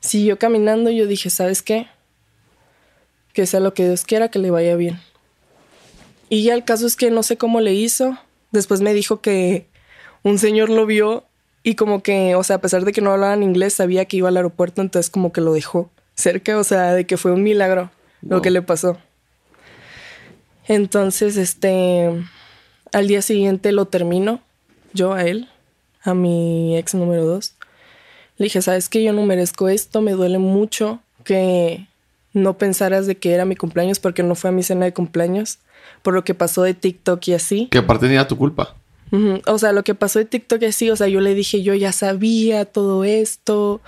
Siguió 0.00 0.38
caminando 0.38 0.90
y 0.90 0.96
yo 0.96 1.06
dije, 1.06 1.28
¿sabes 1.28 1.62
qué? 1.62 1.86
Que 3.32 3.46
sea 3.46 3.60
lo 3.60 3.74
que 3.74 3.84
Dios 3.84 4.04
quiera, 4.04 4.30
que 4.30 4.38
le 4.38 4.50
vaya 4.50 4.74
bien. 4.76 5.00
Y 6.28 6.44
ya 6.44 6.54
el 6.54 6.64
caso 6.64 6.86
es 6.86 6.96
que 6.96 7.10
no 7.10 7.22
sé 7.22 7.36
cómo 7.36 7.60
le 7.60 7.74
hizo. 7.74 8.16
Después 8.52 8.80
me 8.80 8.94
dijo 8.94 9.20
que 9.20 9.66
un 10.22 10.38
señor 10.38 10.70
lo 10.70 10.86
vio 10.86 11.24
y 11.62 11.74
como 11.74 12.02
que, 12.02 12.34
o 12.34 12.42
sea, 12.42 12.56
a 12.56 12.60
pesar 12.60 12.84
de 12.84 12.92
que 12.92 13.00
no 13.00 13.12
hablaban 13.12 13.42
inglés, 13.42 13.74
sabía 13.74 14.06
que 14.06 14.16
iba 14.16 14.28
al 14.28 14.36
aeropuerto, 14.36 14.80
entonces 14.80 15.10
como 15.10 15.32
que 15.32 15.40
lo 15.40 15.52
dejó 15.52 15.90
cerca, 16.14 16.58
o 16.58 16.64
sea, 16.64 16.94
de 16.94 17.06
que 17.06 17.16
fue 17.16 17.32
un 17.32 17.42
milagro 17.42 17.90
lo 18.22 18.40
que 18.42 18.50
le 18.50 18.62
pasó. 18.62 18.98
Entonces, 20.66 21.36
este, 21.36 22.10
al 22.92 23.08
día 23.08 23.22
siguiente 23.22 23.72
lo 23.72 23.86
termino, 23.86 24.40
yo 24.92 25.12
a 25.12 25.24
él, 25.24 25.48
a 26.02 26.14
mi 26.14 26.76
ex 26.76 26.94
número 26.94 27.24
dos. 27.24 27.54
Le 28.36 28.44
dije, 28.44 28.62
sabes 28.62 28.88
que 28.88 29.02
yo 29.02 29.12
no 29.12 29.24
merezco 29.26 29.68
esto, 29.68 30.00
me 30.00 30.12
duele 30.12 30.38
mucho 30.38 31.00
que 31.24 31.86
no 32.32 32.56
pensaras 32.56 33.06
de 33.06 33.16
que 33.16 33.32
era 33.32 33.44
mi 33.44 33.56
cumpleaños 33.56 33.98
porque 33.98 34.22
no 34.22 34.34
fue 34.34 34.50
a 34.50 34.52
mi 34.52 34.62
cena 34.62 34.86
de 34.86 34.94
cumpleaños, 34.94 35.58
por 36.02 36.14
lo 36.14 36.24
que 36.24 36.34
pasó 36.34 36.62
de 36.62 36.74
TikTok 36.74 37.28
y 37.28 37.34
así. 37.34 37.66
Que 37.70 37.78
aparte 37.78 38.06
tenía 38.06 38.26
tu 38.26 38.36
culpa. 38.36 38.76
O 39.46 39.58
sea, 39.58 39.72
lo 39.72 39.82
que 39.82 39.96
pasó 39.96 40.20
de 40.20 40.24
TikTok 40.24 40.62
y 40.62 40.66
así, 40.66 40.88
o 40.90 40.96
sea, 40.96 41.08
yo 41.08 41.20
le 41.20 41.34
dije, 41.34 41.62
yo 41.62 41.74
ya 41.74 41.90
sabía 41.90 42.64
todo 42.64 43.02
esto, 43.02 43.80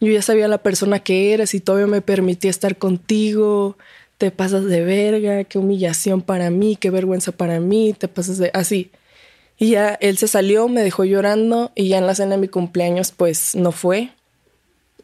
yo 0.00 0.10
ya 0.10 0.22
sabía 0.22 0.48
la 0.48 0.58
persona 0.58 1.00
que 1.00 1.34
eres 1.34 1.54
y 1.54 1.60
todavía 1.60 1.86
me 1.86 2.00
permitía 2.00 2.50
estar 2.50 2.78
contigo, 2.78 3.76
te 4.16 4.30
pasas 4.30 4.64
de 4.64 4.82
verga, 4.82 5.44
qué 5.44 5.58
humillación 5.58 6.22
para 6.22 6.50
mí, 6.50 6.76
qué 6.76 6.90
vergüenza 6.90 7.30
para 7.32 7.60
mí, 7.60 7.94
te 7.96 8.08
pasas 8.08 8.38
de 8.38 8.50
así. 8.54 8.90
Y 9.58 9.70
ya 9.70 9.94
él 9.94 10.18
se 10.18 10.28
salió, 10.28 10.68
me 10.68 10.82
dejó 10.82 11.04
llorando 11.04 11.72
y 11.74 11.88
ya 11.88 11.98
en 11.98 12.06
la 12.06 12.14
cena 12.14 12.32
de 12.32 12.40
mi 12.40 12.48
cumpleaños 12.48 13.12
pues 13.12 13.54
no 13.54 13.72
fue. 13.72 14.10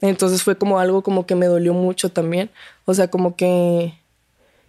Entonces 0.01 0.43
fue 0.43 0.57
como 0.57 0.79
algo 0.79 1.03
como 1.03 1.27
que 1.27 1.35
me 1.35 1.47
dolió 1.47 1.75
mucho 1.75 2.11
también. 2.11 2.51
O 2.85 2.95
sea, 2.95 3.09
como 3.09 3.37
que 3.37 3.95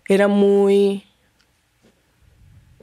era 0.08 0.28
muy 0.28 1.04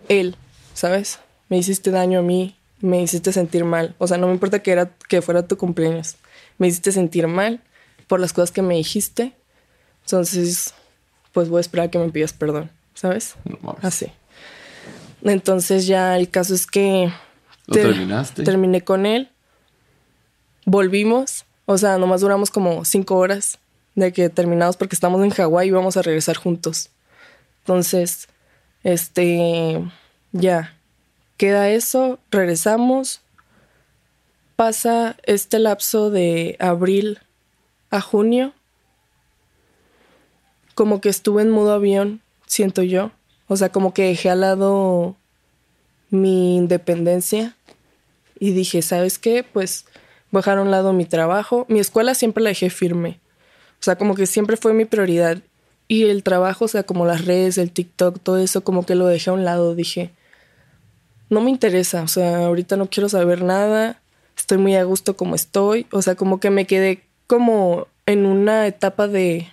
él, 0.09 0.37
¿sabes? 0.75 1.19
me 1.53 1.59
hiciste 1.59 1.91
daño 1.91 2.21
a 2.21 2.23
mí, 2.23 2.57
me 2.81 3.03
hiciste 3.03 3.31
sentir 3.31 3.67
mal. 3.67 3.95
O 3.99 4.07
sea, 4.07 4.17
no 4.17 4.27
me 4.27 4.33
importa 4.33 4.63
que, 4.63 4.71
era, 4.73 4.91
que 5.07 5.21
fuera 5.21 5.47
tu 5.47 5.59
cumpleaños. 5.59 6.17
Me 6.57 6.67
hiciste 6.67 6.93
sentir 6.93 7.27
mal 7.27 7.61
por 8.07 8.21
las 8.21 8.33
cosas 8.33 8.51
que 8.51 8.63
me 8.63 8.77
dijiste. 8.77 9.35
Entonces, 10.07 10.73
pues 11.33 11.51
voy 11.51 11.59
a 11.59 11.61
esperar 11.61 11.89
a 11.89 11.91
que 11.91 11.99
me 11.99 12.09
pidas 12.09 12.33
perdón, 12.33 12.71
¿sabes? 12.95 13.35
Así. 13.83 14.07
Entonces 15.25 15.87
ya 15.87 16.17
el 16.17 16.31
caso 16.31 16.55
es 16.55 16.67
que... 16.67 17.13
¿Lo 17.67 17.75
terminaste? 17.75 18.43
Terminé 18.43 18.83
con 18.83 19.07
él. 19.07 19.31
Volvimos. 20.65 21.45
O 21.67 21.79
sea, 21.79 21.99
nomás 21.99 22.21
duramos 22.21 22.51
como 22.51 22.85
cinco 22.85 23.17
horas 23.17 23.59
de 23.95 24.13
que 24.13 24.29
terminamos 24.29 24.77
porque 24.77 24.97
estamos 24.97 25.23
en 25.23 25.31
Hawái 25.31 25.69
y 25.69 25.71
vamos 25.71 25.97
a 25.97 26.03
regresar 26.03 26.37
juntos. 26.37 26.91
Entonces, 27.61 28.29
este, 28.83 29.81
ya, 30.33 30.75
Queda 31.43 31.71
eso, 31.71 32.21
regresamos. 32.31 33.21
Pasa 34.55 35.17
este 35.25 35.59
lapso 35.59 36.09
de 36.09 36.57
abril 36.61 37.19
a 37.91 38.01
junio. 38.01 38.55
Como 40.77 41.01
que 41.01 41.09
estuve 41.09 41.43
en 41.43 41.51
modo 41.51 41.73
avión, 41.73 42.21
siento 42.47 42.85
yo. 42.85 43.11
O 43.53 43.57
sea, 43.57 43.71
como 43.71 43.95
que 43.95 44.05
dejé 44.05 44.31
al 44.31 44.41
lado 44.41 45.17
mi 46.11 46.57
independencia 46.57 47.57
y 48.39 48.53
dije, 48.53 48.83
¿sabes 48.83 49.19
qué? 49.19 49.45
Pues 49.45 49.87
voy 50.31 50.41
a 50.41 50.43
dejar 50.43 50.59
un 50.59 50.71
lado 50.71 50.93
mi 50.93 51.05
trabajo. 51.05 51.67
Mi 51.69 51.79
escuela 51.79 52.15
siempre 52.15 52.43
la 52.43 52.51
dejé 52.51 52.71
firme. 52.71 53.21
O 53.81 53.85
sea, 53.85 53.97
como 53.97 54.15
que 54.15 54.27
siempre 54.27 54.57
fue 54.57 54.73
mi 54.73 54.85
prioridad. 54.85 55.39
Y 55.89 56.05
el 56.05 56.23
trabajo, 56.23 56.65
o 56.65 56.69
sea, 56.69 56.83
como 56.85 57.07
las 57.07 57.25
redes, 57.25 57.59
el 57.59 57.71
TikTok, 57.73 58.21
todo 58.23 58.39
eso, 58.39 58.65
como 58.65 58.87
que 58.87 58.95
lo 58.95 59.07
dejé 59.07 59.31
a 59.31 59.35
un 59.35 59.45
lado. 59.45 59.75
Dije, 59.75 60.13
no 61.33 61.41
me 61.41 61.51
interesa, 61.51 62.03
o 62.03 62.09
sea, 62.09 62.47
ahorita 62.47 62.77
no 62.77 62.89
quiero 62.89 63.09
saber 63.09 63.43
nada, 63.43 64.01
estoy 64.37 64.59
muy 64.59 64.77
a 64.77 64.85
gusto 64.85 65.17
como 65.17 65.35
estoy, 65.35 65.87
o 65.91 66.03
sea, 66.03 66.15
como 66.15 66.39
que 66.41 66.51
me 66.51 66.67
quedé 66.67 67.03
como 67.27 67.89
en 68.07 68.27
una 68.27 68.67
etapa 68.67 69.09
de, 69.09 69.49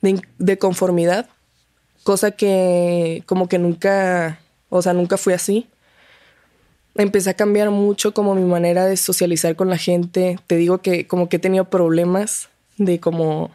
de, 0.00 0.58
conformidad, 0.58 1.28
cosa 2.08 2.30
que 2.30 3.22
como 3.26 3.50
que 3.50 3.58
nunca, 3.58 4.40
o 4.70 4.80
sea, 4.80 4.94
nunca 4.94 5.18
fui 5.18 5.34
así. 5.34 5.66
Empecé 6.94 7.28
a 7.28 7.34
cambiar 7.34 7.68
mucho 7.68 8.14
como 8.14 8.34
mi 8.34 8.44
manera 8.44 8.86
de 8.86 8.96
socializar 8.96 9.56
con 9.56 9.68
la 9.68 9.76
gente. 9.76 10.38
Te 10.46 10.56
digo 10.56 10.78
que 10.78 11.06
como 11.06 11.28
que 11.28 11.36
he 11.36 11.38
tenido 11.38 11.66
problemas 11.66 12.48
de 12.78 12.98
como 12.98 13.50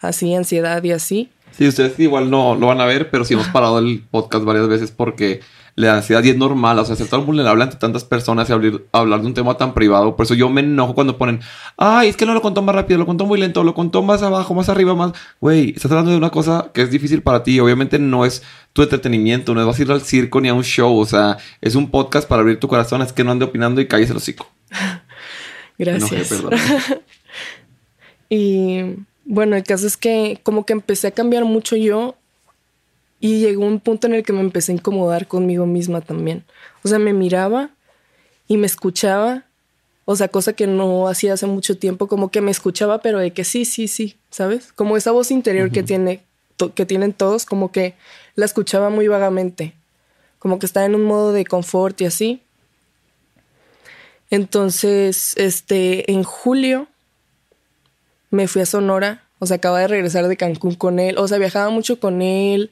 así, 0.00 0.34
ansiedad 0.34 0.84
y 0.84 0.92
así. 0.92 1.30
Sí, 1.52 1.66
ustedes 1.66 1.98
igual 1.98 2.28
no 2.28 2.54
lo 2.54 2.66
van 2.66 2.82
a 2.82 2.84
ver, 2.84 3.10
pero 3.10 3.24
sí 3.24 3.32
hemos 3.32 3.48
parado 3.48 3.78
el 3.78 4.04
podcast 4.10 4.44
varias 4.44 4.68
veces 4.68 4.90
porque 4.90 5.40
la 5.76 5.96
ansiedad 5.96 6.22
y 6.22 6.30
es 6.30 6.36
normal, 6.36 6.78
o 6.78 6.84
sea, 6.84 6.94
ser 6.94 7.08
tan 7.08 7.26
vulnerable 7.26 7.64
ante 7.64 7.76
tantas 7.76 8.04
personas 8.04 8.48
y 8.48 8.52
hablar, 8.52 9.20
de 9.20 9.26
un 9.26 9.34
tema 9.34 9.56
tan 9.56 9.74
privado. 9.74 10.14
Por 10.14 10.24
eso 10.24 10.34
yo 10.34 10.48
me 10.48 10.60
enojo 10.60 10.94
cuando 10.94 11.18
ponen, 11.18 11.40
ay, 11.76 12.08
es 12.08 12.16
que 12.16 12.26
no 12.26 12.34
lo 12.34 12.42
contó 12.42 12.62
más 12.62 12.74
rápido, 12.74 12.98
lo 12.98 13.06
contó 13.06 13.26
muy 13.26 13.40
lento, 13.40 13.64
lo 13.64 13.74
contó 13.74 14.02
más 14.02 14.22
abajo, 14.22 14.54
más 14.54 14.68
arriba, 14.68 14.94
más. 14.94 15.12
Güey, 15.40 15.70
estás 15.70 15.90
hablando 15.90 16.12
de 16.12 16.16
una 16.16 16.30
cosa 16.30 16.70
que 16.72 16.82
es 16.82 16.90
difícil 16.90 17.22
para 17.22 17.42
ti. 17.42 17.58
Obviamente 17.58 17.98
no 17.98 18.24
es 18.24 18.42
tu 18.72 18.82
entretenimiento, 18.82 19.54
no 19.54 19.60
es 19.60 19.66
vas 19.66 19.78
a 19.78 19.82
ir 19.82 19.90
al 19.90 20.02
circo 20.02 20.40
ni 20.40 20.48
a 20.48 20.54
un 20.54 20.64
show, 20.64 20.96
o 20.96 21.06
sea, 21.06 21.38
es 21.60 21.74
un 21.74 21.90
podcast 21.90 22.28
para 22.28 22.42
abrir 22.42 22.60
tu 22.60 22.68
corazón, 22.68 23.02
es 23.02 23.12
que 23.12 23.24
no 23.24 23.32
ande 23.32 23.44
opinando 23.44 23.80
y 23.80 23.88
calles 23.88 24.10
el 24.10 24.16
hocico. 24.16 24.48
Gracias. 25.78 26.30
y 28.30 28.96
bueno, 29.24 29.56
el 29.56 29.64
caso 29.64 29.86
es 29.86 29.96
que 29.96 30.38
como 30.44 30.64
que 30.64 30.72
empecé 30.72 31.08
a 31.08 31.10
cambiar 31.10 31.44
mucho 31.44 31.74
yo 31.74 32.16
y 33.24 33.40
llegó 33.40 33.64
un 33.64 33.80
punto 33.80 34.06
en 34.06 34.12
el 34.12 34.22
que 34.22 34.34
me 34.34 34.40
empecé 34.40 34.70
a 34.70 34.74
incomodar 34.74 35.26
conmigo 35.26 35.64
misma 35.64 36.02
también. 36.02 36.44
O 36.82 36.88
sea, 36.88 36.98
me 36.98 37.14
miraba 37.14 37.70
y 38.48 38.58
me 38.58 38.66
escuchaba. 38.66 39.44
O 40.04 40.14
sea, 40.14 40.28
cosa 40.28 40.52
que 40.52 40.66
no 40.66 41.08
hacía 41.08 41.32
hace 41.32 41.46
mucho 41.46 41.78
tiempo, 41.78 42.06
como 42.06 42.30
que 42.30 42.42
me 42.42 42.50
escuchaba, 42.50 43.00
pero 43.00 43.20
de 43.20 43.30
que 43.30 43.44
sí, 43.44 43.64
sí, 43.64 43.88
sí, 43.88 44.18
¿sabes? 44.28 44.74
Como 44.74 44.98
esa 44.98 45.10
voz 45.10 45.30
interior 45.30 45.70
que, 45.70 45.82
tiene, 45.82 46.22
que 46.74 46.84
tienen 46.84 47.14
todos, 47.14 47.46
como 47.46 47.72
que 47.72 47.94
la 48.34 48.44
escuchaba 48.44 48.90
muy 48.90 49.08
vagamente. 49.08 49.72
Como 50.38 50.58
que 50.58 50.66
estaba 50.66 50.84
en 50.84 50.94
un 50.94 51.04
modo 51.04 51.32
de 51.32 51.46
confort 51.46 51.98
y 52.02 52.04
así. 52.04 52.42
Entonces, 54.28 55.32
este, 55.38 56.12
en 56.12 56.24
julio 56.24 56.88
me 58.28 58.48
fui 58.48 58.60
a 58.60 58.66
Sonora. 58.66 59.22
O 59.38 59.46
sea, 59.46 59.56
acaba 59.56 59.80
de 59.80 59.88
regresar 59.88 60.28
de 60.28 60.36
Cancún 60.36 60.74
con 60.74 60.98
él. 60.98 61.16
O 61.16 61.26
sea, 61.26 61.38
viajaba 61.38 61.70
mucho 61.70 61.98
con 61.98 62.20
él 62.20 62.70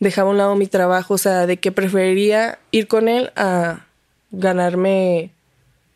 dejaba 0.00 0.28
a 0.28 0.32
un 0.32 0.38
lado 0.38 0.54
mi 0.56 0.66
trabajo, 0.66 1.14
o 1.14 1.18
sea, 1.18 1.46
de 1.46 1.56
que 1.58 1.72
preferiría 1.72 2.58
ir 2.70 2.88
con 2.88 3.08
él 3.08 3.32
a 3.36 3.86
ganarme 4.30 5.32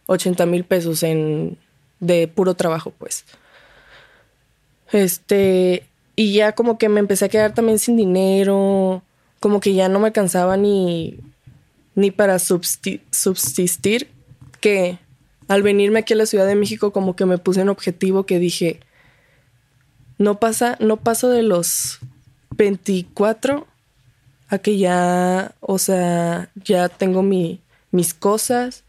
80 0.07 0.47
mil 0.47 0.65
pesos 0.65 1.03
en, 1.03 1.59
de 2.01 2.29
puro 2.29 2.55
trabajo, 2.55 2.93
pues. 2.99 3.25
Este, 4.91 5.87
y 6.17 6.35
ya 6.35 6.53
como 6.53 6.79
que 6.79 6.89
me 6.89 7.01
empecé 7.01 7.27
a 7.27 7.29
quedar 7.29 7.55
también 7.55 7.79
sin 7.79 7.97
dinero, 7.97 9.03
como 9.41 9.61
que 9.61 9.75
ya 9.75 9.89
no 9.89 10.01
me 10.01 10.09
alcanzaba 10.09 10.57
ni, 10.57 11.19
ni 11.95 12.11
para 12.11 12.39
subsistir, 12.39 14.09
que 14.61 14.99
al 15.49 15.63
venirme 15.63 16.01
aquí 16.01 16.13
a 16.13 16.17
la 16.17 16.27
Ciudad 16.27 16.47
de 16.47 16.55
México 16.55 16.93
como 16.93 17.17
que 17.17 17.27
me 17.27 17.39
puse 17.39 17.63
un 17.63 17.69
objetivo 17.69 18.25
que 18.25 18.39
dije, 18.39 18.81
no 20.19 20.39
pasa, 20.39 20.77
no 20.81 20.99
paso 20.99 21.29
de 21.31 21.43
los 21.43 21.99
24 22.57 23.67
a 24.53 24.59
que 24.59 24.77
ya, 24.77 25.55
o 25.61 25.79
sea, 25.79 26.51
ya 26.63 26.91
tengo 26.91 27.23
mi, 27.23 27.63
mis 27.91 28.13
cosas, 28.13 28.85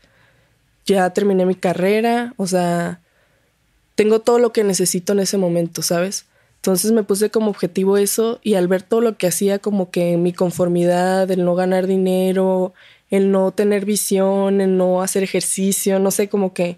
ya 0.85 1.09
terminé 1.11 1.45
mi 1.45 1.55
carrera, 1.55 2.33
o 2.35 2.47
sea, 2.47 2.99
tengo 3.95 4.19
todo 4.19 4.39
lo 4.39 4.51
que 4.51 4.65
necesito 4.65 5.13
en 5.13 5.21
ese 5.21 5.37
momento, 5.37 5.81
¿sabes? 5.81 6.25
Entonces 6.57 6.91
me 6.91 7.03
puse 7.03 7.29
como 7.29 7.49
objetivo 7.49 7.95
eso 7.95 8.41
y 8.43 8.55
al 8.55 8.67
ver 8.67 8.81
todo 8.81 8.99
lo 8.99 9.17
que 9.17 9.27
hacía, 9.27 9.59
como 9.59 9.89
que 9.89 10.17
mi 10.17 10.33
conformidad, 10.33 11.31
el 11.31 11.45
no 11.45 11.55
ganar 11.55 11.87
dinero, 11.87 12.73
el 13.09 13.31
no 13.31 13.51
tener 13.51 13.85
visión, 13.85 14.59
el 14.59 14.75
no 14.75 15.01
hacer 15.01 15.23
ejercicio, 15.23 15.97
no 15.97 16.11
sé, 16.11 16.27
como 16.27 16.53
que 16.53 16.77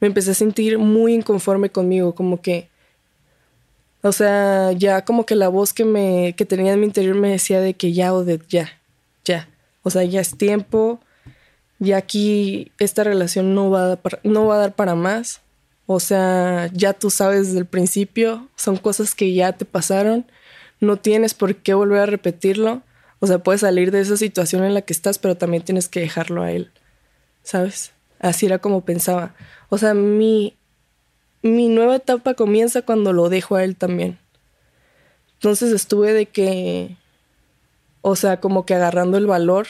me 0.00 0.08
empecé 0.08 0.32
a 0.32 0.34
sentir 0.34 0.78
muy 0.78 1.14
inconforme 1.14 1.70
conmigo, 1.70 2.14
como 2.14 2.42
que 2.42 2.68
o 4.02 4.12
sea, 4.12 4.72
ya 4.72 5.04
como 5.04 5.26
que 5.26 5.34
la 5.34 5.48
voz 5.48 5.72
que 5.72 5.84
me 5.84 6.34
que 6.36 6.44
tenía 6.44 6.72
en 6.72 6.80
mi 6.80 6.86
interior 6.86 7.16
me 7.16 7.30
decía 7.30 7.60
de 7.60 7.74
que 7.74 7.92
ya 7.92 8.14
o 8.14 8.24
de 8.24 8.40
ya, 8.48 8.70
ya. 9.24 9.48
O 9.82 9.90
sea, 9.90 10.04
ya 10.04 10.20
es 10.20 10.36
tiempo, 10.36 11.00
y 11.80 11.92
aquí 11.92 12.72
esta 12.78 13.04
relación 13.04 13.54
no 13.54 13.70
va, 13.70 13.82
a 13.82 13.86
dar 13.88 14.02
para, 14.02 14.18
no 14.24 14.46
va 14.46 14.56
a 14.56 14.58
dar 14.58 14.74
para 14.74 14.94
más. 14.94 15.40
O 15.86 16.00
sea, 16.00 16.68
ya 16.72 16.92
tú 16.92 17.10
sabes 17.10 17.48
desde 17.48 17.60
el 17.60 17.66
principio, 17.66 18.48
son 18.56 18.76
cosas 18.76 19.14
que 19.14 19.32
ya 19.32 19.52
te 19.52 19.64
pasaron, 19.64 20.26
no 20.80 20.96
tienes 20.96 21.34
por 21.34 21.56
qué 21.56 21.74
volver 21.74 22.00
a 22.00 22.06
repetirlo. 22.06 22.82
O 23.20 23.26
sea, 23.26 23.38
puedes 23.38 23.62
salir 23.62 23.90
de 23.90 24.00
esa 24.00 24.16
situación 24.16 24.64
en 24.64 24.74
la 24.74 24.82
que 24.82 24.92
estás, 24.92 25.18
pero 25.18 25.36
también 25.36 25.62
tienes 25.62 25.88
que 25.88 26.00
dejarlo 26.00 26.42
a 26.42 26.52
él, 26.52 26.70
¿sabes? 27.42 27.92
Así 28.20 28.46
era 28.46 28.58
como 28.58 28.84
pensaba. 28.84 29.34
O 29.70 29.78
sea, 29.78 29.94
mi, 29.94 30.56
mi 31.42 31.68
nueva 31.68 31.96
etapa 31.96 32.34
comienza 32.34 32.82
cuando 32.82 33.12
lo 33.12 33.28
dejo 33.28 33.56
a 33.56 33.64
él 33.64 33.76
también. 33.76 34.18
Entonces 35.34 35.72
estuve 35.72 36.12
de 36.12 36.26
que, 36.26 36.96
o 38.00 38.16
sea, 38.16 38.40
como 38.40 38.66
que 38.66 38.74
agarrando 38.74 39.18
el 39.18 39.26
valor 39.26 39.66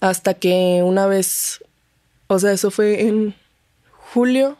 hasta 0.00 0.34
que 0.34 0.82
una 0.84 1.06
vez, 1.06 1.64
o 2.26 2.38
sea, 2.38 2.52
eso 2.52 2.70
fue 2.70 3.06
en 3.08 3.34
julio, 3.90 4.58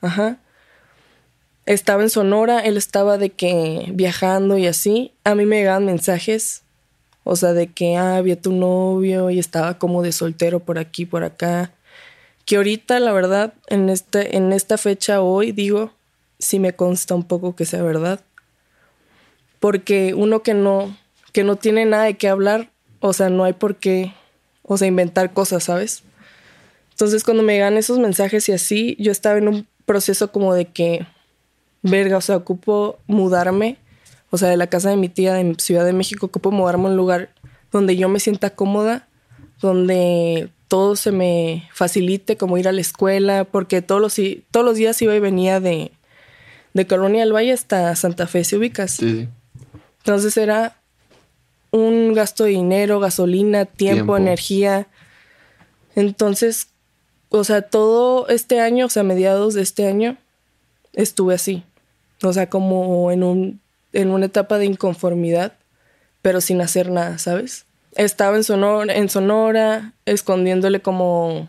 ajá. 0.00 0.38
Estaba 1.64 2.02
en 2.02 2.10
Sonora, 2.10 2.60
él 2.60 2.76
estaba 2.76 3.18
de 3.18 3.30
que 3.30 3.86
viajando 3.92 4.58
y 4.58 4.66
así. 4.66 5.12
A 5.24 5.34
mí 5.34 5.46
me 5.46 5.56
llegaban 5.56 5.86
mensajes, 5.86 6.62
o 7.24 7.36
sea, 7.36 7.52
de 7.54 7.68
que 7.68 7.96
ah, 7.96 8.16
había 8.16 8.40
tu 8.40 8.52
novio 8.52 9.30
y 9.30 9.38
estaba 9.38 9.78
como 9.78 10.02
de 10.02 10.12
soltero 10.12 10.60
por 10.60 10.78
aquí, 10.78 11.06
por 11.06 11.24
acá. 11.24 11.72
Que 12.44 12.56
ahorita, 12.56 12.98
la 13.00 13.12
verdad, 13.12 13.54
en, 13.68 13.88
este, 13.88 14.36
en 14.36 14.52
esta 14.52 14.78
fecha 14.78 15.20
hoy, 15.20 15.52
digo, 15.52 15.92
sí 16.38 16.58
me 16.58 16.74
consta 16.74 17.14
un 17.14 17.24
poco 17.24 17.54
que 17.54 17.64
sea 17.64 17.82
verdad. 17.82 18.20
Porque 19.60 20.14
uno 20.14 20.42
que 20.42 20.54
no, 20.54 20.96
que 21.32 21.44
no 21.44 21.56
tiene 21.56 21.84
nada 21.84 22.04
de 22.04 22.16
qué 22.16 22.28
hablar, 22.28 22.70
o 23.00 23.12
sea, 23.12 23.30
no 23.30 23.44
hay 23.44 23.52
por 23.52 23.76
qué 23.76 24.12
o 24.62 24.76
sea, 24.76 24.88
inventar 24.88 25.32
cosas, 25.32 25.64
¿sabes? 25.64 26.02
Entonces 26.90 27.24
cuando 27.24 27.42
me 27.42 27.54
llegan 27.54 27.76
esos 27.76 27.98
mensajes 27.98 28.48
y 28.48 28.52
así, 28.52 28.96
yo 28.98 29.12
estaba 29.12 29.38
en 29.38 29.48
un 29.48 29.66
proceso 29.84 30.30
como 30.30 30.54
de 30.54 30.66
que, 30.66 31.06
verga, 31.82 32.16
o 32.16 32.20
sea, 32.20 32.36
ocupo 32.36 32.98
mudarme, 33.06 33.76
o 34.30 34.38
sea, 34.38 34.48
de 34.48 34.56
la 34.56 34.68
casa 34.68 34.90
de 34.90 34.96
mi 34.96 35.08
tía 35.08 35.34
de 35.34 35.54
Ciudad 35.58 35.84
de 35.84 35.92
México, 35.92 36.26
ocupo 36.26 36.50
mudarme 36.50 36.84
a 36.86 36.90
un 36.90 36.96
lugar 36.96 37.30
donde 37.70 37.96
yo 37.96 38.08
me 38.08 38.20
sienta 38.20 38.50
cómoda, 38.50 39.08
donde 39.60 40.50
todo 40.72 40.96
se 40.96 41.12
me 41.12 41.68
facilite, 41.74 42.38
como 42.38 42.56
ir 42.56 42.66
a 42.66 42.72
la 42.72 42.80
escuela, 42.80 43.44
porque 43.44 43.82
todos 43.82 44.00
los, 44.00 44.18
todos 44.50 44.64
los 44.64 44.74
días 44.78 45.02
iba 45.02 45.14
y 45.14 45.20
venía 45.20 45.60
de, 45.60 45.92
de 46.72 46.86
Colonia 46.86 47.20
del 47.20 47.34
Valle 47.34 47.52
hasta 47.52 47.94
Santa 47.94 48.26
Fe, 48.26 48.42
¿se 48.42 48.56
ubicas? 48.56 48.92
Sí. 48.92 49.28
Entonces 49.98 50.34
era 50.38 50.78
un 51.72 52.14
gasto 52.14 52.44
de 52.44 52.52
dinero, 52.52 53.00
gasolina, 53.00 53.66
tiempo, 53.66 54.16
energía. 54.16 54.86
Entonces, 55.94 56.68
o 57.28 57.44
sea, 57.44 57.60
todo 57.60 58.26
este 58.28 58.60
año, 58.60 58.86
o 58.86 58.88
sea, 58.88 59.02
mediados 59.02 59.52
de 59.52 59.60
este 59.60 59.86
año, 59.86 60.16
estuve 60.94 61.34
así. 61.34 61.64
O 62.22 62.32
sea, 62.32 62.48
como 62.48 63.12
en, 63.12 63.24
un, 63.24 63.60
en 63.92 64.08
una 64.08 64.24
etapa 64.24 64.56
de 64.56 64.64
inconformidad, 64.64 65.52
pero 66.22 66.40
sin 66.40 66.62
hacer 66.62 66.90
nada, 66.90 67.18
¿sabes? 67.18 67.66
Estaba 67.94 68.36
en 68.36 68.44
Sonora, 68.44 68.94
en 68.94 69.08
Sonora, 69.08 69.92
escondiéndole 70.06 70.80
como... 70.80 71.48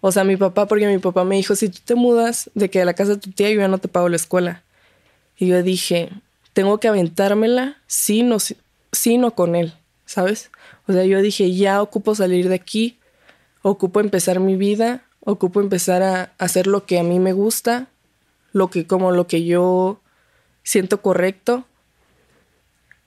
O 0.00 0.10
sea, 0.10 0.24
mi 0.24 0.36
papá, 0.36 0.66
porque 0.66 0.88
mi 0.88 0.98
papá 0.98 1.24
me 1.24 1.36
dijo, 1.36 1.54
si 1.54 1.68
tú 1.68 1.78
te 1.84 1.94
mudas 1.94 2.50
de 2.54 2.68
que 2.70 2.82
a 2.82 2.84
la 2.84 2.94
casa 2.94 3.12
de 3.12 3.18
tu 3.18 3.30
tía, 3.30 3.50
yo 3.50 3.60
ya 3.60 3.68
no 3.68 3.78
te 3.78 3.86
pago 3.86 4.08
la 4.08 4.16
escuela. 4.16 4.64
Y 5.36 5.46
yo 5.46 5.62
dije, 5.62 6.10
tengo 6.52 6.78
que 6.78 6.88
aventármela, 6.88 7.76
sí, 7.86 8.24
no, 8.24 8.38
sino 8.90 9.34
con 9.34 9.54
él, 9.54 9.74
¿sabes? 10.04 10.50
O 10.88 10.92
sea, 10.92 11.04
yo 11.04 11.22
dije, 11.22 11.54
ya 11.54 11.80
ocupo 11.80 12.14
salir 12.16 12.48
de 12.48 12.56
aquí, 12.56 12.98
ocupo 13.62 14.00
empezar 14.00 14.40
mi 14.40 14.56
vida, 14.56 15.04
ocupo 15.20 15.60
empezar 15.60 16.02
a 16.02 16.32
hacer 16.38 16.66
lo 16.66 16.84
que 16.84 16.98
a 16.98 17.04
mí 17.04 17.18
me 17.20 17.32
gusta, 17.32 17.88
lo 18.52 18.68
que 18.70 18.86
como 18.86 19.12
lo 19.12 19.26
que 19.26 19.44
yo 19.44 20.00
siento 20.62 21.00
correcto. 21.00 21.64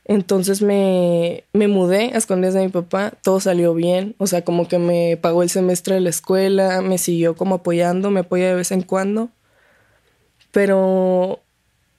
Entonces 0.07 0.61
me, 0.61 1.43
me 1.51 1.67
mudé 1.67 2.11
a 2.13 2.17
escondidas 2.17 2.53
de 2.53 2.61
mi 2.63 2.69
papá, 2.69 3.13
todo 3.23 3.39
salió 3.39 3.73
bien, 3.73 4.15
o 4.19 4.27
sea, 4.27 4.43
como 4.43 4.67
que 4.67 4.77
me 4.77 5.17
pagó 5.17 5.41
el 5.41 5.49
semestre 5.49 5.95
de 5.95 6.01
la 6.01 6.09
escuela, 6.09 6.81
me 6.81 6.99
siguió 6.99 7.35
como 7.35 7.55
apoyando, 7.55 8.11
me 8.11 8.19
apoya 8.19 8.47
de 8.47 8.55
vez 8.55 8.71
en 8.71 8.83
cuando. 8.83 9.29
Pero, 10.51 11.39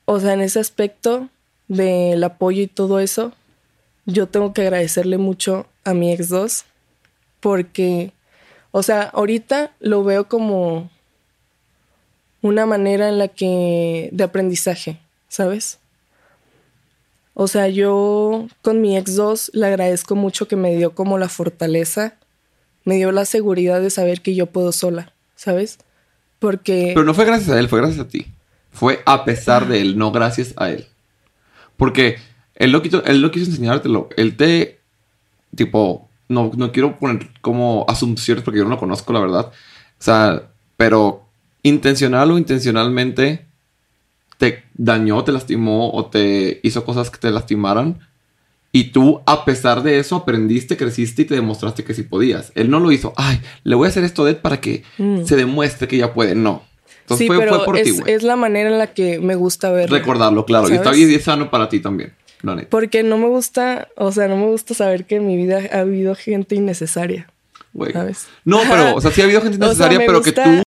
o 0.04 0.20
sea, 0.20 0.34
en 0.34 0.40
ese 0.40 0.60
aspecto 0.60 1.28
del 1.66 2.22
apoyo 2.22 2.62
y 2.62 2.68
todo 2.68 3.00
eso, 3.00 3.32
yo 4.06 4.28
tengo 4.28 4.52
que 4.54 4.62
agradecerle 4.62 5.18
mucho 5.18 5.66
a 5.84 5.92
mi 5.92 6.12
ex 6.12 6.28
2 6.28 6.64
porque, 7.40 8.12
o 8.70 8.84
sea, 8.84 9.02
ahorita 9.02 9.72
lo 9.80 10.04
veo 10.04 10.28
como 10.28 10.90
una 12.40 12.66
manera 12.66 13.08
en 13.08 13.18
la 13.18 13.28
que 13.28 14.08
de 14.12 14.24
aprendizaje, 14.24 15.00
¿sabes? 15.28 15.80
O 17.38 17.48
sea, 17.48 17.68
yo 17.68 18.48
con 18.62 18.80
mi 18.80 18.96
ex 18.96 19.14
2 19.14 19.50
le 19.52 19.66
agradezco 19.66 20.14
mucho 20.16 20.48
que 20.48 20.56
me 20.56 20.74
dio 20.74 20.94
como 20.94 21.18
la 21.18 21.28
fortaleza, 21.28 22.14
me 22.86 22.96
dio 22.96 23.12
la 23.12 23.26
seguridad 23.26 23.82
de 23.82 23.90
saber 23.90 24.22
que 24.22 24.34
yo 24.34 24.46
puedo 24.46 24.72
sola, 24.72 25.12
¿sabes? 25.34 25.76
Porque... 26.38 26.92
Pero 26.94 27.04
no 27.04 27.12
fue 27.12 27.26
gracias 27.26 27.50
a 27.50 27.60
él, 27.60 27.68
fue 27.68 27.80
gracias 27.80 28.00
a 28.00 28.08
ti. 28.08 28.28
Fue 28.72 29.02
a 29.04 29.26
pesar 29.26 29.68
de 29.68 29.82
él, 29.82 29.98
no 29.98 30.12
gracias 30.12 30.54
a 30.56 30.70
él. 30.70 30.86
Porque 31.76 32.16
él 32.54 32.72
lo 32.72 32.80
quiso, 32.80 33.04
él 33.04 33.20
lo 33.20 33.30
quiso 33.30 33.50
enseñártelo. 33.50 34.08
Él 34.16 34.38
te, 34.38 34.80
tipo, 35.54 36.08
no, 36.28 36.50
no 36.56 36.72
quiero 36.72 36.98
poner 36.98 37.28
como 37.42 37.84
asunciones 37.86 38.44
porque 38.44 38.60
yo 38.60 38.64
no 38.64 38.70
lo 38.70 38.78
conozco, 38.78 39.12
la 39.12 39.20
verdad. 39.20 39.52
O 39.52 40.02
sea, 40.02 40.44
pero 40.78 41.28
intencional 41.62 42.30
o 42.30 42.38
intencionalmente 42.38 43.45
te 44.38 44.64
dañó, 44.74 45.24
te 45.24 45.32
lastimó 45.32 45.92
o 45.92 46.06
te 46.06 46.60
hizo 46.62 46.84
cosas 46.84 47.10
que 47.10 47.18
te 47.18 47.30
lastimaran. 47.30 47.98
Y 48.72 48.90
tú, 48.92 49.22
a 49.24 49.44
pesar 49.44 49.82
de 49.82 49.98
eso, 49.98 50.16
aprendiste, 50.16 50.76
creciste 50.76 51.22
y 51.22 51.24
te 51.24 51.34
demostraste 51.34 51.82
que 51.82 51.94
sí 51.94 52.02
podías. 52.02 52.52
Él 52.54 52.68
no 52.68 52.78
lo 52.78 52.92
hizo, 52.92 53.14
ay, 53.16 53.40
le 53.64 53.74
voy 53.74 53.86
a 53.86 53.88
hacer 53.88 54.04
esto 54.04 54.24
de 54.24 54.34
para 54.34 54.60
que 54.60 54.82
mm. 54.98 55.24
se 55.24 55.36
demuestre 55.36 55.88
que 55.88 55.96
ya 55.96 56.12
puede. 56.12 56.34
No. 56.34 56.62
Entonces 57.00 57.26
fue, 57.26 57.64
por 57.64 57.78
es, 57.78 57.84
ti, 57.84 58.02
es 58.06 58.22
la 58.22 58.36
manera 58.36 58.68
en 58.68 58.78
la 58.78 58.88
que 58.88 59.20
me 59.20 59.34
gusta 59.36 59.70
verlo. 59.70 59.96
Recordarlo, 59.96 60.44
claro. 60.44 60.68
Y 60.68 60.72
está 60.72 60.90
bien 60.90 61.20
sano 61.20 61.50
para 61.50 61.68
ti 61.68 61.80
también. 61.80 62.12
Porque 62.68 63.02
no 63.02 63.18
me 63.18 63.28
gusta, 63.28 63.88
o 63.96 64.12
sea, 64.12 64.28
no 64.28 64.36
me 64.36 64.46
gusta 64.46 64.74
saber 64.74 65.04
que 65.04 65.16
en 65.16 65.26
mi 65.26 65.36
vida 65.36 65.62
ha 65.72 65.80
habido 65.80 66.14
gente 66.14 66.54
innecesaria. 66.54 67.28
¿Sabes? 67.92 68.26
No, 68.44 68.60
pero, 68.68 68.94
o 68.94 69.00
sea, 69.00 69.10
sí 69.10 69.20
ha 69.20 69.24
habido 69.24 69.42
gente 69.42 69.56
innecesaria, 69.60 69.98
pero 69.98 70.22
que 70.22 70.32
tú 70.32 70.62